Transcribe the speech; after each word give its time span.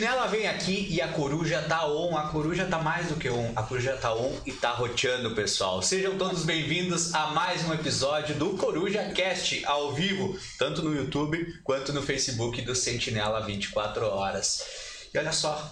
Sentinela 0.00 0.26
vem 0.28 0.48
aqui 0.48 0.86
e 0.88 0.98
a 1.02 1.08
coruja 1.08 1.60
tá 1.60 1.86
on, 1.86 2.16
a 2.16 2.28
coruja 2.28 2.64
tá 2.64 2.78
mais 2.78 3.08
do 3.08 3.16
que 3.16 3.28
on, 3.28 3.52
a 3.54 3.62
coruja 3.62 3.98
tá 3.98 4.14
on 4.14 4.34
e 4.46 4.52
tá 4.52 4.70
roteando, 4.70 5.34
pessoal. 5.34 5.82
Sejam 5.82 6.16
todos 6.16 6.42
bem-vindos 6.42 7.14
a 7.14 7.32
mais 7.32 7.68
um 7.68 7.74
episódio 7.74 8.34
do 8.34 8.56
Coruja 8.56 9.12
Cast 9.12 9.62
ao 9.66 9.92
vivo, 9.92 10.38
tanto 10.58 10.82
no 10.82 10.96
YouTube 10.96 11.60
quanto 11.62 11.92
no 11.92 12.00
Facebook 12.00 12.62
do 12.62 12.74
Sentinela 12.74 13.44
24 13.44 14.06
horas. 14.06 14.62
E 15.12 15.18
olha 15.18 15.32
só, 15.32 15.70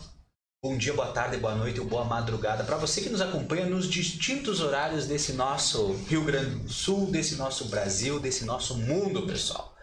bom 0.63 0.77
dia, 0.77 0.93
boa 0.93 1.09
tarde, 1.09 1.39
boa 1.39 1.55
noite 1.55 1.81
ou 1.81 1.87
boa 1.87 2.05
madrugada 2.05 2.65
para 2.65 2.77
você 2.77 3.01
que 3.01 3.09
nos 3.09 3.23
acompanha 3.23 3.65
nos 3.65 3.89
distintos 3.89 4.61
horários 4.61 5.07
desse 5.07 5.33
nosso 5.33 5.95
Rio 6.07 6.23
Grande 6.23 6.51
do 6.51 6.69
Sul, 6.69 7.11
desse 7.11 7.37
nosso 7.37 7.65
Brasil, 7.69 8.21
desse 8.21 8.45
nosso 8.45 8.77
mundo, 8.77 9.27
pessoal. 9.27 9.78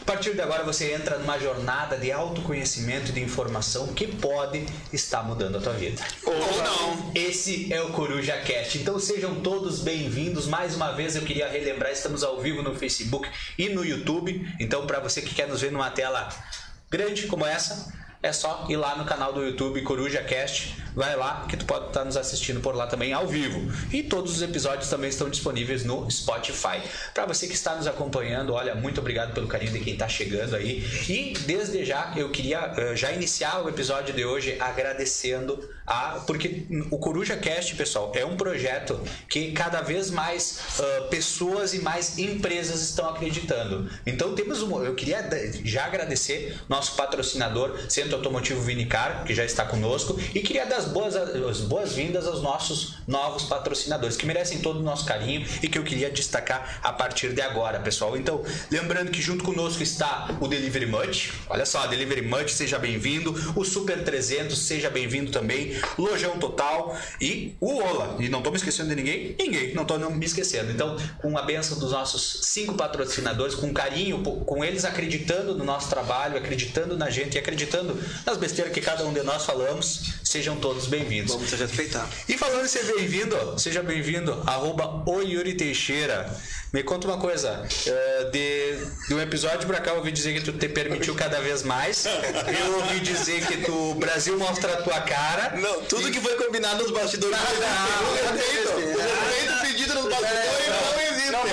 A 0.00 0.04
partir 0.04 0.34
de 0.34 0.40
agora 0.40 0.62
você 0.62 0.92
entra 0.92 1.18
numa 1.18 1.38
jornada 1.38 1.96
de 1.96 2.12
autoconhecimento 2.12 3.10
e 3.10 3.12
de 3.12 3.20
informação 3.20 3.88
que 3.88 4.06
pode 4.06 4.64
estar 4.92 5.22
mudando 5.22 5.58
a 5.58 5.60
tua 5.60 5.72
vida. 5.72 6.00
Ou 6.24 6.34
não. 6.34 7.12
Esse 7.14 7.72
é 7.72 7.82
o 7.82 7.90
Coruja 7.90 8.36
Cast. 8.38 8.78
Então 8.78 8.98
sejam 8.98 9.40
todos 9.40 9.80
bem-vindos. 9.80 10.46
Mais 10.46 10.76
uma 10.76 10.92
vez 10.92 11.16
eu 11.16 11.22
queria 11.22 11.48
relembrar, 11.48 11.90
estamos 11.90 12.22
ao 12.22 12.40
vivo 12.40 12.62
no 12.62 12.74
Facebook 12.74 13.28
e 13.58 13.68
no 13.68 13.84
YouTube. 13.84 14.48
Então 14.60 14.86
para 14.86 15.00
você 15.00 15.22
que 15.22 15.34
quer 15.34 15.48
nos 15.48 15.60
ver 15.60 15.72
numa 15.72 15.90
tela 15.90 16.28
grande 16.90 17.26
como 17.26 17.44
essa, 17.44 17.92
é 18.22 18.32
só 18.32 18.66
ir 18.68 18.76
lá 18.76 18.96
no 18.96 19.04
canal 19.04 19.32
do 19.32 19.42
YouTube 19.42 19.82
Coruja 19.82 20.22
Cast, 20.22 20.76
vai 20.94 21.14
lá 21.14 21.46
que 21.48 21.56
tu 21.56 21.64
pode 21.64 21.88
estar 21.88 22.04
nos 22.04 22.16
assistindo 22.16 22.60
por 22.60 22.74
lá 22.74 22.86
também 22.86 23.12
ao 23.12 23.26
vivo. 23.26 23.70
E 23.92 24.02
todos 24.02 24.34
os 24.34 24.42
episódios 24.42 24.88
também 24.88 25.10
estão 25.10 25.28
disponíveis 25.28 25.84
no 25.84 26.10
Spotify. 26.10 26.80
Para 27.12 27.26
você 27.26 27.46
que 27.46 27.54
está 27.54 27.74
nos 27.76 27.86
acompanhando, 27.86 28.54
olha, 28.54 28.74
muito 28.74 29.00
obrigado 29.00 29.34
pelo 29.34 29.46
carinho 29.46 29.72
de 29.72 29.80
quem 29.80 29.92
está 29.92 30.08
chegando 30.08 30.56
aí. 30.56 30.84
E 31.08 31.34
desde 31.46 31.84
já 31.84 32.12
eu 32.16 32.30
queria 32.30 32.72
uh, 32.72 32.96
já 32.96 33.12
iniciar 33.12 33.62
o 33.62 33.68
episódio 33.68 34.14
de 34.14 34.24
hoje 34.24 34.56
agradecendo 34.58 35.62
a 35.86 36.20
porque 36.26 36.66
o 36.90 36.98
Coruja 36.98 37.36
Cast, 37.36 37.74
pessoal, 37.76 38.12
é 38.14 38.24
um 38.24 38.36
projeto 38.36 39.00
que 39.28 39.52
cada 39.52 39.80
vez 39.80 40.10
mais 40.10 40.60
uh, 40.78 41.08
pessoas 41.08 41.74
e 41.74 41.80
mais 41.80 42.18
empresas 42.18 42.82
estão 42.82 43.08
acreditando. 43.08 43.90
Então 44.06 44.34
temos 44.34 44.62
um, 44.62 44.82
eu 44.82 44.94
queria 44.94 45.28
já 45.64 45.86
agradecer 45.86 46.58
nosso 46.68 46.96
patrocinador 46.96 47.78
Centro 47.88 48.16
Automotivo 48.16 48.60
Vinicar, 48.60 49.24
que 49.24 49.34
já 49.34 49.44
está 49.44 49.64
conosco, 49.64 50.18
e 50.34 50.40
queria 50.40 50.66
dar 50.66 50.76
as 50.76 50.86
boas 50.86 51.14
as 51.16 51.60
boas-vindas 51.60 52.26
aos 52.26 52.42
nossos 52.42 52.96
novos 53.06 53.44
patrocinadores 53.44 54.16
que 54.16 54.26
merecem 54.26 54.58
todo 54.58 54.80
o 54.80 54.82
nosso 54.82 55.04
carinho 55.04 55.46
e 55.62 55.68
que 55.68 55.78
eu 55.78 55.84
queria 55.84 56.10
destacar 56.10 56.80
a 56.82 56.92
partir 56.92 57.32
de 57.32 57.40
agora, 57.40 57.78
pessoal. 57.80 58.16
Então, 58.16 58.42
lembrando 58.70 59.10
que 59.10 59.22
junto 59.22 59.44
conosco 59.44 59.82
está 59.82 60.36
o 60.40 60.48
Delivery 60.48 60.86
Much. 60.86 61.32
Olha 61.48 61.64
só, 61.64 61.86
Delivery 61.86 62.22
Much, 62.22 62.50
seja 62.50 62.78
bem-vindo. 62.78 63.34
O 63.54 63.64
Super 63.64 64.02
300, 64.02 64.58
seja 64.58 64.90
bem-vindo 64.90 65.30
também. 65.30 65.75
Lojão 65.98 66.38
Total 66.38 66.96
e 67.20 67.54
o 67.60 67.76
Ola. 67.76 68.16
E 68.18 68.28
não 68.28 68.38
estou 68.38 68.52
me 68.52 68.58
esquecendo 68.58 68.88
de 68.88 68.96
ninguém? 68.96 69.36
Ninguém, 69.38 69.74
não 69.74 69.82
estou 69.82 69.98
me 69.98 70.24
esquecendo. 70.24 70.70
Então, 70.70 70.96
com 71.18 71.36
a 71.36 71.42
benção 71.42 71.78
dos 71.78 71.92
nossos 71.92 72.40
cinco 72.42 72.74
patrocinadores, 72.74 73.54
com 73.54 73.72
carinho, 73.72 74.22
com 74.22 74.64
eles 74.64 74.84
acreditando 74.84 75.54
no 75.54 75.64
nosso 75.64 75.88
trabalho, 75.88 76.36
acreditando 76.36 76.96
na 76.96 77.10
gente 77.10 77.34
e 77.34 77.38
acreditando 77.38 77.98
nas 78.24 78.36
besteiras 78.36 78.72
que 78.72 78.80
cada 78.80 79.04
um 79.04 79.12
de 79.12 79.22
nós 79.22 79.44
falamos, 79.44 80.14
sejam 80.24 80.56
todos 80.56 80.86
bem-vindos. 80.86 81.32
Vamos 81.32 81.50
te 81.50 81.56
respeitar. 81.56 82.08
E 82.28 82.36
falando 82.36 82.64
em 82.64 82.68
ser 82.68 82.84
bem-vindo, 82.94 83.58
seja 83.58 83.82
bem-vindo, 83.82 84.42
arroba 84.46 85.02
o 85.06 85.22
Yuri 85.22 85.54
Teixeira. 85.54 86.30
Me 86.72 86.82
conta 86.82 87.06
uma 87.06 87.16
coisa, 87.16 87.62
uh, 87.62 88.30
de, 88.30 88.76
de 89.08 89.14
um 89.14 89.20
episódio 89.20 89.66
pra 89.66 89.80
cá 89.80 89.92
eu 89.92 89.96
ouvi 89.96 90.12
dizer 90.12 90.34
que 90.34 90.40
tu 90.40 90.52
te 90.52 90.68
permitiu 90.68 91.14
cada 91.14 91.40
vez 91.40 91.62
mais. 91.62 92.04
Eu 92.06 92.76
ouvi 92.76 93.00
dizer 93.00 93.46
que 93.46 93.58
tu, 93.64 93.92
o 93.92 93.94
Brasil 93.94 94.36
mostra 94.38 94.74
a 94.74 94.82
tua 94.82 95.00
cara. 95.00 95.56
Não, 95.66 95.82
tudo 95.82 96.12
que 96.12 96.20
foi 96.20 96.36
combinado 96.36 96.80
nos 96.84 96.92
bastidores. 96.92 97.36
Não, 97.36 97.44
não, 97.44 98.12
o 98.12 98.14
respeito, 98.14 98.70
o 98.70 98.98
respeito 98.98 99.60
pedido 99.62 99.94
nos 99.94 100.04
bastidores 100.04 100.76
não, 100.76 101.02
existe. 101.02 101.32
Não, 101.32 101.44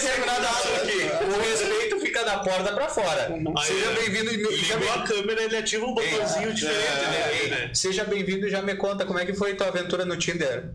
determinado 0.00 0.46
aqui. 0.46 1.24
O 1.24 1.40
respeito 1.40 2.00
fica 2.00 2.24
da 2.24 2.38
porta 2.38 2.72
pra 2.72 2.88
fora. 2.88 3.30
Seja 3.64 3.90
bem-vindo 3.92 4.32
e 4.32 4.36
Ligou 4.36 4.92
a 4.92 5.02
câmera, 5.04 5.42
ele 5.44 5.56
ativa 5.56 5.86
um 5.86 5.94
botãozinho 5.94 6.52
diferente, 6.52 7.44
é, 7.44 7.48
né? 7.48 7.70
Seja 7.72 8.04
bem-vindo 8.04 8.48
e 8.48 8.50
já 8.50 8.60
me 8.62 8.74
conta 8.74 9.06
como 9.06 9.18
é 9.18 9.24
que 9.24 9.34
foi 9.34 9.54
tua 9.54 9.68
aventura 9.68 10.04
no 10.04 10.16
Tinder. 10.16 10.70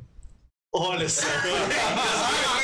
Olha 0.73 1.09
só. 1.09 1.27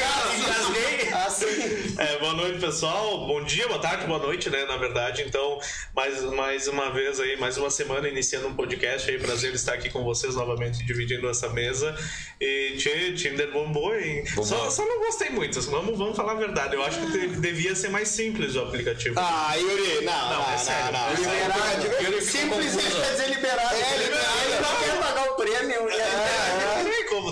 É, 1.97 2.19
boa 2.19 2.33
noite, 2.33 2.59
pessoal. 2.59 3.25
Bom 3.25 3.43
dia, 3.43 3.67
boa 3.67 3.79
tarde, 3.79 4.05
boa 4.05 4.19
noite, 4.19 4.51
né? 4.51 4.65
Na 4.65 4.77
verdade, 4.77 5.23
então, 5.23 5.59
mais, 5.95 6.21
mais 6.25 6.67
uma 6.67 6.91
vez 6.91 7.19
aí, 7.19 7.35
mais 7.37 7.57
uma 7.57 7.71
semana 7.71 8.07
iniciando 8.07 8.47
um 8.47 8.53
podcast 8.53 9.09
aí. 9.09 9.17
Prazer 9.17 9.51
estar 9.55 9.73
aqui 9.73 9.89
com 9.89 10.03
vocês 10.03 10.35
novamente, 10.35 10.85
dividindo 10.85 11.27
essa 11.27 11.49
mesa. 11.49 11.97
E 12.39 12.75
tchê, 12.77 13.13
Tinder 13.13 13.51
bombou, 13.51 13.95
hein? 13.95 14.23
Só, 14.27 14.69
só, 14.69 14.85
não 14.85 14.99
gostei 14.99 15.31
muito, 15.31 15.59
vamos, 15.71 15.97
vamos 15.97 16.15
falar 16.15 16.33
a 16.33 16.35
verdade. 16.35 16.75
Eu 16.75 16.83
acho 16.83 16.99
que 16.99 17.27
devia 17.29 17.73
ser 17.73 17.89
mais 17.89 18.09
simples 18.09 18.55
o 18.55 18.61
aplicativo. 18.61 19.15
Ah, 19.17 19.55
Yuri, 19.55 20.05
não, 20.05 20.29
não, 20.29 20.43
não, 20.43 20.53
é 20.53 20.57
sério. 20.57 20.91
não, 20.91 20.99
não. 21.01 21.15
Liberado, 21.15 22.03
Yuri, 22.03 22.21
simples 22.21 22.75
quer 22.75 23.11
dizer 23.11 23.29
liberado. 23.29 23.75
É, 23.75 23.97
liberado. 23.97 24.37
Ele 24.45 24.59
não 24.61 24.83
quer 24.83 24.99
pagar 24.99 25.31
o 25.31 25.35
prêmio. 25.35 25.89
É, 25.89 25.97
é, 25.97 26.76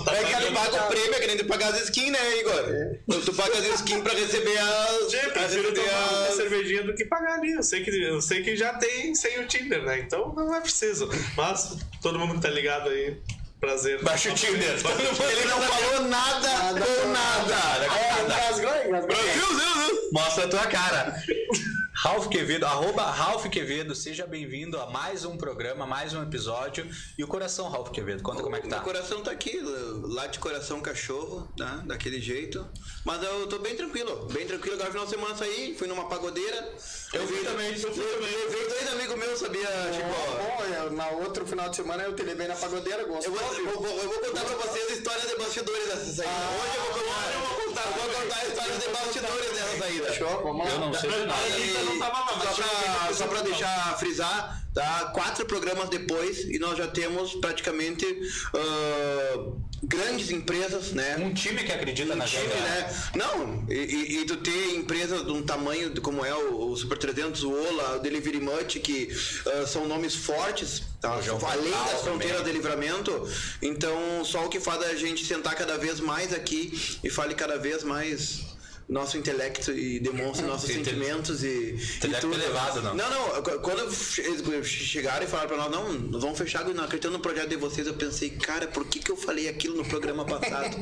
tá? 0.04 0.16
É 0.16 0.24
que 0.24 0.32
ele 0.32 0.54
paga 0.54 0.84
o 0.84 0.88
prêmio, 0.88 1.14
é 1.14 1.20
que 1.20 1.26
nem 1.26 1.36
tu 1.36 1.44
pagar 1.44 1.68
as 1.68 1.82
skins, 1.82 2.10
né, 2.10 2.38
Igor? 2.38 2.64
É. 2.68 2.98
Tu 3.24 3.32
paga 3.34 3.58
as 3.58 3.64
skins 3.80 4.02
pra 4.02 4.12
receber 4.12 4.58
as. 4.58 5.10
Sim, 5.10 5.30
prefiro 5.32 5.74
tomar 5.74 6.12
uma 6.12 6.32
cervejinha 6.32 6.82
do 6.82 6.94
que 6.94 7.04
pagar 7.04 7.34
ali. 7.38 7.52
Eu 7.52 7.62
sei, 7.62 7.82
que, 7.82 7.90
eu 7.90 8.20
sei 8.20 8.42
que 8.42 8.56
já 8.56 8.74
tem 8.74 9.14
sem 9.14 9.40
o 9.40 9.46
Tinder, 9.46 9.82
né? 9.82 9.98
Então 10.00 10.32
não 10.34 10.54
é 10.54 10.60
preciso. 10.60 11.08
Mas 11.36 11.76
todo 12.02 12.18
mundo 12.18 12.34
que 12.34 12.40
tá 12.42 12.50
ligado 12.50 12.88
aí, 12.90 13.16
Prazer. 13.60 14.02
Baixa 14.02 14.30
o 14.30 14.34
Tinder. 14.34 14.76
Ele 15.30 15.44
não 15.48 15.60
falou 15.62 16.02
nada 16.08 16.48
com 16.72 17.08
nada. 17.08 17.56
Mostra 20.12 20.44
a 20.44 20.48
tua 20.48 20.66
cara. 20.66 21.22
Ralph 21.98 22.28
Quevedo, 22.28 22.66
arroba 22.66 23.04
Ralph 23.04 23.46
Quevedo, 23.46 23.94
seja 23.94 24.26
bem-vindo 24.26 24.78
a 24.78 24.90
mais 24.90 25.24
um 25.24 25.34
programa, 25.34 25.86
mais 25.86 26.12
um 26.12 26.22
episódio. 26.22 26.86
E 27.16 27.24
o 27.24 27.26
coração, 27.26 27.70
Ralph 27.70 27.88
Quevedo, 27.90 28.22
conta 28.22 28.42
como 28.42 28.54
é 28.54 28.60
que 28.60 28.68
tá. 28.68 28.80
O 28.80 28.82
coração 28.82 29.22
tá 29.22 29.30
aqui, 29.30 29.58
lá 30.02 30.26
de 30.26 30.38
coração 30.38 30.78
cachorro, 30.82 31.48
tá? 31.56 31.82
Daquele 31.86 32.20
jeito. 32.20 32.68
Mas 33.02 33.22
eu 33.22 33.46
tô 33.46 33.58
bem 33.60 33.74
tranquilo, 33.74 34.26
bem 34.30 34.46
tranquilo. 34.46 34.74
Agora 34.74 34.90
final 34.90 35.04
de 35.06 35.10
semana 35.10 35.34
saí, 35.36 35.74
fui 35.78 35.88
numa 35.88 36.06
pagodeira. 36.06 36.70
Eu 37.14 37.26
vi 37.26 37.36
também, 37.42 37.72
eu 37.72 37.94
fui 37.94 38.04
também. 38.04 38.32
Eu 38.34 38.50
vi 38.50 38.68
dois 38.68 38.92
amigos 38.92 39.16
meus, 39.16 39.38
sabia? 39.40 39.66
tipo, 39.90 40.90
bom, 40.90 40.96
na 40.96 41.08
outro 41.08 41.46
final 41.46 41.70
de 41.70 41.76
semana 41.76 42.02
eu 42.02 42.14
te 42.14 42.22
levei 42.22 42.46
na 42.46 42.56
pagodeira, 42.56 43.04
gostou? 43.04 43.32
Eu 43.34 43.40
vou, 43.40 43.54
eu 43.54 43.80
vou, 43.80 43.98
eu 43.98 44.08
vou 44.10 44.18
contar 44.20 44.44
pra 44.44 44.56
vocês 44.56 44.90
a 44.90 44.92
história 44.92 45.26
de 45.26 45.36
bastidores 45.36 45.86
dessa 45.86 46.12
saída. 46.12 46.30
Ah, 46.30 46.60
Hoje 46.60 46.76
eu 46.76 46.82
vou 46.84 46.92
contar, 46.92 47.32
eu 47.32 47.40
vou 47.40 47.64
contar, 47.64 47.86
eu 47.86 47.94
vou 47.94 48.20
contar 48.20 48.36
a 48.36 48.46
história 48.46 48.76
de 48.76 48.88
bastidores 48.88 49.50
dessa 49.52 49.78
saída. 49.78 50.12
Show, 50.12 50.42
vamos 50.42 50.66
lá. 50.66 50.72
Eu 50.72 50.78
não 50.80 50.92
sei 50.92 51.10
de 51.10 51.24
nada 51.24 51.85
não 51.86 51.98
tava 51.98 52.18
lá, 52.20 52.36
mas 52.36 52.56
só, 52.56 52.62
pra, 52.62 53.14
só 53.14 53.26
pra 53.26 53.42
deixar 53.42 53.98
frisar, 53.98 54.66
tá? 54.74 55.10
Quatro 55.14 55.46
programas 55.46 55.88
depois 55.88 56.44
e 56.44 56.58
nós 56.58 56.76
já 56.76 56.86
temos 56.86 57.34
praticamente 57.34 58.04
uh, 58.04 59.60
grandes 59.82 60.30
empresas, 60.30 60.92
né? 60.92 61.16
Um 61.18 61.32
time 61.32 61.62
que 61.64 61.72
acredita 61.72 62.12
um 62.12 62.16
na 62.16 62.24
time, 62.24 62.42
gente. 62.42 62.60
né? 62.60 62.94
Não, 63.14 63.64
e, 63.68 63.74
e, 63.74 64.18
e, 64.20 64.24
tu 64.26 64.36
ter 64.36 64.76
empresas 64.76 65.24
de 65.24 65.32
um 65.32 65.42
tamanho 65.42 65.98
como 66.00 66.24
é 66.24 66.34
o, 66.34 66.70
o 66.70 66.76
Super 66.76 66.98
300, 66.98 67.42
o 67.44 67.52
Ola, 67.52 67.96
o 67.96 67.98
Delivery 68.00 68.40
Much, 68.40 68.78
que 68.80 69.08
uh, 69.46 69.66
são 69.66 69.86
nomes 69.86 70.14
fortes, 70.14 70.82
tá? 71.00 71.12
além 71.12 71.70
das 71.70 72.02
fronteiras 72.02 72.44
de 72.44 72.52
livramento. 72.52 73.28
Então, 73.62 74.24
só 74.24 74.46
o 74.46 74.48
que 74.48 74.60
faz 74.60 74.82
a 74.82 74.94
gente 74.94 75.24
sentar 75.24 75.54
cada 75.54 75.78
vez 75.78 76.00
mais 76.00 76.32
aqui 76.32 76.98
e 77.02 77.10
fale 77.10 77.34
cada 77.34 77.58
vez 77.58 77.82
mais 77.82 78.55
nosso 78.88 79.18
intelecto 79.18 79.72
e 79.72 79.98
demonstra 79.98 80.46
nossos 80.46 80.70
sentimentos 80.70 81.42
e. 81.42 81.74
Intelecto 81.96 82.26
e 82.26 82.30
tudo. 82.30 82.34
elevado, 82.34 82.82
não? 82.82 82.94
Não, 82.94 83.10
não. 83.10 83.42
Quando 83.60 83.80
eles 83.82 84.66
chegaram 84.68 85.24
e 85.24 85.28
falaram 85.28 85.48
pra 85.48 85.56
nós, 85.58 85.70
não, 85.70 85.92
nós 85.92 86.22
vamos 86.22 86.38
fechar, 86.38 86.64
não 86.64 86.84
acreditando 86.84 87.14
no 87.14 87.22
projeto 87.22 87.48
de 87.48 87.56
vocês, 87.56 87.86
eu 87.86 87.94
pensei, 87.94 88.30
cara, 88.30 88.68
por 88.68 88.86
que, 88.86 89.00
que 89.00 89.10
eu 89.10 89.16
falei 89.16 89.48
aquilo 89.48 89.76
no 89.76 89.84
programa 89.84 90.24
passado? 90.24 90.76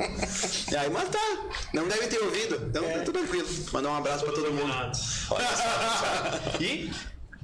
e 0.71 0.75
aí, 0.77 0.89
mas 0.89 1.09
tá, 1.09 1.49
não 1.73 1.87
deve 1.87 2.07
ter 2.07 2.19
ouvido, 2.19 2.61
então 2.69 2.85
é. 2.85 2.99
tá 2.99 3.03
tudo 3.03 3.19
tranquilo. 3.19 3.47
Mandar 3.71 3.89
um 3.89 3.95
abraço 3.95 4.23
pra 4.23 4.33
todo 4.33 4.51
mundo. 4.53 4.71
Olha 4.71 5.55
só, 5.55 6.57
e 6.61 6.91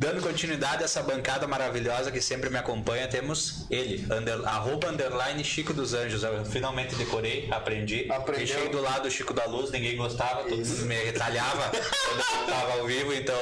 Dando 0.02 0.20
continuidade 0.20 0.82
a 0.82 0.86
essa 0.86 1.04
bancada 1.04 1.48
maravilhosa 1.48 2.12
que 2.12 2.20
sempre 2.20 2.50
me 2.50 2.58
acompanha, 2.58 3.08
temos 3.08 3.68
ele, 3.70 4.04
under, 4.12 4.44
arroba 4.48 4.90
underline 4.90 5.44
Chico 5.44 5.76
dos 5.76 5.94
Anjos. 5.94 6.24
Eu 6.24 6.44
finalmente 6.44 6.96
decorei, 6.96 7.48
aprendi. 7.52 8.12
Aprendeu. 8.12 8.48
Fiquei 8.48 8.70
do 8.70 8.82
lado 8.82 9.04
do 9.04 9.12
Chico 9.12 9.32
da 9.32 9.46
Luz, 9.46 9.70
ninguém 9.70 9.96
gostava, 9.96 10.42
todo 10.42 10.58
mundo 10.58 10.86
me 10.88 10.96
retalhava 10.96 11.70
quando 11.70 12.20
eu 12.20 12.46
estava 12.48 12.74
ao 12.80 12.88
vivo, 12.88 13.14
então 13.14 13.38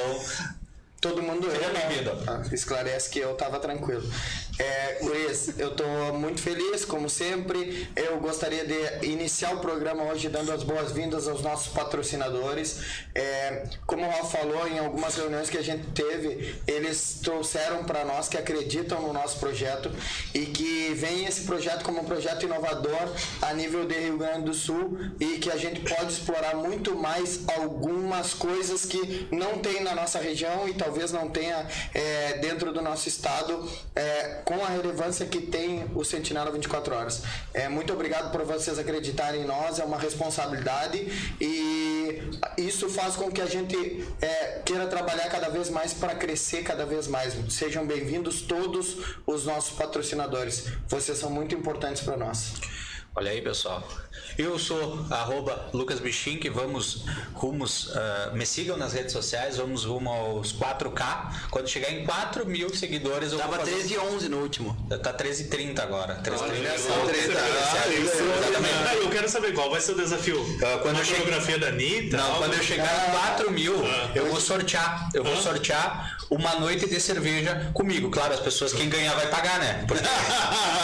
Todo 1.00 1.22
mundo 1.22 1.50
Seja 1.50 1.70
bem-vindo. 1.70 2.12
Ah, 2.26 2.42
esclarece 2.52 3.08
que 3.08 3.20
eu 3.20 3.34
tava 3.34 3.58
tranquilo. 3.58 4.02
É, 4.60 4.98
Luiz, 5.00 5.58
eu 5.58 5.74
tô 5.74 5.84
muito 6.12 6.42
feliz, 6.42 6.84
como 6.84 7.08
sempre. 7.08 7.88
Eu 7.96 8.18
gostaria 8.20 8.62
de 8.66 9.06
iniciar 9.06 9.54
o 9.54 9.60
programa 9.60 10.02
hoje 10.02 10.28
dando 10.28 10.52
as 10.52 10.62
boas-vindas 10.62 11.26
aos 11.26 11.40
nossos 11.40 11.72
patrocinadores. 11.72 12.78
É, 13.14 13.64
como 13.86 14.04
o 14.04 14.10
Rafa 14.10 14.38
falou, 14.38 14.68
em 14.68 14.78
algumas 14.78 15.16
reuniões 15.16 15.48
que 15.48 15.56
a 15.56 15.62
gente 15.62 15.86
teve, 15.92 16.60
eles 16.66 17.20
trouxeram 17.22 17.84
para 17.84 18.04
nós 18.04 18.28
que 18.28 18.36
acreditam 18.36 19.00
no 19.00 19.14
nosso 19.14 19.38
projeto 19.38 19.90
e 20.34 20.40
que 20.40 20.92
vem 20.92 21.24
esse 21.24 21.44
projeto 21.44 21.82
como 21.82 22.02
um 22.02 22.04
projeto 22.04 22.44
inovador 22.44 23.14
a 23.40 23.54
nível 23.54 23.86
de 23.86 23.94
Rio 23.94 24.18
Grande 24.18 24.44
do 24.44 24.52
Sul 24.52 24.98
e 25.18 25.38
que 25.38 25.50
a 25.50 25.56
gente 25.56 25.80
pode 25.80 26.12
explorar 26.12 26.54
muito 26.54 26.94
mais 26.94 27.40
algumas 27.56 28.34
coisas 28.34 28.84
que 28.84 29.26
não 29.32 29.56
tem 29.56 29.82
na 29.82 29.94
nossa 29.94 30.18
região 30.18 30.68
e 30.68 30.74
talvez 30.74 31.12
não 31.12 31.30
tenha 31.30 31.66
é, 31.94 32.34
dentro 32.34 32.74
do 32.74 32.82
nosso 32.82 33.08
estado 33.08 33.66
é, 33.96 34.42
com 34.50 34.64
a 34.64 34.68
relevância 34.68 35.24
que 35.26 35.40
tem 35.40 35.88
o 35.94 36.02
Sentinela 36.04 36.50
24 36.50 36.92
Horas. 36.92 37.22
É, 37.54 37.68
muito 37.68 37.92
obrigado 37.92 38.32
por 38.32 38.42
vocês 38.42 38.80
acreditarem 38.80 39.42
em 39.42 39.44
nós, 39.44 39.78
é 39.78 39.84
uma 39.84 39.96
responsabilidade 39.96 41.06
e 41.40 42.20
isso 42.58 42.88
faz 42.88 43.14
com 43.14 43.30
que 43.30 43.40
a 43.40 43.46
gente 43.46 44.04
é, 44.20 44.60
queira 44.64 44.88
trabalhar 44.88 45.28
cada 45.28 45.48
vez 45.48 45.70
mais 45.70 45.94
para 45.94 46.16
crescer 46.16 46.64
cada 46.64 46.84
vez 46.84 47.06
mais. 47.06 47.32
Sejam 47.48 47.86
bem-vindos 47.86 48.40
todos 48.42 48.96
os 49.24 49.44
nossos 49.44 49.78
patrocinadores. 49.78 50.66
Vocês 50.88 51.16
são 51.16 51.30
muito 51.30 51.54
importantes 51.54 52.02
para 52.02 52.16
nós. 52.16 52.54
Olha 53.14 53.30
aí, 53.30 53.40
pessoal. 53.40 53.86
Eu 54.40 54.58
sou 54.58 55.04
arroba 55.10 55.68
Lucas 55.74 56.00
Bichink, 56.00 56.48
vamos 56.48 57.04
rumos, 57.34 57.88
uh, 57.88 58.34
me 58.34 58.46
sigam 58.46 58.74
nas 58.74 58.94
redes 58.94 59.12
sociais, 59.12 59.58
vamos 59.58 59.84
rumo 59.84 60.08
aos 60.08 60.50
4K. 60.50 61.50
Quando 61.50 61.68
chegar 61.68 61.90
em 61.92 62.06
4 62.06 62.46
mil 62.46 62.74
seguidores, 62.74 63.32
eu 63.32 63.38
Tava 63.38 63.56
vou 63.56 63.60
fazer... 63.66 63.72
13 63.76 63.92
e 63.94 63.98
11 63.98 64.28
no 64.30 64.38
último. 64.38 64.74
Tá 65.02 65.12
13 65.12 65.42
e 65.42 65.46
30 65.48 65.82
agora. 65.82 66.14
13 66.14 66.42
Olha, 66.42 66.52
30. 66.54 66.72
legal. 66.72 67.10
Exatamente. 67.90 68.74
Ah, 68.88 68.94
eu 68.94 69.10
quero 69.10 69.28
saber 69.28 69.52
qual 69.52 69.70
vai 69.70 69.80
ser 69.82 69.92
o 69.92 69.96
desafio. 69.96 70.40
Ah, 70.64 70.78
quando 70.80 70.94
Uma 70.94 71.00
eu 71.00 71.04
cheguei- 71.04 71.58
da 71.58 71.66
Anitta? 71.68 72.16
Não, 72.16 72.24
algo- 72.24 72.38
quando 72.38 72.54
eu 72.54 72.62
chegar 72.62 73.08
em 73.08 73.10
4 73.10 73.50
mil, 73.50 73.74
eu 74.14 74.26
vou 74.30 74.40
sortear. 74.40 75.10
Eu 75.12 75.22
vou 75.22 75.36
sortear 75.36 76.16
uma 76.30 76.54
noite 76.60 76.88
de 76.88 77.00
cerveja 77.00 77.70
comigo. 77.74 78.08
Claro, 78.10 78.32
as 78.32 78.40
pessoas, 78.40 78.72
quem 78.72 78.88
ganhar 78.88 79.14
vai 79.14 79.26
pagar, 79.26 79.58
né? 79.58 79.84
Porque... 79.86 80.04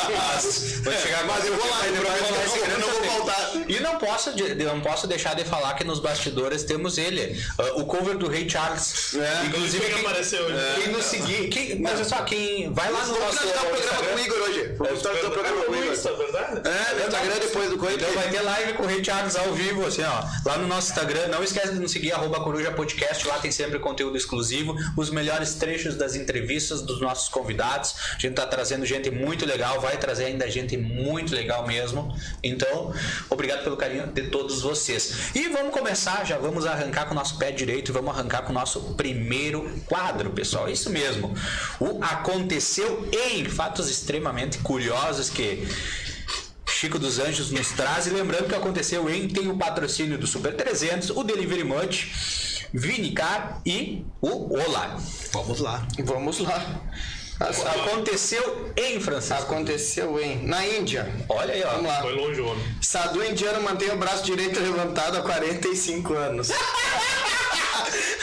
Mas, 0.06 0.80
quando 0.82 0.96
chegar 1.00 1.24
Mas 1.26 1.46
eu 1.46 1.56
vou 1.56 1.70
lá, 1.70 1.86
eu 1.86 1.92
não 1.94 2.02
grande 2.02 2.82
vou 2.82 3.04
faltar. 3.04 3.52
E 3.68 3.80
não 3.80 3.98
posso, 3.98 4.32
não 4.64 4.80
posso 4.80 5.06
deixar 5.06 5.34
de 5.34 5.44
falar 5.44 5.74
que 5.74 5.84
nos 5.84 6.00
bastidores 6.00 6.64
temos 6.64 6.98
ele, 6.98 7.40
ah, 7.58 7.72
o 7.76 7.86
cover 7.86 8.16
do 8.16 8.28
Rei 8.28 8.48
Charles. 8.48 9.14
É. 9.14 9.46
Inclusive, 9.46 9.78
Foi 9.78 9.86
que 9.86 9.94
quem, 9.94 10.06
apareceu 10.06 10.44
hoje. 10.44 10.56
quem 10.82 10.92
nos 10.92 11.04
seguir, 11.04 11.48
quem, 11.48 11.80
mas 11.80 11.94
olha 11.94 12.04
só, 12.04 12.22
quem 12.22 12.72
vai 12.72 12.90
lá 12.90 13.06
no 13.06 13.14
Vamos 13.14 13.20
nosso 13.20 13.38
finalizar 13.38 13.64
o 13.64 13.68
programa 13.68 13.92
Instagram, 13.92 14.08
com 14.08 14.16
o 14.16 14.20
Igor 14.20 14.48
hoje. 14.48 14.74
Vamos 14.78 14.98
finalizar 15.00 15.26
o 15.26 15.32
programa 15.32 15.62
com 15.62 15.72
o 15.72 15.76
Igor. 15.76 15.92
Isso, 15.92 16.08
é 16.08 16.16
verdade? 16.16 16.68
É, 16.68 16.94
no 16.94 17.06
Instagram 17.06 17.34
depois 17.40 17.70
do 17.70 17.78
coito. 17.78 18.04
Então 18.04 18.14
vai 18.14 18.28
ter 18.30 18.40
live 18.40 18.72
com 18.74 18.82
o 18.82 18.86
Rei 18.86 19.04
Charles 19.04 19.36
ao 19.36 19.52
vivo, 19.52 19.86
assim, 19.86 20.02
ó. 20.02 20.24
Lá 20.44 20.58
no 20.58 20.66
nosso 20.66 20.90
Instagram. 20.90 21.28
Não 21.28 21.42
esquece 21.42 21.72
de 21.72 21.80
nos 21.80 21.90
seguir, 21.90 22.12
arroba 22.12 22.40
Coruja 22.40 22.70
Podcast. 22.70 23.26
Lá 23.26 23.38
tem 23.38 23.50
sempre 23.50 23.78
conteúdo 23.78 24.16
exclusivo, 24.16 24.76
os 24.96 25.10
melhores 25.10 25.35
trechos 25.54 25.96
das 25.96 26.14
entrevistas 26.14 26.82
dos 26.82 27.00
nossos 27.00 27.28
convidados. 27.28 27.94
A 28.16 28.18
gente 28.18 28.34
tá 28.34 28.46
trazendo 28.46 28.84
gente 28.86 29.10
muito 29.10 29.44
legal, 29.46 29.80
vai 29.80 29.96
trazer 29.96 30.26
ainda 30.26 30.50
gente 30.50 30.76
muito 30.76 31.34
legal 31.34 31.66
mesmo. 31.66 32.14
Então, 32.42 32.92
obrigado 33.28 33.62
pelo 33.64 33.76
carinho 33.76 34.06
de 34.06 34.28
todos 34.28 34.62
vocês. 34.62 35.34
E 35.34 35.48
vamos 35.48 35.72
começar, 35.72 36.24
já 36.24 36.38
vamos 36.38 36.66
arrancar 36.66 37.06
com 37.06 37.12
o 37.12 37.14
nosso 37.14 37.38
pé 37.38 37.50
direito 37.50 37.90
e 37.90 37.92
vamos 37.92 38.14
arrancar 38.14 38.42
com 38.42 38.50
o 38.50 38.54
nosso 38.54 38.94
primeiro 38.94 39.70
quadro, 39.86 40.30
pessoal. 40.30 40.68
Isso 40.68 40.90
mesmo. 40.90 41.34
O 41.80 42.02
Aconteceu 42.02 43.08
em 43.12 43.44
fatos 43.44 43.90
extremamente 43.90 44.58
curiosos 44.58 45.28
que 45.28 45.66
Chico 46.76 46.98
dos 46.98 47.18
Anjos 47.18 47.50
nos 47.50 47.70
traz. 47.70 48.06
E 48.06 48.10
lembrando 48.10 48.48
que 48.48 48.54
aconteceu 48.54 49.08
em 49.08 49.28
tem 49.28 49.48
o 49.48 49.56
patrocínio 49.56 50.18
do 50.18 50.26
Super 50.26 50.54
300, 50.54 51.10
o 51.10 51.24
Delivery 51.24 51.64
Munch, 51.64 52.12
Vinicar 52.72 53.60
e 53.64 54.04
o 54.20 54.54
Olá. 54.54 54.96
Vamos 55.32 55.60
lá. 55.60 55.86
Vamos 56.04 56.40
lá. 56.40 56.80
Aconteceu 57.38 58.72
em 58.76 58.98
Francisco. 58.98 59.42
Aconteceu 59.42 60.18
em 60.18 60.46
na 60.46 60.66
Índia. 60.66 61.12
Olha 61.28 61.52
aí, 61.52 61.62
ó. 61.62 61.72
Vamos 61.72 61.86
lá. 61.86 62.00
Foi 62.00 62.14
longe 62.14 62.40
o 62.40 62.48
homem. 62.48 62.64
Sadu 62.80 63.22
indiano 63.22 63.62
mantém 63.62 63.90
o 63.90 63.96
braço 63.96 64.24
direito 64.24 64.58
levantado 64.58 65.18
há 65.18 65.22
45 65.22 66.14
anos. 66.14 66.48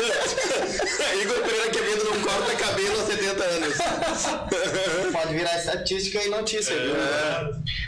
Igor 1.22 1.42
Pereira 1.42 1.70
Quevedo 1.70 2.04
não 2.06 2.22
corta 2.22 2.56
cabelo 2.56 3.02
há 3.02 3.06
70 3.06 3.44
anos. 3.44 3.78
Pode 5.12 5.34
virar 5.34 5.58
estatística 5.58 6.24
e 6.24 6.30
notícia, 6.30 6.76
viu? 6.76 6.96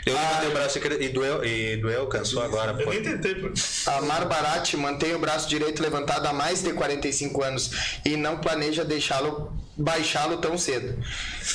Eu 0.06 0.14
levantei 0.14 0.48
o 0.48 0.52
braço 0.52 0.78
e- 0.78 1.08
doeu, 1.08 1.44
e 1.44 1.76
doeu, 1.76 2.06
cansou 2.06 2.42
agora. 2.42 2.72
Eu 2.78 2.84
pô. 2.84 2.90
nem 2.90 3.02
tentei, 3.02 3.34
pô. 3.34 3.48
Amar 3.90 4.26
Barati 4.26 4.76
mantém 4.76 5.14
o 5.14 5.18
braço 5.18 5.48
direito 5.48 5.82
levantado 5.82 6.26
há 6.26 6.32
mais 6.32 6.62
de 6.62 6.72
45 6.72 7.42
anos 7.42 7.70
e 8.04 8.16
não 8.16 8.38
planeja 8.38 8.84
deixá-lo 8.84 9.52
baixá-lo 9.76 10.38
tão 10.38 10.56
cedo. 10.56 10.98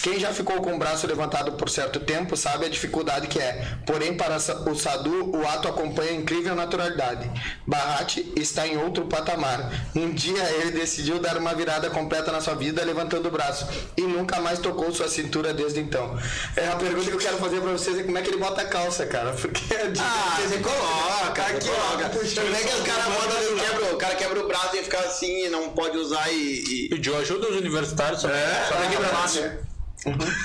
Quem 0.03 0.19
já 0.19 0.31
ficou 0.31 0.61
com 0.61 0.75
o 0.75 0.77
braço 0.77 1.07
levantado 1.07 1.53
por 1.53 1.69
certo 1.69 1.99
tempo 1.99 2.37
sabe 2.37 2.65
a 2.65 2.69
dificuldade 2.69 3.27
que 3.27 3.39
é. 3.39 3.65
Porém, 3.85 4.15
para 4.15 4.35
o 4.37 4.75
Sadu, 4.75 5.35
o 5.35 5.47
ato 5.47 5.67
acompanha 5.67 6.11
incrível 6.11 6.55
naturalidade. 6.55 7.29
Barati 7.65 8.31
está 8.35 8.67
em 8.67 8.77
outro 8.77 9.05
patamar. 9.05 9.71
Um 9.95 10.11
dia 10.13 10.43
ele 10.53 10.71
decidiu 10.71 11.19
dar 11.19 11.37
uma 11.37 11.53
virada 11.53 11.89
completa 11.89 12.31
na 12.31 12.41
sua 12.41 12.53
vida 12.55 12.83
levantando 12.83 13.27
o 13.27 13.31
braço 13.31 13.67
e 13.97 14.01
nunca 14.01 14.39
mais 14.41 14.59
tocou 14.59 14.91
sua 14.91 15.07
cintura 15.09 15.53
desde 15.53 15.79
então. 15.79 16.17
É 16.55 16.67
a 16.67 16.75
pergunta 16.75 17.05
que 17.09 17.13
eu 17.15 17.19
quero 17.19 17.37
fazer 17.37 17.61
para 17.61 17.71
vocês 17.71 17.97
é 17.99 18.03
como 18.03 18.17
é 18.17 18.21
que 18.21 18.29
ele 18.29 18.37
bota 18.37 18.61
a 18.61 18.65
calça, 18.65 19.05
cara? 19.05 19.31
Porque 19.33 19.73
é 19.73 19.91
Ah, 19.99 20.37
você 20.41 20.57
coloca, 20.57 21.41
Aqui, 21.43 21.67
coloca. 21.67 22.09
Como 22.09 22.55
é 22.55 22.59
que 22.59 22.75
o 22.75 22.83
cara 22.83 23.03
bota, 23.03 23.35
quebra, 23.65 23.93
o 23.93 23.97
cara 23.97 24.15
quebra 24.15 24.39
o 24.43 24.47
braço 24.47 24.75
e 24.75 24.83
fica 24.83 24.99
assim 24.99 25.45
e 25.45 25.49
não 25.49 25.69
pode 25.69 25.97
usar 25.97 26.29
e. 26.31 26.85
e- 26.85 26.89
Pediu 26.89 27.17
ajuda 27.17 27.47
os 27.49 27.55
universitários 27.57 28.21
só, 28.21 28.27
só 28.27 28.75
daqui 28.79 28.97
pra 28.97 29.09
baixo. 29.09 29.51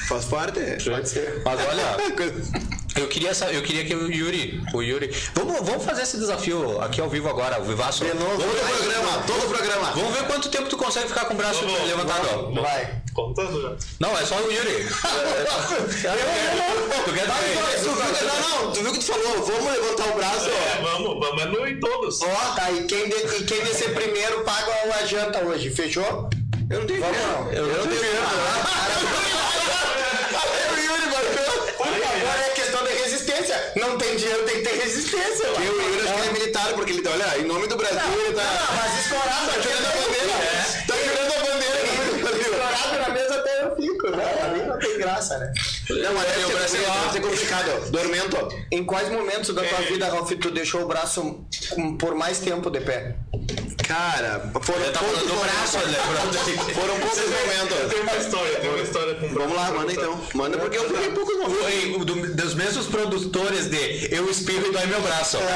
Faz 0.08 0.24
parte. 0.26 0.58
é. 0.60 0.76
Pode 0.76 1.08
ser. 1.08 1.42
Mas 1.44 1.60
olha, 1.60 1.82
eu 2.96 3.08
queria, 3.08 3.30
eu 3.52 3.62
queria 3.62 3.84
que 3.84 3.94
o 3.94 4.10
Yuri, 4.10 4.62
o 4.72 4.82
Yuri, 4.82 5.10
vamos, 5.34 5.60
vamos 5.60 5.84
fazer 5.84 6.02
esse 6.02 6.16
desafio 6.16 6.80
aqui 6.82 7.00
ao 7.00 7.08
vivo 7.08 7.28
agora, 7.28 7.60
o 7.60 7.64
Vivaço. 7.64 8.04
De 8.04 8.14
novo. 8.14 8.36
Todo 8.36 8.50
o 8.50 8.76
programa, 8.78 9.22
todo 9.26 9.44
o 9.44 9.48
programa. 9.48 9.90
Vamos 9.92 10.12
ver 10.16 10.26
quanto 10.26 10.48
tempo 10.48 10.68
tu 10.68 10.76
consegue 10.76 11.08
ficar 11.08 11.24
com 11.26 11.34
o 11.34 11.36
braço 11.36 11.60
Vamos, 11.60 11.86
levantado. 11.86 12.26
vamos. 12.26 12.62
Vai. 12.62 13.02
Contando 13.14 13.62
já. 13.62 13.72
Não, 14.00 14.16
é 14.18 14.24
só 14.26 14.36
o 14.36 14.50
Yuri. 14.52 14.86
Não, 18.26 18.64
não, 18.64 18.72
tu 18.72 18.82
viu 18.82 18.92
que 18.92 18.98
tu 18.98 19.04
falou? 19.06 19.42
Vamos 19.44 19.72
levantar 19.72 20.08
o 20.08 20.14
braço, 20.14 20.48
É, 20.50 20.80
vamos, 20.82 21.18
vamos, 21.20 21.36
mas 21.42 21.52
não 21.52 21.66
em 21.66 21.78
todos. 21.80 22.20
Ó, 22.22 22.54
tá, 22.54 22.70
e 22.70 22.84
quem, 22.84 23.08
de, 23.08 23.16
e 23.16 23.44
quem 23.44 23.62
descer 23.64 23.94
primeiro 23.94 24.42
paga 24.44 24.72
a 25.00 25.06
janta 25.06 25.44
hoje, 25.44 25.70
fechou? 25.70 26.28
Eu 26.70 26.80
não 26.80 26.86
tenho 26.86 27.00
Vamos 27.00 27.16
dinheiro. 27.16 27.40
não. 27.40 27.52
Eu 27.52 27.66
não 27.66 27.86
tenho 27.86 28.00
dinheiro. 28.00 28.26
Aí 30.36 30.72
o 30.72 30.78
Yuri 30.84 31.06
bateu. 31.06 31.52
Agora 31.80 32.40
é 32.46 32.50
questão 32.50 32.82
de 32.84 32.92
resistência. 32.92 33.56
Não 33.76 33.98
tem 33.98 34.16
dinheiro, 34.16 34.42
tem 34.44 34.56
que 34.56 34.62
ter 34.68 34.76
resistência. 34.82 35.46
E 35.46 35.68
o 35.68 35.82
Yuri 35.82 36.00
acho 36.08 36.14
que 36.14 36.20
ele 36.20 36.28
é 36.28 36.32
militar, 36.32 36.72
porque 36.74 36.92
ele 36.92 37.02
tá, 37.02 37.10
olha, 37.10 37.38
em 37.38 37.44
nome 37.44 37.66
do 37.66 37.76
Brasil, 37.76 37.98
ele 38.24 38.34
tá. 38.34 38.42
Não, 38.42 38.76
mas 38.76 39.04
escorado, 39.04 39.46
Tá 39.46 39.60
jogando 39.60 39.86
a 39.86 39.90
bandeira. 39.90 40.34
Tá 40.86 40.94
jogando 40.96 41.32
a 41.32 41.52
bandeira 41.52 41.78
em 41.82 41.96
nome 41.96 42.10
do 42.10 42.24
Brasil. 42.24 42.40
escorado 42.40 42.98
na 42.98 43.08
mesa 43.10 43.34
até 43.36 43.64
eu 43.64 43.76
fico, 43.76 44.10
né? 44.10 44.42
Ali 44.42 44.62
não 44.66 44.78
tem 44.78 44.98
graça, 44.98 45.38
né? 45.38 45.52
Não, 45.90 46.14
mas 46.14 46.26
deve 46.26 46.40
o 46.44 46.46
ser, 46.46 46.54
Brasil, 46.54 46.80
ser 47.12 47.20
complicado. 47.20 47.70
ó. 47.70 47.90
Dormento. 47.90 48.48
Em 48.72 48.84
quais 48.84 49.08
momentos 49.10 49.54
da 49.54 49.62
tua 49.62 49.78
vida, 49.82 50.08
Ralf, 50.08 50.30
tu 50.32 50.50
deixou 50.50 50.82
o 50.82 50.86
braço 50.88 51.44
por 51.98 52.14
mais 52.14 52.38
tempo 52.38 52.70
de 52.70 52.80
pé? 52.80 53.14
Cara, 53.86 54.50
foram 54.62 54.82
Ele 54.82 54.90
tá 54.92 54.98
poucos 54.98 55.22
do 55.22 55.34
momentos. 55.34 55.74
lembrando. 55.74 56.36
Foram 56.74 56.98
poucos 57.00 57.18
Eu 57.18 57.30
momentos. 57.30 57.90
tenho 57.92 58.02
uma 58.02 58.16
história, 58.16 58.56
tenho 58.60 58.72
uma 58.74 58.82
história 58.82 59.14
com 59.14 59.28
Vamos 59.28 59.56
lá, 59.56 59.70
manda 59.70 59.92
então. 59.92 60.20
Manda 60.34 60.58
porque 60.58 60.76
eu 60.76 60.88
fiquei 60.88 61.10
poucos 61.10 61.36
momentos. 61.36 61.58
Foi 61.62 62.04
do- 62.04 62.34
dos 62.34 62.54
mesmos 62.54 62.86
produtores 62.86 63.66
de 63.70 64.08
Eu 64.14 64.28
Espirro 64.28 64.66
e 64.66 64.72
Dói 64.72 64.86
Meu 64.86 65.00
Braço. 65.02 65.38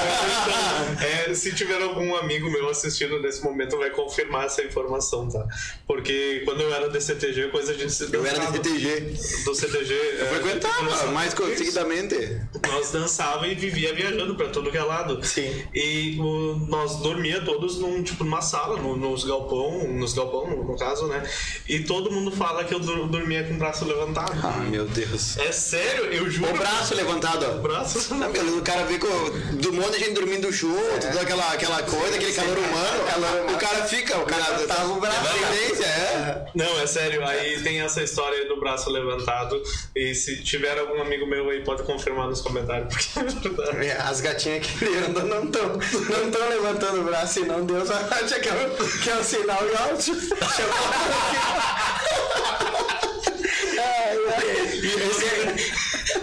É, 1.00 1.32
se 1.34 1.52
tiver 1.54 1.80
algum 1.82 2.14
amigo 2.16 2.50
meu 2.50 2.68
assistindo 2.68 3.20
nesse 3.20 3.42
momento, 3.42 3.76
vai 3.78 3.90
confirmar 3.90 4.46
essa 4.46 4.62
informação, 4.62 5.28
tá? 5.28 5.46
Porque 5.87 6.42
quando 6.44 6.60
eu 6.62 6.72
era 6.75 6.88
DCTG, 6.88 7.49
coisa 7.49 7.75
de. 7.75 7.84
Eu 8.12 8.26
era 8.26 8.38
de 8.46 8.52
CTG. 8.52 9.00
Do 9.44 9.54
CTG. 9.54 9.94
é, 10.20 10.25
Frequentava 10.26 11.06
mais 11.12 11.32
conseguidamente. 11.34 12.40
Nós 12.68 12.90
dançava 12.90 13.46
e 13.46 13.54
vivia 13.54 13.94
viajando 13.94 14.34
pra 14.37 14.49
todo 14.49 14.70
que 14.70 14.76
é 14.78 14.82
lado. 14.82 15.25
Sim. 15.25 15.64
E 15.75 16.18
o- 16.20 16.56
nós 16.68 16.96
dormia 16.96 17.40
todos 17.44 17.78
num, 17.78 18.02
tipo, 18.02 18.19
numa 18.24 18.40
sala, 18.42 18.76
no- 18.76 18.96
nos 18.96 19.24
galpão, 19.24 19.88
nos 19.88 20.12
galpão, 20.14 20.46
no, 20.50 20.76
caso, 20.76 21.06
né? 21.06 21.22
E 21.68 21.80
todo 21.80 22.10
mundo 22.10 22.30
fala 22.30 22.64
que 22.64 22.74
eu 22.74 22.80
dormia 22.80 23.44
com 23.44 23.54
o 23.54 23.56
braço 23.58 23.84
levantado. 23.84 24.32
Ah, 24.42 24.58
meu 24.68 24.84
Deus. 24.86 25.36
É 25.38 25.52
sério, 25.52 26.04
eu 26.06 26.30
juro. 26.30 26.50
O 26.50 26.56
braço 26.58 26.94
levantado, 26.94 27.46
O 27.58 27.58
braço. 27.60 28.14
Não, 28.14 28.30
porque 28.30 28.40
o 28.50 28.62
cara 28.62 28.84
vê 28.84 28.98
com 28.98 29.08
do 29.56 29.72
monte 29.72 29.98
de 29.98 30.04
gente 30.04 30.14
dormindo 30.14 30.50
junto, 30.52 31.00
toda 31.06 31.20
aquela, 31.20 31.52
aquela 31.52 31.82
coisa, 31.82 32.16
aquele 32.16 32.32
calor 32.34 32.58
humano, 32.58 33.54
o 33.54 33.58
cara 33.58 33.84
fica, 33.84 34.18
o 34.18 34.26
cara 34.26 34.60
Tava 34.66 34.92
o 34.92 35.00
braço. 35.00 35.20
tendência, 35.32 35.84
é. 35.86 36.46
Não, 36.54 36.80
é 36.80 36.86
sério, 36.86 37.24
aí 37.26 37.62
tem 37.62 37.80
essa 37.80 38.02
história 38.02 38.38
aí 38.38 38.48
do 38.48 38.58
braço 38.58 38.90
levantado. 38.90 39.60
E 39.94 40.14
se 40.14 40.42
tiver 40.42 40.78
algum 40.78 41.00
amigo 41.00 41.26
meu 41.26 41.48
aí, 41.50 41.62
pode 41.64 41.82
confirmar 41.82 42.28
nos 42.28 42.40
comentários, 42.40 42.88
porque 42.94 43.18
é 43.18 43.22
verdade. 43.24 43.86
É, 43.86 43.92
As 44.00 44.20
gatinhas 44.20 44.66
que 44.66 44.84
ele 44.84 44.98
anda 45.06 45.22
não 45.24 45.44
estão 45.44 45.68
não 45.68 46.30
tão 46.30 46.48
levantando 46.48 47.00
o 47.00 47.04
braço 47.04 47.40
e 47.40 47.44
não 47.44 47.64
Deus 47.64 47.90
acha 48.11 48.40
que 48.40 48.49
é 48.49 48.52
um, 48.52 49.00
que 49.02 49.11
é 49.11 49.17
um 49.17 49.25
sinal 49.25 49.59
de 49.69 49.76
áudio. 49.76 50.14
Ai. 50.40 51.90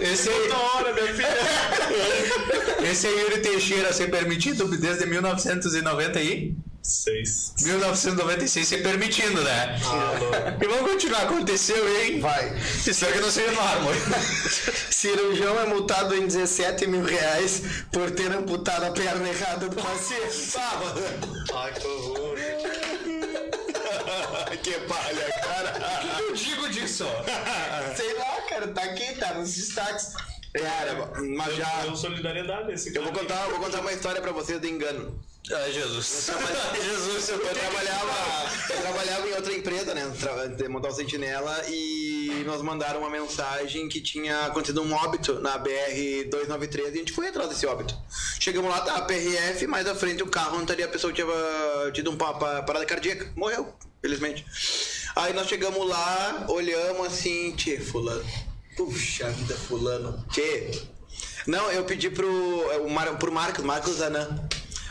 Esse, 0.00 0.28
Toda 0.30 0.56
hora, 0.56 0.92
minha 0.92 1.12
filha. 1.14 1.28
esse 2.90 3.06
é 3.06 3.10
Yuri 3.10 3.40
Teixeira 3.40 3.92
ser 3.92 4.08
permitido 4.10 4.68
desde 4.76 5.06
1990 5.06 6.18
aí? 6.18 6.54
Seis. 6.88 7.52
1996 7.60 8.66
ser 8.66 8.82
permitindo, 8.82 9.42
né? 9.42 9.78
E 10.58 10.66
vamos 10.66 10.90
continuar. 10.90 11.24
Aconteceu, 11.24 11.86
hein? 12.00 12.18
Vai. 12.18 12.56
Espero 12.58 13.12
que 13.12 13.20
não 13.20 13.30
seja 13.30 13.52
no 13.52 13.60
Harmony. 13.60 13.98
Cirurgião 14.90 15.60
é 15.60 15.66
multado 15.66 16.14
em 16.14 16.26
17 16.26 16.86
mil 16.86 17.04
reais 17.04 17.60
por 17.92 18.10
ter 18.10 18.32
amputado 18.32 18.84
a 18.84 18.90
perna 18.90 19.28
errada 19.28 19.68
do 19.68 19.76
paciente. 19.76 20.56
Ai, 21.54 21.72
que 21.74 21.86
horror. 21.86 22.38
que 24.62 24.72
palha, 24.72 25.32
cara. 25.42 26.00
Eu 26.20 26.32
digo 26.34 26.70
disso, 26.70 27.04
ó. 27.04 27.94
Sei 27.94 28.14
lá, 28.14 28.40
cara, 28.48 28.68
tá 28.68 28.82
aqui, 28.82 29.14
tá 29.16 29.34
nos 29.34 29.54
destaques. 29.54 30.14
Cara, 30.54 31.12
mas 31.36 31.54
já. 31.54 31.82
Deu 31.82 31.94
solidariedade 31.94 32.72
esse 32.72 32.96
Eu 32.96 33.02
vou 33.02 33.12
cara. 33.12 33.26
contar, 33.26 33.44
vou 33.48 33.58
contar 33.60 33.80
uma 33.80 33.92
história 33.92 34.22
pra 34.22 34.32
vocês 34.32 34.58
de 34.58 34.70
engano. 34.70 35.20
Ai, 35.50 35.72
Jesus. 35.72 36.30
Jesus, 36.82 37.28
Eu 37.30 37.38
trabalhava, 37.40 38.50
eu 38.70 38.80
trabalhava 38.82 39.28
em 39.28 39.32
outra 39.34 39.52
empresa, 39.54 39.94
né? 39.94 40.12
Tra- 40.20 40.68
montar 40.68 40.88
o 40.88 40.92
Sentinela 40.92 41.64
e 41.68 42.42
nos 42.44 42.60
mandaram 42.62 43.00
uma 43.00 43.08
mensagem 43.10 43.88
que 43.88 44.00
tinha 44.00 44.46
acontecido 44.46 44.82
um 44.82 44.92
óbito 44.92 45.40
na 45.40 45.56
BR 45.56 46.28
293 46.30 46.88
e 46.88 46.90
a 46.90 46.98
gente 46.98 47.12
foi 47.12 47.28
atrás 47.28 47.48
desse 47.48 47.66
óbito. 47.66 47.96
Chegamos 48.38 48.70
lá, 48.70 48.82
tá 48.82 49.00
PRF, 49.02 49.66
mais 49.66 49.86
à 49.86 49.94
frente 49.94 50.22
o 50.22 50.26
carro 50.26 50.54
não 50.56 50.62
estaria 50.62 50.84
a 50.84 50.88
pessoa 50.88 51.12
que 51.12 51.22
tinha 51.22 51.92
tido 51.92 52.10
um 52.10 52.16
pa- 52.16 52.34
pa- 52.34 52.62
parada 52.62 52.84
cardíaca. 52.84 53.32
Morreu, 53.34 53.74
felizmente. 54.02 54.44
Aí 55.16 55.32
nós 55.32 55.48
chegamos 55.48 55.88
lá, 55.88 56.44
olhamos 56.48 57.06
assim, 57.06 57.54
tchê, 57.56 57.78
fulano. 57.80 58.24
Puxa 58.76 59.30
vida, 59.30 59.54
fulano. 59.56 60.24
Tchê. 60.30 60.70
Não, 61.46 61.70
eu 61.72 61.84
pedi 61.84 62.10
pro, 62.10 62.28
o 62.84 62.90
Mar, 62.90 63.16
pro 63.18 63.32
Marcos, 63.32 63.64
Marcos 63.64 64.02
Anan. 64.02 64.46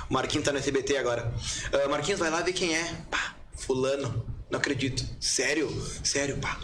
O 0.09 0.13
Marquinhos 0.13 0.45
tá 0.45 0.51
no 0.51 0.57
SBT 0.59 0.97
agora. 0.97 1.31
Ah, 1.73 1.87
Marquinhos, 1.89 2.19
vai 2.19 2.29
lá 2.29 2.41
ver 2.41 2.53
quem 2.53 2.75
é. 2.75 2.83
Pá, 3.11 3.35
fulano. 3.55 4.25
Não 4.49 4.59
acredito. 4.59 5.03
Sério? 5.19 5.69
Sério, 6.03 6.37
pá. 6.37 6.57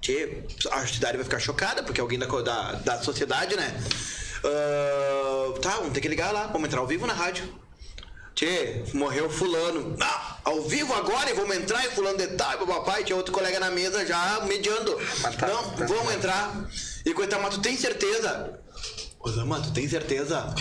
Tchê, 0.00 0.44
a 0.72 0.86
cidade 0.86 1.16
vai 1.16 1.24
ficar 1.24 1.38
chocada, 1.38 1.82
porque 1.82 2.00
alguém 2.00 2.18
da, 2.18 2.26
da, 2.26 2.72
da 2.72 3.02
sociedade, 3.02 3.56
né? 3.56 3.74
Ah, 4.44 5.54
tá, 5.60 5.70
vamos 5.76 5.92
ter 5.92 6.00
que 6.00 6.08
ligar 6.08 6.32
lá. 6.32 6.46
Vamos 6.46 6.66
entrar 6.68 6.80
ao 6.80 6.86
vivo 6.86 7.06
na 7.06 7.12
rádio. 7.12 7.44
Tchê, 8.34 8.84
morreu 8.92 9.30
fulano. 9.30 9.96
Ah, 10.00 10.38
ao 10.44 10.62
vivo 10.62 10.92
agora 10.94 11.30
e 11.30 11.34
vamos 11.34 11.56
entrar 11.56 11.84
e 11.86 11.90
fulano 11.90 12.18
de 12.18 12.26
tal, 12.28 12.62
e 12.62 12.66
papai, 12.66 13.02
tinha 13.02 13.16
outro 13.16 13.32
colega 13.32 13.58
na 13.58 13.70
mesa 13.70 14.04
já 14.06 14.40
mediando. 14.46 14.94
tá- 15.38 15.46
Não, 15.48 15.70
tá- 15.70 15.86
vamos 15.86 16.12
entrar. 16.14 16.68
E 17.04 17.14
coitado, 17.14 17.42
mas 17.42 17.54
tu 17.54 17.60
tem 17.60 17.76
certeza? 17.76 18.60
Osama, 19.26 19.60
tu 19.60 19.72
tem 19.72 19.88
certeza? 19.88 20.54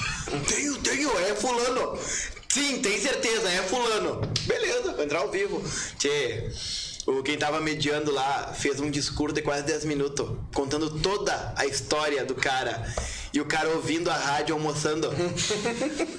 tenho, 0.47 0.77
tenho, 0.79 1.09
é 1.19 1.35
fulano. 1.35 1.99
Sim, 2.49 2.79
tem 2.79 2.99
certeza, 2.99 3.47
é 3.47 3.61
fulano. 3.61 4.21
Beleza, 4.47 4.93
vou 4.93 5.03
entrar 5.03 5.19
ao 5.19 5.29
vivo. 5.29 5.63
Tchê, 5.99 6.49
o, 7.05 7.21
quem 7.21 7.37
tava 7.37 7.61
mediando 7.61 8.11
lá 8.11 8.53
fez 8.53 8.79
um 8.79 8.89
discurso 8.89 9.35
de 9.35 9.43
quase 9.43 9.63
10 9.63 9.85
minutos, 9.85 10.27
contando 10.53 10.99
toda 10.99 11.53
a 11.55 11.65
história 11.67 12.25
do 12.25 12.33
cara. 12.33 12.83
E 13.35 13.41
o 13.41 13.45
cara 13.45 13.67
ouvindo 13.69 14.09
a 14.09 14.13
rádio 14.13 14.55
almoçando. 14.55 15.09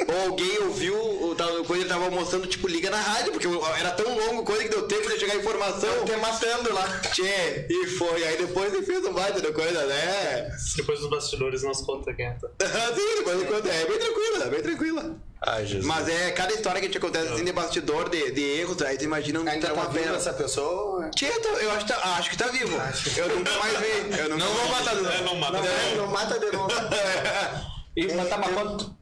Ou 0.06 0.20
alguém 0.28 0.58
ouviu, 0.64 0.94
o 0.94 1.34
tal- 1.34 1.64
quando 1.64 1.80
ele 1.80 1.88
tava 1.88 2.04
almoçando, 2.04 2.46
tipo, 2.46 2.68
liga 2.68 2.90
na 2.90 3.00
rádio, 3.00 3.32
porque 3.32 3.48
era 3.78 3.90
tão 3.92 4.14
longo 4.18 4.44
coisa 4.44 4.62
que 4.64 4.68
deu 4.68 4.82
tempo 4.86 5.08
de 5.08 5.18
chegar 5.18 5.32
a 5.32 5.36
informação. 5.36 6.04
Te 6.04 6.14
matando 6.16 6.72
lá. 6.74 6.86
Tchê, 7.12 7.66
e 7.70 7.86
foi. 7.86 8.22
Aí 8.22 8.36
depois 8.36 8.72
ele 8.74 8.84
fez 8.84 9.02
um 9.04 9.12
baita 9.14 9.40
de 9.40 9.50
coisa, 9.52 9.86
né? 9.86 10.50
Depois 10.76 11.00
dos 11.00 11.08
bastidores 11.08 11.62
nós 11.62 11.80
conta 11.80 12.12
quem 12.12 12.26
é. 12.26 12.30
tá? 12.32 12.48
Sim, 12.94 13.16
depois 13.18 13.48
conta. 13.48 13.68
É 13.68 13.86
bem 13.86 13.98
tranquila, 13.98 14.44
é 14.44 14.48
bem 14.50 14.62
tranquila. 14.62 15.16
Ai, 15.48 15.64
Jesus. 15.66 15.84
Mas 15.84 16.08
é 16.08 16.30
cada 16.32 16.52
história 16.54 16.80
que 16.80 16.88
te 16.88 16.96
acontece 16.98 17.28
assim 17.32 17.44
de 17.44 17.52
bastidor, 17.52 18.08
de, 18.08 18.30
de 18.32 18.40
erros, 18.58 18.80
aí 18.82 18.96
tu 18.96 19.04
imagina 19.04 19.38
um 19.40 19.46
Ainda 19.48 19.68
tá 19.68 19.74
uma 19.74 19.84
viva 19.88 20.04
pena. 20.04 20.16
essa 20.16 20.32
pessoa? 20.32 21.10
Tchê, 21.14 21.26
tá- 21.26 21.48
eu 21.50 21.70
acho 21.72 21.86
que, 21.86 21.92
tá, 21.92 21.98
acho 22.18 22.30
que 22.30 22.36
tá 22.38 22.46
vivo. 22.48 22.76
Eu 23.16 23.28
nunca 23.36 23.52
mais 23.58 23.78
vi. 23.78 24.18
Eu 24.18 24.28
nunca 24.30 24.44
Não 24.44 24.54
vou 24.54 24.68
matar. 24.68 24.94
É, 24.96 25.22
não 25.22 25.36
mata. 25.36 25.52
Não, 25.58 25.62
não. 25.62 25.96
não 25.98 26.06
mata 26.12 26.38
de 26.40 26.50
novo. 26.52 26.66
E 27.96 28.12
matar 28.12 28.38
uma 28.38 28.48
conta. 28.48 28.96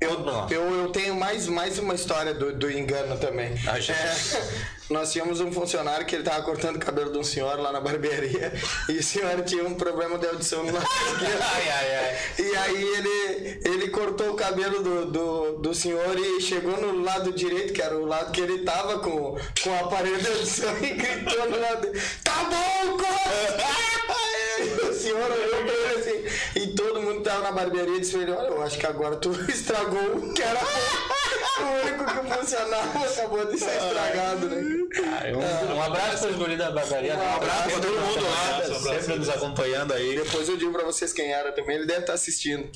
Eu, 0.00 0.18
eu, 0.48 0.74
eu 0.84 0.88
tenho 0.88 1.14
mais, 1.14 1.46
mais 1.46 1.78
uma 1.78 1.94
história 1.94 2.32
do, 2.32 2.54
do 2.54 2.70
engano 2.70 3.18
também. 3.18 3.52
Ah. 3.66 3.78
É, 3.78 4.70
nós 4.88 5.12
tínhamos 5.12 5.40
um 5.40 5.52
funcionário 5.52 6.06
que 6.06 6.14
ele 6.14 6.24
tava 6.24 6.42
cortando 6.42 6.76
o 6.76 6.78
cabelo 6.78 7.12
de 7.12 7.18
um 7.18 7.22
senhor 7.22 7.58
lá 7.60 7.70
na 7.70 7.82
barbearia 7.82 8.50
e 8.88 8.96
o 8.96 9.02
senhor 9.02 9.42
tinha 9.44 9.62
um 9.62 9.74
problema 9.74 10.16
de 10.16 10.26
audição 10.26 10.64
no 10.64 10.72
lado 10.72 10.86
esquerdo. 11.12 11.42
Ai, 11.42 11.68
ai, 11.68 11.96
ai. 11.96 12.18
E 12.38 12.56
aí 12.56 12.82
ele, 12.82 13.60
ele 13.62 13.88
cortou 13.90 14.30
o 14.30 14.34
cabelo 14.36 14.82
do, 14.82 15.04
do, 15.04 15.58
do 15.58 15.74
senhor 15.74 16.18
e 16.18 16.40
chegou 16.40 16.80
no 16.80 17.02
lado 17.02 17.30
direito, 17.34 17.74
que 17.74 17.82
era 17.82 17.94
o 17.94 18.06
lado 18.06 18.32
que 18.32 18.40
ele 18.40 18.64
tava 18.64 19.00
com, 19.00 19.36
com 19.62 19.70
o 19.70 19.84
aparelho 19.84 20.18
de 20.18 20.28
audição 20.28 20.74
e 20.82 20.94
gritou 20.94 21.50
no 21.50 21.60
lado 21.60 21.82
dele, 21.82 22.02
Tá 22.24 22.44
bom, 22.44 22.96
corta! 22.96 24.29
o 24.88 24.92
senhor 24.92 25.30
olhou 25.30 25.64
pra 25.64 25.74
ele 25.74 26.00
assim, 26.00 26.60
e 26.60 26.66
todo 26.68 27.00
mundo 27.00 27.22
tava 27.22 27.42
na 27.42 27.52
barbearia 27.52 28.00
disse 28.00 28.12
pra 28.12 28.22
ele, 28.22 28.32
olha, 28.32 28.48
eu 28.48 28.62
acho 28.62 28.78
que 28.78 28.86
agora 28.86 29.16
tu 29.16 29.30
estragou 29.50 30.16
o 30.16 30.34
que 30.34 30.42
era 30.42 30.60
o 30.60 31.86
único 31.86 32.04
que 32.04 32.34
funcionava 32.34 33.04
acabou 33.04 33.44
de 33.46 33.58
ser 33.58 33.76
estragado, 33.76 34.48
né? 34.48 34.80
Um, 35.32 35.74
um 35.74 35.82
abraço 35.82 36.18
para 36.18 36.30
os 36.30 36.36
guris 36.36 36.58
da 36.58 36.70
barbearia. 36.70 37.16
Um 37.16 37.36
abraço 37.36 37.70
pra 37.70 37.80
todo 37.80 38.00
mundo 38.00 38.24
lá, 38.24 38.56
abraço. 38.56 38.82
sempre 38.82 39.16
nos 39.16 39.28
acompanhando 39.28 39.92
aí. 39.92 40.16
Depois 40.16 40.48
eu 40.48 40.56
digo 40.56 40.72
pra 40.72 40.84
vocês 40.84 41.12
quem 41.12 41.32
era 41.32 41.52
também, 41.52 41.76
ele 41.76 41.86
deve 41.86 42.00
estar 42.00 42.14
assistindo. 42.14 42.68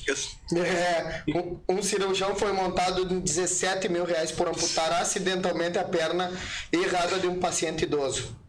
É, 0.55 1.23
um, 1.27 1.59
um 1.67 1.83
cirurgião 1.83 2.35
foi 2.35 2.51
montado 2.53 3.01
em 3.01 3.19
17 3.19 3.89
mil 3.89 4.05
reais 4.05 4.31
por 4.31 4.47
amputar 4.47 4.91
acidentalmente 4.93 5.77
a 5.77 5.83
perna 5.83 6.31
errada 6.71 7.19
de 7.19 7.27
um 7.27 7.39
paciente 7.39 7.83
idoso. 7.83 8.44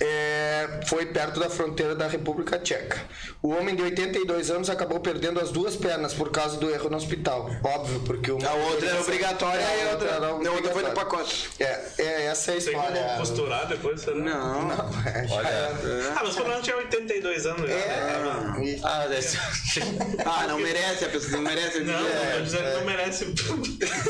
É, 0.00 0.80
foi 0.86 1.06
perto 1.06 1.38
da 1.40 1.48
fronteira 1.50 1.94
da 1.94 2.06
República 2.08 2.58
Tcheca. 2.58 2.98
O 3.42 3.48
homem 3.50 3.74
de 3.74 3.82
82 3.82 4.50
anos 4.50 4.70
acabou 4.70 4.98
perdendo 5.00 5.38
as 5.40 5.50
duas 5.50 5.76
pernas 5.76 6.14
por 6.14 6.30
causa 6.30 6.56
do 6.56 6.70
erro 6.70 6.88
no 6.90 6.96
hospital. 6.96 7.50
Óbvio, 7.62 8.00
porque 8.00 8.30
uma 8.32 8.48
A 8.48 8.54
outra 8.54 8.88
era 8.88 9.00
obrigatória 9.00 9.60
É, 9.60 9.78
e 9.84 9.88
a 9.88 9.90
outra, 9.92 10.08
era 10.08 10.20
não, 10.20 10.28
a 10.28 10.32
outra 10.32 10.44
foi 10.46 10.52
no 10.82 10.88
obrigatória. 10.88 10.94
pacote. 10.94 11.50
É, 11.60 11.80
é 11.98 12.24
essa 12.26 12.52
é 12.52 12.56
a 12.56 12.60
Tem 12.60 12.66
história. 12.74 13.02
como 13.02 13.18
costurar 13.18 13.66
depois, 13.66 14.00
será? 14.00 14.16
Não. 14.16 14.66
É, 15.06 15.26
já 15.28 15.34
Olha. 15.36 15.48
era. 15.48 16.12
Ah, 16.16 16.20
mas 16.24 16.34
pelo 16.34 16.48
menos 16.48 16.64
tinha 16.64 16.76
82 16.76 17.46
anos 17.46 17.60
já. 17.62 17.66
né? 17.66 17.74
É, 17.76 18.80
Ah. 18.82 19.06
Ah, 20.24 20.46
não 20.48 20.58
merece, 20.58 21.04
a 21.04 21.08
pessoa 21.08 21.32
não 21.32 21.42
merece. 21.42 21.80
Não, 21.80 21.94
É. 22.08 22.40
dizendo 22.40 22.64
que 22.64 22.74
não 22.78 22.84
merece. 22.84 23.24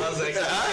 Mas 0.00 0.20
é 0.22 0.32
que. 0.32 0.38
Ah, 0.38 0.66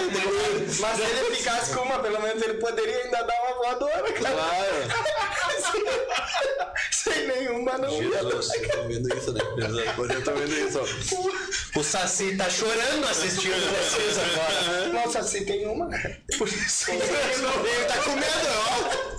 Mas 0.80 0.96
se 0.96 1.02
ele 1.02 1.34
ficasse 1.36 1.74
com 1.74 1.82
uma, 1.82 1.98
pelo 1.98 2.20
menos 2.22 2.42
ele 2.42 2.54
poderia 2.54 2.96
ainda 3.04 3.22
dar 3.22 3.34
uma 3.46 3.54
voadora, 3.56 4.12
cara. 4.12 4.43
Claro. 4.44 5.94
Sem 6.90 7.26
nenhuma, 7.26 7.76
não. 7.78 7.90
Jesus. 7.90 8.50
Eu 8.54 8.68
tô 8.70 8.82
vendo 8.88 9.14
isso, 9.16 9.32
né? 9.32 9.40
Eu 10.14 10.24
tô 10.24 10.32
vendo 10.32 10.52
isso. 10.52 10.80
O 11.76 11.82
Saci 11.82 12.36
tá 12.36 12.48
chorando 12.48 13.04
assistindo 13.04 13.52
vocês 13.56 14.16
agora. 14.16 14.92
Nossa, 14.92 15.24
se 15.24 15.44
tem 15.44 15.66
uma. 15.66 15.86
Ele 15.92 17.84
tá 17.88 17.96
com 18.04 18.10
medo, 18.12 18.48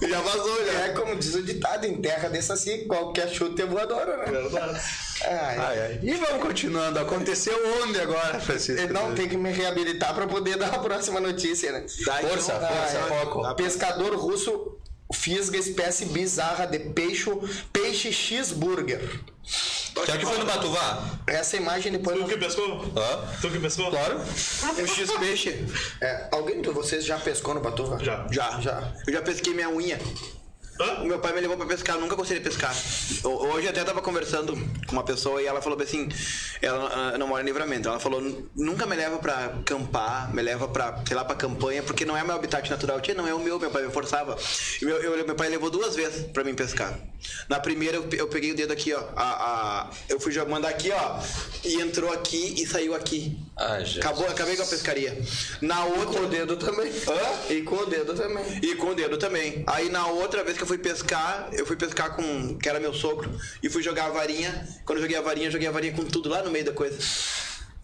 ó. 0.01 0.08
Já 0.08 0.22
vazou, 0.22 0.65
já. 0.65 0.72
É 0.86 0.89
como 0.94 1.17
diz 1.17 1.36
o 1.36 1.44
ditado, 1.44 1.86
em 1.86 2.01
terra 2.01 2.29
dessa 2.29 2.53
assim, 2.53 2.88
qualquer 2.88 3.27
chute 3.27 3.62
é 3.62 3.65
voadora, 3.65 4.17
né? 4.17 4.25
Verdade. 4.32 4.79
Ai, 5.25 5.58
Ai, 5.58 5.79
ai. 5.82 6.00
E 6.01 6.13
vamos 6.13 6.41
continuando. 6.44 6.98
Aconteceu 6.98 7.60
onde 7.84 8.00
agora, 8.00 8.39
Francisco? 8.39 8.82
Ele 8.82 8.94
não 8.94 9.13
tem 9.13 9.27
que 9.27 9.36
me 9.36 9.51
reabilitar 9.51 10.13
pra 10.15 10.25
poder 10.25 10.55
dar 10.58 10.74
a 10.74 10.79
próxima 10.79 11.20
notícia, 11.20 11.74
né? 11.74 11.86
Dá 12.05 12.20
então. 12.20 12.29
Força, 12.29 12.53
Ah, 12.55 12.67
força, 12.67 12.98
é. 12.98 13.01
foco. 13.20 13.55
Pescador 13.55 14.15
russo 14.15 14.77
fisga 15.14 15.58
espécie 15.58 16.06
bizarra 16.06 16.66
de 16.66 16.80
peixe, 16.80 17.30
peixe 17.72 18.12
cheeseburger. 18.12 19.02
Já 20.06 20.18
que 20.18 20.26
foi 20.26 20.38
no 20.38 20.46
Batuvá? 20.46 21.20
Essa 21.28 21.56
imagem 21.56 21.92
depois. 21.92 22.20
Tu 22.20 22.28
que 22.28 22.38
pescou? 22.38 22.82
Hã? 22.98 23.40
Tu 23.42 23.50
que 23.50 23.60
pescou? 23.60 23.90
Claro. 23.90 24.20
Um 24.20 24.88
X-peixe. 24.88 25.66
É, 26.02 26.28
alguém 26.32 26.62
de 26.62 26.70
vocês 26.70 27.06
já 27.06 27.18
pescou 27.18 27.54
no 27.54 27.62
Batuva? 27.62 28.04
Já. 28.04 28.28
Já. 28.32 28.60
Já. 28.60 28.94
Eu 29.08 29.14
já 29.14 29.22
pesquei 29.22 29.54
minha 29.54 29.70
unha. 29.70 29.98
Hã? 30.79 31.01
O 31.03 31.05
meu 31.05 31.20
pai 31.20 31.32
me 31.34 31.39
levou 31.41 31.55
pra 31.55 31.65
pescar, 31.65 31.98
nunca 31.98 32.15
gostei 32.15 32.38
de 32.38 32.44
pescar. 32.44 32.75
Ho- 33.24 33.46
Hoje 33.55 33.65
eu 33.67 33.70
até 33.72 33.84
tava 33.84 34.01
conversando 34.01 34.53
com 34.86 34.91
uma 34.91 35.03
pessoa 35.03 35.41
e 35.41 35.46
ela 35.46 35.62
falou 35.62 35.82
assim, 35.82 36.10
ela 36.62 37.13
ah, 37.13 37.17
não 37.17 37.27
mora 37.27 37.41
em 37.41 37.46
livramento, 37.46 37.88
ela 37.88 38.00
falou, 38.00 38.22
nunca 38.55 38.86
me 38.86 38.96
leva 38.96 39.17
pra 39.17 39.46
acampar, 39.46 40.34
me 40.34 40.41
leva 40.41 40.67
pra, 40.67 41.01
sei 41.08 41.15
lá, 41.15 41.24
pra 41.24 41.36
campanha, 41.36 41.82
porque 41.82 42.03
não 42.03 42.17
é 42.17 42.24
meu 42.24 42.36
habitat 42.36 42.70
natural. 42.70 43.00
Tia, 43.00 43.13
não 43.13 43.25
é 43.27 43.34
o 43.34 43.39
meu, 43.39 43.58
meu 43.58 43.72
pai 43.72 43.86
me 43.86 43.91
forçava. 43.91 44.38
E 44.82 44.86
meu, 44.86 44.98
eu- 44.98 45.25
meu 45.25 45.36
pai 45.36 45.48
levou 45.48 45.70
duas 45.70 45.96
vezes 45.96 46.25
pra 46.34 46.44
mim 46.44 46.53
pescar. 46.53 46.94
Na 47.48 47.60
primeira 47.60 47.96
eu, 47.98 48.03
pe- 48.03 48.17
eu 48.17 48.27
peguei 48.27 48.51
o 48.51 48.55
dedo 48.55 48.74
aqui, 48.74 48.94
ó, 48.94 49.01
a, 49.15 49.24
a- 49.24 49.89
eu 50.10 50.20
fui 50.20 50.34
jo- 50.34 50.46
mandar 50.46 50.70
aqui, 50.70 50.91
ó, 50.91 51.20
e 51.63 51.75
entrou 51.82 52.12
aqui 52.12 52.55
e 52.62 52.67
saiu 52.67 52.94
aqui. 52.94 53.38
Ah. 53.58 53.77
Acabou, 53.98 54.27
acabei 54.27 54.58
com 54.58 54.63
a 54.63 54.65
pescaria. 54.67 55.17
Na 55.62 55.86
outra... 55.86 56.05
Com 56.20 56.25
o 56.25 56.27
dedo 56.27 56.58
também. 56.58 56.91
Hã? 56.91 57.53
E 57.53 57.62
com 57.62 57.75
o 57.77 57.86
dedo 57.86 58.13
também. 58.13 58.60
E 58.62 58.75
com 58.75 58.88
o 58.88 58.94
dedo 58.96 59.17
também. 59.17 59.63
Aí 59.67 59.89
na 59.89 60.08
outra 60.08 60.44
vez 60.44 60.58
que 60.58 60.65
eu 60.66 60.68
fui 60.68 60.78
pescar, 60.80 61.50
eu 61.54 61.66
fui 61.66 61.76
pescar 61.76 62.16
com. 62.16 62.58
que 62.58 62.68
era 62.68 62.80
meu 62.80 62.94
sogro, 62.94 63.30
e 63.62 63.70
fui 63.70 63.84
jogar 63.84 64.06
a 64.08 64.10
varinha. 64.10 64.68
Quando 64.84 64.98
eu 64.98 65.04
joguei 65.04 65.16
a 65.18 65.22
varinha, 65.22 65.48
eu 65.48 65.52
joguei 65.52 65.68
a 65.68 65.72
varinha 65.72 65.94
com 65.94 66.04
tudo 66.04 66.28
lá 66.28 66.42
no 66.42 66.50
meio 66.50 66.66
da 66.66 66.72
coisa. 66.74 66.98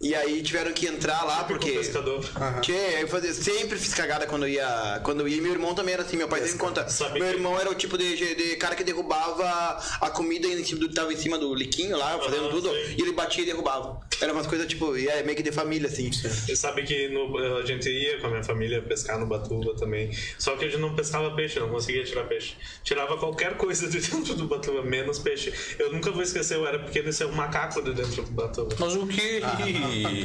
E 0.00 0.16
aí 0.16 0.42
tiveram 0.42 0.72
que 0.72 0.84
entrar 0.88 1.22
lá 1.24 1.44
porque. 1.44 1.70
pescador. 1.70 2.24
Tchê, 2.60 2.72
eu 3.02 3.06
fazia, 3.06 3.32
sempre 3.32 3.78
fiz 3.78 3.94
cagada 3.94 4.26
quando 4.26 4.46
eu 4.46 4.48
ia. 4.48 5.00
Quando 5.04 5.20
eu 5.20 5.28
ia. 5.28 5.36
E 5.36 5.40
meu 5.40 5.52
irmão 5.52 5.76
também 5.76 5.94
era 5.94 6.02
assim, 6.02 6.16
meu 6.16 6.26
pai 6.26 6.40
sempre 6.42 6.58
conta. 6.58 6.88
Sabe 6.88 7.20
meu 7.20 7.28
que- 7.28 7.34
irmão 7.36 7.56
era 7.58 7.70
o 7.70 7.74
tipo 7.76 7.96
de, 7.96 8.34
de 8.34 8.56
cara 8.56 8.74
que 8.74 8.82
derrubava 8.82 9.80
a 10.00 10.10
comida 10.10 10.48
em 10.48 10.64
cima 10.64 10.80
do, 10.80 10.92
tava 10.92 11.12
em 11.12 11.16
cima 11.16 11.38
do 11.38 11.54
liquinho 11.54 11.96
lá, 11.96 12.18
fazendo 12.18 12.46
Aham, 12.46 12.50
tudo, 12.50 12.70
sei. 12.70 12.96
e 12.98 13.02
ele 13.02 13.12
batia 13.12 13.44
e 13.44 13.46
derrubava. 13.46 14.00
Era 14.22 14.32
umas 14.32 14.46
coisas 14.46 14.66
tipo, 14.68 14.96
e 14.96 15.08
é 15.08 15.22
meio 15.24 15.36
que 15.36 15.42
de 15.42 15.50
família, 15.52 15.88
assim. 15.88 16.10
Você 16.12 16.54
sabe 16.54 16.84
que 16.84 17.08
no- 17.08 17.36
a 17.58 17.66
gente 17.66 17.88
ia 17.90 18.18
com 18.20 18.28
a 18.28 18.30
minha 18.30 18.44
família 18.44 18.80
pescar 18.80 19.18
no 19.18 19.26
Batuba 19.26 19.74
também. 19.74 20.10
Só 20.38 20.56
que 20.56 20.64
a 20.64 20.68
gente 20.68 20.80
não 20.80 20.94
pescava 20.94 21.30
peixe, 21.34 21.58
não 21.58 21.68
conseguia 21.68 22.04
tirar 22.04 22.24
peixe. 22.24 22.54
Tirava 22.84 23.16
qualquer 23.18 23.56
coisa 23.56 23.88
de 23.88 23.98
dentro 24.00 24.34
do 24.34 24.46
Batuba, 24.46 24.82
menos 24.82 25.18
peixe. 25.18 25.52
Eu 25.78 25.92
nunca 25.92 26.10
vou 26.12 26.22
esquecer, 26.22 26.56
eu 26.56 26.66
era 26.66 26.78
pequeno 26.78 27.08
e 27.08 27.12
saiu 27.12 27.30
um 27.30 27.34
macaco 27.34 27.82
de 27.82 27.92
dentro 27.94 28.22
do 28.22 28.30
Batuba. 28.30 28.76
Mas 28.78 28.94
o 28.94 29.06
que 29.06 29.42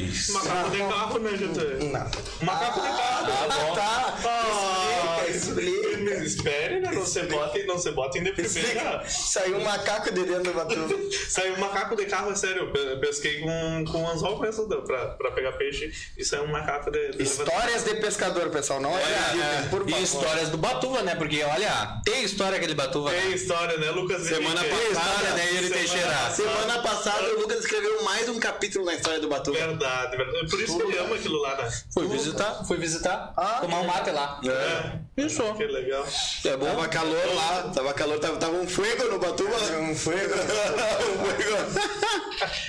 isso? 0.08 0.34
Macaco 0.38 0.70
de 0.72 0.77
carro, 0.77 1.20
né, 1.20 1.32
gente? 1.32 1.60
Não. 1.86 2.46
Macaco 2.46 2.82
de 2.82 2.88
carro. 2.88 3.25
bom. 3.68 3.74
Tá. 3.75 4.18
Ah, 4.25 5.27
Explica, 5.27 5.87
me 5.87 5.87
Espere, 6.24 6.79
né? 6.79 6.91
Não 6.93 7.05
se 7.05 7.21
bota, 7.24 7.59
não 7.65 7.77
se 7.77 7.91
bota 7.91 8.17
em 8.17 8.24
de 8.24 8.31
primeira. 8.31 9.03
Saiu 9.07 9.57
um 9.57 9.63
macaco 9.63 10.12
de 10.13 10.24
dentro 10.24 10.43
do 10.43 10.53
batuva. 10.53 10.95
Saiu 11.29 11.53
um 11.55 11.59
macaco 11.59 11.95
de 11.95 12.05
carro, 12.05 12.31
é 12.31 12.36
sério. 12.36 12.63
Eu 12.63 12.71
pe- 12.71 12.97
pesquei 12.97 13.39
com, 13.41 13.86
com 13.91 14.03
um 14.03 14.09
anzol 14.09 14.39
da- 14.67 14.77
pra, 14.81 15.07
pra 15.09 15.31
pegar 15.31 15.53
peixe 15.53 15.91
e 16.17 16.24
saiu 16.25 16.43
um 16.43 16.51
macaco 16.51 16.89
de. 16.91 17.12
de 17.12 17.24
Histórias 17.24 17.83
de 17.83 17.95
pescador, 17.95 18.50
pessoal. 18.50 18.79
Não 18.79 18.91
Olha, 18.91 19.03
acreditem, 19.05 19.69
por 19.69 19.88
e 19.88 19.91
favor. 19.91 20.03
histórias 20.03 20.50
do 20.50 20.57
Batuva, 20.57 21.01
né? 21.03 21.15
Porque, 21.15 21.43
olha, 21.43 22.00
tem 22.05 22.24
história 22.24 22.57
aquele 22.57 22.74
Batuva. 22.74 23.09
Tem 23.12 23.29
né? 23.29 23.36
história, 23.36 23.77
né, 23.77 23.91
Lucas? 23.91 24.21
Semana 24.24 24.65
Henrique? 24.65 24.93
passada, 24.95 25.29
né, 25.36 25.45
Semana 25.47 25.69
Teixeira? 25.69 26.07
passada. 26.07 26.36
Semana 26.36 26.81
passada 26.81 27.24
o 27.36 27.39
Lucas 27.41 27.59
escreveu 27.59 28.03
mais 28.03 28.29
um 28.29 28.39
capítulo 28.39 28.86
na 28.86 28.93
história 28.95 29.19
do 29.19 29.27
Batuba. 29.27 29.57
Verdade, 29.57 30.17
verdade. 30.17 30.50
Por 30.50 30.62
isso 30.62 30.77
que 30.77 30.83
ele 30.83 30.97
ama 30.97 31.15
aquilo 31.15 31.41
lá, 31.41 31.55
né? 31.57 31.69
Fui 31.93 32.07
visitar, 32.07 32.63
fui 32.65 32.77
visitar, 32.77 33.33
Ah, 33.38 33.59
tomar 33.62 33.79
um 33.81 33.86
mate 33.88 34.09
lá. 34.12 34.39
É. 34.45 35.21
Isso. 35.21 35.43
Que 35.55 35.65
legal. 35.65 36.05
É 36.46 36.58
bom. 36.58 36.66
Tava 36.66 36.88
calor 36.88 37.36
lá, 37.36 37.72
tava 37.74 37.94
calor, 37.94 38.20
tava, 38.20 38.38
tava 38.38 38.58
um 38.58 38.68
fuego 38.68 39.06
no 39.06 39.20
Batuba. 39.20 39.56
Um 39.80 39.96
fuego. 39.96 40.34
um 40.38 41.26
fuego. 41.26 41.58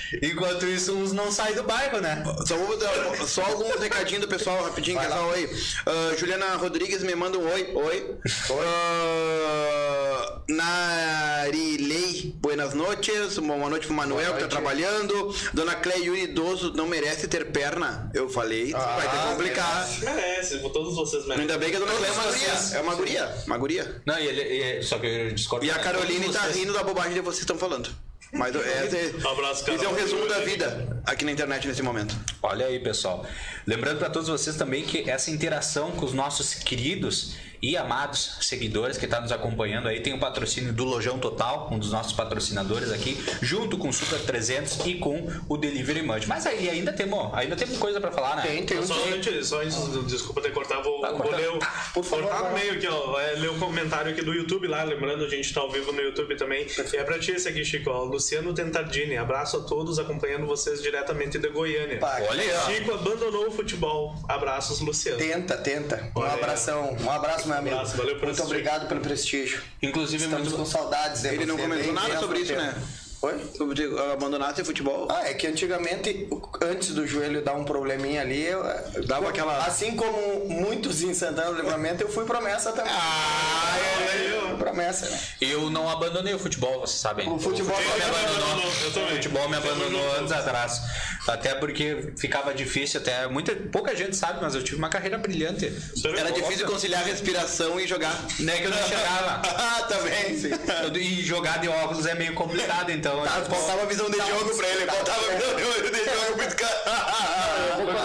Enquanto 0.23 0.65
isso, 0.65 0.93
uns 0.95 1.11
não 1.11 1.31
saem 1.31 1.53
do 1.55 1.63
bairro, 1.63 2.01
né? 2.01 2.23
Só, 2.47 2.55
vou 2.57 2.75
dar- 2.77 3.27
só 3.27 3.43
alguns 3.43 3.79
recadinhos 3.79 4.21
do 4.21 4.27
pessoal 4.27 4.63
rapidinho, 4.63 4.99
pessoal 4.99 5.31
aí. 5.31 5.47
Ah, 5.85 6.15
Juliana 6.17 6.55
Rodrigues 6.55 7.03
me 7.03 7.13
manda 7.15 7.37
um 7.37 7.47
oi. 7.47 7.71
Oi. 7.75 8.15
Ah, 8.51 10.39
Narilei, 10.47 12.33
buenas 12.41 12.73
noches. 12.73 13.37
Uma 13.37 13.55
boa 13.55 13.69
noite 13.69 13.85
pro 13.85 13.95
Manuel 13.95 14.33
que 14.33 14.39
tá 14.41 14.47
trabalhando. 14.47 15.33
Dona 15.53 15.75
Cleia 15.75 16.05
Yuri 16.05 16.23
Idoso 16.23 16.73
não 16.73 16.87
merece 16.87 17.27
ter 17.27 17.51
perna. 17.51 18.09
Eu 18.13 18.27
falei, 18.29 18.71
vai 18.71 19.07
ter 19.07 19.17
que 19.17 19.27
complicar. 19.27 19.87
Merece, 20.01 20.57
todos 20.59 20.95
vocês 20.95 21.23
merecem. 21.23 21.41
Ainda 21.41 21.57
bem 21.57 21.69
que 21.69 21.75
a 21.75 21.79
dona 21.79 21.93
Cleia 21.93 22.09
é 22.09 22.11
uma 22.13 22.23
Todos 22.23 22.39
guria. 22.39 22.77
É 22.77 22.81
uma 22.81 22.95
guria. 22.95 23.28
Uma 23.45 23.57
guria. 23.57 24.01
Não, 24.05 24.17
e 24.19 24.27
ele, 24.27 24.41
e- 24.41 24.83
só 24.83 24.97
que 24.99 25.07
eu 25.07 25.31
discordo. 25.31 25.65
E 25.65 25.71
a? 25.71 25.79
Caroline 25.79 26.31
tá 26.31 26.47
rindo 26.47 26.73
da 26.73 26.83
bobagem 26.83 27.13
que 27.13 27.21
vocês 27.21 27.41
estão 27.41 27.57
falando. 27.57 27.89
Mas 28.31 28.55
é, 28.55 28.59
é, 28.59 29.09
abraço, 29.27 29.65
Carol. 29.65 29.75
Isso 29.75 29.85
é 29.85 29.89
um 29.89 29.95
resumo 29.95 30.27
da 30.27 30.39
vida 30.39 31.01
aqui 31.05 31.25
na 31.25 31.31
internet 31.31 31.67
nesse 31.67 31.81
momento. 31.81 32.15
Olha 32.43 32.67
aí, 32.67 32.79
pessoal. 32.79 33.25
Lembrando 33.65 33.97
para 33.97 34.09
todos 34.09 34.29
vocês 34.29 34.55
também 34.55 34.83
que 34.83 35.09
essa 35.09 35.31
interação 35.31 35.91
com 35.91 36.05
os 36.05 36.13
nossos 36.13 36.53
queridos 36.53 37.35
e 37.61 37.75
amados 37.75 38.37
seguidores 38.41 38.97
que 38.97 39.05
estão 39.05 39.21
nos 39.21 39.31
acompanhando 39.31 39.87
aí 39.87 39.99
tem 40.01 40.13
o 40.13 40.19
patrocínio 40.19 40.73
do 40.73 40.83
Lojão 40.83 41.19
Total, 41.19 41.67
um 41.71 41.79
dos 41.79 41.91
nossos 41.91 42.13
patrocinadores 42.13 42.91
aqui, 42.91 43.17
junto 43.41 43.77
com 43.77 43.89
o 43.89 43.93
Super 43.93 44.19
300 44.19 44.85
e 44.85 44.95
com 44.95 45.27
o 45.47 45.57
Delivery 45.57 46.01
Munch. 46.01 46.27
Mas 46.27 46.45
aí 46.45 46.69
ainda 46.69 46.93
temos, 46.93 47.33
ainda 47.33 47.55
temos 47.55 47.77
coisa 47.77 47.99
para 47.99 48.11
falar, 48.11 48.37
né? 48.37 48.43
Tem, 48.43 48.65
tem 48.65 48.79
um 48.79 48.85
Só, 48.85 48.95
antes, 49.13 49.47
só 49.47 49.61
antes, 49.61 50.07
desculpa 50.07 50.41
ter 50.41 50.51
cortado, 50.51 50.83
vou, 50.83 51.01
Tá 51.01 51.11
vou 51.11 51.31
ler 51.31 51.49
o, 51.49 51.59
por 51.93 52.03
favor, 52.03 52.27
cortar 52.27 52.49
no 52.49 52.57
meio 52.57 52.73
aqui, 52.73 52.87
ó. 52.87 53.19
É, 53.19 53.33
ler 53.33 53.49
o 53.49 53.59
comentário 53.59 54.11
aqui 54.11 54.21
do 54.21 54.33
YouTube 54.33 54.67
lá, 54.67 54.83
lembrando, 54.83 55.25
a 55.25 55.29
gente 55.29 55.53
tá 55.53 55.61
ao 55.61 55.71
vivo 55.71 55.91
no 55.91 56.01
YouTube 56.01 56.35
também. 56.35 56.65
E 56.93 56.97
é 56.97 57.03
pra 57.03 57.19
ti 57.19 57.31
esse 57.31 57.47
aqui, 57.47 57.63
Chico, 57.65 57.89
ó. 57.89 58.03
Luciano 58.03 58.53
Tentardini, 58.53 59.17
abraço 59.17 59.57
a 59.57 59.61
todos, 59.61 59.99
acompanhando 59.99 60.45
vocês 60.45 60.81
diretamente 60.81 61.37
de 61.37 61.49
Goiânia. 61.49 61.99
Pá, 61.99 62.21
Olha. 62.29 62.59
Chico 62.61 62.93
abandonou 62.93 63.47
o 63.47 63.51
futebol. 63.51 64.15
Abraços, 64.27 64.79
Luciano. 64.79 65.17
Tenta, 65.17 65.57
tenta. 65.57 66.11
Um 66.15 66.19
Olha 66.19 66.33
abração. 66.33 66.95
Um 67.01 67.09
abraço, 67.09 67.48
meu 67.49 67.57
amigo. 67.57 67.75
abraço, 67.75 67.97
valeu 67.97 68.15
pelo 68.15 68.27
Muito 68.27 68.43
obrigado 68.43 68.87
pelo 68.87 69.01
prestígio. 69.01 69.61
Inclusive, 69.81 70.23
Estamos 70.23 70.47
muito... 70.49 70.57
com 70.59 70.65
saudades 70.65 71.21
de 71.21 71.27
Ele 71.29 71.45
não 71.45 71.57
comentou 71.57 71.83
bem- 71.85 71.93
nada 71.93 72.19
sobre 72.19 72.39
isso, 72.39 72.53
né? 72.53 72.73
Oi? 73.21 73.37
Sobre 73.57 73.83
abandonar 74.13 74.53
esse 74.53 74.63
futebol. 74.63 75.05
Ah, 75.11 75.27
é 75.27 75.33
que 75.33 75.45
antigamente, 75.45 76.29
antes 76.61 76.93
do 76.93 77.05
joelho 77.05 77.43
dar 77.43 77.53
um 77.53 77.65
probleminha 77.65 78.21
ali, 78.21 78.41
eu, 78.45 78.63
eu- 78.63 79.05
Dava 79.05 79.27
aquela- 79.27 79.57
Assim 79.65 79.93
como 79.95 80.45
muitos 80.47 81.01
em 81.01 81.13
Santana 81.13 81.51
do 81.51 81.57
Livramento, 81.57 82.01
eu 82.01 82.07
fui 82.09 82.23
promessa 82.23 82.71
também. 82.71 82.93
Ah, 82.95 83.77
Valeu. 84.05 84.28
Promessa, 84.59 85.09
né? 85.09 85.19
eu 85.41 85.69
não 85.69 85.89
abandonei 85.89 86.33
o 86.33 86.39
futebol, 86.39 86.81
vocês 86.81 86.99
sabem. 86.99 87.27
O 87.27 87.39
futebol 87.39 87.77
me 87.77 87.83
também 87.85 88.03
abandonou. 88.03 88.51
abandonou, 88.51 88.73
eu 88.83 88.91
também. 88.93 89.09
O 89.09 89.15
futebol 89.15 89.49
me 89.49 89.55
abandonou 89.55 90.11
anos 90.13 90.31
atrás. 90.31 90.81
Até 91.27 91.55
porque 91.55 92.13
ficava 92.17 92.53
difícil, 92.53 92.99
até 92.99 93.27
muita 93.27 93.55
pouca 93.55 93.95
gente 93.95 94.15
sabe, 94.15 94.39
mas 94.41 94.55
eu 94.55 94.63
tive 94.63 94.77
uma 94.77 94.89
carreira 94.89 95.17
brilhante. 95.17 95.71
Era 96.17 96.31
difícil 96.31 96.65
conciliar 96.67 97.03
respiração 97.03 97.79
e 97.79 97.87
jogar. 97.87 98.13
Né 98.39 98.57
que 98.57 98.65
eu 98.65 98.71
não 98.71 98.83
chegava. 98.87 99.41
ah, 99.47 99.83
também. 99.83 100.37
Sim. 100.37 100.49
E 100.95 101.23
jogar 101.23 101.59
de 101.59 101.67
óculos 101.67 102.05
é 102.05 102.15
meio 102.15 102.33
complicado, 102.33 102.91
então. 102.91 103.23
Tá, 103.23 103.41
faltava 103.45 103.85
visão 103.85 104.09
de 104.09 104.17
jogo 104.17 104.55
pra 104.57 104.67
ele. 104.67 104.85
Faltava 104.85 105.21
visão 105.21 105.55
de 105.55 105.61
jogo 105.63 106.37
muito 106.37 106.55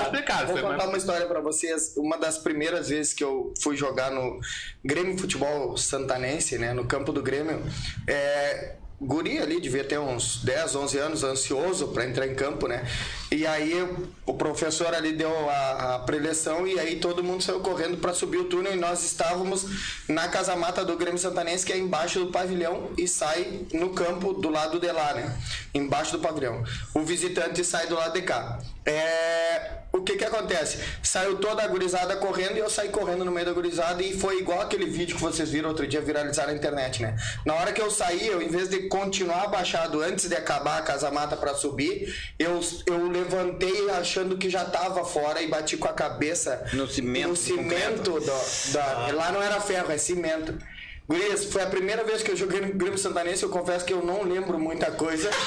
complicado. 0.04 0.46
Vou 0.46 0.58
contar 0.58 0.88
uma 0.88 0.96
história 0.98 1.26
pra 1.26 1.40
vocês. 1.40 1.94
Uma 1.96 2.18
das 2.18 2.38
primeiras 2.38 2.88
vezes 2.88 3.12
que 3.12 3.24
eu 3.24 3.52
fui 3.60 3.76
jogar 3.76 4.10
no 4.10 4.40
Grêmio 4.84 5.16
Futebol 5.16 5.76
Santanense, 5.76 6.58
né? 6.58 6.74
No 6.74 6.84
campo 6.84 7.12
do 7.12 7.22
Grêmio. 7.22 7.62
É, 8.06 8.74
guri 9.00 9.38
ali, 9.38 9.60
devia 9.60 9.84
ter 9.84 9.98
uns 9.98 10.42
10, 10.44 10.76
11 10.76 10.98
anos, 10.98 11.24
ansioso 11.24 11.88
pra 11.88 12.04
entrar 12.04 12.26
em 12.26 12.34
campo, 12.34 12.68
né? 12.68 12.86
E 13.30 13.46
aí 13.46 13.86
o 14.26 14.34
professor 14.34 14.94
ali 14.94 15.12
deu 15.12 15.50
a, 15.50 15.94
a 15.94 15.98
preleção 16.00 16.66
e 16.66 16.78
aí 16.78 16.96
todo 16.96 17.22
mundo 17.22 17.42
saiu 17.42 17.60
correndo 17.60 17.98
pra 17.98 18.14
subir 18.14 18.38
o 18.38 18.44
túnel 18.44 18.72
e 18.72 18.76
nós 18.76 19.04
estávamos 19.04 19.66
na 20.08 20.28
casa 20.28 20.56
mata 20.56 20.84
do 20.84 20.96
Grêmio 20.96 21.18
Santanense, 21.18 21.64
que 21.64 21.72
é 21.72 21.78
embaixo 21.78 22.20
do 22.20 22.32
pavilhão 22.32 22.90
e 22.96 23.06
sai 23.06 23.66
no 23.72 23.90
campo 23.90 24.32
do 24.32 24.48
lado 24.48 24.80
de 24.80 24.90
lá, 24.90 25.14
né? 25.14 25.36
Embaixo 25.74 26.12
do 26.12 26.20
pavilhão. 26.20 26.64
O 26.94 27.00
visitante 27.00 27.64
sai 27.64 27.86
do 27.86 27.94
lado 27.94 28.14
de 28.14 28.22
cá. 28.22 28.58
É, 28.86 29.84
o 29.94 30.02
que 30.02 30.16
que 30.16 30.24
acontece? 30.24 30.78
Saiu 31.02 31.36
toda 31.36 31.62
a 31.62 31.68
gurizada 31.68 32.16
correndo 32.16 32.56
e 32.56 32.58
eu 32.58 32.68
saí 32.68 32.88
correndo 32.88 33.24
no 33.24 33.30
meio 33.30 33.46
da 33.46 33.52
gurizada 33.52 34.02
e 34.02 34.18
foi 34.18 34.40
igual 34.40 34.60
aquele 34.60 34.86
vídeo 34.86 35.14
que 35.14 35.22
vocês 35.22 35.50
viram 35.50 35.68
outro 35.68 35.86
dia 35.86 36.00
viralizar 36.00 36.46
na 36.46 36.52
internet, 36.52 37.00
né? 37.00 37.16
Na 37.46 37.54
hora 37.54 37.72
que 37.72 37.80
eu 37.80 37.90
saí, 37.90 38.26
eu 38.26 38.42
em 38.42 38.48
vez 38.48 38.68
de 38.68 38.88
continuar 38.88 39.44
abaixado 39.44 40.02
antes 40.02 40.28
de 40.28 40.34
acabar 40.34 40.78
a 40.78 40.82
casa 40.82 41.10
mata 41.12 41.36
para 41.36 41.54
subir, 41.54 42.12
eu, 42.38 42.60
eu 42.86 43.08
levantei 43.08 43.88
achando 44.14 44.36
que 44.38 44.48
já 44.48 44.64
tava 44.64 45.04
fora 45.04 45.42
e 45.42 45.48
bati 45.48 45.76
com 45.76 45.88
a 45.88 45.92
cabeça 45.92 46.64
No 46.72 46.86
cimento, 46.86 47.28
no 47.30 47.36
cimento 47.36 48.12
do- 48.12 48.20
da, 48.72 49.08
lá 49.12 49.32
não 49.32 49.42
era 49.42 49.60
ferro, 49.60 49.90
é 49.90 49.98
cimento. 49.98 50.54
Gurias, 51.08 51.44
foi 51.46 51.62
a 51.62 51.66
primeira 51.66 52.04
vez 52.04 52.22
que 52.22 52.30
eu 52.30 52.36
joguei 52.36 52.60
no 52.60 52.72
Grêmio 52.72 52.96
Santanense, 52.98 53.42
eu 53.42 53.48
confesso 53.50 53.84
que 53.84 53.92
eu 53.92 54.02
não 54.04 54.22
lembro 54.22 54.58
muita 54.58 54.90
coisa. 54.92 55.28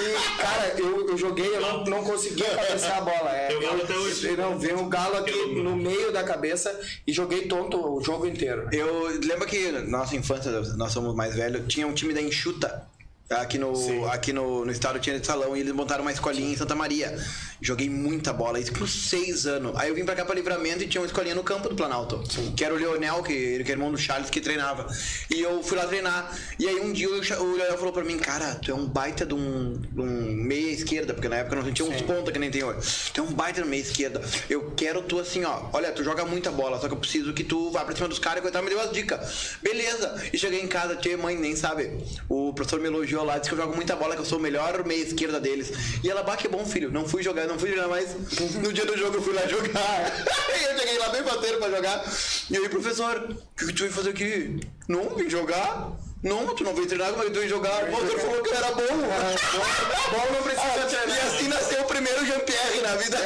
E, 0.00 0.40
cara, 0.40 0.74
eu, 0.78 1.08
eu 1.08 1.18
joguei, 1.18 1.44
eu 1.56 1.60
não, 1.60 1.84
não 1.84 2.04
conseguia 2.04 2.48
cabecear 2.54 2.98
a 2.98 3.00
bola. 3.00 3.30
É, 3.32 3.48
Tem 3.48 3.56
o 3.56 3.60
galo 3.62 3.80
eu, 3.88 4.00
hoje. 4.02 4.36
Não, 4.36 4.56
veio 4.56 4.78
um 4.78 4.88
galo 4.88 5.16
aqui 5.16 5.32
no 5.60 5.74
meio 5.74 6.12
da 6.12 6.22
cabeça 6.22 6.72
e 7.04 7.12
joguei 7.12 7.48
tonto 7.48 7.76
o 7.84 8.00
jogo 8.00 8.24
inteiro. 8.24 8.68
Eu 8.70 9.08
lembro 9.20 9.44
que 9.44 9.72
na 9.72 9.80
nossa 9.80 10.14
infância, 10.14 10.52
nós 10.76 10.92
somos 10.92 11.16
mais 11.16 11.34
velhos, 11.34 11.62
tinha 11.66 11.84
um 11.84 11.92
time 11.92 12.14
da 12.14 12.22
Enxuta. 12.22 12.87
Aqui 13.30 13.58
no, 13.58 14.08
aqui 14.08 14.32
no, 14.32 14.64
no 14.64 14.72
estado 14.72 14.98
tinha 14.98 15.22
salão 15.22 15.54
e 15.54 15.60
eles 15.60 15.72
montaram 15.74 16.00
uma 16.00 16.10
escolinha 16.10 16.50
em 16.50 16.56
Santa 16.56 16.74
Maria. 16.74 17.14
Joguei 17.60 17.90
muita 17.90 18.32
bola, 18.32 18.58
isso 18.58 18.72
por 18.72 18.88
seis 18.88 19.46
anos. 19.46 19.76
Aí 19.76 19.90
eu 19.90 19.94
vim 19.94 20.02
pra 20.02 20.14
cá 20.14 20.24
pra 20.24 20.34
livramento 20.34 20.82
e 20.82 20.88
tinha 20.88 20.98
uma 20.98 21.06
escolinha 21.06 21.34
no 21.34 21.42
campo 21.42 21.68
do 21.68 21.74
Planalto. 21.74 22.22
Que 22.56 22.64
era 22.64 22.72
o 22.72 22.78
Leonel, 22.78 23.22
que, 23.22 23.62
que 23.62 23.70
é 23.70 23.74
irmão 23.74 23.92
do 23.92 23.98
Charles, 23.98 24.30
que 24.30 24.40
treinava. 24.40 24.86
E 25.28 25.42
eu 25.42 25.62
fui 25.62 25.76
lá 25.76 25.86
treinar. 25.86 26.34
E 26.58 26.66
aí 26.66 26.80
um 26.80 26.90
dia 26.90 27.06
o, 27.10 27.12
o 27.12 27.56
Leonel 27.56 27.76
falou 27.76 27.92
pra 27.92 28.02
mim, 28.02 28.16
cara, 28.16 28.54
tu 28.54 28.70
é 28.70 28.74
um 28.74 28.86
baita 28.86 29.26
de 29.26 29.34
um, 29.34 29.74
de 29.74 30.00
um 30.00 30.32
meia 30.32 30.70
esquerda, 30.70 31.12
porque 31.12 31.28
na 31.28 31.36
época 31.36 31.56
não 31.56 31.70
tinha 31.70 31.86
uns 31.86 32.00
ponta 32.00 32.32
que 32.32 32.38
nem 32.38 32.50
tem 32.50 32.64
hoje. 32.64 32.80
Tu 33.12 33.20
é 33.20 33.24
um 33.24 33.32
baita 33.34 33.60
de 33.60 33.68
meia 33.68 33.82
esquerda. 33.82 34.22
Eu 34.48 34.70
quero 34.74 35.02
tu 35.02 35.18
assim, 35.18 35.44
ó. 35.44 35.68
Olha, 35.74 35.92
tu 35.92 36.02
joga 36.02 36.24
muita 36.24 36.50
bola, 36.50 36.80
só 36.80 36.88
que 36.88 36.94
eu 36.94 36.98
preciso 36.98 37.34
que 37.34 37.44
tu 37.44 37.70
vá 37.72 37.84
pra 37.84 37.94
cima 37.94 38.08
dos 38.08 38.18
caras 38.18 38.38
e 38.38 38.42
coitado 38.42 38.64
me 38.64 38.70
deu 38.70 38.80
as 38.80 38.90
dicas. 38.90 39.56
Beleza. 39.60 40.16
E 40.32 40.38
cheguei 40.38 40.62
em 40.62 40.68
casa, 40.68 40.96
tia 40.96 41.18
mãe, 41.18 41.36
nem 41.36 41.54
sabe. 41.54 41.90
O 42.26 42.54
professor 42.54 42.80
me 42.80 42.86
elogiou 42.86 43.17
lá, 43.22 43.38
disse 43.38 43.50
que 43.50 43.54
eu 43.54 43.62
jogo 43.62 43.74
muita 43.76 43.94
bola, 43.96 44.14
que 44.14 44.20
eu 44.22 44.24
sou 44.26 44.38
o 44.38 44.42
melhor 44.42 44.84
meia 44.84 45.02
esquerda 45.04 45.38
deles. 45.40 45.72
E 46.02 46.10
ela, 46.10 46.22
bah, 46.22 46.36
que 46.36 46.48
bom, 46.48 46.64
filho. 46.64 46.90
Não 46.90 47.08
fui 47.08 47.22
jogar, 47.22 47.46
não 47.46 47.58
fui 47.58 47.70
jogar 47.70 47.88
mais. 47.88 48.14
No 48.62 48.72
dia 48.72 48.84
do 48.86 48.96
jogo 48.96 49.16
eu 49.16 49.22
fui 49.22 49.32
lá 49.34 49.46
jogar. 49.46 50.12
e 50.60 50.64
eu 50.64 50.78
cheguei 50.78 50.98
lá 50.98 51.08
bem 51.10 51.22
bateiro 51.22 51.58
pra 51.58 51.70
jogar. 51.70 52.04
E 52.50 52.56
aí, 52.56 52.68
professor, 52.68 53.16
o 53.30 53.34
que, 53.56 53.66
que 53.66 53.72
tu 53.72 53.80
veio 53.80 53.92
fazer 53.92 54.10
aqui? 54.10 54.60
Não, 54.88 55.10
vim 55.16 55.28
jogar. 55.28 55.92
Não, 56.20 56.52
tu 56.52 56.64
não 56.64 56.74
veio 56.74 56.86
treinar, 56.88 57.10
é 57.10 57.12
que 57.12 57.30
tu 57.30 57.38
veio 57.38 57.48
jogar? 57.48 57.84
O 57.84 57.96
professor 57.96 58.18
falou 58.20 58.42
que 58.42 58.48
eu 58.48 58.54
era 58.56 58.72
bom. 58.72 58.82
Bom 58.82 60.32
não 60.34 60.42
precisa 60.42 60.62
Ah, 60.82 60.86
treinar. 60.88 61.16
e 61.16 61.20
assim 61.28 61.48
nasceu 61.48 61.80
o 61.82 61.84
primeiro 61.84 62.26
Jean-Pierre 62.26 62.80
na 62.82 62.96
vida. 62.96 63.18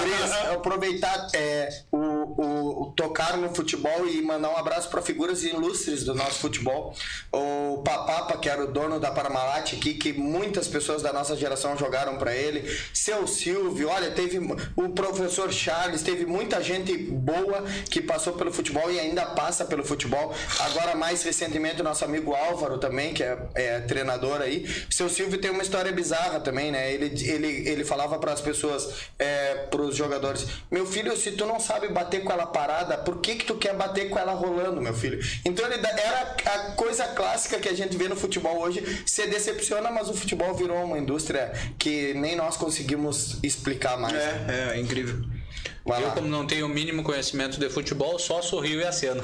Cris, 0.00 0.52
aproveitar 0.54 1.26
é, 1.34 1.68
o- 1.90 2.40
o 2.40 2.57
tocar 2.96 3.36
no 3.36 3.54
futebol 3.54 4.06
e 4.06 4.20
mandar 4.22 4.50
um 4.50 4.56
abraço 4.56 4.88
para 4.88 5.02
figuras 5.02 5.42
ilustres 5.42 6.04
do 6.04 6.14
nosso 6.14 6.38
futebol. 6.38 6.94
O 7.32 7.82
Papapa, 7.84 8.38
que 8.38 8.48
era 8.48 8.64
o 8.64 8.66
dono 8.66 8.98
da 9.00 9.10
Parmalat 9.10 9.74
aqui, 9.74 9.94
que 9.94 10.12
muitas 10.12 10.68
pessoas 10.68 11.02
da 11.02 11.12
nossa 11.12 11.36
geração 11.36 11.76
jogaram 11.76 12.16
para 12.16 12.34
ele. 12.34 12.68
Seu 12.92 13.26
Silvio, 13.26 13.88
olha, 13.88 14.10
teve 14.10 14.38
o 14.76 14.88
professor 14.90 15.52
Charles, 15.52 16.02
teve 16.02 16.24
muita 16.24 16.62
gente 16.62 16.96
boa 16.96 17.64
que 17.90 18.00
passou 18.00 18.34
pelo 18.34 18.52
futebol 18.52 18.90
e 18.90 18.98
ainda 18.98 19.26
passa 19.26 19.64
pelo 19.64 19.84
futebol. 19.84 20.34
Agora, 20.60 20.94
mais 20.94 21.22
recentemente, 21.22 21.80
o 21.80 21.84
nosso 21.84 22.04
amigo 22.04 22.34
Álvaro 22.34 22.78
também, 22.78 23.12
que 23.12 23.22
é, 23.22 23.38
é 23.54 23.80
treinador 23.80 24.40
aí. 24.40 24.66
Seu 24.90 25.08
Silvio 25.08 25.40
tem 25.40 25.50
uma 25.50 25.62
história 25.62 25.92
bizarra 25.92 26.40
também, 26.40 26.70
né? 26.70 26.92
Ele, 26.92 27.06
ele, 27.28 27.68
ele 27.68 27.84
falava 27.84 28.18
para 28.18 28.32
as 28.32 28.40
pessoas, 28.40 28.88
é, 29.18 29.54
para 29.70 29.82
os 29.82 29.96
jogadores: 29.96 30.46
Meu 30.70 30.86
filho, 30.86 31.16
se 31.16 31.32
tu 31.32 31.44
não 31.46 31.58
sabe 31.58 31.88
bater 31.88 32.22
com 32.22 32.32
ela 32.32 32.46
parada, 32.46 32.67
por 33.04 33.18
que, 33.20 33.36
que 33.36 33.44
tu 33.44 33.54
quer 33.56 33.74
bater 33.74 34.08
com 34.10 34.18
ela 34.18 34.32
rolando, 34.32 34.80
meu 34.80 34.94
filho? 34.94 35.18
Então 35.44 35.64
ele 35.66 35.84
era 35.86 36.36
a 36.46 36.58
coisa 36.72 37.04
clássica 37.08 37.58
que 37.58 37.68
a 37.68 37.74
gente 37.74 37.96
vê 37.96 38.08
no 38.08 38.16
futebol 38.16 38.58
hoje. 38.58 39.02
Se 39.06 39.26
decepciona, 39.26 39.90
mas 39.90 40.08
o 40.08 40.14
futebol 40.14 40.54
virou 40.54 40.84
uma 40.84 40.98
indústria 40.98 41.52
que 41.78 42.14
nem 42.14 42.36
nós 42.36 42.56
conseguimos 42.56 43.38
explicar 43.42 43.98
mais. 43.98 44.14
É, 44.14 44.72
é, 44.74 44.80
incrível. 44.80 45.37
Vai 45.88 46.02
Eu, 46.02 46.08
lá. 46.08 46.14
como 46.14 46.28
não 46.28 46.46
tenho 46.46 46.66
o 46.66 46.68
mínimo 46.68 47.02
conhecimento 47.02 47.58
de 47.58 47.68
futebol, 47.70 48.18
só 48.18 48.42
sorrio 48.42 48.80
e 48.80 48.84
aceno. 48.86 49.22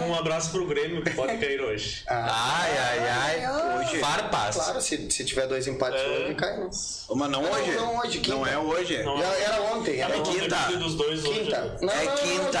Um, 0.00 0.08
um 0.10 0.14
abraço 0.14 0.50
pro 0.50 0.66
Grêmio 0.66 1.02
que 1.04 1.10
pode 1.10 1.36
cair 1.38 1.60
hoje. 1.60 2.02
Ai, 2.08 2.70
ai, 2.78 3.08
ai. 3.08 3.78
Hoje- 3.80 3.98
Farpas. 4.00 4.54
Claro, 4.56 4.80
se, 4.80 5.10
se 5.10 5.24
tiver 5.24 5.46
dois 5.46 5.66
empates 5.66 6.00
É. 6.00 6.06
hoje, 6.06 6.34
cai. 6.34 6.56
né? 6.56 6.70
Mas 7.14 7.30
não 7.30 7.42
hoje. 7.44 7.70
não 7.72 7.96
hoje, 7.98 8.18
quinta. 8.20 8.36
Não 8.36 8.46
é 8.46 8.56
hoje. 8.58 9.02
Não. 9.02 9.18
Já 9.18 9.26
Era 9.34 9.60
ontem, 9.74 10.00
era 10.00 10.14
É 10.14 10.18
ontem. 10.18 10.40
quinta. 10.40 10.56
dos 10.78 10.94
dois 10.94 11.24
hoje. 11.24 11.40
Quinta. 11.40 11.60
né? 11.60 11.76
Não, 11.82 11.92
é 11.92 12.06
quinta. 12.16 12.60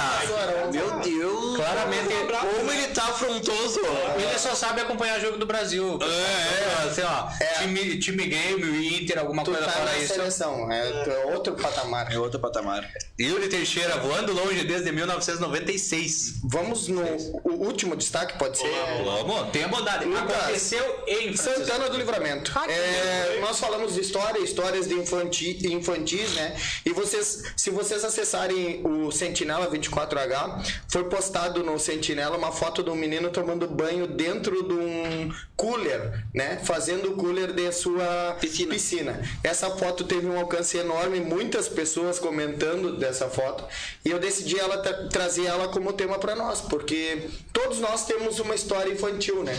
Meu 0.72 1.00
Deus. 1.00 1.56
Claramente, 1.56 2.08
Como 2.56 2.72
ele 2.72 2.88
tá 2.88 3.04
afrontoso. 3.04 3.80
ele 4.16 4.38
só 4.38 4.54
sabe 4.54 4.80
acompanhar 4.82 5.18
jogo 5.20 5.38
do 5.38 5.46
Brasil. 5.46 5.98
É, 6.02 6.88
assim, 6.88 7.02
ó, 7.02 7.28
time, 7.62 7.98
time 7.98 8.26
game, 8.26 8.62
o 8.64 8.82
Inter, 8.82 9.18
alguma 9.18 9.42
Tu 9.44 9.50
coisa 9.52 9.66
tá 9.66 9.72
fora 9.72 9.96
isso. 9.98 10.14
seleção, 10.14 10.70
é, 10.70 10.88
é 10.88 11.32
outro 11.34 11.54
patamar. 11.54 12.12
É 12.12 12.18
outro 12.18 12.38
patamar. 12.40 12.88
Yuri 13.22 13.48
Teixeira 13.48 13.98
voando 13.98 14.32
longe 14.32 14.64
desde 14.64 14.90
1996. 14.90 16.40
Vamos 16.42 16.88
no 16.88 17.02
o 17.44 17.64
último 17.64 17.94
destaque, 17.94 18.36
pode 18.36 18.58
ser? 18.58 18.68
Vamos, 19.04 19.50
tenha 19.52 19.68
bondade. 19.68 20.04
Lucas. 20.04 20.36
Aconteceu 20.36 21.04
em 21.06 21.36
Francisco. 21.36 21.66
Santana 21.66 21.88
do 21.88 21.96
Livramento. 21.96 22.52
É, 22.68 23.38
nós 23.40 23.60
falamos 23.60 23.94
de 23.94 24.00
história, 24.00 24.40
histórias 24.40 24.88
de 24.88 24.94
infanti, 24.94 25.56
infantis, 25.72 26.34
né? 26.34 26.56
E 26.84 26.92
vocês, 26.92 27.44
se 27.56 27.70
vocês 27.70 28.04
acessarem 28.04 28.84
o 28.84 29.12
Sentinela 29.12 29.70
24H, 29.70 30.82
foi 30.88 31.04
postado 31.04 31.62
no 31.62 31.78
Sentinela 31.78 32.36
uma 32.36 32.50
foto 32.50 32.82
de 32.82 32.90
um 32.90 32.96
menino 32.96 33.30
tomando 33.30 33.68
banho 33.68 34.08
dentro 34.08 34.66
de 34.66 34.74
um 34.74 35.32
cooler, 35.56 36.24
né? 36.34 36.60
Fazendo 36.64 37.12
o 37.12 37.16
cooler 37.16 37.52
de 37.52 37.70
sua 37.70 38.36
Piscina. 38.40 38.74
piscina. 38.74 39.22
Essa 39.44 39.70
foto 39.70 40.02
teve 40.02 40.26
um 40.26 40.36
alcance 40.36 40.76
enorme, 40.76 41.20
muitas 41.20 41.68
pessoas 41.68 42.18
comentando 42.18 42.96
dessa 43.12 43.28
foto, 43.28 43.64
e 44.04 44.10
eu 44.10 44.18
decidi 44.18 44.58
ela 44.58 44.78
tra- 44.78 45.06
trazer 45.08 45.44
ela 45.46 45.68
como 45.68 45.92
tema 45.92 46.18
para 46.18 46.34
nós, 46.34 46.60
porque 46.62 47.28
todos 47.52 47.78
nós 47.78 48.06
temos 48.06 48.40
uma 48.40 48.54
história 48.54 48.90
infantil, 48.92 49.42
né? 49.44 49.54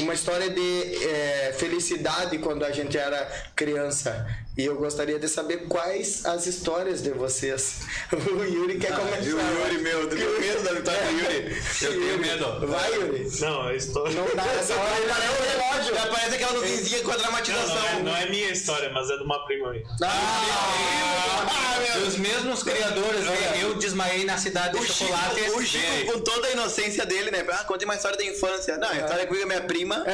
Uma 0.00 0.12
história 0.12 0.50
de 0.50 1.04
eh, 1.04 1.54
felicidade 1.56 2.38
quando 2.38 2.64
a 2.64 2.70
gente 2.72 2.98
era 2.98 3.24
criança. 3.54 4.26
E 4.56 4.64
eu 4.64 4.74
gostaria 4.76 5.18
de 5.18 5.28
saber 5.28 5.66
quais 5.68 6.24
as 6.24 6.46
histórias 6.46 7.02
de 7.02 7.10
vocês. 7.10 7.80
O 8.16 8.42
Yuri 8.44 8.78
quer 8.78 8.94
começar. 8.94 9.22
E 9.22 9.32
o 9.34 9.38
Yuri, 9.38 9.78
meu, 9.82 10.08
tu 10.08 10.16
tem 10.16 10.26
medo 10.40 10.62
da 10.62 10.72
vitória 10.72 11.00
do 11.02 11.10
Yuri? 11.18 11.62
Eu 11.82 11.90
tenho 12.00 12.18
medo. 12.18 12.66
Vai, 12.66 12.94
Yuri. 12.94 13.28
Não, 13.40 13.62
a 13.68 13.74
história. 13.74 14.14
Não 14.14 14.34
dá 14.34 14.44
essa 14.52 14.74
hora, 14.74 14.96
ele 14.98 15.08
parece 15.08 15.28
um 15.28 15.44
relógio. 15.60 15.94
Já 15.94 16.06
parece 16.06 16.34
aquela 16.36 16.52
nuvenzinha 16.52 17.02
com 17.02 17.10
a 17.10 17.14
Não, 17.14 17.20
dramatização. 17.20 17.74
não, 17.74 17.86
é, 17.88 18.02
não 18.02 18.16
é 18.16 18.30
minha 18.30 18.50
história, 18.50 18.90
mas 18.90 19.10
é 19.10 19.16
de 19.16 19.22
uma 19.24 19.44
prima 19.46 19.70
minha. 19.72 19.84
Ah, 20.02 21.78
Os 22.06 22.16
mesmos 22.16 22.62
criadores, 22.62 23.24
né? 23.24 23.58
eu 23.62 23.74
desmaiei 23.74 24.24
na 24.24 24.38
cidade 24.38 24.76
O 24.76 24.80
de 24.80 24.86
Chico, 24.86 25.10
chocolate. 25.10 25.40
o. 25.50 25.62
Chico, 25.66 26.12
com 26.12 26.20
toda 26.20 26.46
a 26.48 26.52
inocência 26.52 27.04
dele, 27.04 27.30
né? 27.30 27.44
Ah, 27.50 27.64
contei 27.64 27.84
uma 27.84 27.94
história 27.96 28.16
da 28.16 28.24
infância. 28.24 28.76
Não, 28.78 28.88
a 28.88 28.96
história 28.96 29.26
comigo 29.26 29.44
é 29.44 29.46
minha 29.46 29.62
prima. 29.62 30.04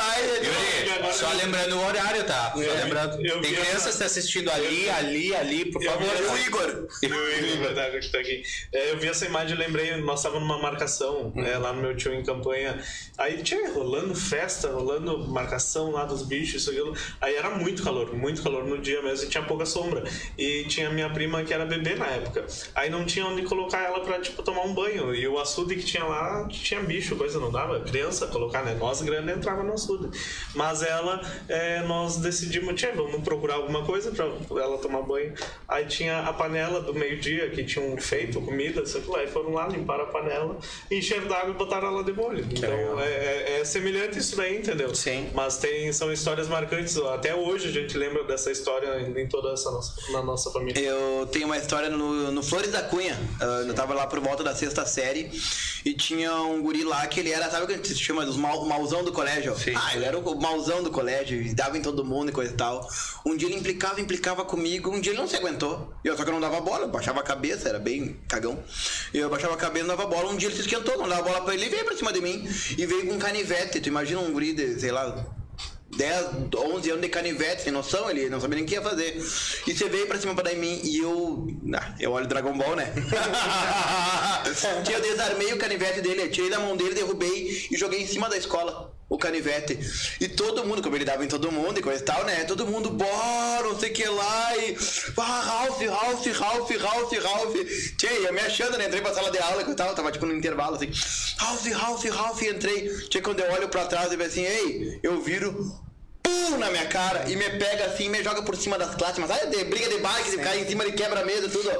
Ai, 0.00 0.22
Yuri, 0.42 1.12
só 1.12 1.28
lembrando 1.32 1.76
o 1.76 1.84
horário, 1.86 2.24
tá? 2.24 2.47
Só 2.52 2.58
lembrando. 2.84 3.26
eu 3.26 3.40
Tem 3.40 3.52
crianças 3.54 3.86
essa- 3.86 4.04
assistindo 4.06 4.50
ali, 4.50 4.88
ali, 4.90 5.34
ali, 5.34 5.64
por 5.70 5.82
Eu 5.82 5.90
favor. 5.90 6.06
essa- 6.14 6.32
o 6.32 6.38
Igor. 6.38 6.88
Eu, 7.02 7.10
eu, 7.10 7.58
verdade, 7.60 7.98
que 8.00 8.10
tá 8.10 8.18
aqui. 8.18 8.42
É, 8.72 8.90
eu 8.92 8.98
vi 8.98 9.08
essa 9.08 9.26
imagem 9.26 9.56
e 9.56 9.58
lembrei, 9.58 9.96
nós 9.96 10.20
estávamos 10.20 10.46
numa 10.48 10.60
marcação 10.60 11.32
né, 11.34 11.56
lá 11.58 11.72
no 11.72 11.80
meu 11.82 11.96
tio 11.96 12.12
em 12.14 12.22
campanha. 12.22 12.82
Aí 13.16 13.42
tinha 13.42 13.70
rolando 13.72 14.14
festa, 14.14 14.68
rolando 14.68 15.18
marcação 15.28 15.90
lá 15.90 16.04
dos 16.04 16.22
bichos, 16.22 16.62
isso 16.62 16.70
aquilo. 16.70 16.94
Aí 17.20 17.34
era 17.36 17.50
muito 17.50 17.82
calor, 17.82 18.14
muito 18.14 18.42
calor 18.42 18.64
no 18.64 18.78
dia 18.78 19.02
mesmo 19.02 19.26
e 19.26 19.28
tinha 19.28 19.42
pouca 19.44 19.66
sombra. 19.66 20.04
E 20.36 20.64
tinha 20.64 20.90
minha 20.90 21.10
prima 21.10 21.42
que 21.44 21.52
era 21.52 21.64
bebê 21.66 21.94
na 21.94 22.06
época. 22.06 22.46
Aí 22.74 22.88
não 22.90 23.04
tinha 23.04 23.26
onde 23.26 23.42
colocar 23.42 23.82
ela 23.82 24.00
pra, 24.00 24.20
tipo, 24.20 24.42
tomar 24.42 24.62
um 24.62 24.74
banho. 24.74 25.14
E 25.14 25.26
o 25.28 25.38
açude 25.38 25.76
que 25.76 25.84
tinha 25.84 26.04
lá 26.04 26.46
tinha 26.48 26.80
bicho, 26.80 27.16
coisa 27.16 27.38
não 27.38 27.50
dava. 27.50 27.80
Criança 27.80 28.26
colocar, 28.26 28.62
né? 28.64 28.74
Nós 28.78 29.02
grandes 29.02 29.36
entrava 29.36 29.62
no 29.62 29.72
açude. 29.74 30.16
Mas 30.54 30.82
ela, 30.82 31.20
é, 31.48 31.80
nós 31.82 32.16
decidimos, 32.16 32.37
tinha, 32.74 32.92
vamos 32.94 33.22
procurar 33.22 33.54
alguma 33.54 33.84
coisa 33.84 34.10
pra 34.10 34.26
ela 34.62 34.78
tomar 34.78 35.02
banho. 35.02 35.32
Aí 35.66 35.86
tinha 35.86 36.20
a 36.20 36.32
panela 36.32 36.80
do 36.80 36.94
meio-dia 36.94 37.50
que 37.50 37.64
tinham 37.64 37.96
feito 37.96 38.40
comida, 38.40 38.84
sei 38.86 39.02
lá, 39.06 39.22
e 39.24 39.26
foram 39.26 39.52
lá 39.52 39.66
limpar 39.68 40.00
a 40.00 40.06
panela, 40.06 40.56
encheram 40.90 41.26
d'água 41.28 41.50
e 41.50 41.54
botaram 41.54 41.88
ela 41.88 42.04
de 42.04 42.12
molho. 42.12 42.44
Então 42.50 43.00
é, 43.00 43.06
é- 43.06 43.60
é 43.60 43.64
semelhante 43.64 44.18
isso 44.18 44.36
daí, 44.36 44.58
entendeu? 44.58 44.94
Sim. 44.94 45.30
Mas 45.34 45.58
tem, 45.58 45.92
são 45.92 46.12
histórias 46.12 46.48
marcantes. 46.48 46.96
Até 46.98 47.34
hoje 47.34 47.68
a 47.68 47.72
gente 47.72 47.96
lembra 47.96 48.24
dessa 48.24 48.50
história 48.50 49.00
em, 49.00 49.18
em 49.22 49.26
toda 49.26 49.52
essa 49.52 49.70
nossa, 49.70 50.12
na 50.12 50.22
nossa 50.22 50.50
família. 50.50 50.78
Eu 50.80 51.26
tenho 51.26 51.46
uma 51.46 51.56
história 51.56 51.88
no, 51.88 52.30
no 52.30 52.42
Flores 52.42 52.70
da 52.70 52.82
Cunha. 52.82 53.18
Ah, 53.40 53.64
eu 53.66 53.74
tava 53.74 53.94
lá 53.94 54.06
por 54.06 54.20
volta 54.20 54.42
da 54.44 54.54
sexta 54.54 54.84
série 54.86 55.30
e 55.84 55.94
tinha 55.94 56.34
um 56.42 56.62
guri 56.62 56.84
lá 56.84 57.06
que 57.06 57.20
ele 57.20 57.30
era, 57.32 57.50
sabe 57.50 57.64
o 57.64 57.66
que 57.66 57.72
a 57.72 57.76
gente 57.76 57.88
se 57.88 57.98
chama 57.98 58.24
dos 58.24 58.36
mal, 58.36 58.64
mauzão 58.64 59.02
do 59.04 59.12
colégio? 59.12 59.54
Ah, 59.76 59.94
ele 59.96 60.04
era 60.04 60.18
o 60.18 60.40
mauzão 60.40 60.82
do 60.82 60.90
colégio 60.90 61.40
e 61.40 61.54
dava 61.54 61.76
em 61.78 61.82
todo 61.82 62.04
mundo 62.04 62.27
e 62.30 62.32
coisa 62.32 62.52
e 62.52 62.56
tal. 62.56 62.88
Um 63.24 63.36
dia 63.36 63.48
ele 63.48 63.56
implicava, 63.56 64.00
implicava 64.00 64.44
comigo, 64.44 64.90
um 64.90 65.00
dia 65.00 65.12
ele 65.12 65.20
não 65.20 65.28
se 65.28 65.36
aguentou. 65.36 65.92
Eu 66.04 66.16
só 66.16 66.24
que 66.24 66.30
eu 66.30 66.34
não 66.34 66.40
dava 66.40 66.60
bola, 66.60 66.84
eu 66.84 66.88
baixava 66.88 67.20
a 67.20 67.22
cabeça, 67.22 67.68
era 67.68 67.78
bem 67.78 68.18
cagão. 68.28 68.62
Eu 69.12 69.28
baixava 69.28 69.54
a 69.54 69.56
cabeça, 69.56 69.86
não 69.86 69.96
dava 69.96 70.08
bola. 70.08 70.30
Um 70.30 70.36
dia 70.36 70.48
ele 70.48 70.56
se 70.56 70.62
esquentou, 70.62 70.96
não 70.96 71.08
dava 71.08 71.22
bola 71.22 71.40
pra 71.42 71.54
ele 71.54 71.66
e 71.66 71.68
veio 71.68 71.84
pra 71.84 71.96
cima 71.96 72.12
de 72.12 72.20
mim. 72.20 72.48
E 72.76 72.86
veio 72.86 73.06
com 73.06 73.14
um 73.14 73.18
canivete. 73.18 73.80
Tu 73.80 73.88
imagina 73.88 74.20
um 74.20 74.32
guri 74.32 74.52
de, 74.52 74.80
sei 74.80 74.90
lá, 74.90 75.26
10, 75.96 76.54
11 76.54 76.90
anos 76.90 77.02
de 77.02 77.08
canivete, 77.08 77.62
sem 77.62 77.72
noção, 77.72 78.10
ele 78.10 78.28
não 78.28 78.40
sabia 78.40 78.56
nem 78.56 78.64
o 78.64 78.68
que 78.68 78.74
ia 78.74 78.82
fazer. 78.82 79.16
E 79.66 79.74
você 79.74 79.88
veio 79.88 80.06
pra 80.06 80.18
cima 80.18 80.34
pra 80.34 80.44
dar 80.44 80.52
em 80.52 80.58
mim 80.58 80.80
e 80.84 80.98
eu. 80.98 81.46
Ah, 81.74 81.94
eu 81.98 82.12
olho 82.12 82.26
Dragon 82.26 82.56
Ball, 82.56 82.76
né? 82.76 82.92
eu 84.92 85.00
desarmei 85.00 85.52
o 85.52 85.58
canivete 85.58 86.00
dele, 86.00 86.28
tirei 86.28 86.50
da 86.50 86.60
mão 86.60 86.76
dele, 86.76 86.94
derrubei 86.94 87.68
e 87.70 87.76
joguei 87.76 88.02
em 88.02 88.06
cima 88.06 88.28
da 88.28 88.36
escola. 88.36 88.97
O 89.08 89.16
canivete. 89.16 89.78
E 90.20 90.28
todo 90.28 90.64
mundo, 90.64 90.82
como 90.82 90.94
ele 90.96 91.04
dava 91.04 91.24
em 91.24 91.28
todo 91.28 91.50
mundo 91.50 91.78
e 91.78 91.82
coisa 91.82 92.02
e 92.02 92.04
tal, 92.04 92.24
né? 92.24 92.44
Todo 92.44 92.66
mundo, 92.66 92.90
bora, 92.90 93.62
não 93.62 93.78
sei 93.78 93.90
o 93.90 93.94
que 93.94 94.06
lá. 94.06 94.56
E. 94.56 94.76
Ah, 95.16 95.40
Ralph, 95.40 95.80
Ralph, 95.80 96.26
Ralph, 96.26 96.70
Ralph, 96.70 97.12
Ralph. 97.12 97.54
Tchê, 97.96 98.26
eu 98.26 98.32
me 98.32 98.40
achando, 98.40 98.76
né? 98.76 98.86
Entrei 98.86 99.00
pra 99.00 99.14
sala 99.14 99.30
de 99.30 99.38
aula 99.38 99.62
e 99.62 99.74
tal, 99.74 99.94
tava 99.94 100.12
tipo 100.12 100.26
no 100.26 100.34
intervalo 100.34 100.76
assim. 100.76 100.90
Ralph, 101.38 101.66
Ralph, 101.66 102.04
Ralph, 102.04 102.42
entrei. 102.42 102.88
Tchê, 103.08 103.20
quando 103.20 103.40
eu 103.40 103.50
olho 103.52 103.68
pra 103.68 103.86
trás 103.86 104.12
e 104.12 104.16
vejo 104.16 104.30
assim, 104.30 104.44
ei, 104.44 105.00
eu 105.02 105.20
viro 105.22 105.80
pum 106.22 106.58
na 106.58 106.70
minha 106.70 106.86
cara 106.86 107.30
e 107.30 107.36
me 107.36 107.48
pega 107.50 107.86
assim 107.86 108.08
me 108.08 108.22
joga 108.22 108.42
por 108.42 108.56
cima 108.56 108.76
das 108.76 108.94
classes. 108.94 109.18
Mas 109.18 109.28
sabe, 109.28 109.56
de 109.56 109.64
briga 109.64 109.88
de 109.88 109.98
bike, 109.98 110.30
de 110.30 110.38
cair 110.38 110.62
em 110.62 110.68
cima, 110.68 110.84
de 110.84 110.92
quebra 110.92 111.20
a 111.20 111.24
mesa 111.24 111.48
tudo. 111.48 111.70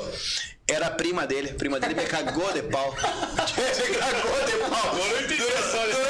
Era 0.71 0.89
a 0.89 0.91
prima 0.91 1.27
dele. 1.27 1.51
A 1.51 1.55
prima 1.55 1.81
dele 1.81 1.95
me 1.95 2.05
cagou 2.05 2.53
de 2.53 2.63
pau. 2.63 2.93
me 2.95 3.97
cagou 3.97 4.47
de 4.47 4.71
pau. 4.71 4.95
A 4.95 5.67
história. 5.67 6.08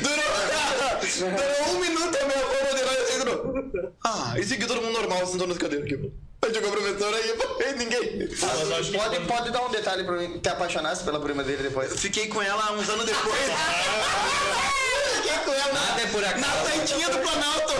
Durou, 0.00 1.30
durou, 1.36 1.76
um 1.76 1.80
minuto 1.80 2.16
a. 2.16 2.24
Ah, 4.04 4.38
e 4.38 4.44
segui 4.44 4.66
todo 4.66 4.80
mundo 4.82 4.92
normal, 4.92 5.26
sentou 5.26 5.46
nas 5.46 5.58
cadeiras 5.58 5.86
aqui. 5.86 5.96
Aí 5.96 6.23
chegou 6.52 6.68
a 6.70 6.72
professora 6.72 7.16
e 7.20 7.72
ninguém. 7.78 8.28
Ah, 8.42 8.46
mas 8.58 8.70
eu 8.70 8.76
acho 8.76 8.90
que 8.90 8.98
Pode, 8.98 9.20
pode 9.20 9.50
dar 9.50 9.62
um 9.62 9.70
detalhe 9.70 10.04
pra 10.04 10.14
mim. 10.16 10.38
Te 10.38 10.48
apaixonasse 10.48 11.04
pela 11.04 11.20
prima 11.20 11.42
dele 11.42 11.62
depois? 11.62 11.92
Fiquei 12.00 12.26
com 12.28 12.42
ela 12.42 12.72
uns 12.72 12.88
anos 12.88 13.04
depois. 13.06 13.38
Fiquei 15.16 15.38
com 15.44 15.52
ela. 15.52 15.72
Nada 15.72 16.02
é 16.02 16.06
por 16.06 16.24
acaso. 16.24 16.40
Na 16.40 16.48
frente 16.64 16.94
do 16.94 17.18
Planalto. 17.18 17.74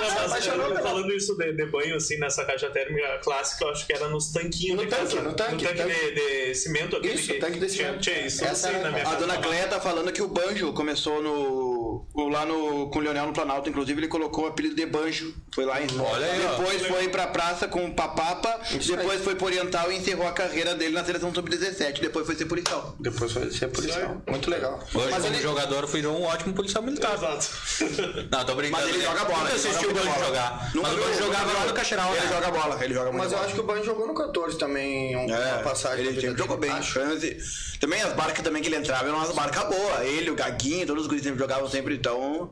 Não, 0.00 0.14
mas, 0.14 0.24
apaixonou 0.24 0.68
eu- 0.74 0.82
falando 0.82 1.12
isso 1.12 1.36
de, 1.36 1.52
de 1.52 1.66
banho, 1.66 1.96
assim, 1.96 2.16
nessa 2.18 2.44
caixa 2.44 2.70
térmica 2.70 3.18
clássica, 3.18 3.64
eu 3.64 3.70
acho 3.70 3.86
que 3.86 3.92
era 3.92 4.08
nos 4.08 4.32
tanquinhos 4.32 4.76
No 4.78 4.84
de 4.84 4.88
tanque, 4.90 5.02
casa. 5.16 5.22
no 5.22 5.34
tanque, 5.34 5.64
tanque. 5.66 5.82
de, 5.84 6.10
de 6.48 6.54
cimento. 6.54 6.96
Aquele 6.96 7.14
Isso, 7.14 7.32
que 7.32 7.38
tanque 7.38 7.58
de 7.58 7.66
tinha, 7.66 7.86
cimento. 7.88 8.00
tinha 8.00 8.26
isso, 8.26 8.44
Essa 8.44 8.68
assim, 8.68 8.78
era- 8.78 8.84
na 8.84 8.90
minha 8.92 9.06
A 9.08 9.14
dona 9.14 9.36
Cleia 9.38 9.68
tá 9.68 9.78
falando 9.80 10.10
que 10.10 10.22
o 10.22 10.28
Banjo 10.28 10.72
começou 10.72 11.22
no. 11.22 11.79
Lá 12.16 12.44
no. 12.46 12.88
com 12.90 12.98
o 12.98 13.02
Leonel 13.02 13.26
no 13.26 13.32
Planalto, 13.32 13.68
inclusive 13.68 14.00
ele 14.00 14.08
colocou 14.08 14.44
o 14.44 14.46
apelido 14.48 14.74
de 14.74 14.86
Banjo. 14.86 15.34
Foi 15.54 15.64
lá 15.64 15.80
em. 15.82 15.86
Olha 15.98 16.26
aí, 16.26 16.46
ó. 16.46 16.50
Depois 16.56 16.86
foi 16.86 17.08
pra 17.08 17.26
praça 17.26 17.66
com 17.68 17.84
o 17.86 17.94
Papapa, 17.94 18.60
depois 18.86 19.20
foi 19.22 19.34
pro 19.34 19.46
Oriental 19.46 19.90
e 19.90 19.96
encerrou 19.96 20.26
a 20.26 20.32
carreira 20.32 20.74
dele 20.74 20.94
na 20.94 21.04
seleção 21.04 21.32
sub-17. 21.34 22.00
Depois 22.00 22.24
foi 22.26 22.34
ser 22.36 22.46
policial. 22.46 22.94
Depois 23.00 23.32
foi 23.32 23.50
ser 23.50 23.68
policial. 23.68 24.20
Muito 24.28 24.50
legal. 24.50 24.78
Hoje, 24.94 25.08
Mas 25.10 25.22
como 25.22 25.34
ele, 25.34 25.42
jogador, 25.42 25.86
virou 25.86 26.18
um 26.18 26.24
ótimo 26.24 26.52
policial 26.54 26.82
militar. 26.82 27.14
Exato. 27.14 27.48
Não, 28.30 28.44
tô 28.44 28.54
brincando. 28.54 28.84
Mas 28.84 28.94
ele 28.94 29.02
joga 29.04 29.24
bola, 29.24 29.38
Nunca 29.40 29.50
ele 29.50 29.56
assisti 29.56 29.86
o 29.86 29.92
Banjo 29.94 30.24
jogar. 30.24 30.70
Nunca 30.74 30.88
Mas 30.88 30.98
o 30.98 31.02
Banjo 31.04 31.18
jogava 31.18 31.52
lá 31.52 31.66
no 31.66 31.72
Caixeral, 31.72 32.12
Ele 32.14 32.20
né? 32.26 32.32
joga 32.32 32.50
bola, 32.50 32.84
ele 32.84 32.94
joga 32.94 33.06
muito 33.12 33.18
mas 33.22 33.32
eu 33.32 33.38
bola. 33.38 33.46
acho 33.46 33.54
que 33.54 33.60
o 33.60 33.64
Ban 33.64 33.82
jogou 33.82 34.06
no 34.06 34.14
14 34.14 34.58
também, 34.58 35.16
um- 35.16 35.26
uma 35.26 35.36
É, 35.36 35.62
passagem. 35.62 36.06
ele 36.06 36.36
jogou 36.36 36.56
bem. 36.56 36.70
Também 37.80 38.02
as 38.02 38.12
barcas 38.12 38.44
também 38.44 38.60
que 38.60 38.68
ele 38.68 38.76
entrava 38.76 39.06
eram 39.08 39.16
umas 39.16 39.32
barcas 39.34 39.64
boas. 39.64 40.00
Ele, 40.02 40.30
o 40.30 40.34
Gaguinho, 40.34 40.86
todos 40.86 41.02
os 41.04 41.08
guris 41.08 41.22
sempre 41.22 41.38
jogavam 41.38 41.66
sempre, 41.68 41.79
então. 41.88 42.50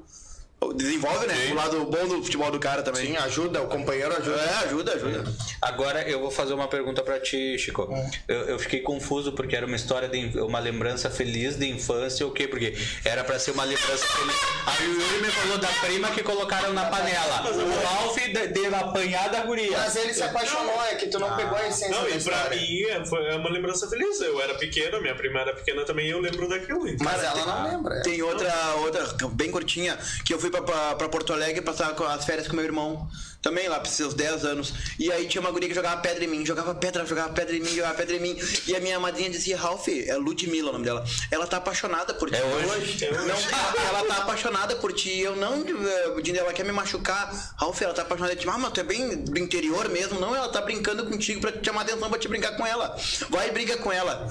Desenvolve, 0.74 1.26
né? 1.26 1.34
O 1.52 1.54
lado 1.54 1.84
bom 1.84 2.08
do 2.08 2.22
futebol 2.22 2.50
do 2.50 2.58
cara 2.58 2.82
também. 2.82 3.06
Sim, 3.06 3.16
ajuda, 3.16 3.62
o 3.62 3.68
companheiro 3.68 4.14
ajuda. 4.16 4.40
É, 4.40 4.64
ajuda, 4.66 4.92
ajuda. 4.94 5.32
Agora 5.62 6.02
eu 6.08 6.20
vou 6.20 6.30
fazer 6.32 6.52
uma 6.52 6.66
pergunta 6.66 7.00
pra 7.02 7.18
ti, 7.20 7.56
Chico. 7.58 7.88
Eu, 8.26 8.40
eu 8.40 8.58
fiquei 8.58 8.80
confuso 8.80 9.32
porque 9.32 9.54
era 9.54 9.64
uma 9.66 9.76
história 9.76 10.08
de 10.08 10.36
uma 10.40 10.58
lembrança 10.58 11.08
feliz 11.10 11.56
de 11.56 11.68
infância, 11.68 12.26
o 12.26 12.32
quê? 12.32 12.48
Porque 12.48 12.76
era 13.04 13.22
pra 13.22 13.38
ser 13.38 13.52
uma 13.52 13.64
lembrança 13.64 14.04
feliz. 14.04 14.36
Aí 14.66 14.88
o 14.88 15.00
Yuri 15.00 15.22
me 15.22 15.30
falou 15.30 15.58
da 15.58 15.68
prima 15.68 16.10
que 16.10 16.22
colocaram 16.22 16.72
na 16.72 16.86
panela. 16.86 17.42
O 17.50 17.86
Ralph 17.86 18.16
de, 18.16 18.48
de 18.48 18.66
apanhar 18.66 19.30
da 19.30 19.40
guria. 19.42 19.78
Mas 19.78 19.94
ele 19.96 20.12
se 20.12 20.22
apaixonou, 20.22 20.82
é 20.84 20.96
que 20.96 21.06
tu 21.06 21.18
não 21.20 21.36
pegou 21.36 21.56
a 21.56 21.68
essência 21.68 21.90
Não, 21.90 22.02
da 22.02 22.10
e 22.10 22.20
pra 22.22 22.50
mim 22.50 22.82
é, 22.82 23.04
foi 23.06 23.26
é 23.26 23.36
uma 23.36 23.48
lembrança 23.50 23.88
feliz. 23.88 24.20
Eu 24.20 24.40
era 24.40 24.54
pequeno, 24.54 25.00
minha 25.00 25.14
prima 25.14 25.40
era 25.40 25.54
pequena 25.54 25.84
também, 25.84 26.06
e 26.08 26.10
eu 26.10 26.20
lembro 26.20 26.48
daquilo. 26.48 26.86
Então. 26.88 27.04
Mas 27.04 27.22
ela 27.22 27.46
não 27.46 27.70
lembra. 27.70 27.94
é. 27.96 28.02
Tem 28.02 28.20
outra, 28.22 28.52
outra 28.82 29.06
bem 29.30 29.50
curtinha, 29.50 29.96
que 30.24 30.34
eu 30.34 30.38
fui 30.38 30.47
pra, 30.50 30.62
pra, 30.62 30.94
pra 30.94 31.08
Porto 31.08 31.32
Alegre 31.32 31.62
passar 31.62 31.90
as 31.90 32.24
férias 32.24 32.48
com 32.48 32.56
meu 32.56 32.64
irmão. 32.64 33.08
Também 33.40 33.68
lá, 33.68 33.78
pra 33.78 33.90
seus 33.90 34.14
10 34.14 34.44
anos. 34.44 34.74
E 34.98 35.12
aí 35.12 35.28
tinha 35.28 35.40
uma 35.40 35.50
guria 35.50 35.68
que 35.68 35.74
jogava 35.74 36.00
pedra 36.00 36.24
em 36.24 36.26
mim, 36.26 36.44
jogava 36.44 36.74
pedra, 36.74 37.06
jogava 37.06 37.32
pedra 37.32 37.56
em 37.56 37.60
mim, 37.60 37.70
jogava 37.70 37.94
pedra 37.94 38.16
em 38.16 38.20
mim. 38.20 38.38
E 38.66 38.74
a 38.74 38.80
minha 38.80 38.98
madrinha 38.98 39.30
dizia, 39.30 39.56
Ralph, 39.56 39.86
é 39.88 40.16
Ludmilla 40.16 40.70
o 40.70 40.72
nome 40.72 40.84
dela. 40.84 41.04
Ela 41.30 41.46
tá 41.46 41.58
apaixonada 41.58 42.12
por 42.14 42.30
ti. 42.30 42.36
É 42.36 42.44
hoje? 42.44 43.04
É 43.04 43.10
hoje. 43.12 43.26
Não, 43.26 43.86
ela 43.86 44.04
tá 44.06 44.16
apaixonada 44.16 44.74
por 44.76 44.92
ti. 44.92 45.20
Eu 45.20 45.36
não, 45.36 45.64
eh, 45.64 46.36
ela 46.36 46.52
quer 46.52 46.64
me 46.64 46.72
machucar. 46.72 47.54
Ralph, 47.56 47.80
ela 47.80 47.94
tá 47.94 48.02
apaixonada 48.02 48.34
de 48.34 48.42
ti. 48.42 48.48
Ah, 48.48 48.58
mas 48.58 48.72
tu 48.72 48.80
é 48.80 48.84
bem 48.84 49.24
do 49.24 49.38
interior 49.38 49.88
mesmo. 49.88 50.18
Não, 50.18 50.34
ela 50.34 50.48
tá 50.48 50.60
brincando 50.60 51.06
contigo 51.06 51.40
pra 51.40 51.52
te 51.52 51.64
chamar 51.64 51.82
atenção 51.82 52.10
pra 52.10 52.18
te 52.18 52.26
brincar 52.26 52.56
com 52.56 52.66
ela. 52.66 52.96
Vai 53.30 53.48
e 53.48 53.52
briga 53.52 53.76
com 53.76 53.92
ela. 53.92 54.28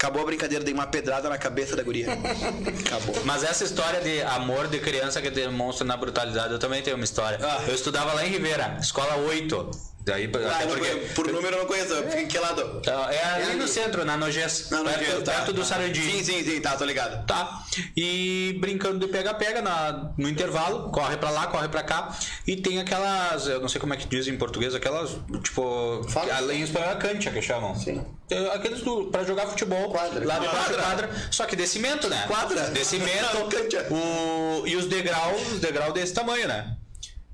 Acabou 0.00 0.22
a 0.22 0.26
brincadeira, 0.26 0.62
dei 0.62 0.72
uma 0.72 0.86
pedrada 0.86 1.28
na 1.28 1.36
cabeça 1.36 1.74
da 1.74 1.82
guria. 1.82 2.06
Acabou. 2.12 3.16
Mas 3.24 3.42
essa 3.42 3.64
história 3.64 4.00
de 4.00 4.22
amor 4.22 4.68
de 4.68 4.78
criança 4.78 5.20
que 5.20 5.28
demonstra 5.28 5.84
na 5.84 5.96
brutalidade, 5.96 6.52
eu 6.52 6.58
também 6.60 6.80
tenho 6.80 6.94
uma 6.94 7.04
história. 7.04 7.36
Ah. 7.42 7.64
Eu 7.66 7.74
estudava 7.74 8.12
lá 8.12 8.24
em 8.24 8.30
Ribeira, 8.30 8.78
escola 8.80 9.16
8. 9.16 9.70
Daí, 10.08 10.24
Ah, 10.24 10.58
porque, 10.66 10.88
conheço. 10.90 11.14
por 11.14 11.26
número 11.30 11.54
eu 11.56 11.60
não 11.60 11.66
conheço. 11.66 11.94
Em 12.16 12.26
que 12.26 12.38
lado? 12.38 12.80
É 13.10 13.24
ali 13.44 13.56
no 13.56 13.68
centro, 13.68 14.04
na 14.04 14.16
Nogés. 14.16 14.68
Não, 14.70 14.82
não 14.82 14.92
perto, 14.92 15.22
tá, 15.22 15.32
perto 15.32 15.52
do 15.52 15.60
tá. 15.64 15.76
Sim, 15.76 16.24
sim, 16.24 16.42
sim, 16.44 16.60
tá, 16.60 16.76
tô 16.76 16.84
ligado. 16.84 17.26
Tá. 17.26 17.62
E 17.96 18.56
brincando 18.60 18.98
de 19.06 19.12
pega-pega 19.12 19.60
na- 19.60 20.12
no 20.16 20.28
intervalo, 20.28 20.90
corre 20.90 21.16
pra 21.18 21.30
lá, 21.30 21.46
corre 21.48 21.68
pra 21.68 21.82
cá. 21.82 22.16
E 22.46 22.56
tem 22.56 22.80
aquelas, 22.80 23.46
eu 23.46 23.60
não 23.60 23.68
sei 23.68 23.80
como 23.80 23.92
é 23.92 23.96
que 23.98 24.06
diz 24.06 24.26
em 24.28 24.36
português, 24.36 24.74
aquelas, 24.74 25.10
tipo, 25.42 26.04
Fala. 26.08 26.34
além 26.36 26.60
em 26.60 26.64
espanhol 26.64 26.90
é 26.92 26.96
cancha 26.96 27.30
que 27.30 27.42
chamam. 27.42 27.74
Sim. 27.78 28.02
É, 28.30 28.48
Aqueles 28.54 28.80
do, 28.82 29.06
pra 29.06 29.24
jogar 29.24 29.46
futebol 29.46 29.90
Quadra. 29.90 30.26
lá 30.26 30.38
da 30.38 30.48
Quadra. 30.48 30.82
quadra. 30.82 31.10
Só 31.30 31.44
que 31.46 31.54
de 31.56 31.66
cimento, 31.66 32.08
né? 32.08 32.24
Quadra. 32.26 32.70
De 32.70 32.84
cimento. 32.84 33.48
O, 33.90 34.66
e 34.66 34.74
os 34.76 34.86
degraus, 34.86 35.52
os 35.52 35.60
degraus 35.60 35.92
desse 35.94 36.12
tamanho, 36.14 36.48
né? 36.48 36.76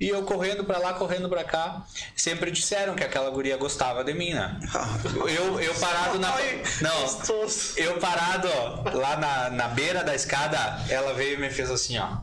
E 0.04 0.10
eu 0.10 0.22
correndo 0.22 0.64
pra 0.64 0.76
lá, 0.76 0.92
correndo 0.92 1.30
pra 1.30 1.42
cá. 1.44 1.82
Sempre 2.14 2.50
disseram 2.50 2.94
que 2.94 3.02
aquela 3.02 3.30
guria 3.30 3.56
gostava 3.56 4.04
de 4.04 4.12
mim, 4.12 4.34
né? 4.34 4.60
Eu, 5.34 5.58
eu 5.58 5.74
parado 5.76 6.18
na. 6.18 6.28
Não. 6.82 7.06
Eu 7.76 7.96
parado 7.98 8.46
ó, 8.48 8.90
lá 8.92 9.16
na, 9.16 9.50
na 9.50 9.68
beira 9.68 10.04
da 10.04 10.14
escada, 10.14 10.58
ela 10.90 11.14
veio 11.14 11.38
e 11.38 11.40
me 11.40 11.48
fez 11.48 11.70
assim, 11.70 11.96
ó. 11.96 12.18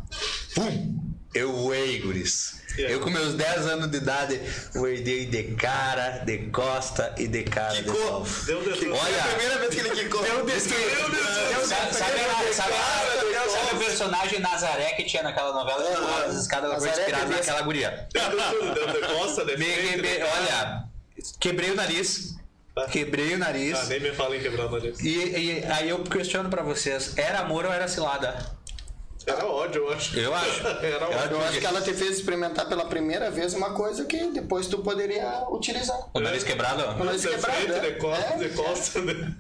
Pum! 0.54 1.11
Eu 1.34 1.52
voei, 1.54 2.00
guris. 2.00 2.60
Aí? 2.78 2.92
Eu 2.92 3.00
com 3.02 3.10
meus 3.10 3.34
10 3.36 3.68
anos 3.68 3.88
de 3.92 3.98
idade, 3.98 4.40
voei 4.74 5.02
de 5.02 5.44
cara, 5.56 6.20
de 6.26 6.38
costa 6.50 7.14
e 7.18 7.28
de 7.28 7.44
cara. 7.44 7.74
de 7.74 7.84
Quicou. 7.84 7.96
pau. 8.08 8.26
Deu 8.46 8.62
dedo. 8.64 8.94
Olha, 8.96 9.16
É 9.16 9.20
a 9.20 9.24
primeira 9.26 9.58
vez 9.60 9.74
que 9.76 9.80
ele 9.82 9.90
quicou. 9.92 10.26
Sabe, 10.26 10.52
sabe, 10.60 11.94
sabe, 11.94 12.54
sabe, 12.54 12.74
sabe 13.50 13.76
o 13.76 13.80
personagem 13.80 14.40
Nazaré 14.40 14.92
que 14.94 15.04
tinha 15.04 15.24
naquela 15.24 15.54
novela 15.54 15.84
que 15.84 15.96
pulava 15.96 16.26
as 16.26 16.36
escadas, 16.36 16.72
ela 16.72 16.80
foi 16.80 16.90
inspirada 16.90 17.26
naquela 17.26 17.62
guria. 17.62 18.08
Deu 18.14 18.74
deu 18.74 18.88
de 18.88 19.08
costa, 19.08 19.46
de 19.46 19.56
frente, 19.58 19.98
me- 19.98 20.02
de- 20.02 20.24
olha, 20.24 20.84
quebrei 21.40 21.72
o 21.72 21.76
nariz. 21.76 22.36
Quebrei 22.90 23.34
o 23.36 23.38
nariz. 23.38 23.78
Ah, 23.78 23.86
nem 23.86 24.00
me 24.00 24.12
fala 24.14 24.36
em 24.36 24.42
quebrar 24.42 24.68
o 24.68 24.72
nariz. 24.72 25.00
E, 25.02 25.10
e 25.10 25.66
aí 25.66 25.90
eu 25.90 26.02
questiono 26.04 26.50
pra 26.50 26.64
vocês, 26.64 27.18
era 27.18 27.40
amor 27.40 27.66
ou 27.66 27.72
era 27.74 27.86
cilada? 27.88 28.46
Era 29.28 29.46
ódio, 29.46 29.84
eu 29.86 29.94
acho. 29.94 30.20
Eu 30.20 30.34
acho. 30.34 30.68
Era 30.82 31.06
Eu 31.06 31.18
ódio. 31.20 31.38
Eu 31.38 31.42
acho 31.42 31.60
que 31.60 31.66
ela 31.66 31.82
te 31.82 31.94
fez 31.94 32.18
experimentar 32.18 32.68
pela 32.68 32.86
primeira 32.86 33.30
vez 33.32 33.54
uma 33.54 33.72
coisa 33.74 34.06
que 34.06 34.18
depois 34.32 34.68
tu 34.68 34.80
poderia 34.80 35.44
utilizar. 35.50 35.98
O 36.14 36.20
nariz 36.20 36.44
quebrado? 36.44 36.84
O 37.02 37.04
nariz 37.04 37.26
quebrado, 37.26 37.74
é. 37.74 37.80
de 37.80 37.92
costa, 38.00 38.26
É. 38.34 38.38
de 38.38 38.50
costa. 38.50 39.02
De... 39.02 39.36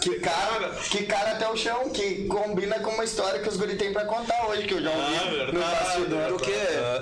Que 0.00 0.18
cara, 0.20 0.68
que 0.90 1.02
cara 1.04 1.32
até 1.32 1.48
o 1.48 1.56
chão, 1.56 1.90
que 1.90 2.26
combina 2.26 2.78
com 2.80 2.90
uma 2.90 3.04
história 3.04 3.40
que 3.40 3.48
os 3.48 3.56
guri 3.56 3.76
tem 3.76 3.92
pra 3.92 4.04
contar 4.04 4.46
hoje, 4.48 4.62
que 4.64 4.74
eu 4.74 4.82
já 4.82 4.90
ouvi 4.90 5.02
Ah, 5.16 5.24
no 5.24 5.30
verdade, 5.36 5.84
bastidor. 5.84 6.08
verdade. 6.08 6.32
O 6.32 6.38
quê? 6.38 6.54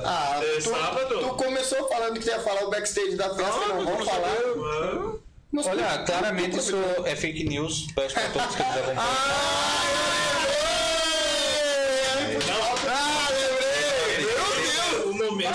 Ah, 0.05 0.41
É 0.43 0.57
tu, 0.61 0.71
sábado? 0.71 1.19
tu 1.21 1.29
começou 1.35 1.89
falando 1.89 2.15
que 2.15 2.21
tu 2.21 2.29
ia 2.29 2.41
falar 2.41 2.65
o 2.65 2.71
backstage 2.71 3.15
da 3.17 3.35
festa, 3.35 3.69
não 3.69 3.85
vou 3.85 4.05
falar. 4.05 4.37
Ah, 4.37 5.13
Mas 5.53 5.67
Olha, 5.69 5.99
claramente 6.05 6.51
tu- 6.51 6.59
isso 6.59 6.77
é 7.05 7.17
fake 7.17 7.45
news. 7.45 7.87
Peço 7.95 8.15
pra 8.15 8.29
todos 8.31 8.57
que 8.57 8.63
nos 8.63 8.77
acompanham. 8.77 8.97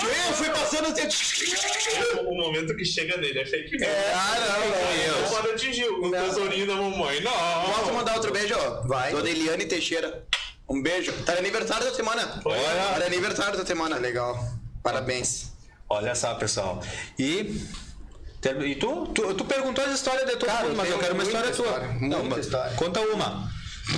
Momento, 0.00 0.26
Eu 0.28 0.32
fui 0.34 0.50
passando 0.50 0.86
assim. 0.88 2.20
o 2.26 2.34
momento 2.34 2.76
que 2.76 2.84
chega 2.84 3.16
nele 3.16 3.40
é 3.40 3.44
fake 3.46 3.76
news. 3.76 3.90
Ah, 4.14 4.34
não, 4.40 5.22
Não 5.22 5.28
pode 5.30 5.50
atingir 5.50 5.88
o 5.88 6.10
tesourinho 6.10 6.66
da 6.66 6.74
mamãe. 6.74 7.20
Não. 7.20 7.32
Posso 7.32 7.92
mandar 7.92 8.14
outro 8.14 8.32
beijo? 8.32 8.54
Vai. 8.84 9.10
Dona 9.12 9.28
Eliane 9.30 9.66
Teixeira. 9.66 10.24
Um 10.68 10.80
beijo. 10.82 11.12
Tá 11.24 11.32
de 11.34 11.38
aniversário 11.40 11.84
da 11.84 11.94
semana. 11.94 12.40
Olha. 12.44 12.60
Tá 12.92 12.98
de 12.98 13.04
aniversário 13.04 13.58
da 13.58 13.66
semana. 13.66 13.96
Legal. 13.96 14.38
Parabéns. 14.82 15.52
Olha 15.88 16.14
só, 16.14 16.34
pessoal. 16.34 16.82
E. 17.18 17.60
E 18.64 18.74
tu? 18.74 19.06
Tu, 19.14 19.34
tu 19.34 19.44
perguntou 19.44 19.84
as 19.84 19.92
histórias 19.94 20.24
de 20.26 20.32
todo 20.36 20.46
Cara, 20.46 20.64
mundo, 20.66 20.76
mas 20.76 20.90
eu 20.90 20.98
quero 20.98 21.14
uma 21.14 21.22
história 21.22 21.46
muita 21.50 21.62
tua. 21.62 21.72
história, 21.72 21.88
muita 22.18 22.40
história. 22.40 22.76
Conta 22.76 23.00
uma. 23.00 23.48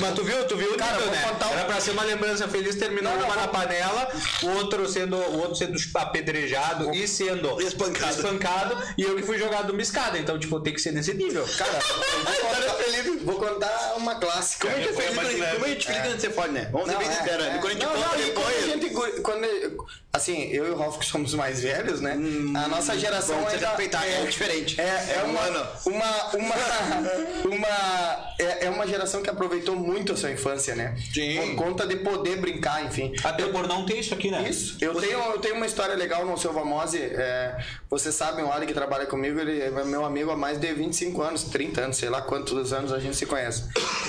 Mas 0.00 0.14
tu 0.14 0.24
viu, 0.24 0.44
tu 0.46 0.56
viu, 0.56 0.74
Cara, 0.76 0.92
nível, 0.96 1.04
vou 1.04 1.14
né? 1.14 1.22
contar 1.28 1.48
um- 1.48 1.52
Era 1.52 1.64
pra 1.66 1.80
ser 1.80 1.90
uma 1.90 2.02
lembrança 2.04 2.48
feliz, 2.48 2.74
terminando 2.76 3.18
Não, 3.18 3.26
uma 3.26 3.34
não, 3.36 3.42
na 3.42 3.48
vou- 3.48 3.60
panela, 3.60 4.08
o 4.42 4.48
outro 4.56 4.88
sendo, 4.88 5.16
o 5.16 5.38
outro 5.40 5.54
sendo 5.56 5.76
apedrejado 5.94 6.94
e 6.94 7.06
sendo 7.06 7.60
Espancado. 7.60 8.10
espancado, 8.16 8.78
e 8.96 9.02
eu 9.02 9.14
que 9.16 9.22
fui 9.22 9.38
jogado 9.38 9.68
numa 9.68 9.82
escada. 9.82 10.18
Então, 10.18 10.38
tipo, 10.38 10.58
tem 10.60 10.72
que 10.72 10.80
ser 10.80 10.92
nesse 10.92 11.12
nível. 11.14 11.46
Cara, 11.58 11.78
vou 12.24 12.50
contar, 12.50 13.24
vou 13.24 13.36
contar 13.36 13.94
uma 13.96 14.14
clássica. 14.16 14.68
Como 14.68 14.80
é 14.80 14.86
feliz 15.02 15.14
quando- 15.14 15.38
leve. 15.38 15.52
como 15.54 15.64
a 15.64 15.68
gente 15.68 15.88
é 15.88 15.92
feliz 15.94 16.20
você 16.20 16.30
né? 16.52 16.68
Vamos 16.72 16.86
ser 16.88 16.92
Não, 16.92 16.98
bem 17.00 17.08
é, 17.08 17.12
sinceros. 17.12 17.44
é. 17.46 17.50
Quando 17.58 17.66
a 17.66 17.70
gente 17.70 17.84
Não, 17.84 17.92
conta 17.94 18.08
não, 18.08 18.18
e 18.24 18.30
quando 18.32 18.46
a 18.46 18.50
depois. 18.50 18.66
gente, 18.66 19.20
quando, 19.22 19.86
assim, 20.12 20.42
eu 20.50 20.66
e 20.66 20.70
o 20.70 20.76
Ralf 20.76 20.98
que 20.98 21.04
somos 21.06 21.34
mais 21.34 21.60
velhos, 21.62 22.00
né? 22.00 22.12
a 22.12 22.68
nossa 22.68 22.98
geração 22.98 23.38
se 23.48 23.54
ainda 23.54 23.68
respeitar, 23.68 24.04
é 24.06 24.22
diferente. 24.24 24.80
É, 24.80 24.84
é, 24.84 25.16
É 25.20 25.22
uma, 25.24 25.40
humano. 25.40 25.66
uma, 25.86 26.24
uma, 26.36 26.54
uma 27.44 28.34
é, 28.38 28.66
é 28.66 28.70
uma 28.70 28.86
geração 28.86 29.22
que 29.22 29.30
aproveitou 29.30 29.73
muito 29.76 30.12
a 30.12 30.16
sua 30.16 30.30
infância, 30.30 30.74
né? 30.74 30.96
Sim. 31.12 31.36
Por 31.36 31.64
conta 31.64 31.86
de 31.86 31.96
poder 31.96 32.36
brincar, 32.36 32.84
enfim. 32.84 33.12
Até 33.22 33.46
por 33.46 33.66
não 33.66 33.84
ter 33.84 33.98
isso 33.98 34.14
aqui, 34.14 34.30
né? 34.30 34.48
Isso. 34.48 34.76
Eu 34.80 34.94
tenho, 34.94 35.18
eu 35.18 35.38
tenho 35.38 35.56
uma 35.56 35.66
história 35.66 35.94
legal 35.94 36.24
no 36.24 36.36
Silva 36.36 36.64
Mose. 36.64 36.98
É, 36.98 37.56
vocês 37.90 38.14
sabem, 38.14 38.44
o 38.44 38.52
Ali 38.52 38.66
que 38.66 38.74
trabalha 38.74 39.06
comigo, 39.06 39.38
ele 39.38 39.60
é 39.60 39.70
meu 39.84 40.04
amigo 40.04 40.30
há 40.30 40.36
mais 40.36 40.58
de 40.58 40.72
25 40.72 41.22
anos, 41.22 41.44
30 41.44 41.80
anos, 41.80 41.96
sei 41.96 42.08
lá 42.08 42.22
quantos 42.22 42.72
anos 42.72 42.92
a 42.92 42.98
gente 42.98 43.16
se 43.16 43.26
conhece. 43.26 43.64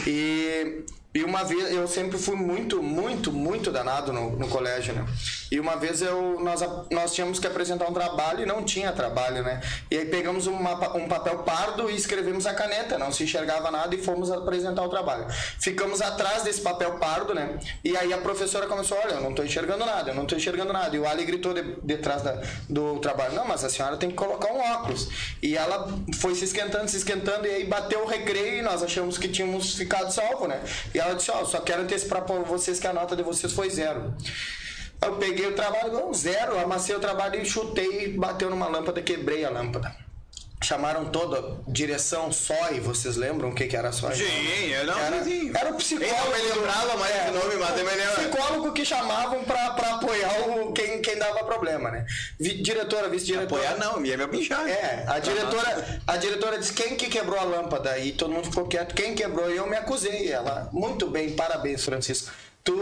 E, 0.07 0.83
e 1.15 1.23
uma 1.23 1.45
vez, 1.45 1.71
eu 1.71 1.87
sempre 1.87 2.17
fui 2.17 2.35
muito, 2.35 2.83
muito, 2.83 3.31
muito 3.31 3.71
danado 3.71 4.11
no, 4.11 4.31
no 4.31 4.49
colégio, 4.49 4.93
né? 4.93 5.05
E 5.49 5.57
uma 5.61 5.77
vez 5.77 6.01
eu, 6.01 6.41
nós, 6.41 6.59
nós 6.91 7.13
tínhamos 7.13 7.39
que 7.39 7.47
apresentar 7.47 7.89
um 7.89 7.93
trabalho 7.93 8.43
e 8.43 8.45
não 8.45 8.63
tinha 8.63 8.91
trabalho, 8.91 9.41
né? 9.41 9.61
E 9.89 9.97
aí 9.97 10.05
pegamos 10.07 10.45
uma, 10.45 10.73
um 10.97 11.07
papel 11.07 11.37
pardo 11.39 11.89
e 11.89 11.95
escrevemos 11.95 12.45
a 12.45 12.53
caneta, 12.53 12.97
não 12.97 13.13
se 13.13 13.23
enxergava 13.23 13.71
nada 13.71 13.95
e 13.95 13.97
fomos 13.97 14.29
apresentar 14.29 14.83
o 14.83 14.89
trabalho. 14.89 15.25
Ficamos 15.57 16.01
atrás 16.01 16.43
desse 16.43 16.59
papel 16.59 16.97
pardo, 16.97 17.33
né? 17.33 17.59
E 17.81 17.95
aí 17.95 18.11
a 18.11 18.17
professora 18.17 18.67
começou: 18.67 18.97
Olha, 18.97 19.13
eu 19.13 19.21
não 19.21 19.29
estou 19.29 19.45
enxergando 19.45 19.85
nada, 19.85 20.11
eu 20.11 20.15
não 20.15 20.23
estou 20.23 20.37
enxergando 20.37 20.73
nada. 20.73 20.93
E 20.93 20.99
o 20.99 21.07
Ali 21.07 21.23
gritou 21.23 21.53
de, 21.53 21.63
de 21.81 21.99
do 22.67 22.99
trabalho: 22.99 23.33
Não, 23.35 23.47
mas 23.47 23.63
a 23.63 23.69
senhora 23.69 23.95
tem 23.95 24.09
que 24.09 24.15
colocar 24.17 24.51
um 24.51 24.59
óculos. 24.59 25.07
E 25.41 25.55
ela 25.55 25.87
foi 26.15 26.35
se 26.35 26.43
esquentando, 26.43 26.89
se 26.89 26.97
esquentando, 26.97 27.47
e 27.47 27.51
aí 27.51 27.63
bateu 27.63 28.03
o 28.03 28.05
recreio 28.05 28.57
e 28.57 28.61
nós 28.61 28.83
achamos 28.83 29.17
que 29.17 29.29
tínhamos 29.29 29.75
ficado 29.75 30.11
salvo, 30.11 30.45
né? 30.45 30.61
E 30.93 31.04
disse: 31.13 31.31
Ó, 31.31 31.45
só 31.45 31.59
quero 31.61 31.83
antecipar 31.83 32.23
para 32.23 32.39
vocês 32.39 32.79
que 32.79 32.87
a 32.87 32.93
nota 32.93 33.15
de 33.15 33.23
vocês 33.23 33.53
foi 33.53 33.69
zero. 33.69 34.13
Eu 35.01 35.17
peguei 35.17 35.47
o 35.47 35.53
trabalho, 35.53 36.13
zero, 36.13 36.57
amassei 36.57 36.95
o 36.95 36.99
trabalho 36.99 37.39
e 37.39 37.45
chutei, 37.45 38.13
bateu 38.17 38.49
numa 38.49 38.67
lâmpada, 38.67 39.01
quebrei 39.01 39.45
a 39.45 39.49
lâmpada. 39.49 40.04
Chamaram 40.63 41.05
toda 41.05 41.57
direção 41.67 42.31
SOI, 42.31 42.79
vocês 42.79 43.17
lembram 43.17 43.49
o 43.49 43.53
que, 43.55 43.67
que 43.67 43.75
era 43.75 43.91
SOI? 43.91 44.15
Sim, 44.15 44.67
eu 44.71 44.85
não, 44.85 44.97
Era, 44.97 45.23
sim. 45.23 45.51
era 45.53 45.69
o 45.69 45.75
psicólogo. 45.75 46.15
Eu 46.15 46.43
me 46.43 46.53
lembrava 46.55 46.97
mais 46.97 47.15
É, 47.15 47.29
nome, 47.31 47.55
mas 47.59 47.77
eu 47.77 47.85
me 47.85 47.91
lembro. 47.91 48.15
Psicólogo 48.15 48.71
que 48.73 48.85
chamavam 48.85 49.43
pra, 49.43 49.71
pra 49.71 49.95
apoiar 49.95 50.49
o, 50.49 50.71
quem, 50.71 51.01
quem 51.01 51.17
dava 51.17 51.43
problema, 51.43 51.91
né? 51.91 52.05
Diretora, 52.39 53.09
vice-diretora. 53.09 53.61
Apoiar 53.69 53.77
não, 53.77 54.03
ia 54.03 54.17
me 54.17 54.27
pinchar. 54.27 54.67
É, 54.67 55.03
a 55.07 55.19
diretora, 55.19 56.01
a 56.07 56.17
diretora 56.17 56.57
disse 56.57 56.73
quem 56.73 56.95
que 56.95 57.07
quebrou 57.09 57.37
a 57.37 57.43
lâmpada 57.43 57.99
e 57.99 58.13
todo 58.13 58.31
mundo 58.33 58.45
ficou 58.47 58.65
quieto. 58.67 58.95
Quem 58.95 59.13
quebrou? 59.13 59.51
E 59.51 59.57
eu 59.57 59.67
me 59.67 59.75
acusei. 59.75 60.31
Ela, 60.31 60.69
muito 60.71 61.07
bem, 61.07 61.31
parabéns, 61.35 61.83
Francisco. 61.85 62.31
Tu, 62.63 62.73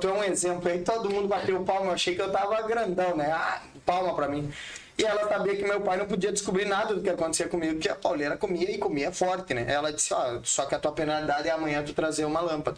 tu 0.00 0.08
é 0.08 0.12
um 0.12 0.24
exemplo 0.24 0.68
aí, 0.68 0.80
todo 0.80 1.08
mundo 1.08 1.28
bateu 1.28 1.62
palma. 1.62 1.90
Eu 1.90 1.94
achei 1.94 2.16
que 2.16 2.22
eu 2.22 2.32
tava 2.32 2.60
grandão, 2.62 3.14
né? 3.16 3.30
Ah, 3.30 3.60
palma 3.86 4.12
pra 4.14 4.26
mim. 4.28 4.50
E 4.98 5.04
ela 5.04 5.28
sabia 5.28 5.54
que 5.54 5.62
meu 5.62 5.80
pai 5.80 5.96
não 5.96 6.06
podia 6.06 6.32
descobrir 6.32 6.64
nada 6.64 6.92
do 6.92 7.00
que 7.00 7.08
acontecia 7.08 7.48
comigo, 7.48 7.78
que 7.78 7.88
a 7.88 7.94
pauleira 7.94 8.36
comia 8.36 8.68
e 8.68 8.78
comia 8.78 9.12
forte, 9.12 9.54
né? 9.54 9.64
Ela 9.68 9.92
disse, 9.92 10.12
ó, 10.12 10.40
só 10.42 10.66
que 10.66 10.74
a 10.74 10.78
tua 10.78 10.92
penalidade 10.92 11.48
é 11.48 11.52
amanhã 11.52 11.84
tu 11.84 11.94
trazer 11.94 12.24
uma 12.24 12.40
lâmpada. 12.40 12.76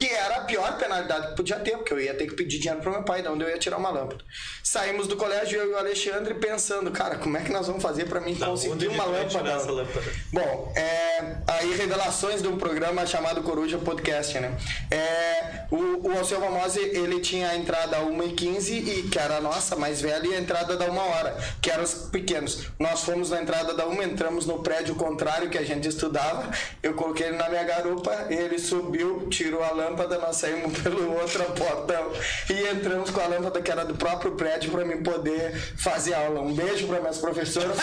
Que 0.00 0.08
era 0.08 0.37
pior 0.48 0.76
penalidade 0.78 1.28
que 1.28 1.36
podia 1.36 1.60
ter, 1.60 1.76
porque 1.76 1.92
eu 1.92 2.00
ia 2.00 2.14
ter 2.14 2.26
que 2.26 2.34
pedir 2.34 2.58
dinheiro 2.58 2.80
pro 2.80 2.90
meu 2.90 3.02
pai, 3.02 3.22
de 3.22 3.28
onde 3.28 3.44
eu 3.44 3.48
ia 3.48 3.58
tirar 3.58 3.76
uma 3.76 3.90
lâmpada. 3.90 4.24
Saímos 4.64 5.06
do 5.06 5.16
colégio, 5.16 5.60
eu 5.60 5.70
e 5.70 5.74
o 5.74 5.78
Alexandre, 5.78 6.34
pensando, 6.34 6.90
cara, 6.90 7.16
como 7.16 7.36
é 7.36 7.42
que 7.42 7.52
nós 7.52 7.66
vamos 7.66 7.82
fazer 7.82 8.06
pra 8.08 8.20
mim 8.20 8.34
Da 8.34 8.46
conseguir 8.46 8.88
uma 8.88 9.04
lâmpada? 9.04 9.56
lâmpada? 9.72 10.12
Bom, 10.32 10.72
é, 10.74 11.36
aí 11.46 11.74
revelações 11.76 12.42
de 12.42 12.48
um 12.48 12.56
programa 12.56 13.06
chamado 13.06 13.42
Coruja 13.42 13.78
Podcast, 13.78 14.38
né? 14.40 14.56
É, 14.90 15.66
o, 15.70 16.08
o 16.08 16.18
Alceu 16.18 16.40
Famose, 16.40 16.80
ele 16.80 17.20
tinha 17.20 17.50
a 17.50 17.56
entrada 17.56 17.98
a 17.98 18.00
1h15, 18.00 18.70
e, 18.70 19.02
que 19.10 19.18
era 19.18 19.36
a 19.36 19.40
nossa, 19.40 19.76
mais 19.76 20.00
velha, 20.00 20.26
e 20.26 20.34
a 20.34 20.40
entrada 20.40 20.76
da 20.76 20.86
1 20.86 20.96
hora, 20.96 21.36
que 21.60 21.70
eram 21.70 21.84
os 21.84 21.94
pequenos. 21.94 22.66
Nós 22.78 23.02
fomos 23.02 23.30
na 23.30 23.42
entrada 23.42 23.74
da 23.74 23.86
1, 23.86 24.02
entramos 24.02 24.46
no 24.46 24.62
prédio 24.62 24.94
contrário 24.94 25.50
que 25.50 25.58
a 25.58 25.64
gente 25.64 25.86
estudava, 25.86 26.50
eu 26.82 26.94
coloquei 26.94 27.26
ele 27.26 27.36
na 27.36 27.48
minha 27.48 27.64
garupa, 27.64 28.26
ele 28.30 28.58
subiu, 28.58 29.28
tirou 29.28 29.62
a 29.62 29.70
lâmpada, 29.72 30.18
nós 30.18 30.36
saímos 30.38 30.76
pelo 30.80 31.18
outro 31.18 31.44
portão 31.52 32.12
e 32.50 32.68
entramos 32.68 33.10
com 33.10 33.20
a 33.20 33.26
lâmpada 33.26 33.60
que 33.60 33.70
era 33.70 33.84
do 33.84 33.94
próprio 33.94 34.32
prédio 34.32 34.70
para 34.70 34.84
mim 34.84 35.02
poder 35.02 35.54
fazer 35.76 36.14
aula. 36.14 36.40
Um 36.40 36.54
beijo 36.54 36.86
para 36.86 37.00
minhas 37.00 37.18
professoras. 37.18 37.76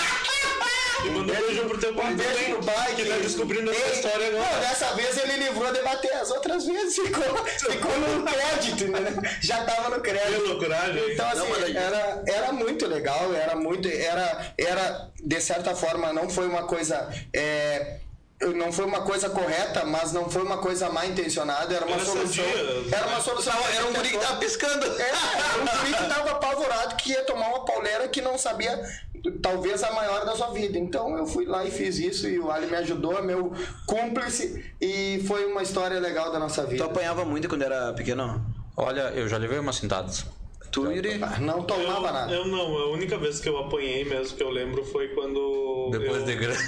E 1.06 1.10
manda 1.12 1.34
um 1.34 1.36
beijo 1.36 1.66
pro 1.66 1.78
teu 1.78 1.94
pai 1.94 2.14
Um 2.14 2.16
beijo 2.16 2.46
pro 2.56 2.64
pai 2.66 2.96
que 2.96 3.06
tá 3.06 3.16
descobrindo 3.18 3.70
essa 3.72 3.88
história 3.96 4.32
Não, 4.32 4.42
agora. 4.42 4.60
dessa 4.62 4.94
vez 4.96 5.18
ele 5.18 5.38
livrou 5.44 5.72
de 5.72 5.82
bater, 5.82 6.14
as 6.14 6.32
outras 6.32 6.66
vezes 6.66 6.96
ficou, 6.96 7.24
ficou 7.72 7.92
no 8.00 8.24
crédito, 8.26 8.84
entendeu? 8.86 9.22
Já 9.42 9.64
tava 9.66 9.90
no 9.90 10.02
Que 10.02 10.10
crédito. 10.12 10.48
loucuragem. 10.48 11.12
Então, 11.14 11.30
Não, 11.36 11.50
mas 11.50 11.64
assim, 11.64 11.78
era, 11.78 12.24
era 12.28 12.52
muito 12.54 12.88
legal, 12.88 13.34
era 13.36 13.56
muito. 13.56 13.88
Era, 13.88 14.54
era, 14.58 15.10
de 15.22 15.42
certa 15.42 15.76
forma, 15.76 16.14
não 16.14 16.30
foi 16.30 16.48
uma 16.48 16.64
coisa. 16.64 17.10
é, 17.34 17.98
não 18.54 18.72
foi 18.72 18.86
uma 18.86 19.02
coisa 19.02 19.30
correta, 19.30 19.86
mas 19.86 20.12
não 20.14 20.30
foi 20.30 20.42
uma 20.44 20.58
coisa 20.58 20.90
mal 20.90 21.06
intencionada, 21.06 21.74
era 21.74 21.86
uma 21.86 21.96
Era 21.96 22.06
solução. 22.06 22.44
sadia. 22.46 22.96
Era 22.98 23.08
uma 23.08 23.20
solução. 23.22 23.54
Era 23.74 23.86
um 23.88 23.94
guri 23.94 24.10
que 24.10 24.18
tava 24.18 24.36
piscando. 24.38 24.86
É, 24.86 25.10
era 25.10 25.62
um 25.62 25.80
guri 25.80 25.94
que 25.94 26.06
tava 26.14 26.32
apavorado 26.32 26.96
que 26.96 27.12
ia 27.12 27.24
tomar 27.24 27.48
uma 27.50 27.66
pauleira 27.66 28.08
que 28.08 28.22
não 28.22 28.38
sabia, 28.38 28.80
talvez 29.42 29.84
a 29.84 29.92
maior 29.92 30.26
da 30.26 30.36
sua 30.36 30.52
vida. 30.52 30.78
Então 30.78 31.18
eu 31.18 31.26
fui 31.26 31.46
lá 31.46 31.64
e 31.66 31.72
fiz 31.72 31.98
isso 31.98 32.28
e 32.28 32.40
o 32.40 32.52
Ali 32.52 32.68
me 32.68 32.76
ajudou, 32.78 33.18
é 33.18 33.22
meu 33.22 33.52
cúmplice 33.86 34.64
e 34.82 35.24
foi 35.28 35.46
uma 35.46 35.62
história 35.64 36.00
legal 36.00 36.32
da 36.32 36.40
nossa 36.40 36.64
Tu 36.64 36.70
vida. 36.72 36.86
apanhava 36.86 37.24
muito 37.26 37.48
quando 37.50 37.62
era 37.64 37.94
pequeno? 37.94 38.46
Olha, 38.78 39.12
eu 39.16 39.28
já 39.28 39.38
levei 39.38 39.58
umas 39.60 39.78
cintadas. 39.78 40.26
Tu, 40.76 40.92
Yuri? 40.92 41.20
Ah, 41.24 41.40
Não 41.40 41.64
tomava 41.64 42.08
eu, 42.08 42.14
nada. 42.14 42.34
eu 42.34 42.46
não, 42.48 42.78
a 42.78 42.90
única 42.92 43.18
vez 43.18 43.40
que 43.40 43.48
eu 43.48 43.58
apanhei 43.58 44.04
mesmo 44.04 44.36
que 44.36 44.44
eu 44.44 44.50
lembro 44.50 44.84
foi 44.84 45.08
quando. 45.10 45.90
Depois 45.92 46.22
eu, 46.22 46.26
de 46.26 46.36
grande. 46.36 46.60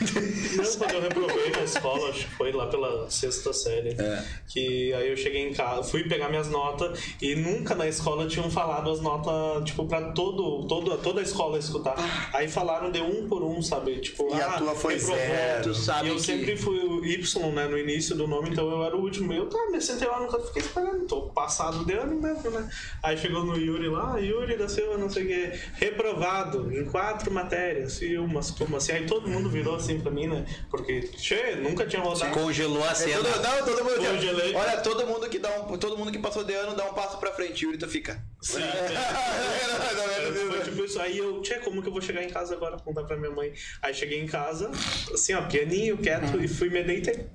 Não, 0.55 0.63
quando 0.77 0.91
eu 0.93 1.01
reprovei 1.01 1.49
na 1.51 1.63
escola, 1.63 2.09
acho 2.09 2.25
que 2.25 2.35
foi 2.35 2.51
lá 2.51 2.67
pela 2.67 3.09
sexta 3.09 3.51
série. 3.51 3.89
É. 3.99 4.23
Que 4.47 4.93
aí 4.93 5.09
eu 5.09 5.17
cheguei 5.17 5.49
em 5.49 5.53
casa, 5.53 5.83
fui 5.83 6.03
pegar 6.07 6.29
minhas 6.29 6.49
notas 6.49 6.99
e 7.21 7.35
nunca 7.35 7.75
na 7.75 7.87
escola 7.87 8.27
tinham 8.27 8.49
falado 8.49 8.89
as 8.91 9.01
notas, 9.01 9.65
tipo, 9.65 9.85
pra 9.87 10.11
todo, 10.13 10.65
todo, 10.67 10.97
toda 10.99 11.19
a 11.19 11.23
escola 11.23 11.57
escutar. 11.57 11.95
Aí 12.33 12.47
falaram 12.47 12.91
de 12.91 13.01
um 13.01 13.27
por 13.27 13.43
um, 13.43 13.61
sabe? 13.61 13.99
Tipo, 13.99 14.29
E 14.35 14.39
a 14.41 14.47
ah, 14.47 14.57
tua 14.57 14.75
foi 14.75 14.93
reprovou. 14.93 15.17
zero. 15.17 15.63
Tu 15.63 15.73
sabe 15.75 16.07
e 16.07 16.09
eu 16.11 16.15
que- 16.15 16.21
sempre 16.21 16.55
fui 16.55 16.77
o 16.79 17.03
Y, 17.05 17.51
né, 17.51 17.67
no 17.67 17.77
início 17.77 18.15
do 18.15 18.27
nome, 18.27 18.49
então 18.51 18.69
eu 18.69 18.83
era 18.83 18.95
o 18.95 19.01
último. 19.01 19.33
Eu 19.33 19.47
tá, 19.49 19.57
me 19.71 19.81
sentei 19.81 20.07
lá 20.07 20.19
no 20.21 20.27
canto, 20.27 20.47
fiquei 20.47 20.61
esperando, 20.61 21.05
tô 21.07 21.23
passado 21.23 21.83
de 21.85 21.93
ano 21.93 22.21
mesmo, 22.21 22.49
né? 22.51 22.69
Aí 23.03 23.17
chegou 23.17 23.43
no 23.43 23.57
Yuri 23.57 23.89
lá, 23.89 23.96
Yuri 24.17 24.57
da 24.57 24.67
Silva, 24.69 24.97
não 24.97 25.09
sei 25.09 25.23
o 25.23 25.27
que, 25.27 25.59
reprovado 25.85 26.71
em 26.71 26.85
quatro 26.85 27.31
matérias 27.31 28.01
e 28.01 28.17
umas, 28.17 28.51
como 28.51 28.77
assim? 28.77 28.91
Aí 28.93 29.05
todo 29.05 29.27
mundo 29.27 29.49
virou 29.49 29.75
assim 29.75 29.99
pra 29.99 30.11
mim, 30.11 30.27
né? 30.27 30.45
Porque, 30.69 31.09
che, 31.17 31.55
nunca 31.55 31.85
tinha 31.85 32.01
rodado. 32.01 32.31
Congelou 32.33 32.83
a 32.83 32.91
É, 32.91 32.95
cena. 32.95 33.23
todo, 33.23 33.41
não, 33.41 33.65
todo 33.65 33.83
mundo. 33.83 33.97
Congelei. 33.97 34.55
Olha, 34.55 34.77
todo 34.77 35.05
mundo 35.07 35.29
que 35.29 35.39
dá 35.39 35.49
um, 35.61 35.77
todo 35.77 35.97
mundo 35.97 36.11
que 36.11 36.19
passou 36.19 36.43
de 36.43 36.53
ano 36.53 36.75
dá 36.75 36.85
um 36.85 36.93
passo 36.93 37.17
pra 37.19 37.31
frente, 37.31 37.65
Yuri, 37.65 37.77
tu 37.77 37.87
fica. 37.87 38.21
Sim, 38.41 38.61
É, 38.63 40.31
Foi 40.51 40.59
tipo 40.63 40.83
isso. 40.85 40.99
Aí 40.99 41.17
eu, 41.17 41.41
tchê, 41.41 41.55
como 41.59 41.81
que 41.81 41.87
eu 41.87 41.91
vou 41.93 42.01
chegar 42.01 42.23
em 42.23 42.29
casa 42.29 42.53
agora? 42.55 42.77
Contar 42.77 43.03
pra 43.03 43.17
minha 43.17 43.31
mãe. 43.31 43.53
Aí 43.81 43.93
cheguei 43.93 44.19
em 44.21 44.27
casa, 44.27 44.69
assim, 45.13 45.33
ó, 45.33 45.41
pianinho, 45.43 45.97
quieto, 45.97 46.39
e 46.41 46.47
fui 46.47 46.69
me 46.69 46.83
deitei. 46.83 47.27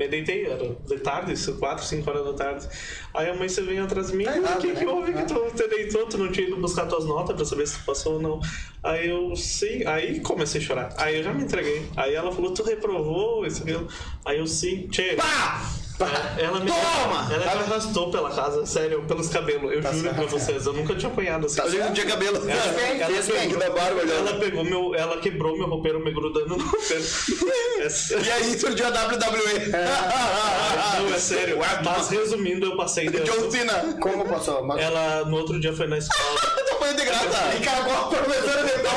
Me 0.00 0.08
deitei, 0.08 0.46
era 0.46 0.56
de 0.56 0.98
tarde, 1.00 1.34
isso, 1.34 1.58
4, 1.58 1.84
5 1.84 2.08
horas 2.10 2.24
da 2.24 2.32
tarde. 2.32 2.66
Aí 3.12 3.28
a 3.28 3.34
mãe 3.34 3.46
você 3.50 3.60
veio 3.60 3.84
atrás 3.84 4.10
de 4.10 4.16
mim, 4.16 4.24
Tá 4.24 4.32
o 4.32 4.36
errado, 4.36 4.58
que, 4.62 4.72
que 4.72 4.84
né? 4.86 4.90
houve 4.90 5.12
que 5.12 5.24
tu 5.26 5.50
te 5.54 5.68
deitou? 5.68 6.06
Tu 6.06 6.16
não 6.16 6.32
tinha 6.32 6.46
ido 6.46 6.56
buscar 6.56 6.86
tuas 6.86 7.04
notas 7.04 7.36
pra 7.36 7.44
saber 7.44 7.66
se 7.66 7.78
tu 7.78 7.84
passou 7.84 8.14
ou 8.14 8.22
não. 8.22 8.40
Aí 8.82 9.10
eu, 9.10 9.36
sim, 9.36 9.84
aí 9.84 10.20
comecei 10.20 10.58
a 10.58 10.64
chorar. 10.64 10.94
Aí 10.96 11.16
eu 11.18 11.22
já 11.22 11.34
me 11.34 11.42
entreguei. 11.44 11.86
Aí 11.98 12.14
ela 12.14 12.32
falou, 12.32 12.54
tu 12.54 12.62
reprovou 12.62 13.44
isso, 13.44 13.62
aquilo. 13.62 13.86
Aí 14.24 14.38
eu, 14.38 14.46
sim, 14.46 14.88
tchê. 14.88 15.16
Pá! 15.16 15.60
É, 16.06 16.44
Ela 16.44 16.60
me, 16.60 16.70
Toma! 16.70 17.28
ela 17.32 17.54
me 17.56 17.62
arrastou 17.64 18.10
pela 18.10 18.30
casa, 18.30 18.64
sério, 18.64 19.02
pelos 19.02 19.28
cabelos. 19.28 19.72
Eu 19.72 19.82
juro 19.82 20.14
pra 20.14 20.24
vocês, 20.26 20.66
eu 20.66 20.72
nunca 20.72 20.94
tinha 20.94 21.10
apanhado 21.10 21.46
assim. 21.46 21.60
Eu 21.76 21.84
não 21.84 21.92
tinha 21.92 22.06
cabelo. 22.06 22.36
Ela, 22.48 22.62
ela 22.62 23.22
pegou, 23.22 23.58
Da 23.58 23.70
barba, 23.70 24.00
olhando. 24.00 24.28
ela 24.28 24.38
pegou 24.40 24.64
meu, 24.64 24.94
ela 24.94 25.18
quebrou 25.20 25.56
meu 25.56 25.66
roupeiro 25.68 26.00
me 26.00 26.12
grudando 26.12 26.56
no 26.56 26.64
roupeiro. 26.64 27.04
E 27.80 28.30
aí 28.30 28.58
surgiu 28.58 28.86
a 28.86 28.90
WWE. 28.90 29.70
Não, 30.98 31.14
é 31.14 31.18
sério. 31.18 31.58
Mas 31.82 32.08
resumindo, 32.10 32.66
eu 32.66 32.76
passei 32.76 33.08
de 33.08 33.20
John. 33.20 33.50
Cena. 33.50 33.96
Como 34.00 34.24
passou? 34.26 34.62
Mas... 34.64 34.82
Ela 34.82 35.24
no 35.24 35.36
outro 35.38 35.58
dia 35.58 35.72
foi 35.72 35.86
na 35.86 35.96
escola. 35.98 36.40
Foi 36.80 36.94
de 36.94 37.04
graça. 37.04 37.54
E 37.58 37.60
cagou 37.62 37.92
a 37.92 38.04
professora 38.08 38.64
de 38.64 38.70
então. 38.72 38.92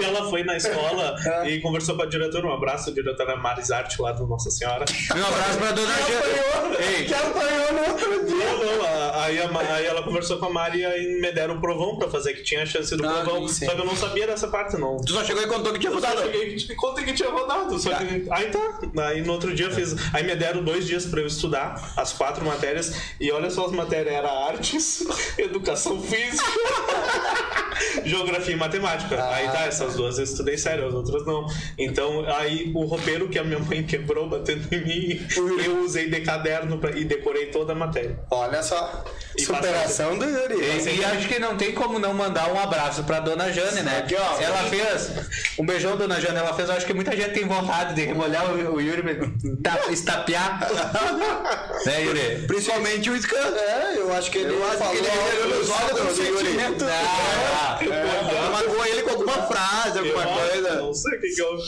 Cabelo. 0.00 0.16
ela 0.18 0.30
foi 0.30 0.42
na 0.44 0.56
escola 0.56 1.16
É. 1.44 1.48
e 1.50 1.60
conversou 1.60 1.96
com 1.96 2.02
a 2.02 2.06
diretora. 2.06 2.46
Um 2.46 2.52
abraço, 2.52 2.90
a 2.90 2.92
diretora 2.92 3.36
Marisarte 3.36 4.00
lá 4.00 4.12
do 4.12 4.26
Nossa 4.26 4.50
Senhora. 4.50 4.84
Um 5.14 5.24
abraço 5.26 5.58
pra 5.58 5.70
dona 5.72 5.94
Jana. 5.94 6.76
Ei, 6.80 7.04
Que 7.04 7.14
apanhou 7.14 7.72
no 7.72 7.90
outro 7.90 8.26
dia. 8.26 8.36
Não, 8.36 8.76
não, 8.76 8.84
a- 8.84 9.24
aí, 9.24 9.38
a 9.40 9.74
aí 9.74 9.86
ela 9.86 10.02
conversou 10.02 10.38
com 10.38 10.46
a 10.46 10.50
Mari 10.50 10.82
e 10.82 11.20
me 11.20 11.32
deram 11.32 11.56
o 11.56 11.60
provão 11.60 11.96
pra 11.98 12.08
fazer, 12.08 12.34
que 12.34 12.42
tinha 12.42 12.62
a 12.62 12.66
chance 12.66 12.94
do 12.96 13.06
Ah, 13.06 13.22
provão. 13.22 13.48
sim. 13.48 13.66
Só 13.66 13.74
que 13.74 13.80
eu 13.80 13.84
não 13.84 13.96
sabia 13.96 14.26
dessa 14.26 14.48
parte, 14.48 14.76
não. 14.76 14.98
Tu 14.98 15.12
só 15.12 15.24
chegou 15.24 15.42
e 15.42 15.46
contou 15.46 15.72
que 15.72 15.78
tinha 15.80 15.92
Eu 15.92 16.00
só 16.00 16.06
rodado. 16.08 16.26
cheguei 16.30 16.56
e 16.56 16.74
contei 16.74 17.04
que 17.04 17.12
tinha 17.12 17.30
rodado. 17.30 17.78
Só 17.78 17.94
que, 17.94 18.26
aí 18.30 18.50
tá. 18.50 18.78
Aí 19.08 19.22
no 19.22 19.32
outro 19.32 19.54
dia 19.54 19.66
eu 19.66 19.72
fiz. 19.72 19.94
Aí 20.12 20.22
me 20.24 20.34
deram 20.36 20.62
dois 20.62 20.86
dias 20.86 21.06
pra 21.06 21.20
eu 21.20 21.26
estudar 21.26 21.92
as 21.96 22.12
quatro 22.12 22.44
matérias. 22.44 22.92
E 23.20 23.30
olha 23.32 23.50
só 23.50 23.66
as 23.66 23.72
matérias: 23.72 24.14
era 24.14 24.30
artes, 24.30 25.04
educação 25.38 26.00
física, 26.02 26.44
geografia 28.04 28.54
e 28.54 28.56
matemática. 28.56 29.24
Aí 29.30 29.48
tá, 29.48 29.66
essas 29.86 29.96
duas 29.96 30.18
eu 30.18 30.24
estudei 30.24 30.58
sério, 30.58 30.86
as 30.88 30.94
outras 30.94 31.24
não. 31.26 31.46
Então 31.78 32.24
aí 32.36 32.70
o 32.74 32.84
roupeiro 32.84 33.28
que 33.28 33.38
a 33.38 33.44
minha 33.44 33.58
mãe 33.58 33.82
quebrou 33.84 34.28
batendo 34.28 34.66
em 34.74 34.84
mim, 34.84 35.26
eu 35.64 35.84
usei 35.84 36.10
de 36.10 36.20
caderno 36.20 36.78
pra, 36.78 36.90
e 36.90 37.04
decorei 37.04 37.46
toda 37.46 37.72
a 37.72 37.76
matéria. 37.76 38.18
Olha 38.30 38.62
só. 38.62 39.04
E 39.36 39.42
Superação 39.44 40.18
do 40.18 40.24
Yuri. 40.24 40.56
E, 40.60 40.96
e 41.00 41.04
acho 41.04 41.28
que 41.28 41.38
não 41.38 41.56
tem 41.56 41.72
como 41.72 41.98
não 41.98 42.14
mandar 42.14 42.50
um 42.52 42.58
abraço 42.58 43.04
pra 43.04 43.20
dona 43.20 43.52
Jane, 43.52 43.82
né? 43.82 43.98
Aqui, 43.98 44.16
ó. 44.18 44.40
ela 44.40 44.62
fez. 44.64 45.10
Um 45.58 45.64
beijão, 45.66 45.96
dona 45.96 46.20
Jane. 46.20 46.38
Ela 46.38 46.54
fez, 46.54 46.70
acho 46.70 46.86
que 46.86 46.94
muita 46.94 47.14
gente 47.14 47.32
tem 47.32 47.44
vontade 47.46 47.94
de 47.94 48.02
remolhar 48.04 48.44
o, 48.50 48.74
o 48.76 48.80
Yuri, 48.80 49.02
ta- 49.62 49.90
estapear. 49.92 50.60
né, 51.84 52.02
Yuri? 52.04 52.44
Principalmente 52.46 53.10
o 53.10 53.22
Scan. 53.22 53.36
É, 53.56 53.94
eu 53.98 54.12
acho 54.14 54.30
que 54.30 54.38
ele 54.38 54.54
Eu 54.54 54.64
acho 54.68 54.78
falou 54.78 54.92
que 54.94 54.98
ele 54.98 55.08
revelou 55.10 55.60
os 55.60 55.70
olhos 55.70 55.90
com 56.00 56.14
do 56.14 56.22
Yuri. 56.22 56.44
sentimento. 56.46 56.84
Ah, 56.88 57.78
Tu 57.78 58.52
magoou 58.52 58.86
ele 58.86 59.02
com 59.02 59.10
alguma 59.10 59.42
frase, 59.82 59.98
alguma 59.98 60.22
Eu 60.22 60.50
coisa. 60.50 60.74
Não 60.76 60.94
sei 60.94 61.16
o 61.16 61.20
que 61.20 61.28
que 61.28 61.42
eu. 61.42 61.58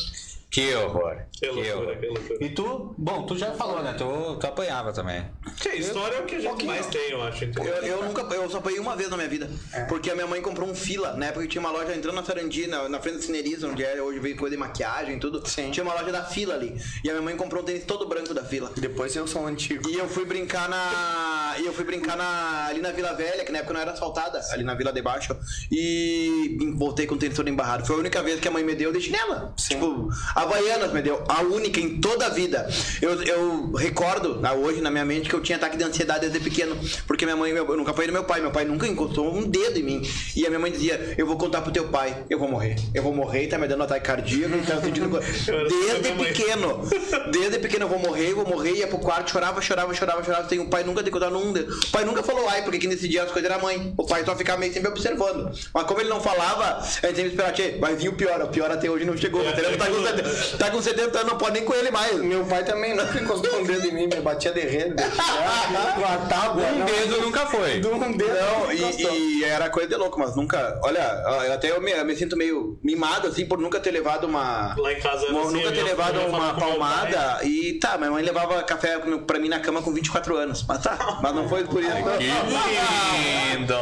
Que 0.50 0.74
horror. 0.74 1.16
Que 1.32 1.40
Que 1.40 1.46
loucura, 1.48 1.76
horror. 1.76 1.96
que 1.98 2.06
loucura. 2.06 2.44
E 2.44 2.48
tu, 2.50 2.94
bom, 2.96 3.22
tu 3.24 3.36
já 3.36 3.52
falou, 3.52 3.82
né? 3.82 3.94
Tu, 3.96 4.36
tu 4.40 4.46
apanhava 4.46 4.92
também. 4.92 5.24
Que 5.60 5.68
história 5.70 6.16
é 6.16 6.20
o 6.20 6.24
que 6.24 6.36
a 6.36 6.40
gente 6.40 6.64
mais 6.64 6.86
tem, 6.86 7.10
eu 7.10 7.22
acho. 7.22 7.44
então. 7.44 7.64
Eu, 7.64 7.74
eu 7.84 8.04
nunca, 8.04 8.22
eu 8.34 8.48
só 8.50 8.58
apanhei 8.58 8.80
uma 8.80 8.96
vez 8.96 9.10
na 9.10 9.16
minha 9.16 9.28
vida. 9.28 9.50
Porque 9.88 10.10
a 10.10 10.14
minha 10.14 10.26
mãe 10.26 10.40
comprou 10.40 10.68
um 10.68 10.74
fila. 10.74 11.12
Na 11.14 11.26
época 11.26 11.42
que 11.42 11.48
tinha 11.48 11.60
uma 11.60 11.70
loja 11.70 11.94
entrando 11.94 12.14
na 12.14 12.24
Sarandi, 12.24 12.66
na, 12.66 12.88
na 12.88 13.00
frente 13.00 13.16
da 13.18 13.22
Cineriza, 13.22 13.68
onde 13.68 13.84
é, 13.84 14.00
hoje 14.02 14.18
veio 14.20 14.36
coisa 14.36 14.56
de 14.56 14.60
maquiagem 14.60 15.16
e 15.16 15.20
tudo. 15.20 15.46
Sim. 15.46 15.70
Tinha 15.70 15.84
uma 15.84 15.94
loja 15.94 16.10
da 16.10 16.24
fila 16.24 16.54
ali. 16.54 16.80
E 17.04 17.08
a 17.10 17.12
minha 17.12 17.22
mãe 17.22 17.36
comprou 17.36 17.62
um 17.62 17.64
tênis 17.66 17.84
todo 17.84 18.08
branco 18.08 18.32
da 18.32 18.42
fila. 18.44 18.72
Depois 18.76 19.14
eu 19.14 19.26
sou 19.26 19.42
um 19.42 19.46
antigo. 19.46 19.88
E 19.88 19.96
eu 19.96 20.08
fui 20.08 20.24
brincar 20.24 20.68
na. 20.68 21.56
E 21.58 21.66
eu 21.66 21.72
fui 21.72 21.84
brincar 21.84 22.16
na, 22.16 22.66
ali 22.68 22.80
na 22.80 22.92
Vila 22.92 23.12
Velha, 23.14 23.44
que 23.44 23.50
na 23.52 23.58
época 23.58 23.74
não 23.74 23.80
era 23.80 23.90
asfaltada, 23.92 24.40
ali 24.52 24.62
na 24.64 24.74
Vila 24.74 24.92
de 24.92 25.02
Baixo. 25.02 25.36
E 25.70 26.56
voltei 26.76 27.06
com 27.06 27.14
o 27.16 27.18
tênis 27.18 27.36
todo 27.36 27.48
embarrado. 27.48 27.84
Foi 27.86 27.96
a 27.96 27.98
única 27.98 28.22
vez 28.22 28.40
que 28.40 28.48
a 28.48 28.50
mãe 28.50 28.64
me 28.64 28.74
deu 28.74 28.92
de 28.92 29.00
chinela. 29.00 29.52
Tipo, 29.56 30.08
Havaianas 30.38 30.92
me 30.92 31.02
deu. 31.02 31.24
A 31.28 31.42
única 31.42 31.80
em 31.80 32.00
toda 32.00 32.26
a 32.26 32.28
vida. 32.28 32.68
Eu, 33.02 33.20
eu 33.24 33.72
recordo 33.72 34.40
ah, 34.44 34.54
hoje 34.54 34.80
na 34.80 34.88
minha 34.88 35.04
mente 35.04 35.28
que 35.28 35.34
eu 35.34 35.40
tinha 35.40 35.56
ataque 35.56 35.76
de 35.76 35.82
ansiedade 35.82 36.20
desde 36.20 36.38
pequeno. 36.38 36.78
Porque 37.08 37.24
minha 37.24 37.36
mãe, 37.36 37.50
eu 37.50 37.76
nunca 37.76 37.90
apanhei 37.90 38.06
do 38.06 38.12
meu 38.12 38.22
pai. 38.22 38.40
Meu 38.40 38.52
pai 38.52 38.64
nunca 38.64 38.86
encostou 38.86 39.34
um 39.34 39.42
dedo 39.42 39.80
em 39.80 39.82
mim. 39.82 40.02
E 40.36 40.46
a 40.46 40.48
minha 40.48 40.60
mãe 40.60 40.70
dizia: 40.70 41.14
Eu 41.18 41.26
vou 41.26 41.36
contar 41.36 41.60
pro 41.62 41.72
teu 41.72 41.88
pai, 41.88 42.24
eu 42.30 42.38
vou 42.38 42.48
morrer. 42.48 42.76
Eu 42.94 43.02
vou 43.02 43.12
morrer 43.12 43.48
tá 43.48 43.58
me 43.58 43.66
dando 43.66 43.82
ataque 43.82 44.06
cardíaco. 44.06 44.54
Tá 44.66 44.80
sentindo... 44.80 45.08
Desde 45.18 46.12
pequeno. 46.24 46.88
Desde 47.32 47.58
pequeno 47.58 47.86
eu 47.86 47.88
vou 47.88 47.98
morrer, 47.98 48.30
eu 48.30 48.36
vou 48.36 48.46
morrer, 48.46 48.72
ia 48.72 48.86
pro 48.86 48.98
quarto, 48.98 49.32
chorava, 49.32 49.60
chorava, 49.60 49.92
chorava, 49.92 50.22
chorava. 50.22 50.46
Tem 50.46 50.60
o 50.60 50.68
pai 50.68 50.84
nunca 50.84 51.02
decodou 51.02 51.30
num 51.30 51.52
dedo. 51.52 51.74
O 51.74 51.90
pai 51.90 52.04
nunca 52.04 52.22
falou 52.22 52.48
ai, 52.48 52.62
porque 52.62 52.78
que 52.78 52.86
nesse 52.86 53.08
dia 53.08 53.24
as 53.24 53.32
coisas 53.32 53.50
era 53.50 53.60
mãe. 53.60 53.92
O 53.96 54.06
pai 54.06 54.24
só 54.24 54.36
ficava 54.36 54.60
meio 54.60 54.72
sempre 54.72 54.88
observando. 54.88 55.50
Mas 55.74 55.84
como 55.84 56.00
ele 56.00 56.08
não 56.08 56.20
falava, 56.20 56.78
a 56.78 57.06
gente 57.08 57.16
sempre 57.16 57.28
esperava, 57.28 57.80
vai 57.80 57.96
vir 57.96 58.08
o 58.08 58.12
pior. 58.12 58.40
O 58.42 58.48
pior 58.48 58.70
até 58.70 58.88
hoje 58.88 59.04
não 59.04 59.16
chegou. 59.16 59.42
É, 59.42 59.52
tá, 59.52 59.86
com 59.86 60.04
70, 60.04 60.27
tá 60.58 60.70
com 60.70 60.80
70 60.80 61.18
anos, 61.18 61.32
não 61.32 61.38
pode 61.38 61.52
nem 61.52 61.64
com 61.64 61.74
ele 61.74 61.90
mais. 61.90 62.16
Meu 62.18 62.44
pai 62.44 62.64
também 62.64 62.94
nunca 62.94 63.18
encostou 63.20 63.60
um 63.60 63.64
dedo 63.64 63.86
em 63.86 63.92
mim, 63.92 64.06
me 64.06 64.20
batia 64.20 64.52
de 64.52 64.60
rede. 64.60 64.94
Com 64.94 66.04
a 66.04 66.16
tábua. 66.28 66.64
Um 66.64 66.78
não. 66.78 66.86
dedo 66.86 67.20
nunca 67.22 67.46
foi. 67.46 67.80
De 67.80 67.86
um 67.86 67.98
dedo. 68.16 68.28
Não, 68.34 68.72
e, 68.72 69.38
e 69.40 69.44
era 69.44 69.68
coisa 69.70 69.88
de 69.88 69.96
louco, 69.96 70.18
mas 70.18 70.34
nunca. 70.36 70.78
Olha, 70.82 71.22
eu 71.46 71.52
até 71.52 71.70
eu 71.70 71.80
me, 71.80 71.90
eu 71.90 72.04
me 72.04 72.16
sinto 72.16 72.36
meio 72.36 72.78
mimado, 72.82 73.28
assim, 73.28 73.46
por 73.46 73.58
nunca 73.58 73.80
ter 73.80 73.90
levado 73.90 74.26
uma. 74.26 74.74
Lá 74.76 74.92
em 74.92 75.00
casa 75.00 75.26
uma- 75.26 75.42
assim, 75.42 75.52
nunca 75.54 75.72
ter 75.72 75.82
levado 75.82 76.18
uma 76.20 76.54
palmada. 76.54 77.40
E 77.44 77.74
tá, 77.74 77.96
minha 77.98 78.10
mãe 78.10 78.22
levava 78.22 78.62
café 78.62 78.98
pra 79.26 79.38
mim 79.38 79.48
na 79.48 79.60
cama 79.60 79.82
com 79.82 79.92
24 79.92 80.36
anos. 80.36 80.64
Mas 80.66 80.82
tá, 80.82 81.18
mas 81.22 81.34
não 81.34 81.48
foi 81.48 81.64
por 81.64 81.82
isso. 81.82 81.92
Que 82.18 83.56
lindo. 83.56 83.74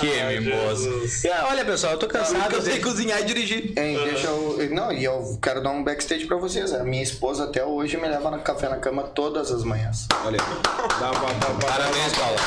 Que 0.00 0.20
Ai, 0.20 0.40
mimoso. 0.40 0.90
Jesus. 0.90 1.24
E, 1.24 1.28
Olha, 1.28 1.64
pessoal, 1.64 1.92
eu 1.94 1.98
tô 1.98 2.06
cansado. 2.06 2.52
eu 2.54 2.62
sei 2.62 2.80
cozinhar 2.80 3.20
e 3.20 3.24
dirigir. 3.24 3.72
Hein, 3.78 3.98
deixa 4.04 4.26
eu. 4.28 4.58
Não, 4.70 4.92
e 4.92 5.04
eu 5.04 5.38
quero 5.42 5.62
dar 5.62 5.70
um 5.70 5.77
backstage 5.84 6.26
pra 6.26 6.36
vocês. 6.36 6.72
A 6.72 6.84
minha 6.84 7.02
esposa 7.02 7.44
até 7.44 7.64
hoje 7.64 7.96
me 7.96 8.08
leva 8.08 8.30
no 8.30 8.38
café 8.40 8.68
na 8.68 8.76
cama 8.76 9.02
todas 9.02 9.50
as 9.50 9.62
manhãs. 9.64 10.06
Olha, 10.24 10.38
dá, 10.38 11.10
dá, 11.10 11.32
dá, 11.32 11.66
Parabéns, 11.66 12.12
Paula. 12.16 12.38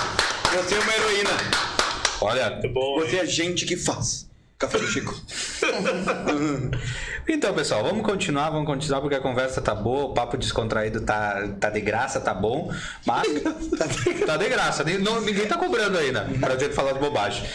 Você 0.64 0.76
é 0.76 0.80
uma 0.80 0.94
heroína. 0.94 1.30
Olha, 2.22 2.60
É 2.64 2.68
bom, 2.68 3.00
Você 3.00 3.16
hein? 3.16 3.22
é 3.22 3.26
gente 3.26 3.66
que 3.66 3.76
faz. 3.76 4.30
Café 4.60 4.78
do 4.78 4.88
Chico. 4.88 5.16
Então, 7.28 7.54
pessoal, 7.54 7.84
vamos 7.84 8.04
continuar, 8.04 8.50
vamos 8.50 8.66
continuar 8.66 9.00
porque 9.00 9.16
a 9.16 9.20
conversa 9.22 9.62
tá 9.62 9.76
boa, 9.76 10.06
o 10.06 10.14
papo 10.14 10.36
descontraído 10.38 11.02
tá, 11.02 11.48
tá 11.60 11.70
de 11.70 11.80
graça, 11.80 12.20
tá 12.20 12.34
bom, 12.34 12.74
mas 13.06 13.28
tá 14.26 14.38
de 14.38 14.50
graça, 14.50 14.84
não- 15.00 15.22
ninguém 15.22 15.46
tá 15.48 15.56
cobrando 15.56 15.98
ainda 16.00 16.28
pra 16.40 16.58
gente 16.58 16.74
falar 16.74 16.94
de 16.94 17.00
bobagem. 17.00 17.46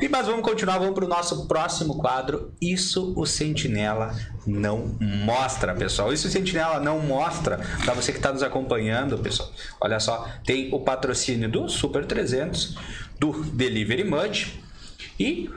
E, 0.00 0.08
mas 0.08 0.26
vamos 0.26 0.42
continuar, 0.42 0.78
vamos 0.78 0.94
pro 0.94 1.06
nosso 1.06 1.46
próximo 1.46 1.96
quadro. 1.98 2.52
Isso 2.60 3.12
o 3.16 3.24
Sentinela 3.24 4.14
não 4.46 4.96
mostra, 5.00 5.74
pessoal. 5.74 6.12
Isso 6.12 6.26
o 6.28 6.30
Sentinela 6.30 6.80
não 6.80 6.98
mostra 6.98 7.58
para 7.84 7.94
você 7.94 8.12
que 8.12 8.18
está 8.18 8.32
nos 8.32 8.42
acompanhando, 8.42 9.18
pessoal. 9.18 9.50
Olha 9.80 10.00
só, 10.00 10.28
tem 10.44 10.68
o 10.72 10.80
patrocínio 10.80 11.48
do 11.48 11.68
Super 11.68 12.04
300, 12.04 12.76
do 13.18 13.32
Delivery 13.44 14.04
Mud 14.04 14.60
e 15.18 15.48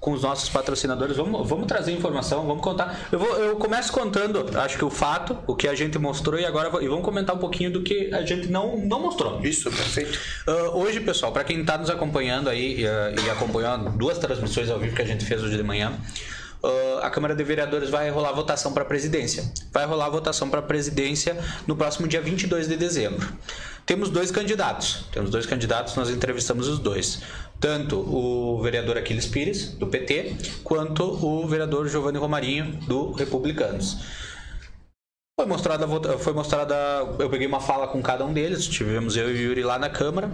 com 0.00 0.12
os 0.12 0.22
nossos 0.22 0.48
patrocinadores. 0.48 1.16
Vamos, 1.16 1.48
vamos 1.48 1.66
trazer 1.66 1.92
informação, 1.92 2.46
vamos 2.46 2.62
contar. 2.62 3.08
Eu, 3.10 3.18
vou, 3.18 3.36
eu 3.36 3.56
começo 3.56 3.92
contando, 3.92 4.46
acho 4.58 4.76
que 4.76 4.84
o 4.84 4.90
fato, 4.90 5.36
o 5.46 5.54
que 5.54 5.68
a 5.68 5.74
gente 5.74 5.98
mostrou, 5.98 6.38
e 6.38 6.44
agora 6.44 6.70
e 6.82 6.88
vamos 6.88 7.04
comentar 7.04 7.34
um 7.34 7.38
pouquinho 7.38 7.72
do 7.72 7.82
que 7.82 8.12
a 8.12 8.22
gente 8.22 8.48
não, 8.48 8.78
não 8.78 9.00
mostrou. 9.00 9.40
Isso, 9.42 9.70
perfeito. 9.70 10.18
Ah, 10.46 10.70
hoje, 10.74 11.00
pessoal, 11.00 11.32
para 11.32 11.44
quem 11.44 11.60
está 11.60 11.76
nos 11.78 11.90
acompanhando 11.90 12.48
aí 12.48 12.86
ah, 12.86 13.14
e 13.24 13.30
acompanhando 13.30 13.90
duas 13.90 14.18
transmissões 14.18 14.70
ao 14.70 14.78
vivo 14.78 14.94
que 14.94 15.02
a 15.02 15.06
gente 15.06 15.24
fez 15.24 15.42
hoje 15.42 15.56
de 15.56 15.62
manhã, 15.62 15.92
ah, 16.62 17.00
a 17.02 17.10
Câmara 17.10 17.34
de 17.34 17.42
Vereadores 17.42 17.90
vai 17.90 18.10
rolar 18.10 18.32
votação 18.32 18.72
para 18.72 18.82
a 18.82 18.86
presidência. 18.86 19.44
Vai 19.72 19.86
rolar 19.86 20.08
votação 20.10 20.48
para 20.48 20.60
a 20.60 20.62
presidência 20.62 21.36
no 21.66 21.76
próximo 21.76 22.06
dia 22.06 22.20
22 22.20 22.68
de 22.68 22.76
dezembro. 22.76 23.28
Temos 23.88 24.10
dois 24.10 24.30
candidatos. 24.30 25.06
Temos 25.12 25.30
dois 25.30 25.46
candidatos, 25.46 25.94
nós 25.96 26.10
entrevistamos 26.10 26.68
os 26.68 26.78
dois. 26.78 27.20
Tanto 27.60 27.98
o 27.98 28.60
vereador 28.62 28.96
Aquiles 28.96 29.26
Pires, 29.26 29.72
do 29.72 29.86
PT, 29.86 30.36
quanto 30.62 31.02
o 31.04 31.46
vereador 31.46 31.88
Giovanni 31.88 32.18
Romarinho, 32.18 32.78
do 32.86 33.12
Republicanos. 33.12 33.98
Foi 35.38 35.46
mostrada, 35.46 35.86
foi 36.18 36.32
mostrada. 36.32 36.74
Eu 37.16 37.30
peguei 37.30 37.46
uma 37.46 37.60
fala 37.60 37.86
com 37.86 38.02
cada 38.02 38.24
um 38.24 38.32
deles, 38.32 38.66
tivemos 38.66 39.16
eu 39.16 39.30
e 39.30 39.34
o 39.34 39.36
Yuri 39.36 39.62
lá 39.62 39.78
na 39.78 39.88
Câmara. 39.88 40.32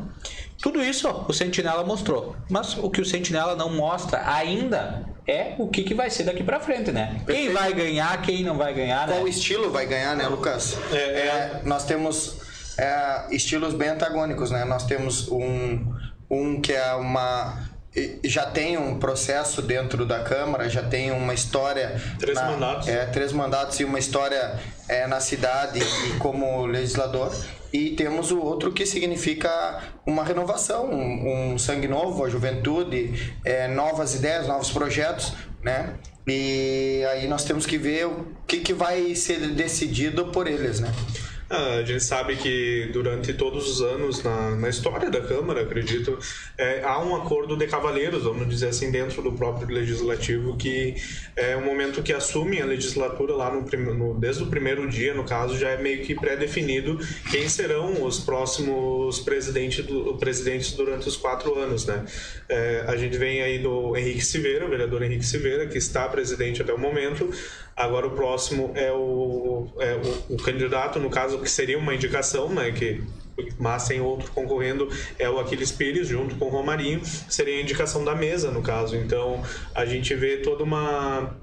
Tudo 0.62 0.82
isso 0.82 1.06
ó, 1.06 1.26
o 1.28 1.32
Sentinela 1.32 1.84
mostrou. 1.84 2.34
Mas 2.48 2.78
o 2.78 2.88
que 2.88 3.02
o 3.02 3.04
Sentinela 3.04 3.54
não 3.54 3.68
mostra 3.68 4.26
ainda 4.26 5.04
é 5.26 5.56
o 5.58 5.68
que, 5.68 5.82
que 5.82 5.92
vai 5.92 6.08
ser 6.08 6.24
daqui 6.24 6.42
pra 6.42 6.58
frente, 6.58 6.90
né? 6.90 7.22
Quem 7.26 7.52
vai 7.52 7.74
ganhar, 7.74 8.22
quem 8.22 8.42
não 8.42 8.56
vai 8.56 8.72
ganhar, 8.72 9.06
né? 9.06 9.16
Qual 9.16 9.28
estilo 9.28 9.70
vai 9.70 9.84
ganhar, 9.84 10.16
né, 10.16 10.26
Lucas? 10.26 10.78
É, 10.90 10.96
é. 10.96 11.62
nós 11.66 11.84
temos 11.84 12.38
é, 12.78 13.26
estilos 13.30 13.74
bem 13.74 13.90
antagônicos, 13.90 14.50
né? 14.50 14.64
Nós 14.64 14.86
temos 14.86 15.28
um, 15.28 15.84
um 16.34 16.60
que 16.60 16.72
é 16.72 16.94
uma 16.94 17.72
já 18.24 18.44
tem 18.46 18.76
um 18.76 18.98
processo 18.98 19.62
dentro 19.62 20.04
da 20.04 20.18
Câmara, 20.20 20.68
já 20.68 20.82
tem 20.82 21.12
uma 21.12 21.32
história. 21.32 22.00
Três 22.18 22.36
na- 22.36 22.50
mandatos. 22.50 22.88
É, 22.88 23.06
três 23.06 23.32
mandatos 23.32 23.78
e 23.78 23.84
uma 23.84 23.98
história 24.00 24.58
é, 24.88 25.06
na 25.06 25.20
cidade 25.20 25.78
e 25.80 26.18
como 26.18 26.66
legislador. 26.66 27.32
E 27.72 27.90
temos 27.90 28.30
o 28.32 28.40
outro 28.40 28.72
que 28.72 28.84
significa 28.84 29.80
uma 30.06 30.24
renovação, 30.24 30.90
um, 30.90 31.52
um 31.54 31.58
sangue 31.58 31.86
novo, 31.88 32.24
a 32.24 32.28
juventude, 32.28 33.32
é, 33.44 33.68
novas 33.68 34.14
ideias, 34.14 34.46
novos 34.48 34.70
projetos, 34.70 35.32
né? 35.62 35.94
E 36.26 37.04
aí 37.12 37.28
nós 37.28 37.44
temos 37.44 37.66
que 37.66 37.76
ver 37.78 38.06
o 38.06 38.26
que, 38.46 38.58
que 38.58 38.72
vai 38.72 39.14
ser 39.14 39.38
decidido 39.50 40.26
por 40.26 40.46
eles, 40.48 40.80
né? 40.80 40.90
Ah, 41.50 41.74
a 41.74 41.82
gente 41.84 42.02
sabe 42.02 42.36
que 42.36 42.88
durante 42.90 43.34
todos 43.34 43.68
os 43.68 43.82
anos 43.82 44.22
na, 44.22 44.56
na 44.56 44.68
história 44.70 45.10
da 45.10 45.20
Câmara, 45.20 45.60
acredito, 45.60 46.18
é, 46.56 46.82
há 46.82 46.98
um 47.04 47.14
acordo 47.14 47.54
de 47.54 47.66
cavaleiros, 47.66 48.22
vamos 48.22 48.48
dizer 48.48 48.68
assim, 48.68 48.90
dentro 48.90 49.20
do 49.20 49.32
próprio 49.32 49.68
legislativo, 49.68 50.56
que 50.56 50.94
é 51.36 51.54
um 51.54 51.64
momento 51.64 52.02
que 52.02 52.14
assume 52.14 52.62
a 52.62 52.64
legislatura 52.64 53.34
lá 53.34 53.52
no, 53.52 53.60
no 53.94 54.18
desde 54.18 54.42
o 54.42 54.46
primeiro 54.46 54.88
dia, 54.88 55.12
no 55.12 55.24
caso, 55.24 55.58
já 55.58 55.68
é 55.68 55.76
meio 55.76 56.02
que 56.02 56.14
pré-definido 56.14 56.98
quem 57.30 57.46
serão 57.46 58.02
os 58.04 58.20
próximos 58.20 59.20
presidentes, 59.20 59.84
do, 59.84 60.16
presidentes 60.16 60.72
durante 60.72 61.08
os 61.08 61.16
quatro 61.16 61.58
anos, 61.58 61.84
né? 61.84 62.06
É, 62.48 62.84
a 62.88 62.96
gente 62.96 63.18
vem 63.18 63.42
aí 63.42 63.58
do 63.58 63.94
Henrique 63.94 64.24
Silveira, 64.24 64.64
o 64.64 64.70
vereador 64.70 65.02
Henrique 65.02 65.26
Silveira, 65.26 65.66
que 65.66 65.76
está 65.76 66.08
presidente 66.08 66.62
até 66.62 66.72
o 66.72 66.78
momento. 66.78 67.30
Agora 67.76 68.06
o 68.06 68.10
próximo 68.10 68.72
é 68.74 68.92
o, 68.92 69.68
é 69.80 69.94
o, 69.94 70.34
o 70.34 70.36
candidato, 70.36 70.98
no 70.98 71.10
caso, 71.10 71.38
que 71.38 71.50
seria 71.50 71.78
uma 71.78 71.94
indicação, 71.94 72.48
né? 72.48 72.70
Que 72.70 73.02
mas 73.58 73.88
tem 73.88 74.00
outro 74.00 74.30
concorrendo, 74.30 74.88
é 75.18 75.28
o 75.28 75.40
Aquiles 75.40 75.72
Pires, 75.72 76.06
junto 76.06 76.36
com 76.36 76.46
o 76.46 76.50
Romarinho, 76.50 77.04
seria 77.04 77.58
a 77.58 77.60
indicação 77.60 78.04
da 78.04 78.14
mesa, 78.14 78.50
no 78.52 78.62
caso. 78.62 78.96
Então, 78.96 79.42
a 79.74 79.84
gente 79.84 80.14
vê 80.14 80.36
toda 80.36 80.62
uma 80.62 81.34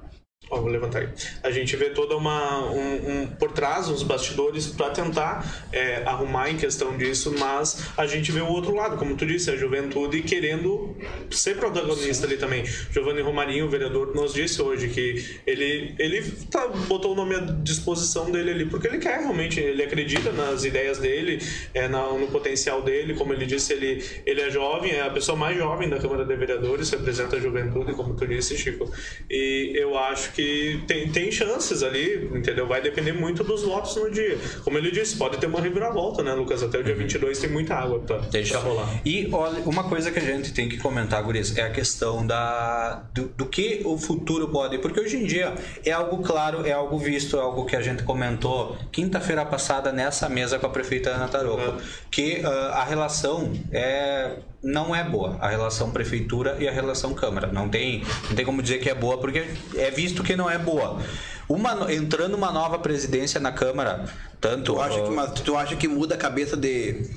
Ó, 0.51 0.59
vou 0.59 0.69
levantar 0.69 0.99
aí. 0.99 1.09
A 1.41 1.49
gente 1.49 1.77
vê 1.77 1.91
toda 1.91 2.17
uma 2.17 2.65
um, 2.69 3.21
um 3.21 3.27
por 3.27 3.53
trás 3.53 3.87
uns 3.87 4.03
bastidores 4.03 4.67
para 4.67 4.89
tentar 4.89 5.65
é, 5.71 6.03
arrumar 6.05 6.49
em 6.49 6.57
questão 6.57 6.97
disso, 6.97 7.33
mas 7.39 7.87
a 7.95 8.05
gente 8.05 8.33
vê 8.33 8.41
o 8.41 8.47
outro 8.47 8.75
lado, 8.75 8.97
como 8.97 9.15
tu 9.15 9.25
disse, 9.25 9.49
a 9.49 9.55
juventude 9.55 10.21
querendo 10.23 10.93
ser 11.29 11.55
protagonista 11.55 12.27
Sim. 12.27 12.33
ali 12.33 12.37
também. 12.37 12.65
Giovanni 12.65 13.21
Romarinho, 13.21 13.65
o 13.65 13.69
vereador, 13.69 14.13
nos 14.13 14.33
disse 14.33 14.61
hoje 14.61 14.89
que 14.89 15.39
ele 15.47 15.95
ele 15.97 16.21
tá, 16.51 16.67
botou 16.67 17.13
o 17.13 17.15
nome 17.15 17.33
à 17.35 17.39
disposição 17.39 18.29
dele 18.29 18.51
ali 18.51 18.65
porque 18.65 18.87
ele 18.87 18.97
quer 18.97 19.19
realmente, 19.21 19.57
ele 19.57 19.81
acredita 19.81 20.33
nas 20.33 20.65
ideias 20.65 20.97
dele, 20.97 21.41
é, 21.73 21.87
na, 21.87 22.11
no 22.11 22.27
potencial 22.27 22.81
dele, 22.81 23.13
como 23.13 23.31
ele 23.31 23.45
disse, 23.45 23.71
ele 23.71 24.03
ele 24.25 24.41
é 24.41 24.49
jovem, 24.49 24.91
é 24.91 25.01
a 25.01 25.09
pessoa 25.09 25.37
mais 25.37 25.57
jovem 25.57 25.87
da 25.87 25.97
Câmara 25.97 26.25
de 26.25 26.35
Vereadores, 26.35 26.89
representa 26.89 27.37
a 27.37 27.39
juventude, 27.39 27.93
como 27.93 28.15
tu 28.15 28.27
disse, 28.27 28.57
Chico. 28.57 28.91
E 29.29 29.71
eu 29.75 29.97
acho 29.97 30.33
que 30.33 30.40
que 30.41 30.83
tem, 30.87 31.09
tem 31.09 31.31
chances 31.31 31.83
ali, 31.83 32.29
entendeu? 32.33 32.67
Vai 32.67 32.81
depender 32.81 33.13
muito 33.13 33.43
dos 33.43 33.63
votos 33.63 33.95
no 33.95 34.09
dia. 34.09 34.37
Como 34.63 34.77
ele 34.77 34.89
disse, 34.89 35.15
pode 35.15 35.37
ter 35.37 35.45
uma 35.45 35.61
reviravolta, 35.61 36.23
né, 36.23 36.33
Lucas? 36.33 36.63
Até 36.63 36.79
o 36.79 36.83
dia 36.83 36.95
22 36.95 37.37
uhum. 37.37 37.41
tem 37.41 37.51
muita 37.51 37.75
água 37.75 37.99
pra, 37.99 38.17
Deixa 38.17 38.59
pra 38.59 38.69
rolar. 38.69 39.01
E 39.05 39.29
olha, 39.31 39.61
uma 39.65 39.83
coisa 39.83 40.11
que 40.11 40.17
a 40.17 40.21
gente 40.21 40.51
tem 40.51 40.67
que 40.67 40.77
comentar, 40.77 41.21
Guris, 41.23 41.55
é 41.57 41.61
a 41.61 41.69
questão 41.69 42.25
da, 42.25 43.03
do, 43.13 43.27
do 43.37 43.45
que 43.45 43.81
o 43.85 43.97
futuro 43.97 44.47
pode. 44.49 44.79
Porque 44.79 44.99
hoje 44.99 45.17
em 45.17 45.25
dia 45.25 45.53
é 45.85 45.91
algo 45.91 46.23
claro, 46.23 46.65
é 46.65 46.71
algo 46.71 46.97
visto, 46.97 47.37
é 47.37 47.41
algo 47.41 47.65
que 47.65 47.75
a 47.75 47.81
gente 47.81 48.03
comentou 48.03 48.77
quinta-feira 48.91 49.45
passada 49.45 49.91
nessa 49.91 50.27
mesa 50.27 50.57
com 50.57 50.65
a 50.65 50.69
prefeita 50.69 51.11
Ana 51.11 51.27
Taroco, 51.27 51.61
uhum. 51.61 51.77
que 52.09 52.39
uh, 52.39 52.47
a 52.73 52.83
relação 52.83 53.51
é 53.71 54.37
não 54.63 54.95
é 54.95 55.03
boa 55.03 55.37
a 55.41 55.49
relação 55.49 55.91
prefeitura 55.91 56.57
e 56.59 56.67
a 56.67 56.71
relação 56.71 57.13
câmara. 57.13 57.47
Não 57.47 57.67
tem, 57.67 58.03
não 58.29 58.35
tem 58.35 58.45
como 58.45 58.61
dizer 58.61 58.79
que 58.79 58.89
é 58.89 58.95
boa 58.95 59.17
porque 59.17 59.47
é 59.75 59.91
visto 59.91 60.23
que 60.23 60.35
não 60.35 60.49
é 60.49 60.57
boa. 60.57 61.01
Uma, 61.49 61.91
entrando 61.93 62.35
uma 62.35 62.51
nova 62.51 62.79
presidência 62.79 63.39
na 63.39 63.51
câmara, 63.51 64.05
tanto. 64.39 64.73
Tu 64.73 64.81
acha, 64.81 65.01
uh, 65.01 65.03
que, 65.03 65.11
mas, 65.11 65.31
tu 65.41 65.57
acha 65.57 65.75
que 65.75 65.87
muda 65.87 66.15
a 66.15 66.17
cabeça 66.17 66.55
de 66.55 67.09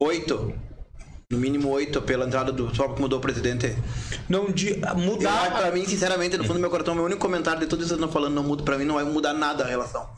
oito? 0.00 0.54
No 1.30 1.38
mínimo 1.38 1.70
oito 1.70 2.02
pela 2.02 2.26
entrada 2.26 2.52
do. 2.52 2.72
Só 2.74 2.86
porque 2.86 3.00
mudou 3.00 3.18
o 3.18 3.22
presidente. 3.22 3.74
Não 4.28 4.52
de, 4.52 4.78
mudar. 4.96 5.50
Pra 5.50 5.72
mim, 5.72 5.86
sinceramente, 5.86 6.36
no 6.36 6.44
fundo 6.44 6.54
do 6.54 6.60
meu 6.60 6.70
coração, 6.70 6.94
meu 6.94 7.04
único 7.04 7.20
comentário 7.20 7.60
de 7.60 7.66
tudo 7.66 7.82
isso 7.82 7.96
que 7.96 8.08
falando 8.08 8.34
não 8.34 8.42
muda. 8.42 8.62
Pra 8.62 8.76
mim, 8.76 8.84
não 8.84 8.96
vai 8.96 9.04
mudar 9.04 9.32
nada 9.32 9.64
a 9.64 9.66
relação. 9.66 10.08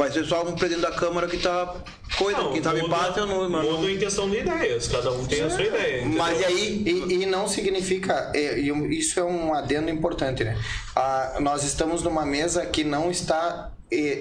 Vai 0.00 0.10
ser 0.10 0.24
só 0.24 0.42
um 0.42 0.54
presidente 0.54 0.82
da 0.82 0.90
Câmara 0.90 1.28
que 1.28 1.36
tá. 1.36 1.76
Coisa, 2.18 2.38
não, 2.38 2.52
quem 2.52 2.62
tá 2.62 2.72
paz 2.88 3.16
eu 3.16 3.26
não. 3.26 3.48
Mano. 3.48 3.72
Muda 3.72 3.90
em 3.90 3.98
questão 3.98 4.28
de 4.28 4.38
ideias, 4.38 4.88
cada 4.88 5.12
um 5.12 5.24
tem 5.26 5.38
Sim. 5.38 5.44
a 5.44 5.50
sua 5.50 5.62
ideia. 5.62 6.00
Entendeu? 6.00 6.18
Mas 6.18 6.42
aí. 6.44 6.82
E, 6.84 7.22
e 7.22 7.26
não 7.26 7.46
significa. 7.46 8.32
E, 8.34 8.70
isso 8.98 9.20
é 9.20 9.24
um 9.24 9.54
adendo 9.54 9.90
importante, 9.90 10.44
né? 10.44 10.58
Ah, 10.96 11.38
nós 11.40 11.62
estamos 11.62 12.02
numa 12.02 12.24
mesa 12.24 12.64
que 12.66 12.82
não 12.82 13.10
está 13.10 13.70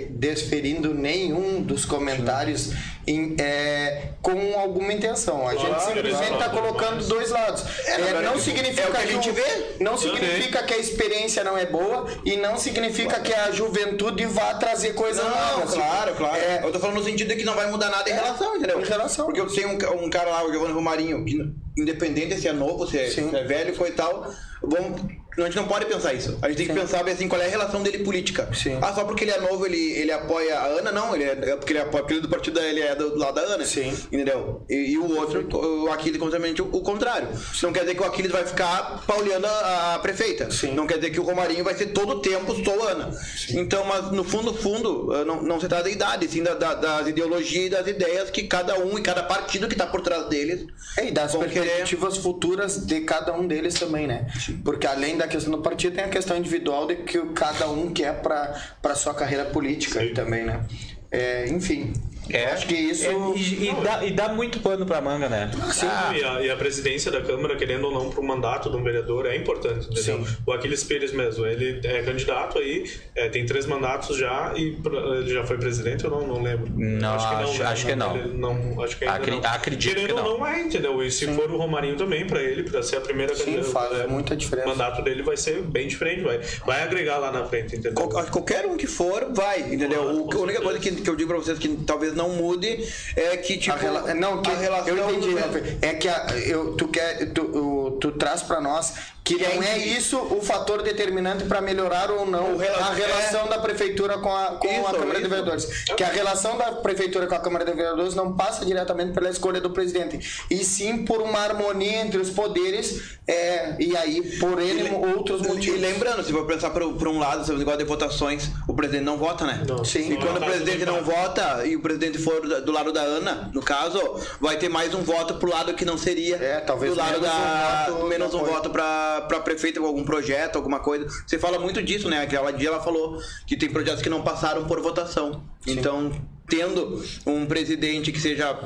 desferindo 0.10 0.94
nenhum 0.94 1.62
dos 1.62 1.86
comentários 1.86 2.74
em, 3.08 3.36
é, 3.40 4.10
com 4.22 4.60
alguma 4.60 4.94
intenção. 4.94 5.48
A 5.48 5.56
gente 5.56 5.82
simplesmente 5.84 6.34
está 6.34 6.50
colocando 6.50 7.04
dois 7.08 7.32
lados. 7.32 7.64
É, 7.86 8.02
é, 8.02 8.22
não 8.22 8.38
significa 8.38 8.88
é 8.88 8.92
que, 8.92 8.98
a 8.98 9.06
gente 9.06 9.32
vê. 9.32 9.76
Não 9.80 9.98
significa 9.98 10.64
que 10.64 10.74
a 10.74 10.78
experiência 10.78 11.44
não 11.44 11.58
é 11.58 11.66
boa 11.66 12.08
e 12.26 12.38
não 12.38 12.58
significa 12.58 13.20
que 13.20 13.34
a 13.34 13.52
juventude 13.52 14.26
vá 14.26 14.54
trazer 14.56 14.94
coisa 14.94 15.24
nova. 15.24 15.68
Claro, 15.68 16.16
claro. 16.16 16.38
É, 16.38 16.62
eu 16.64 16.72
tô 16.72 16.80
falando 16.80 16.98
no 16.98 17.04
sentido 17.04 17.30
de 17.30 17.36
que 17.36 17.44
não 17.44 17.56
vai 17.56 17.70
mudar 17.70 17.90
nada 17.90 18.10
em 18.10 18.14
relação, 18.14 18.56
entendeu? 18.56 18.80
Em 18.80 18.86
relação. 18.86 19.26
Porque 19.26 19.40
eu 19.40 19.48
tenho 19.48 19.70
um, 19.70 20.06
um 20.06 20.10
cara 20.10 20.30
lá, 20.30 20.46
o 20.46 20.52
Giovanni 20.52 20.74
Romarinho, 20.74 21.26
que 21.26 21.54
independente 21.78 22.40
se 22.40 22.48
é 22.48 22.54
novo, 22.54 22.88
se 22.88 23.00
é, 23.00 23.10
se 23.10 23.22
é 23.22 23.44
velho, 23.44 23.74
foi 23.74 23.92
tal, 23.92 24.32
vamos 24.62 25.02
a 25.38 25.46
gente 25.46 25.56
não 25.56 25.68
pode 25.68 25.86
pensar 25.86 26.14
isso. 26.14 26.38
A 26.42 26.50
gente 26.50 26.58
tem 26.58 26.68
Sim. 26.68 26.74
que 26.74 26.80
pensar 26.80 27.08
assim, 27.08 27.28
qual 27.28 27.42
é 27.42 27.46
a 27.46 27.50
relação 27.50 27.82
dele 27.82 28.00
política. 28.00 28.50
Sim. 28.54 28.78
Ah, 28.82 28.94
só 28.94 29.06
porque 29.06 29.24
ele 29.24 29.32
é 29.32 29.40
novo, 29.40 29.66
ele, 29.66 29.78
ele 29.78 30.12
apoia 30.12 30.60
a 30.60 30.66
Ana? 30.66 30.92
Não, 30.92 31.16
ele 31.16 31.24
é, 31.24 31.52
é 31.52 31.56
porque 31.56 31.72
ele 31.72 31.80
apoia 31.80 32.04
porque 32.04 32.14
ele 32.16 32.20
é 32.20 32.24
do 32.24 32.30
partido 32.30 32.54
da, 32.56 32.68
ele 32.68 32.82
é 32.82 32.96
do, 32.96 33.12
do 33.12 33.18
lado 33.18 33.36
da 33.36 33.42
Ana. 33.42 33.66
Sim. 33.66 33.98
Entendeu? 34.12 34.66
E, 34.70 34.92
e 34.92 34.98
o 34.98 35.18
outro, 35.18 35.48
o 35.58 35.90
Aquiles, 35.92 36.20
completamente 36.20 36.62
o, 36.62 36.66
o 36.66 36.82
contrário. 36.82 37.30
Sim. 37.54 37.68
Não 37.68 37.74
quer 37.74 37.82
dizer 37.82 37.96
que 37.96 38.02
o 38.02 38.06
Aquiles 38.06 38.32
vai 38.32 38.46
ficar 38.46 39.04
pauleando 39.08 39.48
a, 39.48 39.96
a, 39.96 40.00
prefeita. 40.00 40.52
Sim. 40.52 40.74
Não 40.74 40.86
quer 40.86 40.96
dizer 40.96 41.12
que 41.12 41.20
o 41.20 41.24
Romarinho 41.24 41.64
vai 41.64 41.76
ser 41.76 41.88
todo 41.88 42.18
o 42.18 42.20
tempo 42.20 42.54
sou 42.64 42.88
Ana. 42.88 43.14
Sim. 43.14 43.62
Então, 43.62 43.86
mas 43.86 44.12
no 44.12 44.26
fundo, 44.26 44.54
fundo, 44.54 45.16
eh, 45.16 45.24
não, 45.24 45.42
não 45.42 45.60
se 45.62 45.68
trata 45.68 45.86
da 45.86 45.90
idade, 45.90 46.28
sim 46.28 46.44
da, 46.44 46.56
da, 46.56 46.74
das 46.74 47.08
ideologias 47.08 47.66
e 47.66 47.70
das 47.70 47.88
ideias 47.88 48.30
que 48.30 48.44
cada 48.44 48.78
um 48.80 48.98
e 48.98 49.02
cada 49.02 49.24
partido 49.24 49.68
que 49.68 49.74
está 49.74 49.88
por 49.88 50.02
trás 50.02 50.28
deles. 50.28 50.66
É, 50.98 51.08
e 51.08 51.12
das 51.12 51.34
perspectivas 51.34 52.14
querer... 52.14 52.24
futuras 52.24 52.86
de 52.86 53.02
cada 53.02 53.34
um 53.34 53.48
deles 53.48 53.76
também, 53.76 54.08
né? 54.08 54.28
Porque 54.64 54.88
além 54.88 55.18
da 55.18 55.28
questão 55.28 55.52
do 55.52 55.62
partido, 55.62 55.96
tem 55.96 56.04
a 56.04 56.10
questão 56.10 56.38
individual 56.38 56.88
de 56.88 56.98
que 56.98 57.20
cada 57.34 57.70
um 57.70 57.94
quer 57.94 58.22
para 58.22 58.96
sua 58.96 59.14
carreira 59.14 59.46
política 59.46 60.00
Sim. 60.00 60.14
também, 60.14 60.44
né? 60.44 60.66
É, 61.12 61.48
enfim, 61.50 61.94
é, 62.34 62.52
acho 62.52 62.68
que 62.68 62.76
isso. 62.76 63.06
É, 63.06 63.14
e, 63.36 63.70
e, 63.70 63.76
dá, 63.84 64.06
e, 64.06 64.12
dá, 64.12 64.30
muito 64.30 64.60
pano 64.60 64.86
pra 64.86 65.02
manga, 65.02 65.30
né? 65.30 65.52
Sim. 65.72 65.88
Ah. 65.88 66.14
E, 66.16 66.24
a, 66.24 66.42
e, 66.42 66.52
a, 66.52 66.56
presidência 66.56 67.12
da 67.12 67.22
Câmara, 67.22 67.56
querendo 67.56 67.86
ou 67.86 67.94
não, 67.94 68.10
pro 68.10 68.24
mandato 68.24 68.70
de 68.70 68.78
um 68.78 68.84
vereador 68.84 69.26
é 69.26 69.36
importante, 69.36 69.88
entendeu? 69.88 70.26
Sim. 70.26 70.38
O 70.46 70.52
Aquiles 70.52 70.84
Pires 70.84 71.12
mesmo, 71.12 71.46
ele 71.46 71.82
é 71.84 72.02
candidato 72.04 72.60
aí, 72.60 72.90
é, 73.16 73.30
tem 73.30 73.46
três 73.46 73.66
mandatos 73.66 74.18
já 74.18 74.54
e 74.56 74.78
ele 75.20 75.34
já 75.34 75.44
foi 75.44 75.58
presidente 75.58 76.06
ou 76.06 76.12
não? 76.12 76.28
Não 76.28 76.42
lembro. 76.42 76.72
Não, 76.76 77.16
acho 77.16 77.30
que 77.30 77.36
não. 77.36 77.42
Acho, 77.42 77.60
né? 77.60 77.66
acho 77.66 77.86
que 77.86 77.96
não. 77.96 78.28
não. 78.28 78.84
acho 78.84 78.98
que 78.98 79.06
ainda 79.06 79.18
Acri, 79.18 79.32
não. 79.32 79.42
Acredito 79.44 79.94
querendo 79.94 80.08
que 80.08 80.22
não. 80.22 80.38
não 80.38 80.48
é, 80.48 80.62
entendeu? 80.62 81.04
E 81.04 81.12
se 81.12 81.26
Sim. 81.26 81.36
for 81.36 81.50
o 81.52 81.58
Romarinho 81.58 81.96
também, 81.98 82.26
pra 82.26 82.42
ele, 82.42 82.64
pra 82.64 82.82
ser 82.82 82.98
a 82.98 83.02
primeira 83.02 83.36
Sim, 83.36 83.46
candidata, 83.46 83.72
faz 83.72 84.00
é, 84.00 84.08
muita 84.08 84.36
diferença. 84.36 84.68
O 84.68 84.72
mandato 84.72 85.02
dele 85.02 85.24
vai 85.24 85.38
ser 85.38 85.62
bem 85.62 85.88
diferente, 85.88 86.22
vai, 86.22 86.40
vai 86.66 86.84
agregar 86.84 87.18
lá 87.18 87.32
na 87.32 87.46
frente, 87.46 87.76
entendeu? 87.76 87.94
Qual, 87.94 88.26
qualquer 88.26 88.66
um 88.66 88.78
que 88.78 88.88
for, 88.88 89.28
vai, 89.34 89.62
entendeu? 89.74 90.04
o, 90.04 90.34
a 90.34 90.38
única 90.38 90.62
coisa 90.62 90.80
que, 90.80 90.92
que 90.92 91.10
eu 91.10 91.16
digo 91.16 91.30
pra 91.30 91.38
vocês 91.38 91.58
que 91.58 91.70
talvez 91.86 92.14
não 92.14 92.21
mude 92.30 92.88
é 93.16 93.38
que 93.38 93.58
tipo. 93.58 93.78
Rela... 93.78 94.14
Não, 94.14 94.42
que 94.42 94.52
a 94.52 94.56
relação. 94.56 94.96
Eu 94.96 95.10
entendi. 95.10 95.36
É 95.82 95.94
que 95.94 96.08
a, 96.08 96.28
eu, 96.46 96.74
tu, 96.76 96.88
quer, 96.88 97.32
tu, 97.32 97.98
tu 98.00 98.12
traz 98.14 98.42
para 98.42 98.60
nós 98.60 98.94
que 99.24 99.38
não 99.38 99.64
é 99.64 99.78
isso 99.78 100.18
o 100.18 100.42
fator 100.42 100.82
determinante 100.82 101.44
para 101.46 101.62
melhorar 101.62 102.10
ou 102.12 102.26
não 102.26 102.60
a 102.60 102.94
relação 102.94 103.46
é... 103.46 103.50
da 103.50 103.60
prefeitura 103.60 104.18
com 104.18 104.36
a, 104.36 104.56
com 104.56 104.68
isso, 104.68 104.88
a 104.88 104.92
Câmara 104.92 105.12
isso. 105.14 105.22
de 105.22 105.28
Vereadores. 105.28 105.66
Que 105.96 106.04
a 106.04 106.08
relação 106.08 106.58
da 106.58 106.72
prefeitura 106.72 107.28
com 107.28 107.36
a 107.36 107.40
Câmara 107.40 107.64
de 107.64 107.72
Vereadores 107.72 108.16
não 108.16 108.36
passa 108.36 108.66
diretamente 108.66 109.14
pela 109.14 109.30
escolha 109.30 109.62
do 109.62 109.70
presidente, 109.70 110.44
e 110.50 110.58
sim 110.64 111.06
por 111.06 111.22
uma 111.22 111.40
harmonia 111.40 112.02
entre 112.02 112.20
os 112.20 112.30
poderes 112.30 113.20
é, 113.28 113.76
e 113.80 113.96
aí 113.96 114.38
por 114.40 114.60
ele 114.60 114.90
e, 114.90 115.16
outros 115.16 115.42
motivos. 115.42 115.80
E 115.80 115.82
lembrando, 115.82 116.24
se 116.24 116.32
for 116.32 116.46
pensar 116.46 116.72
por, 116.72 116.94
por 116.94 117.08
um 117.08 117.20
lado, 117.20 117.46
se 117.46 117.54
igual 117.54 117.78
de 117.78 117.84
votações, 117.84 118.50
o 118.68 118.74
presidente 118.74 119.04
não 119.06 119.18
vota, 119.18 119.46
né? 119.46 119.64
Não. 119.68 119.86
Sim. 119.86 120.14
E 120.14 120.18
quando 120.18 120.38
o 120.38 120.46
presidente 120.46 120.86
não 120.86 121.04
vota 121.04 121.66
e 121.66 121.76
o 121.76 121.82
presidente 121.82 122.18
for 122.18 122.42
do 122.62 122.72
lado 122.72 122.92
da 122.92 123.02
Ana, 123.02 123.52
no 123.54 123.62
caso, 123.62 124.00
vai 124.40 124.58
ter 124.58 124.70
mais 124.70 124.94
um 124.94 125.04
voto 125.04 125.36
pro 125.36 125.50
lado 125.50 125.74
que 125.74 125.86
não 125.86 125.98
seria 125.98 126.38
é, 126.38 126.60
talvez 126.60 126.94
do 126.94 126.98
lado 126.98 127.20
da 127.20 127.88
um 127.90 127.94
voto, 127.94 128.08
menos 128.08 128.34
um 128.34 128.44
voto 128.44 128.70
para 128.70 129.11
para 129.22 129.40
prefeita 129.42 129.80
com 129.80 129.88
algum 129.88 130.04
projeto, 130.04 130.56
alguma 130.56 130.80
coisa. 130.80 131.08
Você 131.26 131.38
fala 131.38 131.60
muito 131.60 131.82
disso, 131.82 132.08
né? 132.08 132.22
Aquela 132.22 132.52
dia 132.52 132.70
ela 132.70 132.80
falou 132.80 133.22
que 133.46 133.58
tem 133.58 133.70
projetos 133.70 134.02
que 134.02 134.10
não 134.10 134.22
passaram 134.22 134.66
por 134.66 134.80
votação. 134.82 135.44
Sim. 135.62 135.72
Então, 135.72 136.12
tendo 136.48 137.04
um 137.26 137.46
presidente 137.46 138.12
que 138.12 138.20
seja 138.20 138.60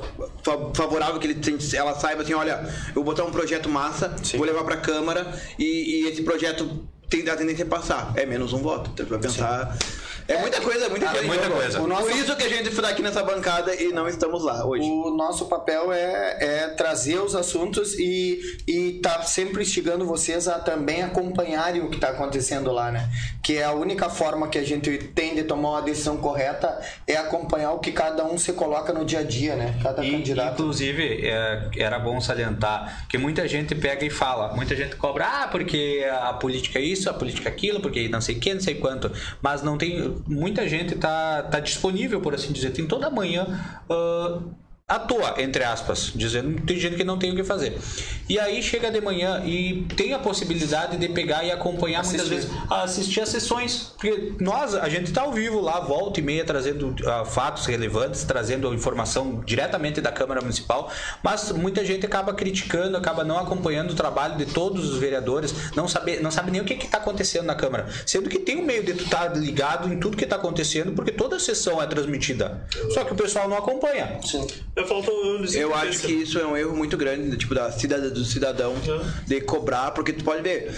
favorável, 0.73 1.19
que 1.19 1.27
ele, 1.27 1.39
ela 1.73 1.93
saiba 1.95 2.23
assim, 2.23 2.33
olha, 2.33 2.67
eu 2.89 2.95
vou 2.95 3.03
botar 3.03 3.23
um 3.23 3.31
projeto 3.31 3.69
massa, 3.69 4.15
Sim. 4.23 4.37
vou 4.37 4.45
levar 4.45 4.63
para 4.63 4.75
a 4.75 4.81
Câmara 4.81 5.39
e, 5.57 6.01
e, 6.03 6.07
esse 6.07 6.23
projeto 6.23 6.87
tem 7.09 7.27
a 7.29 7.35
tendência 7.35 7.63
a 7.63 7.67
passar. 7.67 8.13
É 8.15 8.25
menos 8.25 8.53
um 8.53 8.59
voto. 8.59 8.89
Então, 8.93 9.05
vai 9.05 9.19
pensar. 9.19 9.73
Sim. 9.73 10.05
É 10.27 10.39
muita 10.39 10.59
coisa, 10.59 10.85
é 10.85 10.89
muita 10.89 11.05
coisa. 11.07 11.23
É 11.23 11.27
muita 11.27 11.49
coisa. 11.49 11.81
O 11.81 11.87
nosso... 11.87 12.03
Por 12.03 12.11
isso 12.11 12.35
que 12.35 12.43
a 12.43 12.49
gente 12.49 12.69
está 12.69 12.89
aqui 12.89 13.03
nessa 13.03 13.23
bancada 13.23 13.75
e 13.75 13.91
não 13.91 14.07
estamos 14.07 14.43
lá 14.43 14.65
hoje. 14.65 14.83
O 14.83 15.11
nosso 15.11 15.45
papel 15.45 15.93
é, 15.93 16.37
é 16.39 16.67
trazer 16.69 17.19
os 17.19 17.35
assuntos 17.35 17.93
e, 17.93 18.39
e 18.67 18.99
tá 19.03 19.21
sempre 19.21 19.61
instigando 19.61 20.05
vocês 20.05 20.47
a 20.47 20.57
também 20.57 21.03
acompanharem 21.03 21.81
o 21.81 21.89
que 21.89 21.95
está 21.95 22.09
acontecendo 22.09 22.71
lá, 22.71 22.91
né? 22.91 23.07
Que 23.43 23.57
é 23.57 23.65
a 23.65 23.73
única 23.73 24.09
forma 24.09 24.47
que 24.47 24.57
a 24.57 24.63
gente 24.63 24.97
tem 24.97 25.35
de 25.35 25.43
tomar 25.43 25.69
uma 25.69 25.81
decisão 25.83 26.17
correta 26.17 26.81
é 27.05 27.15
acompanhar 27.15 27.73
o 27.73 27.79
que 27.79 27.91
cada 27.91 28.25
um 28.25 28.37
se 28.37 28.51
coloca 28.53 28.91
no 28.91 29.05
dia 29.05 29.19
a 29.19 29.23
dia, 29.23 29.55
né? 29.55 29.79
Cada 29.83 30.03
e, 30.03 30.11
candidato. 30.11 30.53
Inclusive, 30.53 31.27
é, 31.27 31.69
era 31.77 31.99
bom 31.99 32.19
salientar 32.19 33.05
que 33.07 33.17
muita 33.17 33.47
gente 33.47 33.75
pega 33.75 34.03
e 34.03 34.09
fala, 34.09 34.55
muita 34.55 34.75
gente 34.75 34.95
cobra, 34.95 35.43
ah, 35.43 35.47
porque 35.47 36.03
a 36.21 36.33
política 36.33 36.79
é 36.79 36.81
isso, 36.81 37.09
a 37.09 37.13
política 37.13 37.47
é 37.47 37.51
aquilo, 37.51 37.79
porque 37.79 38.07
não 38.09 38.21
sei 38.21 38.37
o 38.37 38.39
que, 38.39 38.53
não 38.53 38.61
sei 38.61 38.75
quanto. 38.75 39.11
Mas 39.39 39.61
não 39.61 39.77
tem 39.77 40.14
muita 40.27 40.67
gente 40.67 40.95
tá, 40.95 41.43
tá 41.43 41.59
disponível, 41.59 42.21
por 42.21 42.33
assim 42.33 42.51
dizer. 42.51 42.71
Tem 42.71 42.87
toda 42.87 43.09
manhã 43.09 43.47
uh, 43.89 44.55
à 44.87 44.99
toa, 44.99 45.33
entre 45.39 45.63
aspas, 45.63 46.11
dizendo 46.13 46.61
tem 46.61 46.77
gente 46.79 46.95
que 46.95 47.03
não 47.03 47.17
tem 47.17 47.31
o 47.31 47.35
que 47.35 47.43
fazer. 47.43 47.75
E 48.29 48.37
aí 48.37 48.61
chega 48.61 48.91
de 48.91 49.01
manhã 49.01 49.41
e 49.43 49.83
tem 49.97 50.13
a 50.13 50.19
possibilidade 50.19 50.97
de 50.97 51.09
pegar 51.09 51.43
e 51.43 51.51
acompanhar 51.51 52.01
assistir. 52.01 52.21
muitas 52.21 52.45
vezes, 52.45 52.51
assistir 52.69 53.21
as 53.21 53.29
sessões, 53.29 53.93
porque 53.97 54.33
nós, 54.39 54.75
a 54.75 54.87
gente 54.87 55.05
está 55.05 55.23
ao 55.23 55.33
vivo 55.33 55.59
lá, 55.59 55.79
volta 55.79 56.19
e 56.19 56.23
meia, 56.23 56.45
trazendo 56.45 56.89
uh, 56.89 57.25
fatos 57.25 57.65
relevantes, 57.65 58.23
trazendo 58.25 58.71
informação 58.75 59.41
diretamente 59.43 59.99
da 60.01 60.11
Câmara 60.11 60.39
Municipal, 60.39 60.91
mas 61.23 61.51
muita 61.51 61.83
gente 61.83 62.05
acaba 62.05 62.31
criticando, 62.35 62.95
acaba 62.95 63.23
não 63.23 63.39
acompanhando 63.39 63.89
o 63.89 63.95
trabalho 63.95 64.37
de 64.37 64.45
todos 64.45 64.87
os 64.87 64.99
vereadores, 64.99 65.73
não 65.75 65.87
sabe, 65.87 66.19
não 66.19 66.29
sabe 66.29 66.51
nem 66.51 66.61
o 66.61 66.63
que 66.63 66.73
está 66.75 66.99
acontecendo 66.99 67.45
na 67.45 67.55
Câmara, 67.55 67.87
sendo 68.05 68.29
que 68.29 68.37
tem 68.37 68.57
um 68.57 68.63
meio 68.63 68.83
de 68.83 68.93
tu 68.93 69.05
estar 69.05 69.31
tá 69.31 69.35
ligado 69.35 69.91
em 69.91 69.99
tudo 69.99 70.15
que 70.15 70.25
está 70.25 70.35
acontecendo, 70.35 70.91
porque 70.91 71.11
toda 71.11 71.37
a 71.37 71.39
sessão 71.39 71.81
é 71.81 71.87
transmitida, 71.87 72.67
só 72.93 73.03
que 73.03 73.13
o 73.13 73.15
pessoal 73.15 73.49
não 73.49 73.57
acompanha. 73.57 74.19
Sim. 74.23 74.45
Eu 75.57 75.73
acho 75.73 75.99
que 76.01 76.11
isso 76.11 76.37
é 76.37 76.45
um 76.45 76.57
erro 76.57 76.75
muito 76.75 76.97
grande, 76.97 77.37
tipo, 77.37 77.55
da 77.55 77.71
cidadã, 77.71 78.09
do 78.09 78.25
cidadão, 78.25 78.75
de 79.25 79.41
cobrar, 79.41 79.91
porque 79.91 80.11
tu 80.11 80.23
pode 80.23 80.41
ver. 80.41 80.75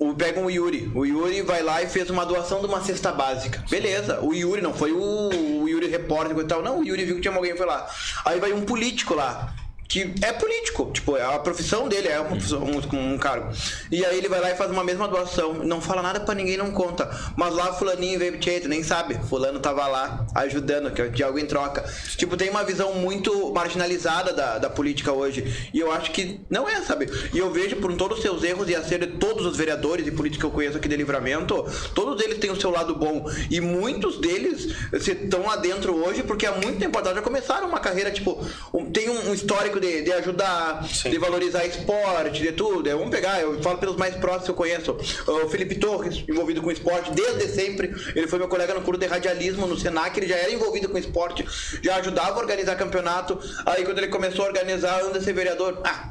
O, 0.00 0.14
pega 0.14 0.40
o 0.40 0.50
Yuri. 0.50 0.90
O 0.94 1.04
Yuri 1.04 1.42
vai 1.42 1.62
lá 1.62 1.80
e 1.80 1.86
fez 1.86 2.10
uma 2.10 2.26
doação 2.26 2.60
de 2.60 2.66
uma 2.66 2.82
cesta 2.82 3.12
básica. 3.12 3.64
Beleza. 3.70 4.20
O 4.20 4.34
Yuri 4.34 4.60
não 4.60 4.74
foi 4.74 4.90
o, 4.90 5.62
o 5.62 5.68
Yuri 5.68 5.86
repórter 5.86 6.36
e 6.36 6.44
tal. 6.44 6.60
Não, 6.60 6.80
o 6.80 6.84
Yuri 6.84 7.04
viu 7.04 7.14
que 7.16 7.20
tinha 7.22 7.32
alguém 7.32 7.52
e 7.52 7.56
foi 7.56 7.66
lá. 7.66 7.88
Aí 8.24 8.40
vai 8.40 8.52
um 8.52 8.62
político 8.62 9.14
lá 9.14 9.54
que 9.92 10.10
é 10.22 10.32
político, 10.32 10.90
tipo, 10.90 11.18
é 11.18 11.22
a 11.22 11.38
profissão 11.38 11.86
dele 11.86 12.08
é 12.08 12.18
uma, 12.18 12.34
um, 12.34 13.12
um, 13.12 13.18
cargo. 13.18 13.52
E 13.90 14.02
aí 14.02 14.16
ele 14.16 14.26
vai 14.26 14.40
lá 14.40 14.50
e 14.50 14.56
faz 14.56 14.70
uma 14.70 14.82
mesma 14.82 15.06
doação, 15.06 15.52
não 15.52 15.82
fala 15.82 16.00
nada 16.00 16.18
para 16.18 16.34
ninguém, 16.34 16.56
não 16.56 16.72
conta. 16.72 17.10
Mas 17.36 17.54
lá 17.54 17.74
fulaninho 17.74 18.18
veio, 18.18 18.40
tu 18.40 18.68
nem 18.70 18.82
sabe, 18.82 19.20
fulano 19.28 19.60
tava 19.60 19.86
lá 19.86 20.26
ajudando, 20.34 20.90
que 20.92 21.02
é 21.02 21.08
de 21.08 21.22
algo 21.22 21.38
em 21.38 21.44
troca. 21.44 21.84
Tipo, 22.16 22.38
tem 22.38 22.48
uma 22.48 22.64
visão 22.64 22.94
muito 22.94 23.52
marginalizada 23.52 24.32
da, 24.32 24.56
da 24.56 24.70
política 24.70 25.12
hoje. 25.12 25.68
E 25.74 25.78
eu 25.78 25.92
acho 25.92 26.10
que 26.10 26.40
não 26.48 26.66
é, 26.66 26.80
sabe? 26.80 27.10
E 27.30 27.36
eu 27.36 27.52
vejo 27.52 27.76
por 27.76 27.94
todos 27.94 28.16
os 28.16 28.22
seus 28.22 28.42
erros 28.42 28.70
e 28.70 28.74
acertos 28.74 29.08
de 29.08 29.18
todos 29.18 29.44
os 29.44 29.58
vereadores 29.58 30.06
e 30.06 30.10
políticos 30.10 30.40
que 30.40 30.46
eu 30.46 30.50
conheço 30.50 30.78
aqui 30.78 30.88
de 30.88 30.96
Livramento, 30.96 31.66
todos 31.94 32.18
eles 32.22 32.38
têm 32.38 32.50
o 32.50 32.58
seu 32.58 32.70
lado 32.70 32.94
bom. 32.94 33.30
E 33.50 33.60
muitos 33.60 34.18
deles 34.18 34.74
estão 34.90 35.42
lá 35.42 35.56
dentro 35.56 35.94
hoje 36.02 36.22
porque 36.22 36.46
há 36.46 36.52
muito 36.52 36.78
tempo 36.78 36.98
atrás 36.98 37.14
já 37.14 37.22
começaram 37.22 37.68
uma 37.68 37.78
carreira, 37.78 38.10
tipo, 38.10 38.42
um, 38.72 38.90
tem 38.90 39.10
um, 39.10 39.28
um 39.28 39.34
histórico 39.34 39.81
de, 39.82 40.02
de 40.02 40.12
ajudar, 40.12 40.86
Sim. 40.88 41.10
de 41.10 41.18
valorizar 41.18 41.66
esporte, 41.66 42.40
de 42.40 42.52
tudo. 42.52 42.88
É, 42.88 42.94
vamos 42.94 43.10
pegar, 43.10 43.40
eu 43.40 43.60
falo 43.62 43.78
pelos 43.78 43.96
mais 43.96 44.14
próximos 44.14 44.44
que 44.44 44.50
eu 44.50 44.54
conheço. 44.54 44.96
O 45.26 45.48
Felipe 45.48 45.74
Torres, 45.74 46.24
envolvido 46.28 46.62
com 46.62 46.70
esporte 46.70 47.10
desde 47.10 47.48
sempre. 47.48 47.94
Ele 48.14 48.26
foi 48.26 48.38
meu 48.38 48.48
colega 48.48 48.72
no 48.72 48.82
curso 48.82 49.00
de 49.00 49.06
radialismo 49.06 49.66
no 49.66 49.76
Senac, 49.76 50.16
ele 50.18 50.28
já 50.28 50.36
era 50.36 50.52
envolvido 50.52 50.88
com 50.88 50.96
esporte, 50.96 51.44
já 51.82 51.96
ajudava 51.96 52.38
a 52.38 52.38
organizar 52.38 52.76
campeonato. 52.76 53.38
Aí 53.66 53.84
quando 53.84 53.98
ele 53.98 54.08
começou 54.08 54.44
a 54.44 54.48
organizar, 54.48 55.02
anda 55.02 55.20
ser 55.20 55.32
vereador. 55.32 55.80
Ah, 55.84 56.10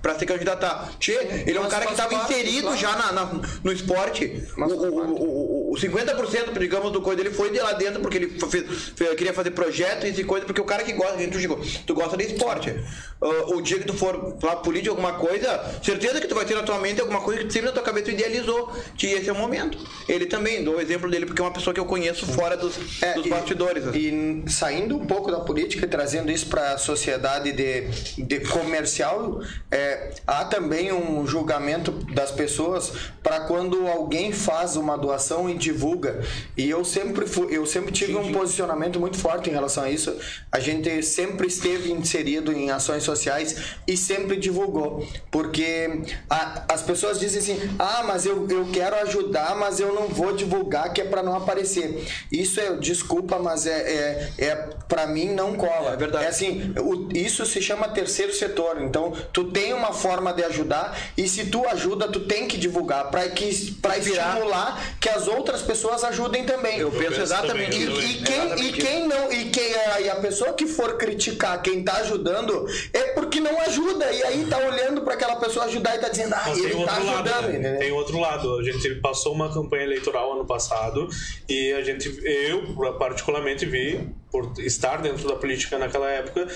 pra 0.00 0.18
se 0.18 0.24
candidatar. 0.24 0.92
Tchê, 0.98 1.18
ele 1.46 1.58
é 1.58 1.60
um 1.60 1.68
cara 1.68 1.86
que 1.86 1.92
estava 1.92 2.14
inserido 2.14 2.76
já 2.76 2.94
na, 2.96 3.12
na, 3.12 3.40
no 3.62 3.72
esporte. 3.72 4.42
O, 4.56 4.62
o, 4.62 5.70
o, 5.70 5.72
o 5.72 5.76
50%, 5.76 6.58
digamos, 6.58 6.92
do 6.92 7.02
coisa 7.02 7.22
dele 7.22 7.34
foi 7.34 7.50
de 7.50 7.58
lá 7.58 7.72
dentro, 7.72 8.00
porque 8.00 8.16
ele 8.16 8.38
fez, 8.38 8.64
fez, 8.94 9.14
queria 9.14 9.32
fazer 9.32 9.50
projeto 9.50 10.06
e 10.06 10.24
coisa, 10.24 10.46
porque 10.46 10.60
o 10.60 10.64
cara 10.64 10.84
que 10.84 10.92
gosta, 10.92 11.18
gente, 11.18 11.36
tu, 11.46 11.60
tu 11.86 11.94
gosta 11.94 12.16
de 12.16 12.27
esporte. 12.32 12.74
Uh, 13.20 13.56
o 13.56 13.60
dia 13.60 13.80
que 13.80 13.84
tu 13.84 13.94
for 13.94 14.34
pra 14.34 14.54
política 14.54 14.90
alguma 14.90 15.14
coisa, 15.14 15.60
certeza 15.82 16.20
que 16.20 16.28
tu 16.28 16.36
vai 16.36 16.44
ter 16.44 16.54
na 16.54 16.62
tua 16.62 16.78
mente 16.78 17.00
alguma 17.00 17.20
coisa 17.20 17.42
que 17.42 17.52
sempre 17.52 17.66
na 17.66 17.72
tua 17.72 17.82
cabeça 17.82 18.12
idealizou 18.12 18.72
que 18.96 19.08
esse 19.08 19.28
é 19.28 19.32
o 19.32 19.36
momento. 19.36 19.76
Ele 20.08 20.26
também, 20.26 20.62
dou 20.62 20.76
o 20.76 20.80
exemplo 20.80 21.10
dele 21.10 21.26
porque 21.26 21.40
é 21.40 21.44
uma 21.44 21.50
pessoa 21.50 21.74
que 21.74 21.80
eu 21.80 21.84
conheço 21.84 22.24
fora 22.26 22.56
dos, 22.56 23.02
é, 23.02 23.14
dos 23.14 23.26
e, 23.26 23.28
bastidores. 23.28 23.84
E 23.92 24.44
saindo 24.46 24.96
um 24.96 25.04
pouco 25.04 25.32
da 25.32 25.40
política 25.40 25.84
e 25.84 25.88
trazendo 25.88 26.30
isso 26.30 26.46
para 26.46 26.74
a 26.74 26.78
sociedade 26.78 27.50
de, 27.50 27.88
de 28.22 28.40
comercial, 28.40 29.40
é, 29.68 30.10
há 30.24 30.44
também 30.44 30.92
um 30.92 31.26
julgamento 31.26 31.90
das 32.14 32.30
pessoas 32.30 32.92
para 33.20 33.40
quando 33.40 33.88
alguém 33.88 34.32
faz 34.32 34.76
uma 34.76 34.96
doação 34.96 35.50
e 35.50 35.54
divulga. 35.54 36.22
E 36.56 36.70
eu 36.70 36.84
sempre 36.84 37.26
fui, 37.26 37.48
eu 37.50 37.66
sempre 37.66 37.90
tive 37.90 38.12
sim, 38.12 38.22
sim. 38.22 38.28
um 38.28 38.32
posicionamento 38.32 39.00
muito 39.00 39.18
forte 39.18 39.50
em 39.50 39.52
relação 39.52 39.82
a 39.82 39.90
isso. 39.90 40.16
A 40.52 40.60
gente 40.60 41.02
sempre 41.02 41.48
esteve 41.48 41.90
inserido 42.08 42.52
em 42.52 42.70
ações 42.70 43.02
sociais 43.02 43.76
e 43.86 43.96
sempre 43.96 44.36
divulgou. 44.36 45.06
Porque 45.30 46.02
a, 46.28 46.64
as 46.72 46.82
pessoas 46.82 47.20
dizem 47.20 47.40
assim: 47.40 47.76
ah, 47.78 48.02
mas 48.06 48.24
eu, 48.24 48.48
eu 48.48 48.66
quero 48.72 48.96
ajudar, 48.96 49.54
mas 49.56 49.78
eu 49.78 49.94
não 49.94 50.08
vou 50.08 50.34
divulgar, 50.34 50.92
que 50.92 51.00
é 51.00 51.04
para 51.04 51.22
não 51.22 51.36
aparecer. 51.36 52.06
Isso 52.32 52.58
é, 52.60 52.74
desculpa, 52.76 53.38
mas 53.38 53.66
é, 53.66 54.30
é, 54.38 54.44
é 54.46 54.54
para 54.88 55.06
mim 55.06 55.28
não 55.34 55.54
cola. 55.54 55.92
É 55.92 55.96
verdade. 55.96 56.24
É 56.24 56.28
assim, 56.28 56.74
o, 56.80 57.08
isso 57.14 57.44
se 57.44 57.60
chama 57.60 57.88
terceiro 57.88 58.32
setor. 58.32 58.80
Então, 58.82 59.12
tu 59.32 59.44
tem 59.44 59.74
uma 59.74 59.92
forma 59.92 60.32
de 60.32 60.42
ajudar 60.44 60.96
e 61.16 61.28
se 61.28 61.46
tu 61.46 61.66
ajuda, 61.68 62.08
tu 62.08 62.20
tem 62.20 62.48
que 62.48 62.56
divulgar 62.56 63.10
para 63.10 63.28
que 63.28 63.48
para 63.82 63.98
estimular 63.98 64.96
que 65.00 65.08
as 65.08 65.28
outras 65.28 65.62
pessoas 65.62 66.02
ajudem 66.04 66.44
também. 66.44 66.78
Eu 66.78 66.90
penso 66.90 67.20
exatamente. 67.20 67.76
E, 67.76 67.84
e, 67.84 68.22
quem, 68.22 68.66
e 68.66 68.72
quem 68.72 69.08
não 69.08 69.30
e 69.32 69.50
quem 69.50 69.68
e 70.00 70.08
a 70.08 70.16
pessoa 70.16 70.52
que 70.52 70.66
for 70.66 70.96
criticar 70.96 71.60
quem 71.62 71.82
tá 71.82 71.97
ajudando 71.98 72.66
é 72.92 73.12
porque 73.14 73.40
não 73.40 73.60
ajuda. 73.60 74.10
E 74.12 74.22
aí 74.22 74.46
tá 74.46 74.58
olhando 74.58 75.02
para 75.02 75.14
aquela 75.14 75.36
pessoa 75.36 75.66
ajudar 75.66 75.96
e 75.96 75.98
tá 75.98 76.08
dizendo, 76.08 76.34
ah, 76.34 76.42
Mas 76.46 76.58
ele 76.58 76.84
tá 76.84 76.96
ajudando. 76.96 77.30
Lado, 77.30 77.48
né? 77.58 77.76
Tem 77.76 77.92
outro 77.92 78.18
lado. 78.18 78.58
A 78.58 78.62
gente 78.62 78.94
passou 78.96 79.32
uma 79.32 79.52
campanha 79.52 79.84
eleitoral 79.84 80.32
ano 80.32 80.44
passado 80.44 81.08
e 81.48 81.72
a 81.72 81.82
gente, 81.82 82.20
eu 82.24 82.74
particularmente 82.98 83.66
vi, 83.66 84.08
por 84.30 84.52
estar 84.58 85.00
dentro 85.00 85.26
da 85.28 85.36
política 85.36 85.78
naquela 85.78 86.10
época, 86.10 86.46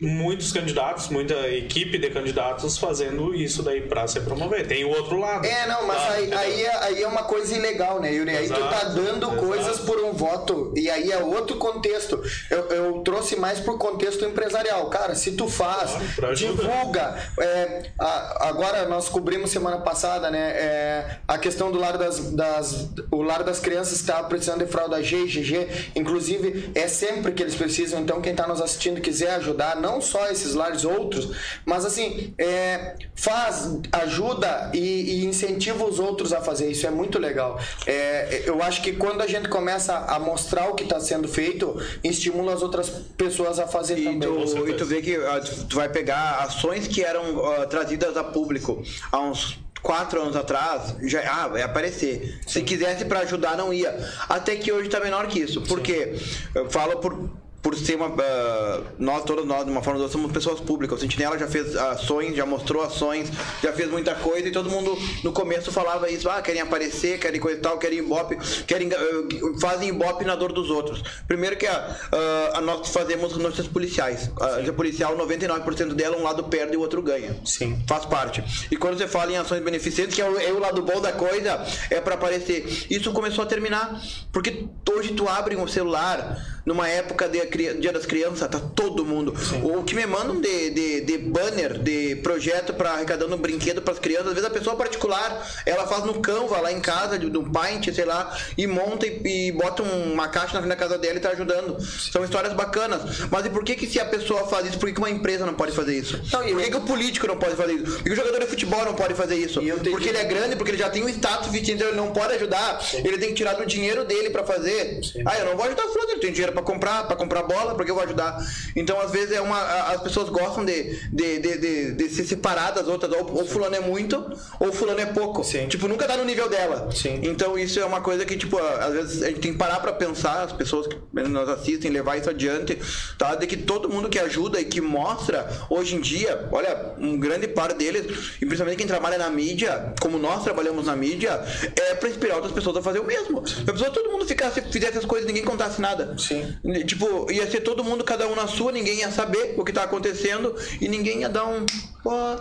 muitos 0.00 0.52
candidatos, 0.52 1.08
muita 1.08 1.34
equipe 1.48 1.98
de 1.98 2.08
candidatos 2.10 2.78
fazendo 2.78 3.34
isso 3.34 3.62
daí 3.62 3.80
pra 3.80 4.06
se 4.06 4.20
promover. 4.20 4.66
Tem 4.66 4.84
o 4.84 4.90
outro 4.90 5.18
lado. 5.18 5.44
É, 5.44 5.66
não, 5.66 5.86
mas 5.86 6.00
tá? 6.00 6.12
aí, 6.12 6.32
aí, 6.32 6.62
é, 6.62 6.76
aí, 6.84 7.02
é, 7.02 7.08
uma 7.08 7.24
coisa 7.24 7.56
ilegal, 7.56 8.00
né, 8.00 8.12
Yuri? 8.12 8.30
Aí 8.30 8.44
exato, 8.44 8.60
tu 8.60 8.68
tá 8.68 8.84
dando 8.84 9.26
exato. 9.26 9.46
coisas 9.46 9.78
por 9.80 9.98
um 10.04 10.12
voto 10.12 10.72
e 10.76 10.88
aí 10.88 11.10
é 11.10 11.18
outro 11.18 11.56
contexto. 11.56 12.22
Eu, 12.48 12.68
eu 12.68 12.92
trouxe 13.00 13.34
mais 13.36 13.58
pro 13.58 13.76
contexto 13.76 14.24
empresarial. 14.24 14.88
Cara, 14.88 15.14
se 15.14 15.32
tu 15.32 15.48
faz, 15.48 15.96
claro, 16.14 16.34
divulga. 16.34 17.16
É, 17.40 17.90
a, 17.98 18.48
agora 18.48 18.86
nós 18.88 19.08
cobrimos 19.08 19.50
semana 19.50 19.78
passada, 19.78 20.30
né, 20.30 20.50
é, 20.50 21.18
a 21.26 21.38
questão 21.38 21.72
do 21.72 21.78
lado 21.78 21.98
das, 21.98 22.32
das 22.32 22.88
o 23.10 23.22
lado 23.22 23.44
das 23.44 23.58
crianças 23.58 24.00
que 24.00 24.06
tá 24.06 24.22
precisando 24.22 24.64
de 24.64 24.70
fralda 24.70 25.02
G 25.02 25.24
e 25.24 25.26
GG. 25.26 25.68
Inclusive, 25.96 26.70
é 26.74 26.86
sempre 26.86 27.32
que 27.32 27.42
eles 27.42 27.54
precisam. 27.54 28.00
Então, 28.00 28.20
quem 28.20 28.34
tá 28.34 28.46
nos 28.46 28.60
assistindo 28.60 29.00
quiser 29.00 29.32
ajudar, 29.32 29.76
não 29.76 29.87
não 29.88 30.00
só 30.00 30.26
esses 30.28 30.54
lares, 30.54 30.84
outros, 30.84 31.30
mas 31.64 31.84
assim, 31.84 32.34
é, 32.38 32.94
faz, 33.14 33.78
ajuda 33.92 34.70
e, 34.74 35.22
e, 35.22 35.24
incentiva 35.24 35.84
os 35.84 35.98
outros 35.98 36.32
a 36.32 36.40
fazer 36.40 36.70
isso, 36.70 36.86
é 36.86 36.90
muito 36.90 37.18
legal. 37.18 37.58
É, 37.86 38.42
eu 38.44 38.62
acho 38.62 38.82
que 38.82 38.92
quando 38.92 39.22
a 39.22 39.26
gente 39.26 39.48
começa 39.48 39.96
a 39.96 40.18
mostrar 40.18 40.68
o 40.68 40.74
que 40.74 40.84
está 40.84 41.00
sendo 41.00 41.26
feito, 41.26 41.80
estimula 42.04 42.54
as 42.54 42.62
outras 42.62 42.88
pessoas 43.16 43.58
a 43.58 43.66
fazer 43.66 43.98
e 43.98 44.04
também. 44.04 44.20
Tu, 44.20 44.68
e 44.68 44.74
tu 44.74 44.84
vê 44.84 45.00
que 45.00 45.16
uh, 45.16 45.66
tu 45.68 45.76
vai 45.76 45.88
pegar 45.88 46.38
ações 46.40 46.86
que 46.86 47.02
eram 47.02 47.36
uh, 47.36 47.66
trazidas 47.66 48.16
a 48.16 48.24
público 48.24 48.82
há 49.10 49.20
uns 49.20 49.58
quatro 49.82 50.20
anos 50.20 50.36
atrás, 50.36 50.96
já 51.02 51.20
ah, 51.30 51.48
vai 51.48 51.62
aparecer. 51.62 52.40
Sim. 52.46 52.60
Se 52.60 52.62
quisesse 52.62 53.04
para 53.04 53.20
ajudar, 53.20 53.56
não 53.56 53.72
ia. 53.72 53.96
Até 54.28 54.56
que 54.56 54.70
hoje 54.72 54.88
está 54.88 55.00
menor 55.00 55.26
que 55.28 55.40
isso. 55.40 55.62
Porque 55.62 56.14
eu 56.54 56.68
falo 56.70 56.98
por 56.98 57.30
por 57.68 57.76
ser 57.76 57.96
uma. 57.96 58.06
Uh, 58.06 58.84
nós, 58.98 59.24
todos 59.24 59.44
nós, 59.44 59.66
de 59.66 59.70
uma 59.70 59.82
forma 59.82 59.98
ou 59.98 60.04
outra, 60.04 60.18
somos 60.18 60.32
pessoas 60.32 60.58
públicas. 60.58 60.96
O 60.96 61.00
Sentinela 61.02 61.38
já 61.38 61.46
fez 61.46 61.76
ações, 61.76 62.34
já 62.34 62.46
mostrou 62.46 62.82
ações, 62.82 63.30
já 63.62 63.74
fez 63.74 63.90
muita 63.90 64.14
coisa 64.14 64.48
e 64.48 64.50
todo 64.50 64.70
mundo 64.70 64.96
no 65.22 65.32
começo 65.32 65.70
falava 65.70 66.10
isso: 66.10 66.30
ah, 66.30 66.40
querem 66.40 66.62
aparecer, 66.62 67.18
querem 67.18 67.38
coisa 67.38 67.58
e 67.58 67.60
tal, 67.60 67.76
querem 67.76 67.98
ibope, 67.98 68.38
querem, 68.66 68.88
uh, 68.88 69.60
fazem 69.60 69.90
ibope 69.90 70.24
na 70.24 70.34
dor 70.34 70.50
dos 70.50 70.70
outros. 70.70 71.02
Primeiro 71.26 71.58
que 71.58 71.66
a, 71.66 71.94
uh, 72.10 72.56
a 72.56 72.60
nós 72.62 72.88
fazemos 72.88 73.36
notícias 73.36 73.68
policiais. 73.68 74.30
A 74.40 74.46
notícia 74.52 74.72
policial, 74.72 75.14
99% 75.18 75.92
dela, 75.92 76.16
um 76.16 76.22
lado 76.22 76.44
perde 76.44 76.72
e 76.72 76.76
o 76.78 76.80
outro 76.80 77.02
ganha. 77.02 77.38
Sim. 77.44 77.82
Faz 77.86 78.06
parte. 78.06 78.42
E 78.70 78.78
quando 78.78 78.96
você 78.96 79.06
fala 79.06 79.30
em 79.30 79.36
ações 79.36 79.62
beneficentes, 79.62 80.14
que 80.14 80.22
é 80.22 80.24
o, 80.26 80.40
é 80.40 80.50
o 80.54 80.58
lado 80.58 80.80
bom 80.80 81.02
da 81.02 81.12
coisa, 81.12 81.62
é 81.90 82.00
para 82.00 82.14
aparecer. 82.14 82.86
Isso 82.88 83.12
começou 83.12 83.44
a 83.44 83.46
terminar. 83.46 84.00
Porque 84.32 84.64
hoje 84.90 85.12
tu 85.12 85.28
abre 85.28 85.54
um 85.54 85.68
celular 85.68 86.57
numa 86.68 86.86
época 86.86 87.26
de 87.26 87.38
Dia 87.80 87.92
das 87.92 88.04
Crianças, 88.04 88.46
tá 88.46 88.60
todo 88.60 89.02
mundo. 89.02 89.34
Sim. 89.38 89.62
O 89.64 89.82
que 89.82 89.94
me 89.94 90.04
mandam 90.04 90.38
de, 90.38 90.70
de, 90.70 91.00
de 91.00 91.16
banner, 91.16 91.78
de 91.78 92.16
projeto 92.16 92.74
para 92.74 92.90
arrecadando 92.90 93.34
um 93.34 93.38
brinquedo 93.38 93.80
para 93.80 93.94
as 93.94 93.98
crianças, 93.98 94.28
às 94.28 94.34
vezes 94.34 94.44
a 94.44 94.52
pessoa 94.52 94.76
particular, 94.76 95.50
ela 95.64 95.86
faz 95.86 96.04
no 96.04 96.20
Canva 96.20 96.60
lá 96.60 96.70
em 96.70 96.80
casa, 96.80 97.18
de, 97.18 97.26
um 97.38 97.50
Paint, 97.50 97.88
sei 97.94 98.04
lá, 98.04 98.36
e 98.56 98.66
monta 98.66 99.06
e, 99.06 99.48
e 99.48 99.52
bota 99.52 99.82
uma 99.82 100.28
caixa 100.28 100.52
na 100.52 100.60
frente 100.60 100.68
da 100.68 100.76
casa 100.76 100.98
dela 100.98 101.16
e 101.16 101.20
tá 101.20 101.30
ajudando. 101.30 101.80
São 101.80 102.22
histórias 102.22 102.52
bacanas. 102.52 103.26
Mas 103.30 103.46
e 103.46 103.48
por 103.48 103.64
que 103.64 103.74
que 103.74 103.86
se 103.86 103.98
a 103.98 104.04
pessoa 104.04 104.46
faz 104.46 104.66
isso, 104.66 104.78
por 104.78 104.86
que, 104.86 104.92
que 104.92 105.00
uma 105.00 105.08
empresa 105.08 105.46
não 105.46 105.54
pode 105.54 105.72
fazer 105.72 105.96
isso? 105.96 106.20
Não, 106.30 106.40
por 106.40 106.62
que, 106.62 106.70
que 106.70 106.76
o 106.76 106.82
político 106.82 107.26
não 107.26 107.38
pode 107.38 107.56
fazer 107.56 107.72
isso? 107.72 107.96
Por 107.96 108.02
que 108.04 108.12
o 108.12 108.16
jogador 108.16 108.40
de 108.40 108.46
futebol 108.46 108.84
não 108.84 108.94
pode 108.94 109.14
fazer 109.14 109.36
isso? 109.36 109.58
Porque 109.90 110.10
ele 110.10 110.18
é 110.18 110.24
grande, 110.24 110.54
porque 110.54 110.72
ele 110.72 110.78
já 110.78 110.90
tem 110.90 111.02
um 111.02 111.08
status 111.08 111.48
então 111.54 111.88
ele 111.88 111.96
não 111.96 112.12
pode 112.12 112.34
ajudar. 112.34 112.82
Sim. 112.82 112.98
Ele 112.98 113.16
tem 113.16 113.30
que 113.30 113.36
tirar 113.36 113.54
do 113.54 113.64
dinheiro 113.64 114.04
dele 114.04 114.28
para 114.28 114.44
fazer. 114.44 115.02
Sim. 115.02 115.22
Ah, 115.24 115.38
eu 115.38 115.46
não 115.46 115.56
vou 115.56 115.64
ajudar 115.64 115.86
o 115.86 115.88
fulano, 115.88 116.10
ele 116.10 116.20
tem 116.20 116.32
dinheiro 116.32 116.52
para 116.58 116.62
comprar, 116.62 117.06
para 117.06 117.16
comprar 117.16 117.42
bola, 117.42 117.74
porque 117.74 117.90
eu 117.90 117.94
vou 117.94 118.04
ajudar. 118.04 118.38
Então, 118.74 119.00
às 119.00 119.10
vezes, 119.10 119.32
é 119.32 119.40
uma, 119.40 119.60
as 119.92 120.02
pessoas 120.02 120.28
gostam 120.28 120.64
de, 120.64 120.98
de, 121.10 121.38
de, 121.38 121.58
de, 121.58 121.92
de 121.92 122.08
se 122.08 122.26
separar 122.26 122.72
das 122.72 122.88
outras. 122.88 123.12
Ou, 123.12 123.38
ou 123.38 123.46
fulano 123.46 123.76
é 123.76 123.80
muito, 123.80 124.24
ou 124.58 124.72
fulano 124.72 125.00
é 125.00 125.06
pouco. 125.06 125.44
Sim. 125.44 125.68
Tipo, 125.68 125.88
nunca 125.88 126.06
tá 126.06 126.16
no 126.16 126.24
nível 126.24 126.48
dela. 126.48 126.90
Sim. 126.92 127.20
Então, 127.22 127.58
isso 127.58 127.78
é 127.78 127.84
uma 127.84 128.00
coisa 128.00 128.24
que, 128.24 128.36
tipo, 128.36 128.58
às 128.58 128.92
vezes 128.92 129.22
a 129.22 129.28
gente 129.28 129.40
tem 129.40 129.52
que 129.52 129.58
parar 129.58 129.80
para 129.80 129.92
pensar, 129.92 130.42
as 130.42 130.52
pessoas 130.52 130.86
que 130.86 130.96
nos 131.12 131.48
assistem, 131.48 131.90
levar 131.90 132.16
isso 132.16 132.30
adiante, 132.30 132.78
tá? 133.16 133.34
De 133.34 133.46
que 133.46 133.56
todo 133.56 133.88
mundo 133.88 134.08
que 134.08 134.18
ajuda 134.18 134.60
e 134.60 134.64
que 134.64 134.80
mostra, 134.80 135.48
hoje 135.70 135.96
em 135.96 136.00
dia, 136.00 136.48
olha, 136.50 136.94
um 136.98 137.18
grande 137.18 137.48
par 137.48 137.72
deles, 137.72 138.34
e 138.40 138.46
principalmente 138.46 138.78
quem 138.78 138.86
trabalha 138.86 139.18
na 139.18 139.30
mídia, 139.30 139.92
como 140.00 140.18
nós 140.18 140.42
trabalhamos 140.42 140.86
na 140.86 140.96
mídia, 140.96 141.40
é 141.76 141.94
para 141.94 142.08
inspirar 142.08 142.36
outras 142.36 142.52
pessoas 142.52 142.76
a 142.76 142.82
fazer 142.82 142.98
o 142.98 143.04
mesmo. 143.04 143.38
A 143.38 143.72
pessoa, 143.72 143.90
todo 143.90 144.10
mundo 144.10 144.26
ficasse, 144.26 144.60
fizesse 144.62 144.98
as 144.98 145.04
coisas 145.04 145.28
e 145.28 145.32
ninguém 145.32 145.44
contasse 145.44 145.80
nada. 145.80 146.14
Sim. 146.18 146.47
Tipo, 146.86 147.30
ia 147.30 147.50
ser 147.50 147.60
todo 147.60 147.84
mundo, 147.84 148.04
cada 148.04 148.26
um 148.26 148.34
na 148.34 148.46
sua, 148.46 148.72
ninguém 148.72 148.98
ia 148.98 149.10
saber 149.10 149.54
o 149.56 149.64
que 149.64 149.72
tá 149.72 149.84
acontecendo 149.84 150.54
e 150.80 150.88
ninguém 150.88 151.20
ia 151.20 151.28
dar 151.28 151.46
um. 151.46 151.64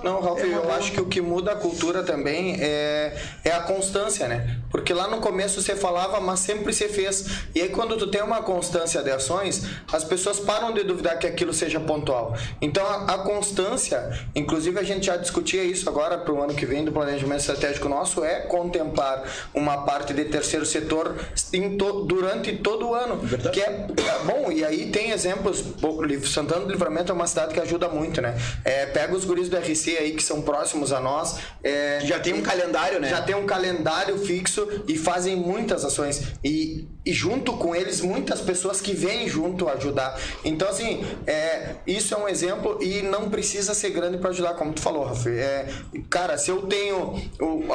Não, 0.03 0.21
Ralf, 0.21 0.39
é 0.39 0.47
eu 0.47 0.71
acho 0.73 0.91
que 0.91 1.01
o 1.01 1.05
que 1.05 1.21
muda 1.21 1.51
a 1.51 1.55
cultura 1.55 2.03
também 2.03 2.57
é, 2.59 3.15
é 3.43 3.51
a 3.51 3.61
constância, 3.61 4.27
né? 4.27 4.57
Porque 4.69 4.93
lá 4.93 5.07
no 5.07 5.19
começo 5.19 5.61
você 5.61 5.75
falava, 5.75 6.19
mas 6.19 6.39
sempre 6.39 6.73
você 6.73 6.87
fez. 6.87 7.25
E 7.53 7.61
aí 7.61 7.69
quando 7.69 7.97
tu 7.97 8.07
tem 8.07 8.21
uma 8.21 8.41
constância 8.41 9.01
de 9.01 9.11
ações, 9.11 9.65
as 9.91 10.03
pessoas 10.03 10.39
param 10.39 10.73
de 10.73 10.83
duvidar 10.83 11.17
que 11.19 11.27
aquilo 11.27 11.53
seja 11.53 11.79
pontual. 11.79 12.35
Então 12.61 12.85
a, 12.85 13.13
a 13.13 13.17
constância, 13.19 14.11
inclusive 14.35 14.79
a 14.79 14.83
gente 14.83 15.07
já 15.07 15.17
discutia 15.17 15.63
isso 15.63 15.89
agora 15.89 16.17
para 16.17 16.33
o 16.33 16.41
ano 16.41 16.53
que 16.53 16.65
vem 16.65 16.83
do 16.83 16.91
planejamento 16.91 17.39
estratégico 17.39 17.89
nosso, 17.89 18.23
é 18.23 18.41
contemplar 18.41 19.23
uma 19.53 19.83
parte 19.83 20.13
de 20.13 20.25
terceiro 20.25 20.65
setor 20.65 21.15
to, 21.77 22.05
durante 22.05 22.55
todo 22.57 22.89
o 22.89 22.93
ano. 22.95 23.17
Verdade. 23.17 23.53
Que 23.53 23.61
é 23.61 23.87
bom, 24.25 24.51
e 24.51 24.63
aí 24.63 24.91
tem 24.91 25.11
exemplos. 25.11 25.63
Santana 26.25 26.65
do 26.65 26.71
Livramento 26.71 27.11
é 27.11 27.15
uma 27.15 27.27
cidade 27.27 27.53
que 27.53 27.59
ajuda 27.59 27.89
muito, 27.89 28.21
né? 28.21 28.37
É, 28.63 28.85
pega 28.85 29.15
os 29.15 29.25
guris 29.25 29.49
do 29.49 29.56
RC 29.57 29.97
aí 29.97 30.11
que 30.13 30.23
são 30.23 30.41
próximos 30.41 30.91
a 30.91 30.99
nós. 30.99 31.39
É, 31.63 31.99
já 32.03 32.19
tem 32.19 32.33
um 32.33 32.41
calendário, 32.41 32.99
né? 32.99 33.09
Já 33.09 33.21
tem 33.21 33.35
um 33.35 33.45
calendário 33.45 34.17
fixo 34.17 34.67
e 34.87 34.97
fazem 34.97 35.35
muitas 35.35 35.83
ações. 35.83 36.33
E, 36.43 36.87
e 37.05 37.13
junto 37.13 37.53
com 37.53 37.75
eles, 37.75 38.01
muitas 38.01 38.41
pessoas 38.41 38.81
que 38.81 38.93
vêm 38.93 39.27
junto 39.27 39.67
ajudar. 39.69 40.19
Então, 40.43 40.67
assim, 40.67 41.03
é, 41.25 41.75
isso 41.85 42.13
é 42.13 42.17
um 42.17 42.27
exemplo 42.27 42.77
e 42.81 43.01
não 43.01 43.29
precisa 43.29 43.73
ser 43.73 43.91
grande 43.91 44.17
para 44.17 44.29
ajudar, 44.29 44.53
como 44.55 44.73
tu 44.73 44.81
falou, 44.81 45.05
Rafa. 45.05 45.29
É, 45.29 45.67
cara, 46.09 46.37
se 46.37 46.49
eu 46.49 46.63
tenho 46.63 47.15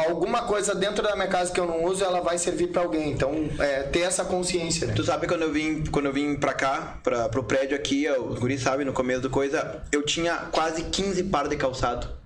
alguma 0.06 0.42
coisa 0.42 0.74
dentro 0.74 1.02
da 1.02 1.14
minha 1.14 1.28
casa 1.28 1.52
que 1.52 1.60
eu 1.60 1.66
não 1.66 1.84
uso, 1.84 2.04
ela 2.04 2.20
vai 2.20 2.38
servir 2.38 2.68
para 2.68 2.82
alguém. 2.82 3.10
Então, 3.10 3.48
é, 3.58 3.82
ter 3.84 4.00
essa 4.00 4.24
consciência. 4.24 4.86
Né? 4.86 4.94
Tu 4.94 5.04
sabe 5.04 5.26
quando 5.26 5.42
eu 5.42 5.52
vim, 5.52 5.84
quando 5.86 6.06
eu 6.06 6.12
vim 6.12 6.36
pra 6.36 6.52
cá, 6.52 6.98
pra, 7.02 7.28
pro 7.28 7.44
prédio 7.44 7.76
aqui, 7.76 8.06
os 8.08 8.38
guris 8.38 8.62
sabem, 8.62 8.86
no 8.86 8.92
começo 8.92 9.20
do 9.20 9.30
coisa, 9.30 9.82
eu 9.90 10.02
tinha 10.02 10.36
quase 10.52 10.84
15 10.84 11.24
par 11.24 11.48
de 11.48 11.56
calçado. 11.62 12.21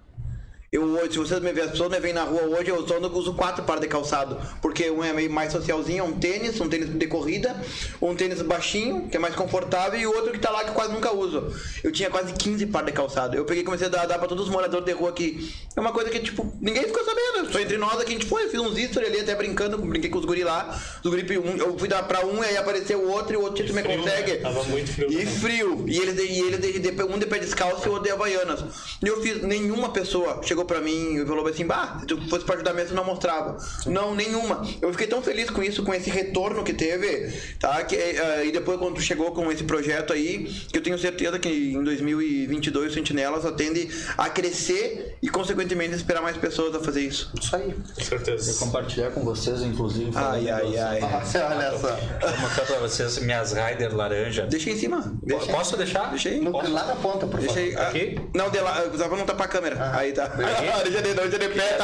Eu 0.72 0.82
hoje, 0.82 1.12
se 1.12 1.18
vocês 1.18 1.40
me 1.40 1.52
verem, 1.52 1.66
as 1.66 1.70
pessoas 1.70 1.90
me 1.90 2.00
veem 2.00 2.12
na 2.12 2.24
rua 2.24 2.42
hoje, 2.42 2.70
eu 2.70 2.86
só 2.88 2.98
uso 2.98 3.34
quatro 3.34 3.62
pares 3.62 3.80
de 3.80 3.86
calçado. 3.86 4.36
Porque 4.60 4.90
um 4.90 5.02
é 5.02 5.12
meio 5.12 5.30
mais 5.30 5.52
socialzinho, 5.52 6.04
um 6.04 6.18
tênis, 6.18 6.60
um 6.60 6.68
tênis 6.68 6.88
de 6.88 7.06
corrida, 7.06 7.54
um 8.02 8.16
tênis 8.16 8.42
baixinho, 8.42 9.08
que 9.08 9.16
é 9.16 9.20
mais 9.20 9.36
confortável, 9.36 9.98
e 9.98 10.04
o 10.06 10.12
outro 10.12 10.32
que 10.32 10.40
tá 10.40 10.50
lá 10.50 10.64
que 10.64 10.70
eu 10.70 10.74
quase 10.74 10.92
nunca 10.92 11.14
uso. 11.14 11.52
Eu 11.84 11.92
tinha 11.92 12.10
quase 12.10 12.32
15 12.32 12.66
pares 12.66 12.88
de 12.88 12.92
calçado. 12.92 13.36
Eu 13.36 13.44
peguei 13.44 13.62
e 13.62 13.64
comecei 13.64 13.86
a 13.86 13.90
dar, 13.90 14.06
dar 14.06 14.18
pra 14.18 14.26
todos 14.26 14.46
os 14.46 14.50
moradores 14.50 14.84
de 14.84 14.92
rua 14.92 15.10
aqui. 15.10 15.54
É 15.76 15.80
uma 15.80 15.92
coisa 15.92 16.10
que, 16.10 16.18
tipo, 16.18 16.52
ninguém 16.60 16.82
ficou 16.82 17.04
sabendo. 17.04 17.52
Só 17.52 17.60
entre 17.60 17.76
nós 17.78 18.00
aqui 18.00 18.10
a 18.10 18.14
gente 18.14 18.26
foi, 18.26 18.44
eu 18.44 18.50
fiz 18.50 18.58
uns 18.60 18.76
stories 18.76 19.10
ali 19.10 19.20
até 19.20 19.36
brincando, 19.36 19.78
brinquei 19.78 20.10
com 20.10 20.18
os 20.18 20.24
guri 20.24 20.42
lá. 20.42 20.76
Os 21.02 21.08
guri, 21.08 21.38
um, 21.38 21.56
eu 21.58 21.78
fui 21.78 21.86
dar 21.86 22.02
pra 22.02 22.26
um 22.26 22.42
e 22.42 22.46
aí 22.46 22.56
apareceu 22.56 22.98
o 22.98 23.08
outro 23.08 23.34
e 23.34 23.36
o 23.36 23.42
outro 23.42 23.64
tipo, 23.64 23.72
me 23.72 23.84
consegue. 23.84 24.32
Né? 24.32 24.38
Tava 24.38 24.64
muito 24.64 24.92
frio. 24.92 25.12
E 25.12 25.26
frio. 25.26 25.84
E 25.86 25.96
eles, 25.96 26.18
e 26.18 26.40
eles 26.40 27.06
um 27.08 27.18
de 27.18 27.26
pé 27.26 27.38
descalço 27.38 27.86
e 27.86 27.88
o 27.88 27.92
outro 27.92 28.08
de 28.08 28.10
Havaianas. 28.10 28.64
E 29.00 29.06
eu 29.06 29.22
fiz, 29.22 29.42
nenhuma 29.42 29.90
pessoa 29.90 30.40
chegou 30.42 30.55
pra 30.64 30.80
mim 30.80 31.16
e 31.16 31.26
falou 31.26 31.46
assim: 31.46 31.66
bah, 31.66 31.98
se 32.00 32.06
tu 32.06 32.20
fosse 32.28 32.44
pra 32.44 32.54
ajudar 32.54 32.72
mesmo, 32.72 32.94
não 32.94 33.04
mostrava. 33.04 33.58
Sim. 33.58 33.90
Não, 33.90 34.14
nenhuma. 34.14 34.66
Eu 34.80 34.90
fiquei 34.92 35.06
tão 35.06 35.22
feliz 35.22 35.50
com 35.50 35.62
isso, 35.62 35.82
com 35.82 35.92
esse 35.94 36.10
retorno 36.10 36.62
que 36.64 36.72
teve, 36.72 37.32
tá? 37.58 37.82
Que, 37.84 37.96
uh, 37.96 38.44
e 38.44 38.52
depois, 38.52 38.78
quando 38.78 38.94
tu 38.94 39.00
chegou 39.00 39.32
com 39.32 39.50
esse 39.50 39.64
projeto 39.64 40.12
aí, 40.12 40.44
que 40.44 40.78
eu 40.78 40.82
tenho 40.82 40.98
certeza 40.98 41.38
que 41.38 41.48
em 41.48 41.82
2022 41.82 42.92
o 42.92 42.94
Sentinelas 42.94 43.44
atende 43.44 43.88
a 44.16 44.28
crescer 44.28 45.16
e, 45.22 45.28
consequentemente, 45.28 45.94
esperar 45.94 46.22
mais 46.22 46.36
pessoas 46.36 46.74
a 46.74 46.80
fazer 46.80 47.02
isso. 47.02 47.30
Isso 47.40 47.56
aí. 47.56 47.74
Com 47.94 48.02
certeza. 48.02 48.58
Compartilhar 48.64 49.10
com 49.10 49.22
vocês, 49.22 49.62
inclusive. 49.62 50.10
Ai, 50.14 50.48
ai, 50.48 50.78
ai. 50.78 51.00
olha 51.02 51.78
só. 51.78 51.96
Vou 51.96 52.40
mostrar 52.40 52.66
pra 52.66 52.78
vocês 52.78 53.18
minhas 53.18 53.52
Rider 53.52 53.94
laranja. 53.94 54.46
Deixa 54.46 54.70
em 54.70 54.76
cima. 54.76 55.12
Deixa 55.22 55.46
Posso 55.52 55.76
deixar? 55.76 56.10
Deixa 56.10 56.28
aí. 56.28 56.40
No, 56.40 56.52
lá 56.52 56.86
na 56.86 56.96
ponta, 56.96 57.26
por 57.26 57.40
Deixa 57.40 57.54
favor. 57.54 57.68
Aí. 57.68 57.76
Aqui? 57.76 58.20
Não, 58.34 58.50
de 58.50 58.58
lá, 58.60 58.84
só 58.96 59.08
pra 59.08 59.16
não 59.16 59.26
tapar 59.26 59.46
a 59.46 59.50
câmera. 59.50 59.76
Ah, 59.78 59.98
aí 59.98 60.12
tá. 60.12 60.30
De 61.28 61.48
pé. 61.48 61.76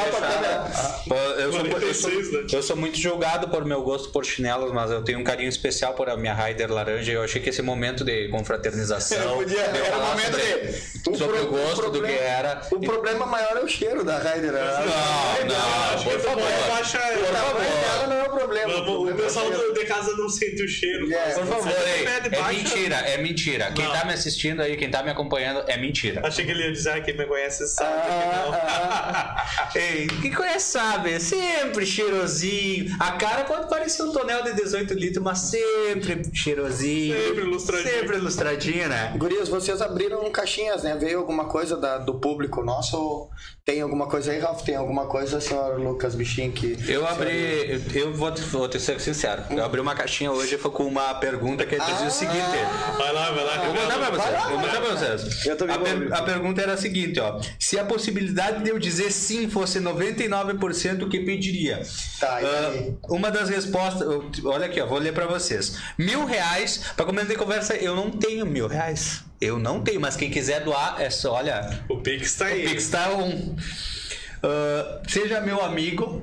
Eu 1.39 1.53
sou, 1.53 1.67
eu, 1.67 1.95
sou, 1.95 2.11
eu 2.53 2.63
sou 2.63 2.77
muito 2.77 2.99
julgado 2.99 3.49
por 3.49 3.65
meu 3.65 3.83
gosto 3.83 4.11
por 4.11 4.25
chinelos, 4.25 4.73
mas 4.73 4.91
eu 4.91 5.03
tenho 5.03 5.19
um 5.19 5.25
carinho 5.25 5.49
especial 5.49 5.95
por 5.95 6.09
a 6.09 6.17
minha 6.17 6.35
Rider 6.35 6.73
laranja. 6.73 7.13
Eu 7.13 7.23
achei 7.23 7.41
que 7.41 7.51
esse 7.51 7.63
momento 7.63 8.05
de 8.05 8.29
confraternização. 8.29 9.37
Podia, 9.39 9.61
era 9.61 9.99
o 9.99 10.07
momento 10.07 10.33
sobre, 10.33 11.13
de. 11.13 11.19
Sobre 11.19 11.39
o, 11.41 11.47
gosto 11.47 11.87
o 11.87 11.91
problema, 11.91 11.91
do 11.91 12.03
que 12.03 12.13
era. 12.13 12.63
O 12.71 12.81
problema 12.81 13.27
maior 13.27 13.57
é 13.57 13.61
o 13.61 13.69
cheiro 13.69 14.05
da 14.05 14.19
Rider. 14.19 14.53
Né? 14.53 14.61
Não, 14.61 15.49
não, 15.49 15.97
não 15.97 16.05
por 16.05 16.21
favor. 16.21 16.43
Baixa, 16.69 16.99
por 16.99 17.27
favor. 17.27 18.09
não 18.09 18.17
é 18.17 18.23
o 18.23 18.31
problema. 18.31 18.91
O, 18.91 19.11
o 19.11 19.15
pessoal 19.15 19.51
de 19.51 19.85
casa 19.85 20.17
não 20.17 20.29
sente 20.29 20.63
o 20.63 20.69
cheiro. 20.69 21.07
Yeah. 21.07 21.35
Por 21.35 21.47
favor, 21.47 21.73
ei, 21.87 22.07
é 22.07 22.53
mentira, 22.53 22.97
é 22.97 23.19
mentira. 23.19 23.73
Quem 23.73 23.87
tá 23.91 24.05
me 24.05 24.13
assistindo 24.13 24.61
aí, 24.61 24.77
quem 24.77 24.91
tá 24.91 25.03
me 25.03 25.11
acompanhando, 25.11 25.65
é 25.69 25.77
mentira. 25.77 26.23
Achei 26.25 26.45
que 26.45 26.51
ele 26.51 26.65
ia 26.65 26.73
dizer, 26.73 26.91
ah, 26.91 27.01
quem 27.01 27.17
me 27.17 27.27
conhece 27.27 27.67
sabe 27.69 27.91
ah, 27.95 28.03
que 28.03 28.51
não. 28.51 28.52
Ei, 29.75 30.07
quem 30.21 30.33
conhece 30.33 30.73
sabe, 30.73 31.19
sempre 31.21 31.87
cheirosinho. 31.87 32.95
A 32.99 33.13
cara 33.13 33.45
pode 33.45 33.69
parecer 33.69 34.03
um 34.03 34.13
tonel 34.13 34.43
de 34.43 34.55
18 34.55 34.95
litros, 34.95 35.23
mas 35.23 35.39
sempre 35.39 36.23
cheirosinho. 36.35 37.17
Sempre 37.17 37.43
ilustradinho. 37.43 37.91
Sempre 37.91 38.17
ilustradinho, 38.17 38.89
né? 38.89 39.15
Gurias, 39.17 39.49
vocês 39.49 39.81
abriram 39.81 40.31
caixinhas, 40.31 40.83
né? 40.83 40.97
Veio 40.97 41.19
alguma 41.19 41.47
coisa 41.47 41.77
da, 41.77 41.99
do 41.99 42.15
público 42.15 42.63
nosso? 42.63 43.29
Tem 43.65 43.81
alguma 43.81 44.09
coisa 44.09 44.33
aí, 44.33 44.41
Ralf? 44.41 44.63
Tem 44.63 44.75
alguma 44.75 45.07
coisa, 45.07 45.41
senhor 45.41 45.79
Lucas 45.79 46.17
Bichinho, 46.17 46.51
que... 46.51 46.77
Eu 46.89 47.07
abri... 47.07 47.81
Eu 47.95 48.13
vou, 48.13 48.35
vou 48.35 48.69
ter 48.69 48.81
ser 48.81 49.01
sincero. 49.01 49.45
Eu 49.51 49.65
abri 49.65 49.81
uma 49.81 49.95
caixinha 49.95 50.33
hoje 50.33 50.59
com 50.59 50.83
uma 50.85 51.15
pergunta 51.15 51.65
que 51.65 51.79
dizia 51.79 52.07
ah, 52.07 52.09
o 52.09 52.11
seguinte... 52.11 52.59
Vai 52.99 53.13
lá, 53.13 53.31
vai 53.31 53.45
lá. 53.45 53.65
Eu 53.65 53.73
vou 53.73 53.83
mandar 53.83 53.99
pra 53.99 54.11
vocês. 54.11 54.43
Vou 54.43 54.59
mandar 54.59 54.81
pra 54.81 54.91
vocês. 54.97 55.47
Eu 55.47 55.53
a, 55.55 55.79
per, 55.79 56.13
a 56.13 56.23
pergunta 56.23 56.61
era 56.61 56.73
a 56.73 56.77
seguinte, 56.77 57.21
ó. 57.21 57.41
Se 57.57 57.79
a 57.79 57.85
possibilidade 57.85 58.65
de 58.65 58.71
eu 58.71 58.81
dizer 58.81 59.13
sim 59.13 59.49
fosse 59.49 59.79
99%, 59.79 61.05
o 61.05 61.09
que 61.09 61.21
pediria? 61.21 61.83
Tá, 62.19 62.41
uh, 62.43 63.15
Uma 63.15 63.31
das 63.31 63.49
respostas... 63.49 64.09
Olha 64.45 64.67
aqui, 64.67 64.81
ó. 64.81 64.87
Vou 64.87 64.99
ler 64.99 65.15
pra 65.15 65.27
vocês. 65.27 65.79
Mil 65.97 66.27
reais... 66.27 66.83
Pra 66.97 67.07
começar 67.07 67.29
de 67.29 67.37
conversa, 67.37 67.77
eu 67.77 67.95
não 67.95 68.11
tenho 68.11 68.45
mil 68.45 68.67
reais. 68.67 69.23
Eu 69.43 69.59
não 69.59 69.83
tenho, 69.83 70.01
mas 70.01 70.15
quem 70.15 70.31
quiser 70.31 70.63
doar, 70.63 71.03
é 71.03 71.11
só, 71.11 71.33
olha. 71.33 71.83
O 71.89 71.97
Pix 71.97 72.37
tá 72.37 72.47
aí. 72.47 72.65
O 72.65 72.71
Pix 72.71 72.89
tá 72.89 73.09
um. 73.09 73.57
Uh, 73.57 75.11
seja 75.11 75.41
meu 75.41 75.61
amigo. 75.61 76.23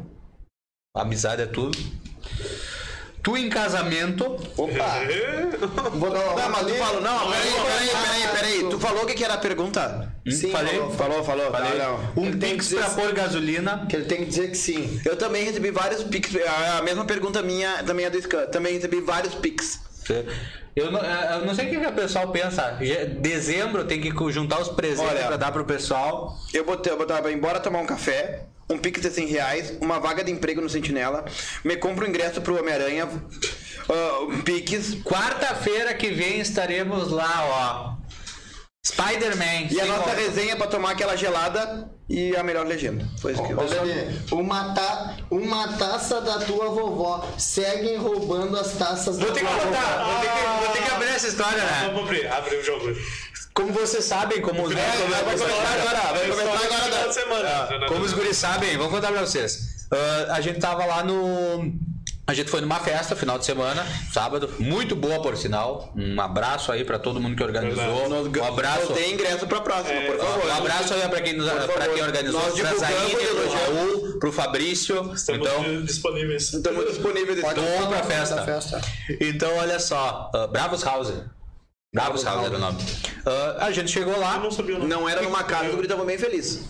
Amizade 0.96 1.42
é 1.42 1.46
tudo. 1.46 1.78
Tu 3.22 3.36
em 3.36 3.50
casamento. 3.50 4.24
Opa! 4.56 5.02
Vou 5.96 6.10
dar 6.12 6.30
uma 6.30 6.36
Não, 6.36 6.50
mas 6.50 6.66
tu 6.66 6.74
falou, 6.76 7.02
não, 7.02 7.30
peraí, 7.30 7.52
peraí, 7.52 7.90
peraí, 7.90 8.28
peraí. 8.32 8.70
Tu 8.70 8.80
falou 8.80 9.04
o 9.04 9.06
que 9.06 9.16
que 9.16 9.26
era 9.26 9.34
a 9.34 9.38
pergunta? 9.38 10.16
Sim, 10.26 10.52
falei? 10.52 10.78
falou. 10.78 10.92
Falou, 10.94 11.24
falou. 11.26 11.52
Falei. 11.52 11.78
Não, 11.78 11.98
não. 11.98 12.24
Um 12.24 12.40
Pix 12.40 12.70
pra 12.70 12.88
sim. 12.88 13.02
pôr 13.02 13.12
gasolina. 13.12 13.86
Que 13.90 13.98
ele 13.98 14.06
tem 14.06 14.20
que 14.20 14.28
dizer 14.28 14.50
que 14.50 14.58
sim. 14.58 15.02
Eu 15.04 15.18
também 15.18 15.44
recebi 15.44 15.72
vários 15.72 16.04
pics. 16.04 16.32
A 16.78 16.82
mesma 16.84 17.04
pergunta 17.04 17.44
minha 17.44 17.84
também 17.84 18.06
é 18.06 18.10
do 18.10 18.22
Scan. 18.22 18.46
Também 18.46 18.76
recebi 18.76 19.02
vários 19.02 19.36
pics. 19.36 19.78
Eu 20.80 20.92
não, 20.92 21.02
eu 21.02 21.46
não 21.46 21.54
sei 21.54 21.66
o 21.66 21.70
que, 21.70 21.80
que 21.80 21.86
o 21.86 21.92
pessoal 21.92 22.30
pensa. 22.30 22.78
Dezembro 23.20 23.84
tem 23.84 24.00
que 24.00 24.10
juntar 24.32 24.62
os 24.62 24.70
presentes 24.70 25.12
Olha. 25.12 25.28
pra 25.28 25.36
dar 25.38 25.52
pro 25.52 25.66
pessoal. 25.66 26.38
Eu 26.54 26.64
botei, 26.64 26.94
eu 26.94 26.98
botava 26.98 27.32
embora 27.32 27.60
tomar 27.60 27.80
um 27.80 27.86
café, 27.86 28.46
um 28.70 28.78
pix 28.78 29.02
de 29.02 29.10
100 29.10 29.28
reais, 29.28 29.78
uma 29.82 30.00
vaga 30.00 30.24
de 30.24 30.32
emprego 30.32 30.62
no 30.62 30.70
Sentinela, 30.70 31.26
me 31.66 31.76
compro 31.76 32.06
um 32.06 32.10
ingresso 32.10 32.40
pro 32.42 32.58
Homem-Aranha, 32.58 33.10
ah, 33.90 34.20
um 34.22 34.42
pix. 34.42 34.96
Quarta-feira 35.04 35.94
que 35.94 36.12
vem 36.12 36.40
estaremos 36.40 37.10
lá, 37.10 37.98
ó. 37.98 37.99
Spider-Man. 38.86 39.68
E 39.72 39.82
a 39.82 39.86
nossa 39.86 40.10
ó. 40.10 40.14
resenha 40.14 40.56
pra 40.56 40.68
tomar 40.68 40.92
aquela 40.92 41.16
gelada 41.16 41.90
e 42.10 42.36
a 42.36 42.44
melhor 42.44 42.66
legenda. 42.66 43.06
Foi 43.20 43.34
isso 43.34 43.44
que 43.44 43.52
eu 43.52 44.40
uma, 44.40 44.74
ta, 44.74 45.18
uma 45.30 45.78
taça 45.78 46.22
da 46.22 46.40
tua 46.40 46.70
vovó. 46.70 47.28
Seguem 47.38 47.98
roubando 47.98 48.58
as 48.58 48.74
taças 48.74 49.20
Vou 49.20 49.32
da 49.32 49.40
tua 49.40 49.50
vovó. 49.50 49.66
vou 49.66 50.22
ter 50.22 50.30
que, 50.32 50.66
vou 50.66 50.74
ter 50.74 50.84
que 50.84 50.92
abrir 50.92 51.10
essa 51.10 51.28
história, 51.28 51.64
né? 51.64 51.84
Vamos 51.88 52.04
abrir, 52.04 52.28
abre 52.28 52.56
o 52.56 52.64
jogo. 52.64 52.96
Como 53.54 53.74
vocês 53.74 54.06
sabem, 54.06 54.42
como 54.42 54.64
os, 54.64 54.74
vai 54.74 55.24
começar 55.24 55.44
agora, 55.46 56.14
vai 56.14 56.30
começar 56.30 56.76
agora. 56.78 57.08
De 57.10 57.14
semana. 57.14 57.50
Ah, 57.50 57.86
como 57.90 58.06
os 58.06 58.14
guris 58.14 58.38
sabem, 58.38 58.78
vou 58.78 58.90
contar 58.90 59.12
pra 59.12 59.22
vocês. 59.22 59.88
Ah, 59.92 60.36
a 60.36 60.42
gente 60.42 60.60
tava 60.60 60.86
lá 60.86 61.04
no. 61.04 61.74
A 62.30 62.34
gente 62.36 62.52
foi 62.52 62.62
numa 62.62 62.80
festa 62.80 63.16
final 63.16 63.40
de 63.40 63.46
semana, 63.46 63.84
sábado, 64.14 64.54
muito 64.60 64.96
boa 64.96 65.20
por 65.20 65.36
sinal. 65.36 65.92
Um 65.96 66.22
abraço 66.22 66.72
aí 66.72 66.86
pra 66.86 67.00
todo 67.00 67.20
mundo 67.20 67.36
que 67.36 67.42
organizou. 67.42 67.84
Um 68.08 68.46
abraço. 68.46 68.90
Não 68.90 68.94
tem 68.96 69.14
ingresso 69.16 69.48
pra 69.48 69.62
próxima, 69.62 69.96
É, 69.96 70.12
por 70.12 70.20
favor. 70.20 70.46
Um 70.46 70.54
abraço 70.54 70.94
aí 70.94 71.10
pra 71.10 71.22
quem, 71.22 71.34
nos, 71.34 71.50
pra 71.52 71.88
quem 71.88 72.04
organizou, 72.04 72.40
Nós 72.40 72.54
pra 72.54 72.70
divulgamos 72.70 73.00
Zaine, 73.02 73.16
pro. 73.16 73.52
Raul, 73.52 74.20
pro 74.20 74.32
Fabrício. 74.32 75.12
Estamos 75.16 75.48
então, 75.50 75.82
disponíveis. 75.82 76.54
Estamos 76.54 76.86
disponíveis. 76.90 77.42
Pode 77.42 77.60
Vamos 77.62 77.76
falar 77.78 77.88
pra 77.88 77.98
da 77.98 78.04
festa. 78.06 78.44
festa. 78.44 78.82
então 79.20 79.58
olha 79.58 79.80
só, 79.80 80.30
ah, 80.36 80.46
Bravos 80.46 80.84
House. 80.84 81.12
Bravos 81.92 82.24
House 82.24 82.46
era 82.46 82.56
o 82.58 82.60
nome. 82.60 82.78
Ah, 83.26 83.66
a 83.66 83.72
gente 83.72 83.90
chegou 83.90 84.20
lá, 84.20 84.36
Eu 84.36 84.42
não 84.44 84.52
sabia 84.52 84.76
o 84.76 84.78
nome. 84.78 84.90
Não 84.92 85.10
era 85.10 85.24
numa 85.24 85.44
casa, 85.44 85.72
o 85.72 85.76
guri 85.78 85.88
tava 85.88 86.06
bem 86.06 86.20
feliz. 86.20 86.62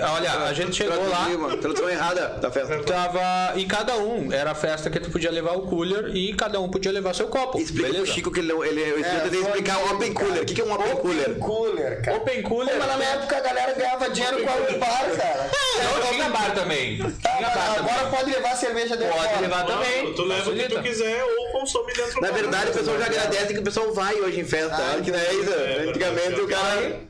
Olha, 0.00 0.32
a 0.32 0.52
gente 0.52 0.74
chegou 0.76 1.08
lá. 1.08 1.28
Mano. 1.28 1.56
Tradução 1.56 1.88
errada 1.88 2.28
da 2.40 2.50
festa. 2.50 2.78
Tava. 2.84 3.52
E 3.58 3.64
cada 3.66 3.96
um, 3.96 4.32
era 4.32 4.50
a 4.52 4.54
festa 4.54 4.90
que 4.90 4.98
tu 5.00 5.10
podia 5.10 5.30
levar 5.30 5.52
o 5.56 5.62
cooler 5.62 6.14
e 6.14 6.34
cada 6.34 6.60
um 6.60 6.68
podia 6.68 6.90
levar 6.92 7.14
seu 7.14 7.28
copo. 7.28 7.58
Explica 7.58 7.88
beleza? 7.88 8.04
pro 8.04 8.14
Chico 8.14 8.30
que 8.30 8.40
ele, 8.40 8.52
ele, 8.52 8.80
ele 8.80 9.02
É, 9.04 9.20
tentei 9.20 9.40
explicar 9.40 9.78
o 9.78 9.94
Open. 9.94 10.12
Cooler. 10.12 10.42
O 10.42 10.44
que, 10.46 10.54
que 10.54 10.60
é 10.60 10.64
um 10.64 10.72
Open 10.72 10.96
Cooler? 10.96 11.30
Open 11.30 11.38
Cooler, 11.40 12.02
cara. 12.02 12.16
Open 12.18 12.42
Cooler. 12.42 12.76
Mas 12.78 12.86
na 12.88 12.96
minha 12.96 13.08
época 13.10 13.36
a 13.36 13.40
galera 13.40 13.72
ganhava 13.74 14.10
dinheiro 14.10 14.36
com 14.38 14.74
o 14.74 14.78
bar, 14.78 15.10
cara. 15.16 15.50
Não, 15.84 16.10
tinha 16.12 16.28
bar 16.28 16.54
também. 16.54 16.98
Tá, 16.98 17.36
Tinha 17.36 17.48
bar 17.50 17.74
agora 17.78 17.94
também. 17.96 18.10
pode 18.10 18.30
levar 18.30 18.56
cerveja 18.56 18.96
dentro 18.96 19.14
Pode 19.16 19.40
levar 19.42 19.66
também. 19.66 20.12
Tu 20.14 20.24
leva 20.24 20.50
o 20.50 20.54
que 20.54 20.68
tu 20.68 20.82
quiser 20.82 21.22
ou 21.24 21.52
consome 21.60 21.92
dentro 21.92 22.20
Na 22.20 22.30
verdade, 22.30 22.70
o 22.70 22.74
pessoal 22.74 22.98
já 22.98 23.06
agradece 23.06 23.52
que 23.54 23.58
o 23.60 23.62
pessoal 23.62 23.92
vai 23.92 24.14
hoje 24.20 24.40
em 24.40 24.44
festa. 24.44 24.76
Ah, 24.76 25.00
que 25.02 25.10
não 25.10 25.18
é 25.18 25.34
isso. 25.34 25.52
é, 25.52 25.78
Antigamente 25.88 26.40
o 26.40 26.48
cara. 26.48 27.00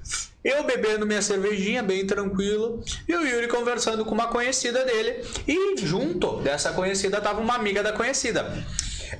Eu 0.44 0.62
bebendo 0.64 1.06
minha 1.06 1.22
cervejinha, 1.22 1.82
bem 1.82 2.06
tranquilo, 2.06 2.84
e 3.08 3.16
o 3.16 3.26
Yuri 3.26 3.48
conversando 3.48 4.04
com 4.04 4.12
uma 4.12 4.26
conhecida 4.26 4.84
dele. 4.84 5.24
E 5.48 5.74
junto 5.78 6.36
dessa 6.42 6.70
conhecida 6.72 7.18
tava 7.18 7.40
uma 7.40 7.54
amiga 7.54 7.82
da 7.82 7.94
conhecida. 7.94 8.62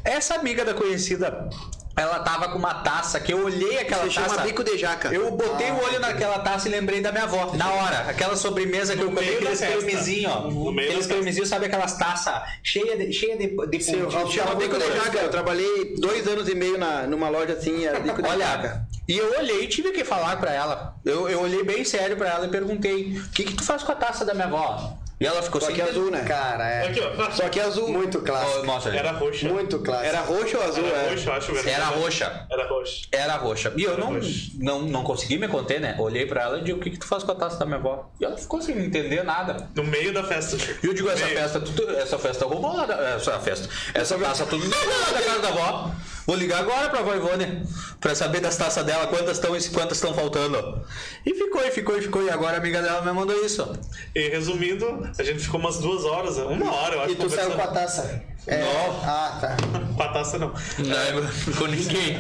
Essa 0.05 0.35
amiga 0.35 0.67
da 0.67 0.75
conhecida, 0.75 1.49
ela 1.97 2.19
tava 2.19 2.51
com 2.51 2.59
uma 2.59 2.75
taça 2.75 3.19
que 3.21 3.33
eu 3.33 3.43
olhei 3.43 3.79
aquela 3.79 4.11
chama 4.11 4.29
taça. 4.29 4.43
bico 4.43 4.63
de 4.63 4.77
jaca. 4.77 5.15
Eu 5.15 5.31
botei 5.31 5.71
o 5.71 5.83
olho 5.83 5.99
naquela 5.99 6.41
taça 6.41 6.69
e 6.69 6.71
lembrei 6.71 7.01
da 7.01 7.11
minha 7.11 7.25
avó. 7.25 7.55
Na 7.57 7.73
hora, 7.73 8.01
aquela 8.01 8.37
sobremesa 8.37 8.95
que 8.95 9.03
eu 9.03 9.11
comi, 9.11 9.27
aqueles 9.27 9.61
cremezinhos, 9.61 10.31
ó. 10.31 10.41
No 10.51 10.73
meio 10.73 10.91
Aqueles 10.91 11.07
cremezinhos, 11.07 11.49
sabe 11.49 11.65
aquelas 11.65 11.97
taças 11.97 12.35
cheias 12.63 12.99
de, 12.99 13.11
cheia 13.11 13.39
de, 13.39 13.47
de 13.47 13.83
Chama 13.83 14.11
tava 14.45 14.55
bico 14.57 14.77
de 14.77 14.87
jaca. 14.93 15.19
Eu 15.21 15.31
trabalhei 15.31 15.95
dois 15.97 16.29
anos 16.29 16.47
e 16.51 16.55
meio 16.55 16.77
na, 16.77 17.07
numa 17.07 17.31
loja 17.31 17.55
assim, 17.55 17.87
era 17.87 17.99
bico 17.99 18.21
de 18.21 18.29
Olha, 18.29 18.45
jaca. 18.45 18.94
E 19.09 19.17
eu 19.19 19.39
olhei 19.39 19.65
e 19.65 19.69
tive 19.69 19.91
que 19.93 20.05
falar 20.05 20.37
pra 20.39 20.53
ela. 20.53 20.95
Eu, 21.05 21.29
eu 21.29 21.41
olhei 21.43 21.63
bem 21.63 21.85
sério 21.85 22.17
pra 22.17 22.29
ela 22.29 22.47
e 22.47 22.51
perguntei: 22.51 23.19
o 23.19 23.31
que, 23.31 23.45
que 23.45 23.55
tu 23.55 23.63
faz 23.65 23.83
com 23.83 23.93
a 23.93 23.97
taça 23.97 24.25
da 24.25 24.35
minha 24.35 24.47
avó? 24.47 24.99
E 25.21 25.27
ela 25.27 25.41
ficou 25.43 25.61
Só 25.61 25.69
sem 25.69 25.77
que 25.77 25.81
azul, 25.81 26.11
né? 26.11 26.25
Cara, 26.25 26.69
é. 26.69 26.89
Aqui. 26.89 27.01
Só 27.37 27.49
que 27.49 27.61
azul. 27.61 27.89
Muito 27.89 28.19
Oh, 28.19 28.23
clássico. 28.23 28.67
mostra 28.67 28.91
ali. 28.91 28.99
Era 28.99 29.13
roxa. 29.13 29.49
Muito 29.49 29.79
clássico. 29.79 30.09
Era 30.09 30.21
roxo 30.23 30.57
ou 30.57 30.63
azul? 30.65 30.87
Era 30.87 30.99
é? 30.99 31.11
roxo, 31.11 31.29
eu 31.29 31.33
acho. 31.33 31.53
verdade. 31.53 31.71
Era 31.77 31.85
roxa. 31.87 32.47
Era 32.51 32.67
roxo. 32.69 33.09
Era 33.13 33.37
roxa. 33.37 33.73
E 33.77 33.85
eu 33.85 33.93
Era 33.93 34.01
não, 34.01 34.13
roxa. 34.15 34.51
não, 34.59 34.83
não 34.83 35.05
consegui 35.05 35.39
me 35.39 35.47
conter, 35.47 35.81
né? 35.81 35.95
Olhei 36.01 36.27
pra 36.27 36.43
ela 36.43 36.59
e 36.59 36.65
digo: 36.65 36.79
o 36.81 36.83
que, 36.83 36.91
que 36.91 36.99
tu 36.99 37.07
faz 37.07 37.23
com 37.23 37.31
a 37.31 37.35
taça 37.37 37.57
da 37.59 37.65
minha 37.65 37.79
avó? 37.79 38.11
E 38.21 38.25
ela 38.25 38.37
ficou 38.37 38.61
sem 38.61 38.77
entender 38.77 39.23
nada. 39.23 39.69
No 39.77 39.85
meio 39.85 40.13
da 40.13 40.25
festa. 40.25 40.57
E 40.83 40.87
eu 40.87 40.93
digo, 40.93 41.09
essa 41.09 41.25
Meio. 41.25 41.39
festa, 41.39 41.61
tudo, 41.61 41.89
essa 41.97 42.19
festa 42.19 42.45
roubou 42.45 42.77
lá 42.77 42.85
da, 42.85 42.95
essa 43.15 43.39
festa, 43.39 43.69
essa 43.95 44.19
taça 44.19 44.45
tudo 44.47 44.63
roubou 44.69 45.01
lá 45.01 45.13
da 45.13 45.23
casa 45.25 45.39
da 45.39 45.49
avó. 45.49 45.91
Vou 46.27 46.37
ligar 46.37 46.61
agora 46.61 46.89
pra 46.89 47.17
Ivone 47.17 47.67
pra 48.01 48.15
saber 48.15 48.41
das 48.41 48.57
taças 48.57 48.85
dela, 48.85 49.07
quantas 49.07 49.37
estão 49.37 49.57
e 49.57 49.69
quantas 49.69 49.99
estão 49.99 50.15
faltando. 50.15 50.83
E 51.25 51.35
ficou, 51.35 51.63
e 51.63 51.71
ficou, 51.71 51.99
e 51.99 52.03
ficou. 52.03 52.23
E 52.23 52.31
agora 52.31 52.57
a 52.57 52.59
amiga 52.59 52.81
dela 52.81 53.03
me 53.03 53.13
mandou 53.13 53.45
isso. 53.45 53.73
E 54.15 54.29
resumindo, 54.29 55.09
a 55.19 55.23
gente 55.23 55.41
ficou 55.41 55.61
umas 55.61 55.79
duas 55.79 56.05
horas, 56.05 56.39
uma 56.39 56.73
hora, 56.73 56.95
eu 56.95 57.01
acho. 57.03 57.13
E 57.13 57.17
tu 57.17 57.29
saiu 57.29 57.51
com 57.51 57.63
a 57.63 57.67
taça. 57.67 58.23
É. 58.47 58.59
Não. 58.61 59.01
Ah, 59.05 59.39
tá. 59.41 59.57
Com 59.95 60.03
a 60.03 60.09
taça, 60.09 60.39
não. 60.39 60.49
Não, 60.49 61.55
com 61.57 61.67
ninguém. 61.67 62.19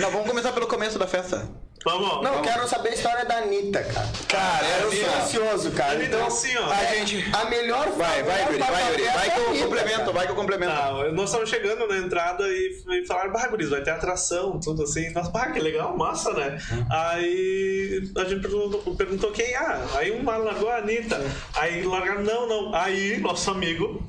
Não, 0.00 0.10
vamos 0.10 0.28
começar 0.28 0.52
pelo 0.52 0.66
começo 0.66 0.98
da 0.98 1.06
festa. 1.06 1.48
Vamos. 1.84 2.22
Não, 2.22 2.34
eu 2.36 2.42
quero 2.42 2.68
saber 2.68 2.90
a 2.90 2.94
história 2.94 3.24
da 3.24 3.38
Anitta, 3.38 3.82
cara. 3.82 4.08
Cara, 4.28 4.66
Eu 4.82 4.88
assim, 4.88 5.00
sou 5.00 5.10
ó. 5.10 5.22
ansioso, 5.22 5.70
cara. 5.72 5.92
Anitta, 5.92 6.06
Então, 6.16 6.26
assim, 6.26 6.56
ó. 6.56 6.64
a, 6.70 6.76
A 6.76 6.84
gente- 6.94 7.24
a 7.32 7.44
melhor 7.46 7.90
Vai, 7.90 8.22
vai, 8.22 8.44
Guri, 8.46 8.58
vai, 8.58 8.90
Guri. 8.92 9.02
Vai 9.02 9.30
com 9.30 9.40
o 9.50 9.58
complemento, 9.58 10.12
vai 10.12 10.26
com 10.28 10.32
o 10.32 10.36
complemento. 10.36 10.72
Tá, 10.72 10.92
nós 11.12 11.24
estávamos 11.24 11.50
chegando 11.50 11.88
na 11.88 11.96
entrada 11.98 12.44
e, 12.48 12.82
e 12.88 13.06
falaram, 13.06 13.32
bah, 13.32 13.48
guris, 13.48 13.68
vai 13.68 13.82
ter 13.82 13.90
atração, 13.90 14.60
tudo 14.60 14.84
assim. 14.84 15.10
Nós, 15.12 15.28
bah, 15.28 15.50
que 15.50 15.58
legal, 15.58 15.96
massa, 15.96 16.32
né? 16.32 16.56
Aí 16.88 18.10
a 18.16 18.24
gente 18.24 18.40
perguntou, 18.42 18.94
perguntou 18.94 19.32
quem? 19.32 19.54
Ah, 19.56 19.84
aí 19.96 20.12
um 20.12 20.24
largou 20.24 20.70
a 20.70 20.76
Anitta. 20.76 21.20
Aí 21.54 21.82
largaram, 21.82 22.22
não, 22.22 22.46
não. 22.46 22.74
Aí 22.74 23.18
nosso 23.18 23.50
amigo, 23.50 24.02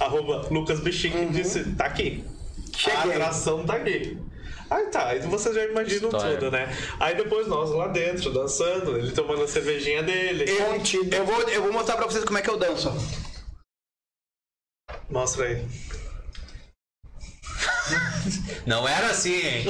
arroba 0.00 0.46
Lucas 0.50 0.80
Bichinho, 0.80 1.30
disse, 1.30 1.64
tá 1.74 1.84
aqui. 1.86 2.24
A 2.74 2.76
Cheguei. 2.76 3.12
atração 3.12 3.64
tá 3.64 3.74
aqui. 3.74 4.18
Aí 4.70 4.86
tá, 4.86 5.06
aí 5.08 5.20
vocês 5.20 5.54
já 5.54 5.64
imaginam 5.64 6.08
História. 6.10 6.36
tudo, 6.36 6.50
né? 6.50 6.68
Aí 6.98 7.14
depois 7.14 7.46
nós 7.46 7.70
lá 7.70 7.88
dentro, 7.88 8.30
dançando, 8.32 8.96
ele 8.96 9.12
tomando 9.12 9.42
a 9.42 9.48
cervejinha 9.48 10.02
dele. 10.02 10.44
Eu, 10.48 10.80
eu, 11.18 11.24
vou, 11.26 11.42
eu 11.42 11.62
vou 11.62 11.72
mostrar 11.72 11.96
pra 11.96 12.06
vocês 12.06 12.24
como 12.24 12.38
é 12.38 12.42
que 12.42 12.50
eu 12.50 12.56
danço. 12.56 12.92
Mostra 15.10 15.46
aí. 15.46 15.66
Não 18.66 18.88
era 18.88 19.08
assim, 19.08 19.34
hein? 19.34 19.64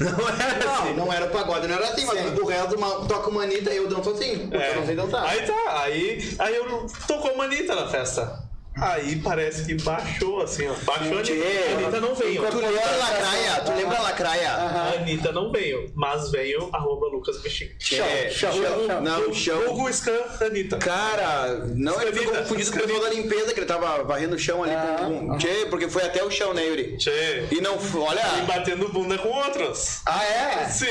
Não 0.00 0.28
era 0.28 0.64
Não, 0.64 0.74
assim. 0.82 0.94
não 0.94 1.12
era 1.12 1.28
pagode, 1.28 1.68
não 1.68 1.76
era 1.76 1.88
assim, 1.88 2.04
mas 2.04 2.38
o 2.38 2.44
resto 2.44 2.76
uma, 2.76 3.06
toca 3.06 3.30
uma 3.30 3.44
Anitta 3.44 3.72
e 3.72 3.76
eu 3.76 3.88
danço 3.88 4.10
assim. 4.10 4.48
porque 4.48 4.56
É. 4.56 4.70
Eu 4.72 4.76
não 4.80 4.86
sei 4.86 4.96
dançar. 4.96 5.24
Aí 5.24 5.46
tá, 5.46 5.82
aí, 5.82 6.36
aí 6.40 6.56
eu 6.56 6.86
tocou 7.06 7.32
uma 7.32 7.44
Anitta 7.44 7.74
na 7.76 7.88
festa. 7.88 8.42
Aí 8.74 9.16
parece 9.16 9.66
que 9.66 9.74
baixou 9.82 10.40
assim, 10.42 10.66
ó. 10.66 10.72
Baixou 10.84 11.18
a 11.18 11.20
Anitta. 11.20 11.32
A 11.34 11.78
Anitta 11.78 12.00
não 12.00 12.14
veio. 12.14 12.42
Tu 12.50 12.56
lembra 12.58 12.80
a 12.88 12.96
lacraia? 12.96 13.60
Tu 13.64 13.72
lembra 13.72 13.98
a 13.98 14.02
lacraia? 14.02 14.50
A 14.52 14.92
Anitta 14.98 15.32
não 15.32 15.52
veio, 15.52 15.92
mas 15.94 16.30
veio 16.30 16.68
arroba 16.72 17.06
Lucas 17.08 17.36
Peixinho. 17.38 17.70
É, 17.92 18.30
chão, 18.30 18.52
chão. 18.52 19.00
Não, 19.02 19.32
chão. 19.34 19.62
Google 19.66 19.92
Scan 19.92 20.18
Anitta. 20.40 20.78
Cara, 20.78 21.64
não, 21.74 22.00
ele 22.00 22.12
ficou 22.12 22.34
confundido 22.34 22.72
com 22.72 22.78
o 22.78 22.80
pessoal 22.82 23.00
da 23.02 23.10
limpeza, 23.10 23.52
que 23.52 23.60
ele 23.60 23.66
tava 23.66 24.02
varrendo 24.04 24.36
o 24.36 24.38
chão 24.38 24.64
ali. 24.64 24.72
com- 24.74 25.28
com- 25.28 25.38
Tchê, 25.38 25.66
porque 25.68 25.88
foi 25.88 26.02
até 26.04 26.24
o 26.24 26.30
chão, 26.30 26.54
né, 26.54 26.64
Yuri? 26.66 26.96
Tchê. 26.96 27.44
E 27.50 27.60
não, 27.60 27.78
olha... 28.02 28.22
E 28.38 28.46
batendo 28.46 28.88
bunda 28.88 29.18
com 29.18 29.28
outros. 29.28 30.00
Ah, 30.06 30.24
é? 30.24 30.64
Sim, 30.68 30.86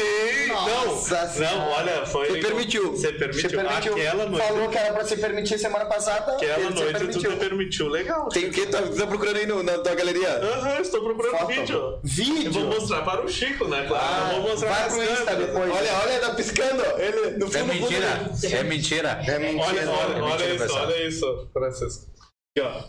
Nossa 0.48 1.22
não. 1.26 1.30
Senhora. 1.32 1.56
Não, 1.56 1.70
olha, 1.72 2.06
foi. 2.06 2.28
Você 2.28 2.40
permitiu. 2.40 2.92
Você 2.92 3.12
permitiu. 3.14 3.60
Aquela 3.60 4.26
noite. 4.28 4.48
Falou 4.48 4.70
que 4.70 4.78
era 4.78 4.94
pra 4.94 5.04
se 5.06 5.18
permitir 5.18 5.58
semana 5.60 5.86
passada. 5.86 6.34
Aquela 6.36 6.70
noite 6.70 7.00
tu 7.12 7.20
te 7.20 7.28
permitiu. 7.36 7.71
Legal. 7.80 8.30
Tem 8.30 8.46
o 8.46 8.52
que? 8.52 8.66
Tá, 8.68 8.82
tá 8.82 9.08
procurando 9.08 9.38
aí 9.38 9.46
no- 9.46 9.64
na 9.64 9.78
tua 9.80 9.96
galeria? 9.96 10.30
Aham, 10.30 10.80
estou 10.82 11.02
procurando 11.04 11.38
Foto. 11.38 11.48
vídeo. 11.48 12.00
Vídeo? 12.04 12.46
Eu 12.48 12.52
vou 12.54 12.66
mostrar 12.66 13.02
para 13.04 13.26
o 13.26 13.28
Chico, 13.30 13.68
né? 13.68 13.86
Claro. 13.88 14.04
Ah, 14.06 14.34
eu 14.34 14.42
vou 14.42 14.52
mostrar 14.52 14.70
vai 14.70 14.86
as 14.88 14.94
pro 14.94 15.04
Insta 15.04 15.36
depois. 15.36 15.72
Olha, 15.72 15.94
olha, 16.04 16.20
tá 16.20 16.34
piscando. 16.36 16.84
Ele 17.00 17.38
no 17.38 17.48
É 17.48 17.50
fundo, 17.50 17.66
mentira. 17.74 18.08
fundo- 18.08 18.56
É 18.56 18.64
mentira. 18.64 19.10
É 19.28 19.40
mentira. 19.40 19.64
Olha, 19.66 19.90
olha, 19.90 20.14
É 20.18 20.22
olha 20.22 20.32
mentira, 20.32 20.50
isso, 20.56 20.64
pessoal. 20.64 20.86
olha 20.86 21.08
isso, 21.08 21.50
Francisco. 21.54 22.12
Aqui, 22.58 22.68
ó. 22.68 22.84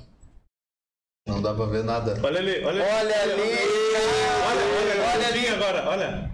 Não 1.29 1.41
dá 1.41 1.55
pra 1.55 1.67
ver 1.67 1.85
nada. 1.85 2.19
Olha 2.23 2.39
ali, 2.41 2.65
olha 2.65 2.83
Olha 2.83 3.23
ali, 3.23 3.33
Olha, 3.33 3.43
olha, 3.43 4.63
Olha 4.83 5.13
olha 5.15 5.29
ali. 5.29 5.39
ali 5.39 5.49
agora, 5.49 5.89
olha. 5.89 6.33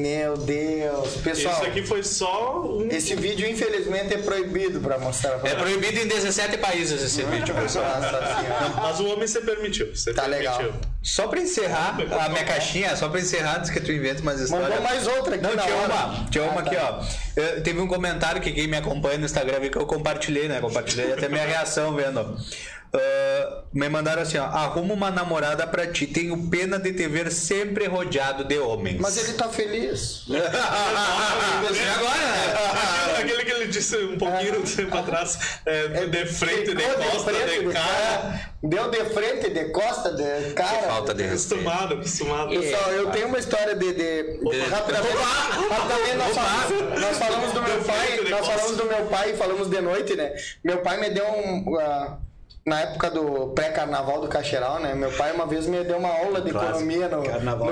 Meu 0.00 0.36
Deus. 0.36 1.16
Pessoal, 1.22 1.54
Isso 1.54 1.64
aqui 1.66 1.82
foi 1.86 2.02
só 2.02 2.62
um. 2.64 2.88
esse 2.90 3.14
vídeo 3.14 3.48
infelizmente 3.48 4.14
é 4.14 4.18
proibido 4.18 4.80
pra 4.80 4.98
mostrar 4.98 5.38
pra 5.38 5.50
É 5.50 5.54
proibido 5.54 5.98
em 6.00 6.06
17 6.06 6.58
países 6.58 7.02
esse 7.02 7.22
vídeo, 7.24 7.54
pessoal. 7.54 7.84
Nossa 8.00 8.10
senhora. 8.10 8.72
Mas 8.76 9.00
o 9.00 9.06
homem 9.06 9.26
você 9.26 9.40
permitiu. 9.40 9.94
Você 9.94 10.12
Tá 10.12 10.22
permitiu. 10.22 10.50
legal. 10.52 10.72
Só 11.02 11.26
pra 11.28 11.40
encerrar 11.40 11.96
a 12.20 12.28
minha 12.28 12.44
caixinha, 12.44 12.94
só 12.96 13.08
pra 13.08 13.20
encerrar, 13.20 13.58
antes 13.58 13.70
que 13.70 13.80
tu 13.80 13.90
invente 13.92 14.20
umas 14.22 14.40
histórias. 14.40 14.68
Mandou 14.68 14.82
mais 14.84 15.06
outra 15.06 15.34
aqui 15.36 15.44
Não, 15.44 15.56
tinha 15.56 15.74
hora. 15.76 15.94
uma, 15.94 16.26
tinha 16.30 16.44
uma 16.44 16.60
Ah, 16.60 16.64
aqui, 16.64 16.76
tá. 16.76 17.00
ó. 17.00 17.40
Eu- 17.40 17.62
teve 17.62 17.80
um 17.80 17.86
comentário 17.88 18.40
que 18.40 18.52
quem 18.52 18.66
me 18.66 18.76
acompanha 18.76 19.18
no 19.18 19.24
Instagram 19.24 19.60
que 19.68 19.78
eu 19.78 19.86
compartilhei, 19.86 20.48
né? 20.48 20.60
Compartilhei 20.60 21.12
até 21.12 21.28
minha 21.28 21.46
reação 21.46 21.94
vendo. 21.94 22.36
Ah, 22.92 23.62
me 23.72 23.88
mandaram 23.88 24.22
assim, 24.22 24.38
ó. 24.38 24.44
Arruma 24.44 24.94
uma 24.94 25.10
namorada 25.10 25.66
pra 25.66 25.86
ti. 25.86 26.06
Tenho 26.06 26.48
pena 26.48 26.78
de 26.78 26.92
te 26.92 27.06
ver 27.06 27.30
sempre 27.30 27.86
rodeado 27.86 28.44
de 28.44 28.58
homens. 28.58 28.98
Mas 29.00 29.16
ele 29.16 29.34
tá 29.34 29.48
feliz. 29.48 30.24
E 30.28 31.88
agora, 31.88 32.16
né? 32.16 33.18
Aquele, 33.18 33.44
que 33.44 33.50
ele 33.50 33.66
disse 33.66 33.96
um 33.96 34.16
pouquinho 34.16 34.62
de 34.62 34.76
tempo 34.76 34.96
atrás, 34.96 35.60
é, 35.66 36.06
de 36.06 36.26
frente, 36.26 36.74
de 36.74 36.82
costa, 36.82 37.32
frente, 37.32 37.66
de 37.66 37.72
cara. 37.72 38.52
Deu 38.62 38.90
de 38.90 39.04
frente, 39.06 39.50
de 39.50 39.64
costa, 39.66 40.12
de 40.14 40.54
cara. 40.54 40.88
Falta 40.88 41.14
de 41.14 41.24
respeito. 41.24 41.68
Acostumado, 41.68 41.94
acostumado. 41.94 42.48
Pessoal, 42.50 42.90
eu 42.92 43.10
tenho 43.10 43.28
uma 43.28 43.38
história 43.38 43.74
de. 43.74 43.92
de... 43.92 44.40
Rapidamente, 44.70 45.16
rapidamente 45.68 46.16
nós, 46.16 46.34
falamos, 46.34 47.00
nós 47.00 47.18
falamos 47.18 47.52
do 47.52 47.62
meu 47.62 47.84
pai, 47.84 48.20
nós 48.30 48.46
falamos 48.46 48.76
do 48.76 48.84
meu 48.84 49.06
pai 49.06 49.30
e 49.32 49.36
falamos 49.36 49.68
de 49.68 49.80
noite, 49.80 50.16
né? 50.16 50.32
Meu 50.64 50.78
pai 50.78 51.00
me 51.00 51.10
deu 51.10 51.26
um. 51.26 51.78
ah, 51.78 52.18
na 52.68 52.80
época 52.82 53.10
do 53.10 53.48
pré-carnaval 53.48 54.20
do 54.20 54.28
Cacheral, 54.28 54.78
né? 54.78 54.94
Meu 54.94 55.10
pai 55.12 55.32
uma 55.32 55.46
vez 55.46 55.66
me 55.66 55.82
deu 55.84 55.96
uma 55.96 56.10
aula 56.10 56.40
de 56.40 56.50
economia 56.50 57.08
no, 57.08 57.22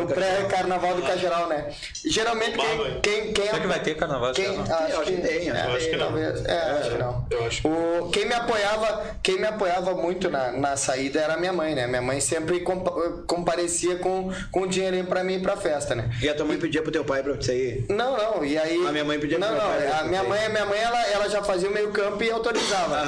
no 0.00 0.06
pré-carnaval 0.06 0.94
do 0.94 1.02
Cacheral, 1.02 1.48
né? 1.48 1.68
Geralmente 2.04 2.56
quem, 2.56 3.00
quem, 3.00 3.32
quem, 3.32 3.44
Será 3.46 3.60
que 3.60 3.66
vai 3.66 3.80
ter 3.80 3.94
carnaval 3.96 4.32
quem, 4.32 4.46
acho, 4.46 4.72
Eu 4.92 5.00
acho 5.02 5.12
que 5.12 5.20
tem, 5.20 5.50
acho 5.50 5.60
é, 5.60 5.64
que 5.70 5.76
acho 5.76 5.90
que 5.90 5.96
não. 5.96 6.06
talvez, 6.06 6.44
é, 6.46 6.58
acho 6.80 6.90
que 6.90 6.98
não. 6.98 7.26
Eu 7.30 7.46
acho 7.46 7.62
que 7.62 7.68
O, 7.68 8.08
quem 8.10 8.26
me 8.26 8.34
apoiava, 8.34 9.04
quem 9.22 9.38
me 9.38 9.46
apoiava 9.46 9.94
muito 9.94 10.30
na, 10.30 10.52
na 10.52 10.76
saída 10.76 11.20
era 11.20 11.36
minha 11.36 11.52
mãe, 11.52 11.74
né? 11.74 11.86
Minha 11.86 12.02
mãe 12.02 12.20
sempre 12.20 12.60
compa- 12.60 12.92
comparecia 13.26 13.96
com, 13.96 14.30
com 14.50 14.66
dinheirinho 14.66 15.06
pra 15.06 15.22
mim 15.22 15.34
ir 15.34 15.42
pra 15.42 15.56
festa, 15.56 15.94
né? 15.94 16.10
E 16.22 16.28
a 16.28 16.34
tua 16.34 16.46
mãe 16.46 16.58
pedia 16.58 16.82
pro 16.82 16.90
teu 16.92 17.04
pai 17.04 17.22
pra 17.22 17.34
você 17.34 17.54
ir. 17.54 17.86
Não, 17.90 18.16
não, 18.16 18.44
e 18.44 18.56
aí. 18.58 18.86
A 18.86 18.92
minha 18.92 19.04
mãe 19.04 19.18
pedia 19.18 19.38
Não, 19.38 19.48
pro 19.48 19.56
meu 19.56 19.64
não, 19.66 19.76
pai, 19.76 20.00
a 20.00 20.04
minha 20.04 20.22
mãe, 20.24 20.48
minha 20.48 20.64
mãe 20.66 20.78
ela, 20.80 21.06
ela 21.08 21.28
já 21.28 21.42
fazia 21.42 21.68
o 21.68 21.72
meio 21.72 21.90
campo 21.90 22.22
e 22.22 22.30
autorizava. 22.30 23.02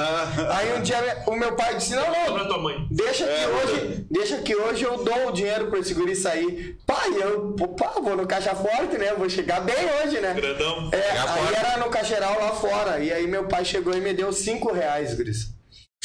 Aí 0.57 0.73
um 0.77 0.81
dia 0.81 0.99
o 1.25 1.35
meu 1.35 1.53
pai 1.55 1.78
disse: 1.79 1.95
Não, 1.95 2.03
Pra 2.03 2.29
não, 2.37 2.47
tua 2.47 2.57
mãe. 2.59 2.87
deixa 2.91 3.25
que 3.25 3.45
hoje, 3.47 4.05
deixa 4.09 4.37
que 4.37 4.55
hoje 4.55 4.83
eu 4.83 5.03
dou 5.03 5.27
o 5.27 5.31
dinheiro 5.31 5.67
pra 5.67 5.79
esse 5.79 5.93
guri 5.93 6.15
sair. 6.15 6.77
Pai, 6.85 7.09
eu, 7.21 7.55
pá, 7.77 7.93
vou 8.01 8.15
no 8.15 8.27
caixa 8.27 8.53
forte, 8.55 8.97
né? 8.97 9.13
Vou 9.15 9.29
chegar 9.29 9.61
bem 9.61 9.75
hoje, 10.03 10.19
né? 10.19 10.33
Grandão. 10.33 10.89
É, 10.93 11.11
aí 11.11 11.27
forte. 11.27 11.55
era 11.55 11.77
no 11.77 11.89
caixeiral 11.89 12.39
lá 12.39 12.51
fora. 12.51 12.99
E 12.99 13.11
aí 13.11 13.25
meu 13.27 13.45
pai 13.47 13.65
chegou 13.65 13.93
e 13.95 14.01
me 14.01 14.13
deu 14.13 14.31
cinco 14.31 14.71
reais, 14.71 15.15
guris. 15.15 15.53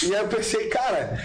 E 0.03 0.15
aí 0.15 0.23
eu 0.23 0.29
pensei, 0.29 0.69
cara, 0.69 1.19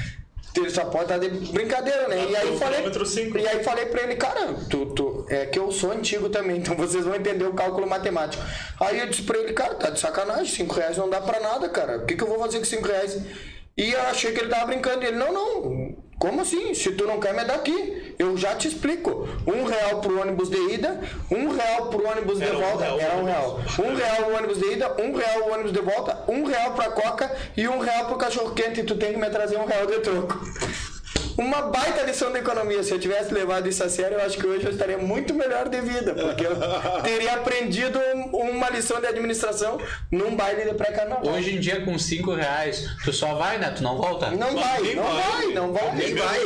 ele 0.56 0.70
só 0.70 0.86
pode 0.86 1.04
estar 1.06 1.18
de 1.18 1.30
brincadeira, 1.52 2.08
né? 2.08 2.28
E 2.30 2.36
aí 2.36 2.50
o 2.50 2.58
falei, 2.58 2.82
e 2.82 3.48
aí 3.48 3.64
falei 3.64 3.86
pra 3.88 4.02
ele, 4.04 4.16
cara, 4.16 4.54
tu, 4.70 4.86
tu, 4.88 5.26
é 5.30 5.46
que 5.46 5.58
eu 5.58 5.72
sou 5.72 5.92
antigo 5.92 6.30
também, 6.30 6.58
então 6.58 6.76
vocês 6.76 7.04
vão 7.06 7.16
entender 7.16 7.46
o 7.46 7.54
cálculo 7.54 7.88
matemático. 7.88 8.44
Aí 8.80 9.00
eu 9.00 9.08
disse 9.08 9.24
pra 9.24 9.38
ele, 9.40 9.54
cara, 9.54 9.76
tá 9.76 9.90
de 9.90 10.00
sacanagem, 10.00 10.46
cinco 10.46 10.76
reais 10.76 10.98
não 10.98 11.10
dá 11.10 11.20
pra 11.22 11.40
nada, 11.40 11.68
cara. 11.70 11.98
O 11.98 12.06
que, 12.06 12.16
que 12.16 12.24
eu 12.24 12.28
vou 12.28 12.40
fazer 12.40 12.60
com 12.60 12.66
cinco 12.66 12.88
reais? 12.88 13.18
E 13.80 13.92
eu 13.94 14.02
achei 14.02 14.34
que 14.34 14.42
ele 14.42 14.50
tava 14.50 14.66
brincando. 14.68 15.06
Ele, 15.06 15.16
não, 15.16 15.32
não. 15.32 15.96
Como 16.20 16.42
assim? 16.42 16.74
Se 16.74 16.92
tu 16.92 17.08
não 17.08 17.18
quer, 17.18 17.34
me 17.34 17.46
dá 17.46 17.56
aqui. 17.56 18.14
Eu 18.20 18.36
já 18.36 18.54
te 18.56 18.68
explico. 18.68 19.26
Um 19.48 19.64
real 19.64 20.02
pro 20.02 20.20
ônibus 20.20 20.50
de 20.50 20.58
ida, 20.74 21.00
um 21.32 21.48
real 21.50 21.88
pro 21.88 22.06
ônibus 22.06 22.40
de 22.40 22.44
Era 22.44 22.58
um 22.58 22.62
volta. 22.62 22.84
real 22.84 22.98
o 22.98 23.00
Era 23.00 23.16
um 23.16 23.24
real. 23.24 23.60
Um 23.80 23.96
real 23.96 24.30
o 24.30 24.36
ônibus 24.36 24.58
de 24.60 24.66
ida, 24.74 25.02
um 25.02 25.14
real 25.16 25.48
o 25.48 25.54
ônibus 25.54 25.72
de 25.72 25.80
volta, 25.80 26.26
um 26.28 26.44
real 26.44 26.74
pra 26.74 26.92
coca 26.92 27.32
e 27.56 27.70
um 27.70 27.80
real 27.80 28.08
pro 28.08 28.18
cachorro 28.18 28.54
quente. 28.54 28.82
E 28.82 28.84
tu 28.84 28.96
tem 28.98 29.14
que 29.14 29.18
me 29.20 29.30
trazer 29.30 29.58
um 29.58 29.66
real 29.66 29.86
de 29.86 30.00
troco. 30.00 30.38
Uma 31.40 31.62
baita 31.64 32.04
lição 32.04 32.32
de 32.34 32.40
economia. 32.40 32.84
Se 32.84 32.92
eu 32.92 33.00
tivesse 33.00 33.34
levado 33.34 33.68
isso 33.70 33.82
a 33.84 33.90
sério, 33.90 34.18
eu 34.18 34.26
acho 34.26 34.38
que 34.38 34.46
hoje 34.46 34.66
eu 34.66 34.72
estaria 34.72 34.98
muito 34.98 35.34
melhor 35.34 35.70
de 35.70 35.80
vida, 35.80 36.14
porque 36.14 36.46
eu 36.46 36.52
teria 37.04 37.34
aprendido 37.36 37.98
um- 38.14 38.50
uma 38.52 38.70
lição 38.70 39.00
de 39.00 39.08
administração 39.08 39.78
num 40.12 40.36
baile 40.36 40.66
de 40.70 40.74
pré-carnaval. 40.76 41.26
Hoje 41.34 41.56
em 41.56 41.60
dia, 41.60 41.84
com 41.86 41.98
5 41.98 42.34
reais, 42.34 42.86
tu 43.06 43.14
só 43.14 43.36
vai, 43.36 43.58
né? 43.58 43.72
Tu 43.76 43.82
não 43.82 43.98
volta? 43.98 44.32
Não 44.32 44.54
vai, 44.54 44.82
Nem 44.82 44.96
não 44.96 45.04
vai, 45.04 45.48
não 45.54 45.74
vai. 45.74 45.96
Nem 45.96 46.14
vai. 46.16 46.40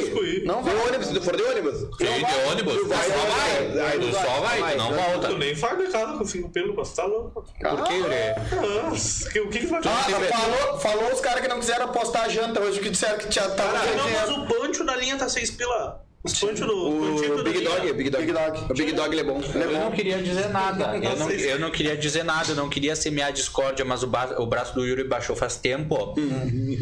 Não 0.46 0.62
De 0.62 0.70
vai. 0.70 0.88
ônibus, 0.88 1.08
se 1.08 1.14
tu 1.16 1.22
for 1.22 1.36
de 1.36 1.44
ônibus. 1.44 1.80
Sim, 1.80 2.06
de 2.06 2.50
ônibus, 2.52 2.74
tu 2.76 2.88
só 2.88 2.96
vai, 2.96 3.10
vai. 3.10 3.68
vai, 3.74 4.00
Tu 4.00 4.12
vai, 4.12 4.26
só 4.26 4.41
vai, 4.41 4.60
vai, 4.60 4.72
tu 4.74 4.78
não 4.78 4.91
vai. 4.94 5.10
volta. 5.12 5.28
Tu 5.30 5.38
nem 5.38 5.56
faz 5.56 5.78
mercado 5.78 6.18
com 6.20 6.26
cinco 6.26 6.50
pelo, 6.50 6.76
mas 6.76 6.94
tá 6.94 7.06
louco. 7.06 7.44
Por 7.60 7.84
que, 7.86 7.94
Yuri? 7.94 8.14
Ah, 8.14 9.32
que- 9.32 9.39
o 9.41 9.50
que 9.50 9.60
que 9.60 9.66
vai 9.68 9.80
Ah, 9.84 10.04
fazer? 10.04 10.28
falou, 10.30 10.80
falou 10.80 11.12
os 11.14 11.20
caras 11.20 11.41
que 11.41 11.48
não 11.48 11.60
quiseram 11.60 11.86
apostar 11.86 12.26
a 12.26 12.30
janta 12.30 12.60
hoje, 12.62 12.80
que 12.80 12.89
disseram 12.89 13.18
que 13.18 13.28
tinha 13.28 13.50
tava 13.50 13.74
Não, 13.74 14.10
mas 14.12 14.30
o 14.30 14.46
pancho 14.46 14.83
da 14.86 14.96
linha 14.96 15.18
tá 15.18 15.28
seis 15.30 15.50
pila. 15.52 16.02
Os 16.26 16.40
pancho 16.40 16.66
do. 16.66 16.74
O 16.90 17.36
da 17.36 17.44
Big 17.44 17.58
linha. 17.60 17.70
Dog, 17.70 17.94
Big 17.94 18.10
Dog. 18.10 18.26
Big 18.26 18.32
Dog. 18.34 18.72
O 18.72 18.74
Big 18.74 18.92
Dog 18.94 19.12
ele 19.14 19.20
é 19.22 19.24
bom. 19.26 19.42
Eu 19.54 19.72
não 19.74 19.92
queria 19.92 20.22
dizer 20.22 20.48
nada. 20.52 20.96
Eu 20.96 21.18
não, 21.18 21.30
eu 21.30 21.60
não 21.60 21.70
queria 21.70 21.98
dizer 21.98 22.24
nada, 22.24 22.50
eu 22.52 22.56
não 22.56 22.70
queria 22.70 22.96
semear 22.96 23.34
discórdia, 23.34 23.84
mas 23.84 24.04
o, 24.04 24.08
ba- 24.08 24.36
o 24.40 24.46
braço 24.48 24.74
do 24.74 24.86
Yuri 24.86 25.04
baixou 25.04 25.36
faz 25.36 25.58
tempo. 25.58 26.14
Ele 26.18 26.80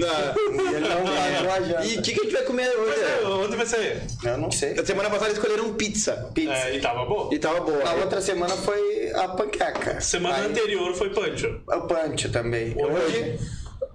não 0.80 1.78
a. 1.80 1.82
E 1.84 1.98
o 1.98 2.02
que, 2.04 2.14
que 2.14 2.20
a 2.20 2.24
gente 2.24 2.34
vai 2.34 2.44
comer 2.44 2.70
Pois 2.76 3.02
é, 3.02 3.28
hoje? 3.28 3.46
onde 3.48 3.56
vai 3.58 3.66
ser? 3.66 4.02
Eu 4.24 4.38
não 4.38 4.52
sei. 4.52 4.80
A 4.80 4.86
semana 4.86 5.10
passada 5.10 5.32
escolheram 5.32 5.74
pizza. 5.74 6.30
Pizza. 6.36 6.54
É, 6.54 6.76
e 6.78 6.80
tava 6.80 7.06
bom. 7.06 7.30
E 7.32 7.40
tava 7.40 7.62
boa. 7.62 7.84
Na 7.84 7.94
outra 7.94 8.22
semana 8.22 8.56
foi 8.56 9.12
a 9.12 9.28
panqueca. 9.30 10.00
Semana 10.02 10.36
Aí, 10.38 10.46
anterior 10.52 10.94
foi 10.94 11.10
pancho. 11.10 11.62
O 11.68 11.82
pancho 11.88 12.30
também. 12.32 12.76
Hoje. 12.78 13.40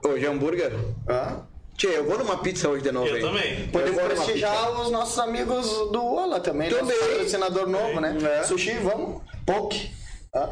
Hoje 0.05 0.27
é 0.27 0.29
hambúrguer. 0.29 0.73
Hã? 1.09 1.43
Tchê, 1.77 1.89
eu 1.89 2.05
vou 2.07 2.18
numa 2.18 2.39
pizza 2.39 2.68
hoje 2.68 2.83
de 2.83 2.91
novo, 2.91 3.07
Eu 3.07 3.16
hein? 3.16 3.22
também. 3.22 3.68
Podemos 3.68 4.03
prestigiar 4.03 4.81
os 4.81 4.91
nossos 4.91 5.18
amigos 5.18 5.66
do 5.93 6.03
Ola 6.03 6.41
também. 6.41 6.70
Também. 6.70 6.97
Nosso 6.97 7.11
patrocinador 7.11 7.68
novo, 7.68 8.01
né? 8.01 8.16
É. 8.41 8.43
Sushi, 8.45 8.72
vamos? 8.83 9.20
Poke. 9.45 9.91
Hã? 10.35 10.49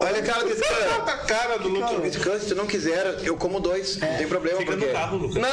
Olha 0.00 0.18
a 0.18 0.22
cara 0.22 0.44
desse 0.44 0.62
cara. 0.62 0.96
a 0.96 1.16
cara 1.18 1.58
do 1.58 1.68
Lucas. 1.68 2.16
Cara, 2.16 2.40
se 2.40 2.48
tu 2.48 2.54
não 2.54 2.66
quiser, 2.66 3.18
eu 3.22 3.36
como 3.36 3.60
dois. 3.60 3.98
Não 3.98 4.16
tem 4.16 4.26
problema, 4.26 4.58
Fica 4.58 4.72
porque... 4.72 4.86
no 4.86 4.92
carro, 4.92 5.16
Lucas. 5.18 5.36
Não, 5.36 5.48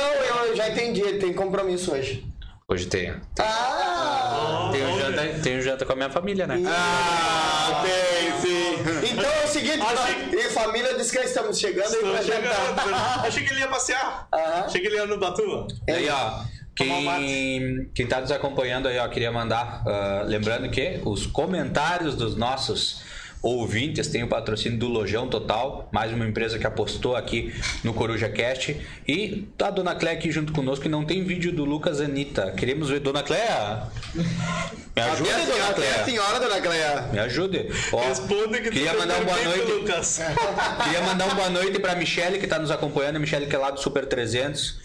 eu 0.46 0.56
já 0.56 0.70
entendi, 0.70 1.02
ele 1.02 1.20
tem 1.20 1.34
compromisso 1.34 1.92
hoje. 1.92 2.26
Hoje 2.70 2.86
tem. 2.86 3.14
Ah! 3.40 4.70
Tem 4.72 4.86
um 4.86 5.00
janta, 5.00 5.40
tem 5.42 5.58
um 5.58 5.62
janta 5.62 5.86
com 5.86 5.94
a 5.94 5.96
minha 5.96 6.10
família, 6.10 6.46
né? 6.46 6.62
Ah, 6.68 7.82
tem 7.84 8.40
sim. 8.42 9.12
Então 9.12 9.26
é 9.32 9.46
o 9.46 9.48
seguinte, 9.48 9.80
Achei- 9.82 10.26
nós- 10.26 10.34
e 10.46 10.50
família 10.50 10.94
diz 10.96 11.10
que 11.10 11.18
estamos 11.20 11.58
chegando 11.58 11.96
aí 11.96 12.02
pra 12.02 12.22
jantar. 12.22 13.26
Achei 13.26 13.44
que 13.44 13.52
ele 13.54 13.62
ia 13.62 13.68
passear. 13.68 14.28
Aham. 14.32 14.66
Achei 14.66 14.82
que 14.82 14.88
ele 14.88 14.98
ia 14.98 15.06
no 15.08 15.18
Batuba. 15.20 15.68
Aí, 15.90 16.08
ó. 16.10 16.44
Quem, 16.76 17.90
quem 17.94 18.08
tá 18.08 18.22
nos 18.22 18.32
acompanhando 18.32 18.88
aí, 18.88 18.98
ó, 19.00 19.08
queria 19.10 19.32
mandar. 19.32 19.82
ah, 19.86 20.24
lembrando 20.26 20.70
que 20.70 21.02
os 21.04 21.26
comentários 21.26 22.16
dos 22.16 22.36
nossos 22.38 23.02
ouvintes 23.42 24.08
têm 24.08 24.24
o 24.24 24.28
patrocínio 24.28 24.78
do 24.78 24.88
Lojão 24.88 25.28
Total, 25.28 25.88
mais 25.92 26.12
uma 26.12 26.26
empresa 26.26 26.60
que 26.60 26.68
apostou 26.68 27.16
aqui 27.16 27.54
no 27.84 27.94
Coruja 27.94 28.30
Cast. 28.30 28.76
E 29.08 29.48
a 29.62 29.70
Dona 29.70 29.96
Cléia 29.96 30.18
aqui 30.18 30.32
junto 30.32 30.52
conosco 30.52 30.86
e 30.86 30.90
não 30.90 31.06
tem 31.06 31.24
vídeo 31.24 31.52
do 31.52 31.64
Lucas 31.66 32.02
Anitta. 32.02 32.52
Queremos 32.52 32.90
ver. 32.90 33.00
Dona 33.00 33.24
Cléia? 33.24 33.84
Me 34.96 35.02
ajude, 35.02 35.30
Até 35.30 35.42
a 35.42 35.46
Dona 35.46 35.54
senhora, 35.56 35.70
até 35.72 35.90
a 36.02 36.06
senhora, 36.06 36.40
dona 36.40 36.62
Cleia. 36.62 37.02
Me 37.14 37.20
ajude. 37.20 37.68
Ó, 37.94 38.02
Responde 38.02 38.60
que 38.62 38.70
queria 38.72 38.92
tu 38.92 39.00
mandar 39.00 39.16
uma 39.22 39.26
boa 39.26 39.44
noite. 39.44 39.72
Lucas. 39.72 40.20
Queria 40.84 41.02
mandar 41.02 41.26
uma 41.26 41.36
boa 41.36 41.50
noite 41.50 41.80
pra 41.80 41.96
Michelle 41.96 42.40
que 42.40 42.48
tá 42.48 42.60
nos 42.60 42.72
acompanhando. 42.72 43.16
A 43.16 43.20
Michelle 43.20 43.46
que 43.46 43.56
é 43.56 43.60
lá 43.60 43.72
do 43.72 43.80
Super 43.80 44.06
300. 44.06 44.80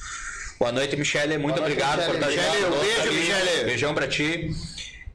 Boa 0.58 0.70
noite, 0.70 0.96
Michelle. 0.96 1.36
Muito 1.36 1.56
Boa 1.56 1.68
noite, 1.68 1.82
obrigado 1.82 2.06
por 2.06 2.14
estar 2.14 2.28
Michele. 2.28 2.60
junto 2.60 2.76
Michele, 2.78 3.08
um 3.08 3.12
beijo. 3.12 3.32
Michele. 3.42 3.64
Beijão 3.64 3.94
pra 3.94 4.06
ti. 4.06 4.50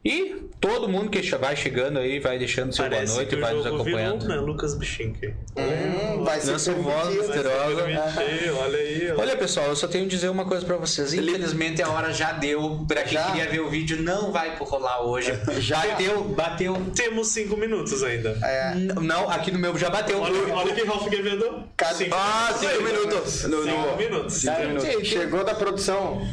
E 0.04 0.48
todo 0.62 0.88
mundo 0.88 1.10
que 1.10 1.22
vai 1.36 1.58
chegando 1.58 2.00
aí, 2.00 2.20
vai 2.22 2.40
deixando 2.40 2.74
seu 2.74 2.86
boa 2.86 2.96
Parece 2.96 3.16
noite 3.16 3.28
que 3.30 3.36
e 3.36 3.38
o 3.38 3.42
vai 3.42 3.54
nos 3.54 3.66
jogo 3.66 3.84
virou, 3.84 4.00
acompanhando. 4.00 4.28
né? 4.30 4.36
Lucas 4.38 4.74
Bichink. 4.76 5.28
Hum, 5.58 6.24
vai 6.24 6.40
ser 6.40 6.52
Dança 6.54 6.74
voz 6.74 7.16
misteriosa. 7.18 7.84
Olha 7.84 8.78
aí, 8.78 9.12
ó. 9.12 9.20
Olha 9.22 9.36
pessoal, 9.36 9.68
eu 9.68 9.76
só 9.76 9.90
tenho 9.90 10.06
que 10.06 10.12
dizer 10.12 10.30
uma 10.30 10.46
coisa 10.46 10.66
pra 10.66 10.78
vocês. 10.78 11.14
Infelizmente 11.14 11.82
a 11.82 11.90
hora 11.90 12.14
já 12.14 12.32
deu. 12.32 12.86
Pra 12.88 13.04
quem 13.04 13.12
Já? 13.14 13.26
queria 13.26 13.50
ver 13.50 13.60
o 13.60 13.70
vídeo, 13.70 14.02
não 14.02 14.32
vai 14.32 14.56
rolar 14.58 15.02
hoje. 15.02 15.34
Já? 15.60 15.86
Bateu, 15.86 16.24
bateu. 16.24 16.78
Temos 16.96 17.28
cinco 17.28 17.58
minutos 17.58 18.02
ainda. 18.02 18.38
É, 18.42 18.74
Não, 19.02 19.30
aqui 19.30 19.52
no 19.52 19.60
meu 19.60 19.78
já 19.78 19.90
bateu. 19.90 20.22
Olha, 20.22 20.54
olha 20.54 20.74
que 20.74 20.82
Ralph 20.84 21.10
Quevedo. 21.10 21.64
Cada- 21.76 21.96
Cinco 21.96 22.16
Ah, 22.18 22.54
minutos 22.54 22.60
cinco 22.62 22.72
ainda. 22.72 22.84
minutos. 23.00 23.44
No- 23.44 23.64
Cinco 23.64 23.78
no- 23.92 23.98
minutos. 23.98 24.34
Sim, 24.36 25.04
chegou 25.04 25.44
da 25.44 25.54
produção. 25.56 26.26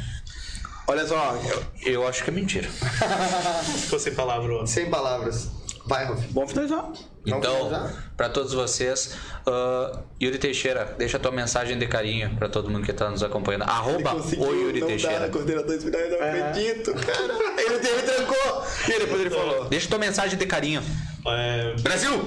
Olha 0.89 1.07
só, 1.07 1.37
eu- 1.85 1.93
Eu 1.93 2.07
acho 2.09 2.23
que 2.25 2.31
é 2.31 2.33
mentira. 2.33 2.69
Ficou 3.83 3.99
sem 3.99 4.15
palavra. 4.15 4.53
ó. 4.55 4.67
Sem 4.67 4.89
palavras. 4.91 5.49
Vai, 5.85 6.05
Rolf. 6.05 6.21
bom 6.31 6.47
finalizar. 6.49 6.91
Então, 7.25 7.71
para 8.17 8.29
todos 8.29 8.53
vocês, 8.53 9.13
ah, 9.47 10.01
Yuri 10.21 10.37
Teixeira, 10.39 10.95
deixa 10.99 11.17
a 11.17 11.21
tua 11.21 11.31
mensagem 11.31 11.79
de 11.79 11.87
carinho 11.87 12.35
para 12.37 12.49
todo 12.49 12.69
mundo 12.69 12.85
que 12.85 12.93
tá 12.93 13.09
nos 13.09 13.23
acompanhando. 13.23 13.63
Arroba 13.63 14.15
o 14.15 14.53
Yuri 14.53 14.81
Teixeira. 14.85 15.29
considerações 15.29 15.85
finais, 15.85 16.11
não 16.11 16.19
É. 16.19 16.41
acredito, 16.51 16.93
cara. 16.95 17.35
Ele, 17.67 17.75
ele 17.89 18.03
trancou. 18.03 18.65
E 18.89 18.99
depois 18.99 19.21
ele 19.21 19.31
falou. 19.31 19.65
Deixa 19.67 19.89
tua 19.89 19.99
mensagem 19.99 20.37
de 20.39 20.47
carinho. 20.47 20.83
É, 21.27 21.75
Brasil! 21.81 22.25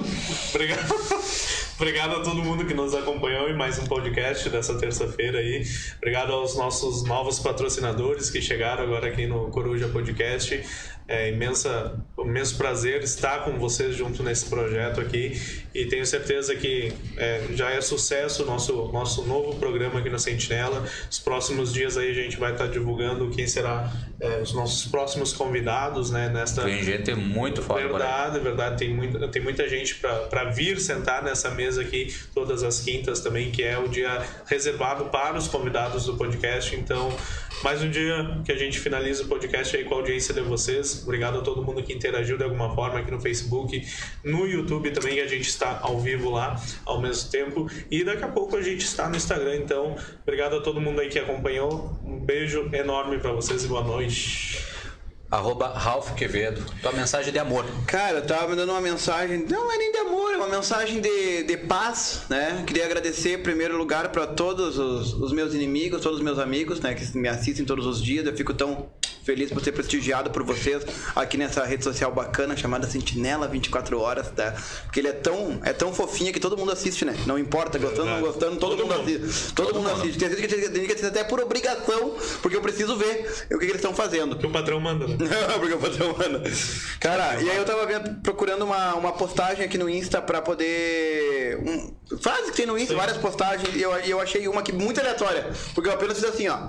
Obrigado. 0.50 0.80
Obrigado 1.80 2.16
a 2.16 2.20
todo 2.20 2.44
mundo 2.44 2.66
que 2.66 2.74
nos 2.74 2.94
acompanhou 2.94 3.48
em 3.48 3.56
mais 3.56 3.78
um 3.78 3.86
podcast 3.86 4.50
dessa 4.50 4.76
terça-feira 4.76 5.38
aí. 5.38 5.62
Obrigado 5.96 6.30
aos 6.30 6.54
nossos 6.54 7.04
novos 7.04 7.38
patrocinadores 7.38 8.28
que 8.28 8.42
chegaram 8.42 8.84
agora 8.84 9.08
aqui 9.08 9.26
no 9.26 9.48
Coruja 9.48 9.88
Podcast. 9.88 10.62
É 11.10 11.28
imensa, 11.28 11.92
imenso 12.16 12.56
prazer 12.56 13.02
estar 13.02 13.44
com 13.44 13.58
vocês 13.58 13.96
junto 13.96 14.22
nesse 14.22 14.46
projeto 14.46 15.00
aqui 15.00 15.32
e 15.74 15.86
tenho 15.86 16.06
certeza 16.06 16.54
que 16.54 16.92
é, 17.16 17.46
já 17.54 17.68
é 17.70 17.80
sucesso 17.80 18.44
o 18.44 18.46
nosso, 18.46 18.92
nosso 18.92 19.22
novo 19.24 19.56
programa 19.58 19.98
aqui 19.98 20.08
na 20.08 20.20
Sentinela. 20.20 20.84
Os 21.10 21.18
próximos 21.18 21.72
dias 21.72 21.96
aí 21.96 22.10
a 22.10 22.14
gente 22.14 22.36
vai 22.36 22.52
estar 22.52 22.68
divulgando 22.68 23.28
quem 23.30 23.44
será 23.48 23.92
é, 24.20 24.40
os 24.40 24.52
nossos 24.52 24.88
próximos 24.88 25.32
convidados, 25.32 26.12
né? 26.12 26.28
Nesta 26.28 26.62
Tem 26.62 26.80
gente 26.80 27.12
muito 27.16 27.60
foda. 27.60 27.80
Verdade, 27.80 28.38
verdade. 28.38 28.78
Tem 28.78 28.94
muita, 28.94 29.26
tem 29.26 29.42
muita 29.42 29.68
gente 29.68 29.96
para 29.96 30.44
vir 30.44 30.78
sentar 30.78 31.24
nessa 31.24 31.50
mesa 31.50 31.82
aqui 31.82 32.14
todas 32.32 32.62
as 32.62 32.80
quintas 32.80 33.18
também, 33.18 33.50
que 33.50 33.64
é 33.64 33.76
o 33.76 33.88
dia 33.88 34.22
reservado 34.46 35.06
para 35.06 35.36
os 35.36 35.48
convidados 35.48 36.06
do 36.06 36.16
podcast. 36.16 36.76
Então, 36.76 37.12
mais 37.62 37.82
um 37.82 37.90
dia 37.90 38.40
que 38.44 38.52
a 38.52 38.56
gente 38.56 38.78
finaliza 38.78 39.22
o 39.24 39.26
podcast 39.26 39.76
aí 39.76 39.84
com 39.84 39.94
a 39.94 39.98
audiência 39.98 40.32
de 40.32 40.40
vocês. 40.40 41.02
Obrigado 41.02 41.38
a 41.38 41.42
todo 41.42 41.62
mundo 41.62 41.82
que 41.82 41.92
interagiu 41.92 42.38
de 42.38 42.44
alguma 42.44 42.74
forma 42.74 42.98
aqui 42.98 43.10
no 43.10 43.20
Facebook, 43.20 43.86
no 44.24 44.46
YouTube 44.46 44.90
também, 44.90 45.14
que 45.14 45.20
a 45.20 45.26
gente 45.26 45.48
está 45.48 45.78
ao 45.82 46.00
vivo 46.00 46.30
lá 46.30 46.60
ao 46.86 47.00
mesmo 47.00 47.30
tempo. 47.30 47.70
E 47.90 48.02
daqui 48.02 48.24
a 48.24 48.28
pouco 48.28 48.56
a 48.56 48.62
gente 48.62 48.84
está 48.84 49.08
no 49.08 49.16
Instagram. 49.16 49.56
Então, 49.56 49.94
obrigado 50.22 50.56
a 50.56 50.60
todo 50.60 50.80
mundo 50.80 51.00
aí 51.00 51.08
que 51.08 51.18
acompanhou. 51.18 51.98
Um 52.02 52.18
beijo 52.18 52.70
enorme 52.72 53.18
para 53.18 53.32
vocês 53.32 53.64
e 53.64 53.68
boa 53.68 53.84
noite. 53.84 54.79
Arroba 55.30 55.68
Ralph 55.68 56.14
Quevedo. 56.14 56.60
Tua 56.82 56.92
mensagem 56.92 57.32
de 57.32 57.38
amor. 57.38 57.64
Cara, 57.86 58.18
eu 58.18 58.26
tava 58.26 58.48
me 58.48 58.56
dando 58.56 58.70
uma 58.70 58.80
mensagem, 58.80 59.46
não 59.48 59.70
é 59.70 59.78
nem 59.78 59.92
de 59.92 59.98
amor, 59.98 60.32
é 60.32 60.36
uma 60.36 60.48
mensagem 60.48 61.00
de, 61.00 61.44
de 61.44 61.56
paz, 61.56 62.22
né? 62.28 62.64
Queria 62.66 62.84
agradecer 62.84 63.38
em 63.38 63.42
primeiro 63.42 63.78
lugar 63.78 64.08
para 64.08 64.26
todos 64.26 64.76
os, 64.76 65.14
os, 65.14 65.32
meus 65.32 65.54
inimigos, 65.54 66.00
todos 66.00 66.18
os 66.18 66.24
meus 66.24 66.38
amigos, 66.40 66.80
né? 66.80 66.94
Que 66.94 67.16
me 67.16 67.28
assistem 67.28 67.64
todos 67.64 67.86
os 67.86 68.02
dias. 68.02 68.26
Eu 68.26 68.36
fico 68.36 68.52
tão 68.52 68.88
feliz 69.30 69.52
por 69.52 69.62
ser 69.62 69.70
prestigiado 69.70 70.28
por 70.30 70.42
vocês 70.42 70.84
aqui 71.14 71.36
nessa 71.36 71.64
rede 71.64 71.84
social 71.84 72.10
bacana 72.10 72.56
chamada 72.56 72.88
Sentinela 72.88 73.46
24 73.46 73.96
Horas, 73.96 74.28
tá? 74.30 74.56
Porque 74.82 74.98
ele 74.98 75.06
é 75.06 75.12
tão, 75.12 75.60
é 75.62 75.72
tão 75.72 75.94
fofinho 75.94 76.32
que 76.32 76.40
todo 76.40 76.56
mundo 76.56 76.72
assiste, 76.72 77.04
né? 77.04 77.14
Não 77.26 77.38
importa, 77.38 77.78
gostando 77.78 78.08
ou 78.08 78.14
não 78.16 78.20
gostando, 78.20 78.56
todo, 78.56 78.76
todo 78.76 78.88
mundo, 78.88 78.98
mundo, 78.98 79.24
assiste. 79.24 79.54
Todo, 79.54 79.66
todo 79.68 79.76
mundo, 79.76 79.90
mundo 79.90 80.00
assiste. 80.00 80.18
Tem 80.18 80.30
gente 80.30 80.86
que 80.86 80.92
assiste 80.92 81.06
até 81.06 81.22
por 81.22 81.38
obrigação, 81.38 82.16
porque 82.42 82.56
eu 82.56 82.60
preciso 82.60 82.96
ver 82.96 83.46
o 83.46 83.58
que, 83.58 83.58
que 83.58 83.64
eles 83.66 83.76
estão 83.76 83.94
fazendo. 83.94 84.30
Porque 84.30 84.48
o 84.48 84.50
patrão 84.50 84.80
manda, 84.80 85.06
né? 85.06 85.16
porque 85.60 85.74
o 85.74 85.78
patrão 85.78 86.16
manda. 86.18 86.42
Cara, 86.98 87.40
e 87.40 87.48
aí 87.48 87.56
eu 87.56 87.64
tava 87.64 87.86
vendo, 87.86 88.20
procurando 88.22 88.64
uma, 88.64 88.94
uma 88.94 89.12
postagem 89.12 89.64
aqui 89.64 89.78
no 89.78 89.88
Insta 89.88 90.20
pra 90.20 90.42
poder. 90.42 91.56
Um, 91.58 91.94
que 92.46 92.56
tem 92.56 92.66
no 92.66 92.76
Insta, 92.76 92.94
Sim. 92.94 92.98
várias 92.98 93.16
postagens, 93.16 93.76
e 93.76 93.80
eu, 93.80 93.92
eu 93.92 94.20
achei 94.20 94.48
uma 94.48 94.60
aqui 94.60 94.72
muito 94.72 94.98
aleatória. 94.98 95.52
Porque 95.72 95.88
eu 95.88 95.94
apenas 95.94 96.18
fiz 96.18 96.28
assim, 96.28 96.48
ó. 96.48 96.68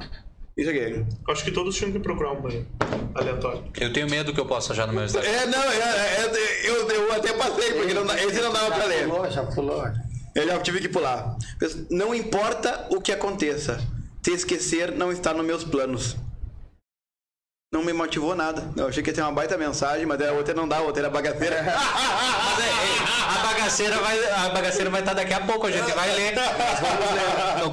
Isso 0.62 0.70
aqui. 0.70 1.06
Acho 1.28 1.44
que 1.44 1.52
todos 1.52 1.76
tinham 1.76 1.92
que 1.92 1.98
procurar 1.98 2.34
um 2.34 2.42
banho 2.42 2.68
aleatório. 3.16 3.64
Eu 3.80 3.92
tenho 3.92 4.08
medo 4.08 4.32
que 4.32 4.40
eu 4.40 4.46
possa 4.46 4.74
achar 4.74 4.86
no 4.86 4.94
meu 4.94 5.04
Instagram. 5.04 5.28
É, 5.28 5.46
não, 5.48 5.64
é, 5.64 5.78
é, 5.78 6.70
eu, 6.70 6.88
eu 6.88 7.14
até 7.14 7.34
passei, 7.34 7.74
porque 7.74 7.96
não, 7.96 8.06
esse 8.14 8.40
não 8.40 8.54
dava 8.54 8.70
já 8.70 8.76
pra 8.76 8.86
ler. 8.86 9.08
Pulou, 9.08 9.32
já 9.32 9.44
pulou. 9.44 9.84
Eu 10.36 10.48
já 10.48 10.60
tive 10.60 10.80
que 10.80 10.88
pular. 10.88 11.36
Não 11.90 12.14
importa 12.14 12.86
o 12.92 13.02
que 13.02 13.12
aconteça, 13.12 13.82
te 14.22 14.30
esquecer 14.32 14.92
não 14.92 15.12
está 15.12 15.34
nos 15.34 15.44
meus 15.44 15.64
planos 15.64 16.16
não 17.72 17.86
me 17.86 17.94
motivou 17.94 18.36
nada. 18.36 18.70
Eu 18.76 18.88
achei 18.88 19.02
que 19.02 19.12
ia 19.12 19.14
ter 19.14 19.22
uma 19.22 19.32
baita 19.32 19.58
mensagem, 19.58 20.06
mas 20.06 20.20
a 20.22 20.34
outra 20.34 20.54
não 20.54 20.68
dá, 20.68 20.80
a 20.80 20.82
outra 20.82 21.04
era 21.04 21.10
bagaceira. 21.10 21.64
mas 21.64 22.60
é, 22.60 22.68
é, 22.68 23.40
a 23.40 23.48
bagaceira 23.48 23.98
vai 23.98 24.30
a 24.30 24.50
bagaceira 24.50 24.90
vai 24.90 25.00
estar 25.00 25.14
daqui 25.14 25.34
a 25.34 25.40
pouco, 25.40 25.68
a 25.68 25.72
gente 25.72 25.90
vai 25.94 26.14
ler. 26.14 26.34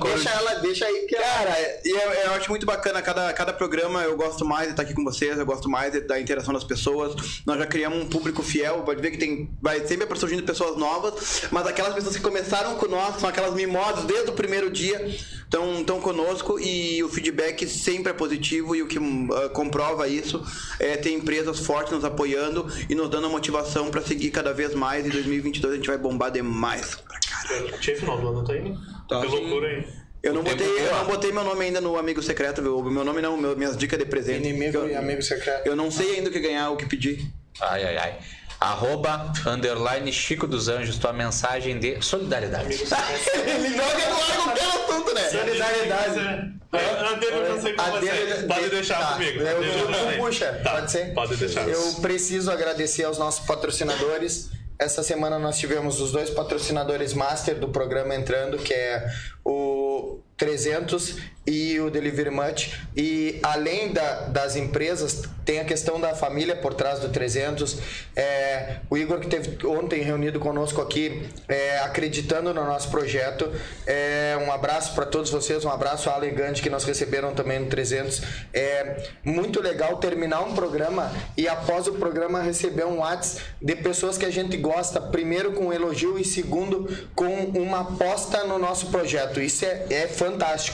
deixa 0.05 0.31
ela, 0.31 0.55
deixa 0.61 0.87
aí 0.87 1.05
que 1.09 1.17
Cara, 1.17 1.81
e 1.85 1.91
eu, 1.91 2.13
eu, 2.13 2.35
acho 2.35 2.49
muito 2.49 2.65
bacana 2.65 3.03
cada, 3.03 3.33
cada 3.33 3.53
programa, 3.53 4.05
eu 4.05 4.17
gosto 4.17 4.45
mais 4.45 4.67
de 4.67 4.71
estar 4.71 4.85
aqui 4.85 4.95
com 4.95 5.03
vocês, 5.03 5.37
eu 5.37 5.45
gosto 5.45 5.69
mais 5.69 5.93
da 6.07 6.21
interação 6.21 6.55
das 6.55 6.63
pessoas. 6.63 7.43
Nós 7.45 7.59
já 7.59 7.67
criamos 7.67 7.99
um 7.99 8.09
público 8.09 8.41
fiel, 8.41 8.83
pode 8.83 9.03
ver 9.03 9.11
que 9.11 9.19
tem 9.19 9.51
vai 9.61 9.85
sempre 9.85 10.07
surgindo 10.17 10.45
pessoas 10.45 10.77
novas, 10.77 11.43
mas 11.51 11.67
aquelas 11.67 11.93
pessoas 11.93 12.15
que 12.15 12.23
começaram 12.23 12.77
com 12.77 12.87
nós, 12.87 13.19
são 13.19 13.29
aquelas 13.29 13.53
mimosas 13.53 14.05
desde 14.05 14.31
o 14.31 14.33
primeiro 14.33 14.71
dia, 14.71 15.13
estão 15.43 15.83
tão 15.83 16.01
conosco 16.01 16.61
e 16.61 17.03
o 17.03 17.09
feedback 17.09 17.67
sempre 17.67 18.11
é 18.11 18.15
positivo 18.15 18.77
e 18.77 18.83
o 18.83 18.87
que 18.87 18.99
uh, 18.99 19.51
comprova 19.53 19.88
prova 19.89 20.09
isso 20.09 20.45
é 20.79 20.97
ter 20.97 21.13
empresas 21.13 21.61
fortes 21.61 21.93
nos 21.93 22.05
apoiando 22.05 22.67
e 22.89 22.95
nos 22.95 23.09
dando 23.09 23.29
motivação 23.31 23.91
para 23.91 24.03
seguir 24.03 24.31
cada 24.31 24.53
vez 24.53 24.75
mais. 24.75 25.07
Em 25.07 25.09
2022 25.09 25.73
a 25.73 25.77
gente 25.77 25.87
vai 25.87 25.99
bombar 25.99 26.31
demais. 26.31 26.97
Caralho. 26.97 27.79
Tinha 27.81 27.97
final 27.97 28.19
do 28.19 28.29
ano, 28.29 28.45
tá 28.45 28.53
aí? 28.53 28.75
Tá. 29.09 29.21
Que 29.21 29.27
loucura, 29.27 29.73
hein? 29.73 29.87
Eu 30.21 30.35
não, 30.35 30.43
botei, 30.43 30.67
eu 30.67 30.97
não 30.97 31.07
botei 31.07 31.33
meu 31.33 31.45
nome 31.45 31.65
ainda 31.65 31.81
no 31.81 31.97
amigo 31.97 32.21
secreto, 32.21 32.61
viu? 32.61 32.83
Meu 32.83 33.05
nome 33.05 33.23
não, 33.23 33.37
meu, 33.37 33.57
minhas 33.57 33.77
dicas 33.77 33.99
de 33.99 34.05
presente. 34.05 34.49
Inimigo 34.49 34.79
eu, 34.79 34.91
e 34.91 34.97
amigo 34.97 35.23
secreto. 35.23 35.65
Eu 35.65 35.77
não 35.77 35.93
sei 35.93 36.17
ainda 36.17 36.29
o 36.29 36.33
que 36.33 36.41
ganhar, 36.41 36.71
o 36.71 36.77
que 36.77 36.87
pedir. 36.87 37.25
Ai, 37.61 37.85
ai, 37.85 37.97
ai. 37.97 38.19
Arroba, 38.61 39.33
underline, 39.47 40.13
Chico 40.13 40.47
dos 40.47 40.69
Anjos, 40.69 40.99
tua 40.99 41.13
mensagem 41.13 41.79
de 41.79 42.03
solidariedade. 42.03 42.75
Ele 42.75 43.69
joga 43.77 44.09
no 44.09 44.17
ar 44.17 44.37
qualquer 44.37 44.65
assunto, 44.65 45.15
né? 45.15 45.31
Solidariedade. 45.31 46.59
A 46.73 47.13
dele 47.15 47.37
eu 47.37 47.55
não 47.55 47.61
sei 47.63 47.73
como 47.75 47.91
você. 47.93 48.47
Pode 48.47 48.69
deixar 48.69 48.99
tá. 48.99 49.13
comigo. 49.15 49.41
Eu, 49.41 49.65
eu, 49.65 50.19
puxa, 50.19 50.61
tá. 50.63 50.73
pode 50.73 50.91
ser? 50.91 51.15
Pode 51.15 51.37
deixar. 51.37 51.69
Eu 51.69 51.95
preciso 52.03 52.51
agradecer 52.51 53.05
aos 53.05 53.17
nossos 53.17 53.47
patrocinadores. 53.47 54.51
Essa 54.79 55.03
semana 55.03 55.39
nós 55.39 55.59
tivemos 55.59 56.01
os 56.01 56.13
dois 56.13 56.31
patrocinadores 56.31 57.15
master 57.15 57.59
do 57.59 57.69
programa 57.69 58.15
entrando, 58.15 58.59
que 58.59 58.75
é 58.75 59.09
o 59.45 60.21
300 60.39 61.19
e 61.49 61.81
o 61.81 61.91
Delivery 61.91 62.31
Much. 62.31 62.79
E 62.95 63.39
além 63.43 63.93
da, 63.93 64.27
das 64.27 64.55
empresas, 64.55 65.23
tem 65.47 65.61
a 65.61 65.65
questão 65.65 65.99
da 65.99 66.15
família 66.15 66.55
por 66.55 66.75
trás 66.75 67.01
do 67.01 67.09
300. 67.09 67.79
É, 68.15 68.77
o 68.91 68.99
Igor, 68.99 69.19
que 69.19 69.29
teve 69.29 69.67
ontem 69.67 70.03
reunido 70.03 70.39
conosco 70.39 70.83
aqui, 70.83 71.27
é, 71.49 71.79
acreditando 71.79 72.53
no 72.53 72.65
nosso 72.65 72.91
projeto. 72.91 73.51
É, 73.87 74.39
um 74.47 74.53
abraço 74.53 74.95
para 74.95 75.07
todos 75.07 75.31
vocês, 75.31 75.65
um 75.65 75.71
abraço 75.71 76.11
à 76.11 76.15
Alegante 76.15 76.61
que 76.61 76.69
nos 76.69 76.85
receberam 76.85 77.33
também 77.33 77.59
no 77.59 77.67
300. 77.67 78.21
É 78.53 79.09
muito 79.25 79.63
legal 79.63 79.97
terminar 79.97 80.43
um 80.43 80.55
programa 80.55 81.11
e 81.35 81.49
após 81.49 81.87
o 81.87 81.95
programa 81.95 82.43
receber 82.43 82.85
um 82.85 82.99
WhatsApp 82.99 83.43
de 83.63 83.75
pessoas 83.77 84.19
que 84.19 84.27
a 84.27 84.31
gente 84.31 84.57
gosta, 84.59 85.01
primeiro 85.01 85.53
com 85.53 85.69
um 85.69 85.73
elogio 85.73 86.19
e 86.19 86.25
segundo 86.25 87.09
com 87.15 87.27
uma 87.27 87.81
aposta 87.81 88.45
no 88.45 88.59
nosso 88.59 88.89
projeto. 88.89 89.41
Isso 89.41 89.65
é, 89.65 89.87
é 89.89 90.07
fantástico. 90.07 90.28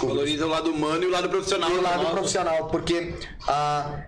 Valoriza 0.09 0.47
o 0.47 0.49
lado 0.49 0.71
humano 0.71 1.03
e 1.05 1.07
o 1.07 1.11
lado 1.11 1.29
profissional. 1.29 1.71
E 1.71 1.79
o 1.79 1.83
lado 1.83 2.07
profissional, 2.11 2.69
porque 2.69 3.15
ah, 3.47 4.07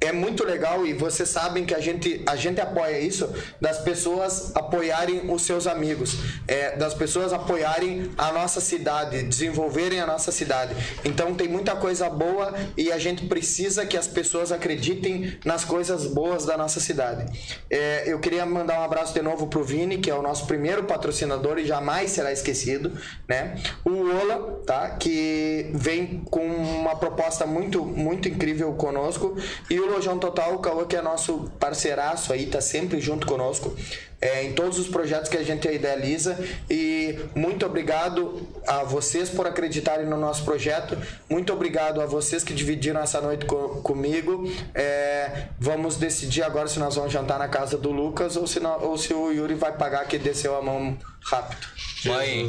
é 0.00 0.12
muito 0.12 0.44
legal 0.44 0.86
e 0.86 0.94
vocês 0.94 1.28
sabem 1.28 1.66
que 1.66 1.74
a 1.74 1.80
gente, 1.80 2.22
a 2.26 2.34
gente 2.34 2.60
apoia 2.60 2.98
isso 2.98 3.28
das 3.60 3.78
pessoas 3.78 4.54
apoiarem 4.54 5.30
os 5.30 5.42
seus 5.42 5.66
amigos, 5.66 6.16
é, 6.48 6.76
das 6.76 6.94
pessoas 6.94 7.32
apoiarem 7.32 8.10
a 8.16 8.32
nossa 8.32 8.60
cidade, 8.60 9.22
desenvolverem 9.24 10.00
a 10.00 10.06
nossa 10.06 10.32
cidade. 10.32 10.74
Então 11.04 11.34
tem 11.34 11.48
muita 11.48 11.76
coisa 11.76 12.08
boa 12.08 12.54
e 12.76 12.90
a 12.90 12.98
gente 12.98 13.26
precisa 13.26 13.84
que 13.84 13.96
as 13.96 14.06
pessoas 14.06 14.52
acreditem 14.52 15.38
nas 15.44 15.64
coisas 15.64 16.06
boas 16.06 16.46
da 16.46 16.56
nossa 16.56 16.80
cidade. 16.80 17.26
É, 17.68 18.04
eu 18.06 18.18
queria 18.20 18.46
mandar 18.46 18.80
um 18.80 18.84
abraço 18.84 19.12
de 19.12 19.20
novo 19.20 19.48
pro 19.48 19.62
Vini, 19.62 19.98
que 19.98 20.10
é 20.10 20.14
o 20.14 20.22
nosso 20.22 20.46
primeiro 20.46 20.84
patrocinador 20.84 21.58
e 21.58 21.66
jamais 21.66 22.10
será 22.12 22.32
esquecido, 22.32 22.92
né? 23.28 23.56
O 23.84 23.90
Ola, 23.90 24.62
tá? 24.66 24.90
Que 24.90 25.70
vem 25.74 26.22
com 26.30 26.44
uma 26.44 26.96
proposta 26.96 27.46
muito, 27.46 27.84
muito 27.84 28.28
incrível 28.28 28.72
conosco 28.74 29.36
e 29.68 29.78
o 29.80 29.90
Lojão 29.90 30.18
Total, 30.18 30.54
o 30.54 30.58
Cauã, 30.58 30.84
que 30.84 30.96
é 30.96 31.02
nosso 31.02 31.50
parceiraço 31.58 32.32
aí, 32.32 32.46
tá 32.46 32.60
sempre 32.60 33.00
junto 33.00 33.26
conosco 33.26 33.74
é, 34.20 34.44
em 34.44 34.52
todos 34.52 34.78
os 34.78 34.86
projetos 34.86 35.30
que 35.30 35.36
a 35.36 35.42
gente 35.42 35.66
idealiza. 35.68 36.38
E 36.68 37.18
muito 37.34 37.64
obrigado 37.64 38.46
a 38.66 38.84
vocês 38.84 39.30
por 39.30 39.46
acreditarem 39.46 40.06
no 40.06 40.16
nosso 40.16 40.44
projeto. 40.44 40.96
Muito 41.28 41.52
obrigado 41.52 42.00
a 42.00 42.06
vocês 42.06 42.44
que 42.44 42.52
dividiram 42.52 43.00
essa 43.00 43.20
noite 43.20 43.46
co 43.46 43.80
comigo. 43.82 44.50
É, 44.74 45.48
vamos 45.58 45.96
decidir 45.96 46.42
agora 46.42 46.68
se 46.68 46.78
nós 46.78 46.96
vamos 46.96 47.12
jantar 47.12 47.38
na 47.38 47.48
casa 47.48 47.78
do 47.78 47.90
Lucas 47.90 48.36
ou 48.36 48.46
se, 48.46 48.60
não, 48.60 48.82
ou 48.82 48.98
se 48.98 49.14
o 49.14 49.32
Yuri 49.32 49.54
vai 49.54 49.72
pagar 49.72 50.06
que 50.06 50.18
desceu 50.18 50.56
a 50.56 50.62
mão 50.62 50.96
rápido. 51.22 51.66
Mãe, 52.04 52.48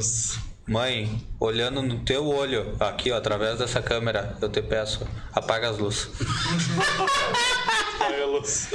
mãe, 0.68 1.22
olhando 1.40 1.82
no 1.82 2.00
teu 2.00 2.28
olho, 2.28 2.76
aqui 2.80 3.12
ó, 3.12 3.18
através 3.18 3.60
dessa 3.60 3.82
câmera, 3.82 4.38
eu 4.42 4.50
te 4.50 4.62
peço, 4.62 5.08
apaga 5.34 5.70
as 5.70 5.78
luzes. 5.78 6.10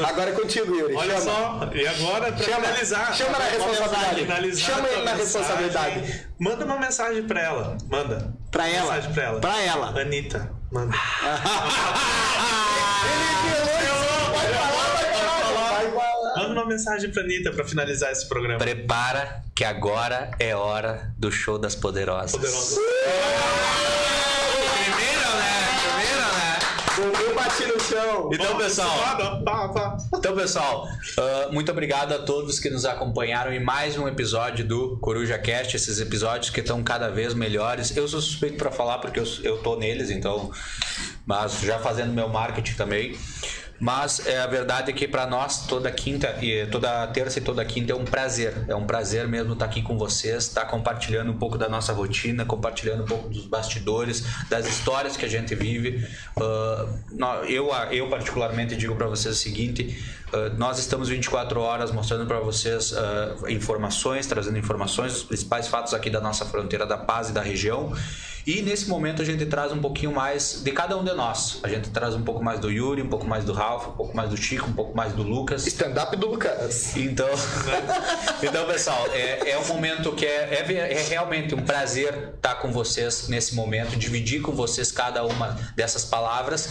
Agora 0.05 0.31
é 0.31 0.33
contigo, 0.33 0.75
Yuri. 0.75 0.95
Olha 0.95 1.19
chama. 1.19 1.25
só, 1.25 1.71
e 1.75 1.87
agora 1.87 2.33
pra 2.33 2.45
chama, 2.45 2.67
finalizar. 2.67 3.15
Chama 3.17 3.39
na 3.39 3.45
responsabilidade. 3.45 4.21
Finalizar 4.21 4.77
chama 4.77 4.89
ele 4.89 5.03
na 5.03 5.15
responsabilidade. 5.15 6.27
Manda 6.39 6.65
uma 6.65 6.79
mensagem 6.79 7.23
pra 7.25 7.41
ela. 7.41 7.77
Manda. 7.89 8.33
Pra 8.51 8.65
uma 8.65 8.73
ela. 8.73 8.95
Mensagem 8.95 9.13
pra 9.13 9.25
ela. 9.25 9.41
Pra 9.41 9.63
ela. 9.63 10.01
Anitta, 10.01 10.53
manda. 10.71 10.95
ele 13.47 13.67
Pode 14.33 14.53
falar, 15.15 15.73
vai 15.73 15.91
falar. 15.91 16.37
Manda 16.37 16.46
uma 16.61 16.69
mensagem 16.69 17.11
pra 17.11 17.23
Anitta 17.23 17.51
pra 17.53 17.65
finalizar 17.65 18.11
esse 18.13 18.29
programa. 18.29 18.59
Prepara 18.59 19.43
que 19.55 19.65
agora 19.65 20.31
é 20.39 20.55
hora 20.55 21.13
do 21.19 21.31
show 21.31 21.59
das 21.59 21.75
poderosas. 21.75 22.33
Poderosa. 22.33 22.81
Primeiro, 24.85 25.31
né? 25.37 25.69
Primeiro, 25.97 26.27
né? 26.35 27.29
Eu 27.29 27.35
bati 27.35 27.65
no 27.67 27.81
chão. 27.81 28.31
Então, 28.33 28.57
pessoal. 28.57 28.89
Então, 30.15 30.35
pessoal, 30.35 30.89
ah, 31.19 31.49
muito 31.53 31.71
obrigado 31.71 32.13
a 32.13 32.19
todos 32.19 32.59
que 32.59 32.69
nos 32.69 32.85
acompanharam 32.85 33.53
em 33.53 33.63
mais 33.63 33.97
um 33.97 34.09
episódio 34.09 34.65
do 34.65 34.97
Coruja 34.99 35.39
Cast. 35.39 35.77
Esses 35.77 36.01
episódios 36.01 36.51
que 36.51 36.61
estão 36.61 36.83
cada 36.83 37.09
vez 37.09 37.35
melhores. 37.35 37.97
Eu 37.97 38.07
sou 38.09 38.21
suspeito 38.21 38.57
para 38.57 38.71
falar 38.71 38.99
porque 38.99 39.21
eu, 39.21 39.27
eu 39.43 39.59
tô 39.59 39.77
neles, 39.77 40.11
então, 40.11 40.51
mas 41.25 41.61
já 41.61 41.79
fazendo 41.79 42.13
meu 42.13 42.29
marketing 42.29 42.75
também. 42.75 43.19
Mas 43.79 44.27
é, 44.27 44.39
a 44.39 44.47
verdade 44.47 44.91
é 44.91 44.95
que 44.95 45.07
para 45.07 45.27
nós 45.27 45.67
toda 45.67 45.91
quinta 45.91 46.35
e 46.43 46.67
toda 46.67 47.07
terça 47.09 47.39
e 47.39 47.43
toda 47.43 47.65
quinta 47.65 47.93
é 47.93 47.95
um 47.95 48.05
prazer, 48.05 48.55
é 48.69 48.75
um 48.75 48.87
prazer 48.87 49.29
mesmo 49.29 49.53
estar 49.53 49.67
aqui 49.67 49.83
com 49.83 49.99
vocês, 49.99 50.45
estar 50.45 50.65
compartilhando 50.65 51.31
um 51.31 51.37
pouco 51.39 51.59
da 51.59 51.69
nossa 51.69 51.93
rotina, 51.93 52.45
compartilhando 52.45 53.03
um 53.03 53.07
pouco 53.07 53.29
dos 53.29 53.45
bastidores, 53.47 54.25
das 54.49 54.67
histórias 54.67 55.17
que 55.17 55.25
a 55.25 55.29
gente 55.29 55.55
vive. 55.55 56.07
Ah, 56.41 56.87
nó- 57.13 57.45
eu, 57.45 57.71
eu 57.91 58.09
particularmente 58.09 58.77
digo 58.77 58.95
para 58.97 59.07
vocês 59.09 59.37
o 59.37 59.39
seguinte: 59.39 60.03
ah, 60.33 60.51
nós 60.57 60.79
estamos 60.79 61.09
24 61.09 61.61
horas 61.61 61.93
mostrando 61.93 62.27
para 62.27 62.41
vocês 62.41 62.95
ah, 62.97 63.37
informações, 63.51 64.27
trazendo 64.27 64.57
informações 64.59 65.13
dos 65.13 65.23
principais 65.25 65.69
fatos 65.69 65.93
aqui 65.93 66.09
da 66.09 66.21
nossa 66.21 66.45
fronteira 66.47 66.87
da 66.87 66.97
paz 66.97 67.29
e 67.29 67.33
da 67.33 67.43
região. 67.43 67.93
E 68.47 68.63
nesse 68.63 68.89
momento 68.89 69.21
a 69.21 69.25
gente 69.25 69.45
traz 69.47 69.73
um 69.73 69.81
pouquinho 69.81 70.13
mais 70.13 70.61
de 70.63 70.71
cada 70.71 70.97
um 70.97 71.03
de 71.03 71.13
nós. 71.13 71.59
A 71.65 71.69
gente 71.69 71.91
traz 71.91 72.15
um 72.15 72.23
pouco 72.23 72.45
mais 72.45 72.61
do 72.61 72.71
Yuri, 72.71 73.03
um 73.03 73.09
pouco 73.09 73.27
mais 73.27 73.45
do 73.45 73.53
Ralph, 73.53 73.89
um 73.89 73.93
pouco 73.93 74.17
mais 74.17 74.31
do 74.31 74.37
Chico, 74.37 74.69
um 74.69 74.73
pouco 74.73 74.97
mais 74.97 75.13
do 75.13 75.23
Lucas. 75.25 75.67
Stand-up 75.67 76.17
do 76.17 76.29
Lucas. 76.29 76.97
Então, 76.97 77.29
então 78.41 78.65
pessoal, 78.67 79.05
é, 79.13 79.51
é 79.51 79.59
um 79.59 79.67
momento 79.67 80.13
que 80.13 80.25
é, 80.25 80.65
é, 80.65 80.93
é 80.93 81.03
realmente 81.09 81.57
um 81.57 81.63
prazer 81.63 82.35
estar 82.37 82.55
com 82.57 82.71
vocês 82.71 83.27
nesse 83.29 83.55
momento, 83.57 83.97
dividir 83.97 84.41
com 84.41 84.53
vocês 84.53 84.93
cada 84.93 85.25
uma 85.25 85.59
dessas 85.75 86.05
palavras. 86.05 86.69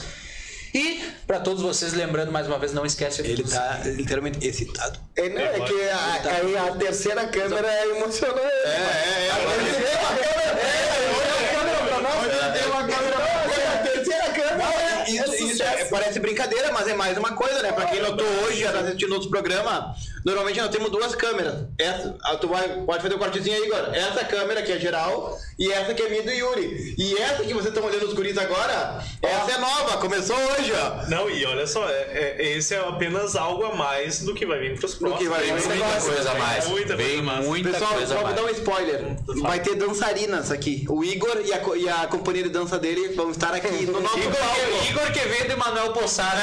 E 0.73 1.01
para 1.25 1.39
todos 1.39 1.61
vocês, 1.61 1.93
lembrando 1.93 2.31
mais 2.31 2.47
uma 2.47 2.59
vez, 2.59 2.73
não 2.73 2.85
esquece 2.85 3.21
Ele 3.21 3.43
tá 3.43 3.81
literalmente 3.85 4.45
excitado. 4.45 4.99
É, 5.15 5.29
não, 5.29 5.41
é 5.41 5.59
que 5.61 5.89
a, 5.89 6.35
aí 6.35 6.57
a 6.57 6.71
terceira 6.75 7.25
câmera 7.27 7.65
é 7.67 7.89
emocionante. 7.97 8.39
É, 8.41 8.69
é, 8.69 9.27
é. 9.27 9.31
A 9.31 9.35
terceira 9.55 9.99
câmera 9.99 10.59
é, 10.59 11.15
olha 11.15 11.31
a 11.31 11.53
câmera 11.55 11.77
pra 11.85 11.99
nós. 12.01 12.59
Tem 12.59 12.65
uma 12.69 12.83
câmera 12.87 13.15
pra 13.15 13.47
nós. 13.47 13.57
A 13.57 13.77
terceira 13.83 14.25
câmera 14.33 14.73
é, 14.73 15.09
Isso, 15.11 15.23
é 15.23 15.37
isso 15.37 15.63
é- 15.63 15.77
sucesso. 15.77 15.95
Parece 16.15 16.19
brincadeira, 16.19 16.71
mas 16.71 16.87
é 16.87 16.93
mais 16.93 17.17
uma 17.17 17.33
coisa, 17.33 17.61
né? 17.61 17.71
Pra 17.71 17.85
quem 17.85 18.01
notou 18.01 18.25
hoje, 18.43 18.61
já 18.61 18.71
tá 18.71 18.79
assistindo 18.79 19.11
outros 19.13 19.29
programas, 19.29 19.97
normalmente 20.23 20.59
nós 20.59 20.69
temos 20.69 20.89
duas 20.89 21.15
câmeras. 21.15 21.65
Essa, 21.77 22.15
ah, 22.23 22.35
tu 22.35 22.47
vai, 22.47 22.81
pode 22.83 23.01
fazer 23.01 23.15
o 23.15 23.19
cortezinho 23.19 23.55
aí 23.55 23.65
agora. 23.65 23.95
Essa 23.95 24.23
câmera 24.23 24.61
que 24.61 24.71
é 24.71 24.79
geral 24.79 25.37
e 25.57 25.71
essa 25.71 25.93
que 25.93 26.01
é 26.03 26.09
minha 26.09 26.23
do 26.23 26.31
Yuri. 26.31 26.95
E 26.97 27.17
essa 27.17 27.43
que 27.43 27.53
vocês 27.53 27.67
estão 27.73 27.83
olhando 27.85 28.05
os 28.07 28.13
guris 28.13 28.37
agora, 28.37 29.03
essa 29.21 29.51
é 29.51 29.57
nova, 29.57 29.97
começou 29.97 30.35
hoje, 30.35 30.71
ó. 30.73 31.07
Não, 31.09 31.29
e 31.29 31.45
olha 31.45 31.65
só, 31.67 31.87
é, 31.89 32.35
é- 32.39 32.51
esse 32.57 32.73
é 32.73 32.79
apenas 32.79 33.35
algo 33.35 33.63
a 33.65 33.75
mais 33.75 34.21
do 34.21 34.33
que 34.33 34.45
vai 34.45 34.59
vir 34.59 34.77
pros 34.79 34.95
próximos. 34.95 35.23
que 35.23 35.29
vai 35.29 35.43
vir. 35.43 35.53
Muita 35.53 36.01
coisa 36.01 36.31
a 36.31 36.35
mais. 36.35 36.67
Muita 36.67 36.95
Vem 36.95 37.05
coisa 37.07 37.21
a 37.21 37.23
mais. 37.23 37.45
muita 37.47 37.69
Pessoal, 37.71 37.93
coisa 37.93 38.15
só 38.15 38.21
vou 38.23 38.33
dar 38.33 38.43
um 38.43 38.49
spoiler. 38.49 39.15
Vai 39.41 39.59
ter 39.61 39.75
dançarinas 39.75 40.51
aqui. 40.51 40.85
O 40.89 41.03
Igor 41.03 41.37
e 41.45 41.53
a, 41.53 41.61
e 41.77 41.89
a 41.89 42.07
companhia 42.07 42.43
de 42.43 42.49
dança 42.49 42.77
dele 42.77 43.09
vão 43.15 43.31
estar 43.31 43.53
aqui 43.53 43.85
no 43.85 43.99
nosso 44.01 44.19
Igor, 44.19 44.33
palco. 44.35 44.85
Igor 44.89 45.11
Quevedo 45.11 45.53
e 45.53 45.55
Manuel 45.55 45.91
Poçada. 45.93 46.39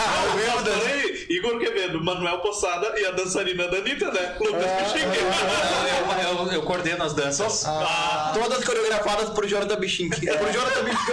Ah, 0.00 0.34
o 0.34 0.38
Igor 0.40 0.62
também, 0.62 1.26
Igor 1.30 1.58
Quevedo, 1.58 2.02
Manuel 2.02 2.38
Poçada 2.38 2.98
e 2.98 3.04
a 3.06 3.10
dançarina 3.10 3.68
da 3.68 3.78
Anitta, 3.78 4.10
né? 4.12 4.36
Lucas 4.40 4.92
Pichique. 4.92 5.18
Eu, 5.18 6.46
eu- 6.46 6.52
eu 6.52 6.62
coordeno 6.62 7.04
as 7.04 7.12
danças. 7.14 7.64
Ah, 7.66 7.97
Todas 8.34 8.64
coreografadas 8.64 9.30
por 9.30 9.46
Jonathan 9.46 9.76
Bichink. 9.78 10.14
Por 10.26 10.52
Jonathan 10.52 10.84
Bichink. 10.84 11.12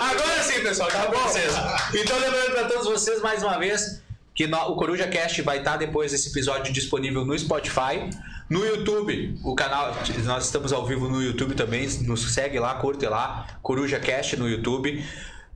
Agora 0.00 0.42
sim, 0.42 0.60
pessoal, 0.62 0.88
tá 0.90 1.06
bom 1.06 1.18
vocês. 1.22 1.52
Então, 1.94 2.18
lembrando 2.18 2.52
para 2.52 2.64
todos 2.68 2.86
vocês 2.86 3.20
mais 3.22 3.42
uma 3.42 3.58
vez 3.58 4.02
que 4.34 4.46
no- 4.46 4.58
o 4.70 4.76
Coruja 4.76 5.06
Cast 5.06 5.40
vai 5.42 5.58
estar 5.58 5.76
depois 5.76 6.12
desse 6.12 6.28
episódio 6.30 6.72
disponível 6.72 7.24
no 7.24 7.38
Spotify. 7.38 8.10
No 8.48 8.64
YouTube, 8.64 9.38
o 9.42 9.54
canal, 9.54 9.96
nós 10.24 10.44
estamos 10.44 10.72
ao 10.72 10.86
vivo 10.86 11.08
no 11.08 11.20
YouTube 11.22 11.54
também, 11.54 11.88
nos 12.02 12.32
segue 12.32 12.58
lá, 12.60 12.74
curte 12.74 13.06
lá, 13.06 13.46
Coruja 13.62 13.98
Cast 13.98 14.36
no 14.36 14.48
YouTube. 14.48 15.04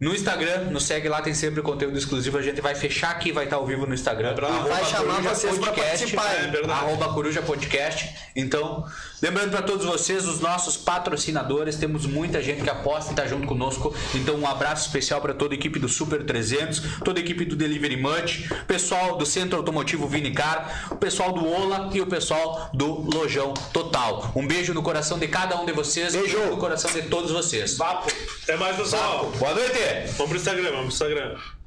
No 0.01 0.15
Instagram, 0.15 0.71
nos 0.71 0.85
segue 0.85 1.11
lá, 1.11 1.21
tem 1.21 1.35
sempre 1.35 1.61
conteúdo 1.61 1.99
exclusivo. 1.99 2.39
A 2.39 2.43
gente 2.43 2.59
vai 2.63 2.75
fechar 2.75 3.11
aqui, 3.11 3.33
vai 3.33 3.45
estar 3.45 3.57
ao 3.57 3.67
vivo 3.67 3.87
no 3.87 3.93
Instagram. 3.93 4.35
pra- 4.35 4.49
Arroba 4.49 4.69
vai 4.71 4.85
chamar 4.87 5.15
Coruja 5.17 5.35
vocês 5.35 5.59
pra 5.59 5.73
Podcast, 5.73 6.17
participar, 6.17 6.69
é 6.69 6.71
arroba 6.73 7.13
Coruja 7.13 7.43
Podcast. 7.43 8.09
Então, 8.35 8.87
lembrando 9.21 9.51
para 9.51 9.61
todos 9.61 9.85
vocês, 9.85 10.27
os 10.27 10.41
nossos 10.41 10.75
patrocinadores, 10.79 11.77
temos 11.77 12.07
muita 12.07 12.43
gente 12.43 12.63
que 12.63 12.71
aposta 12.71 13.13
e 13.13 13.15
tá 13.15 13.27
junto 13.27 13.47
conosco. 13.47 13.95
Então, 14.15 14.37
um 14.37 14.47
abraço 14.47 14.87
especial 14.87 15.21
para 15.21 15.35
toda 15.35 15.53
a 15.53 15.57
equipe 15.57 15.79
do 15.79 15.87
Super 15.89 16.25
300, 16.25 16.81
toda 17.05 17.21
a 17.21 17.23
equipe 17.23 17.45
do 17.45 17.55
Delivery 17.55 17.99
Munch, 17.99 18.49
pessoal 18.67 19.19
do 19.19 19.27
Centro 19.27 19.59
Automotivo 19.59 20.09
Vinicar, 20.09 20.89
o 20.93 20.97
pessoal 20.97 21.33
do 21.33 21.47
Ola 21.47 21.91
e 21.93 22.01
o 22.01 22.07
pessoal 22.07 22.71
do 22.73 22.87
Lojão 23.15 23.53
Total. 23.71 24.33
Um 24.35 24.47
beijo 24.47 24.73
no 24.73 24.83
coração 24.83 25.19
de 25.19 25.29
cada 25.29 25.61
um 25.61 25.67
de 25.67 25.73
vocês, 25.73 26.17
beijo 26.17 26.39
no 26.47 26.57
coração 26.57 26.91
de 26.91 27.03
todos 27.03 27.31
vocês. 27.31 27.77
Vapo. 27.77 28.11
Até 28.45 28.57
mais, 28.57 28.77
pessoal. 28.77 29.31
Boa 29.39 29.53
noite. 29.55 29.90
Vamos 30.19 30.29
pro 30.29 30.37
Instagram, 30.37 30.73
vamos 30.73 30.99
pro 30.99 31.09
Instagram. 31.09 31.60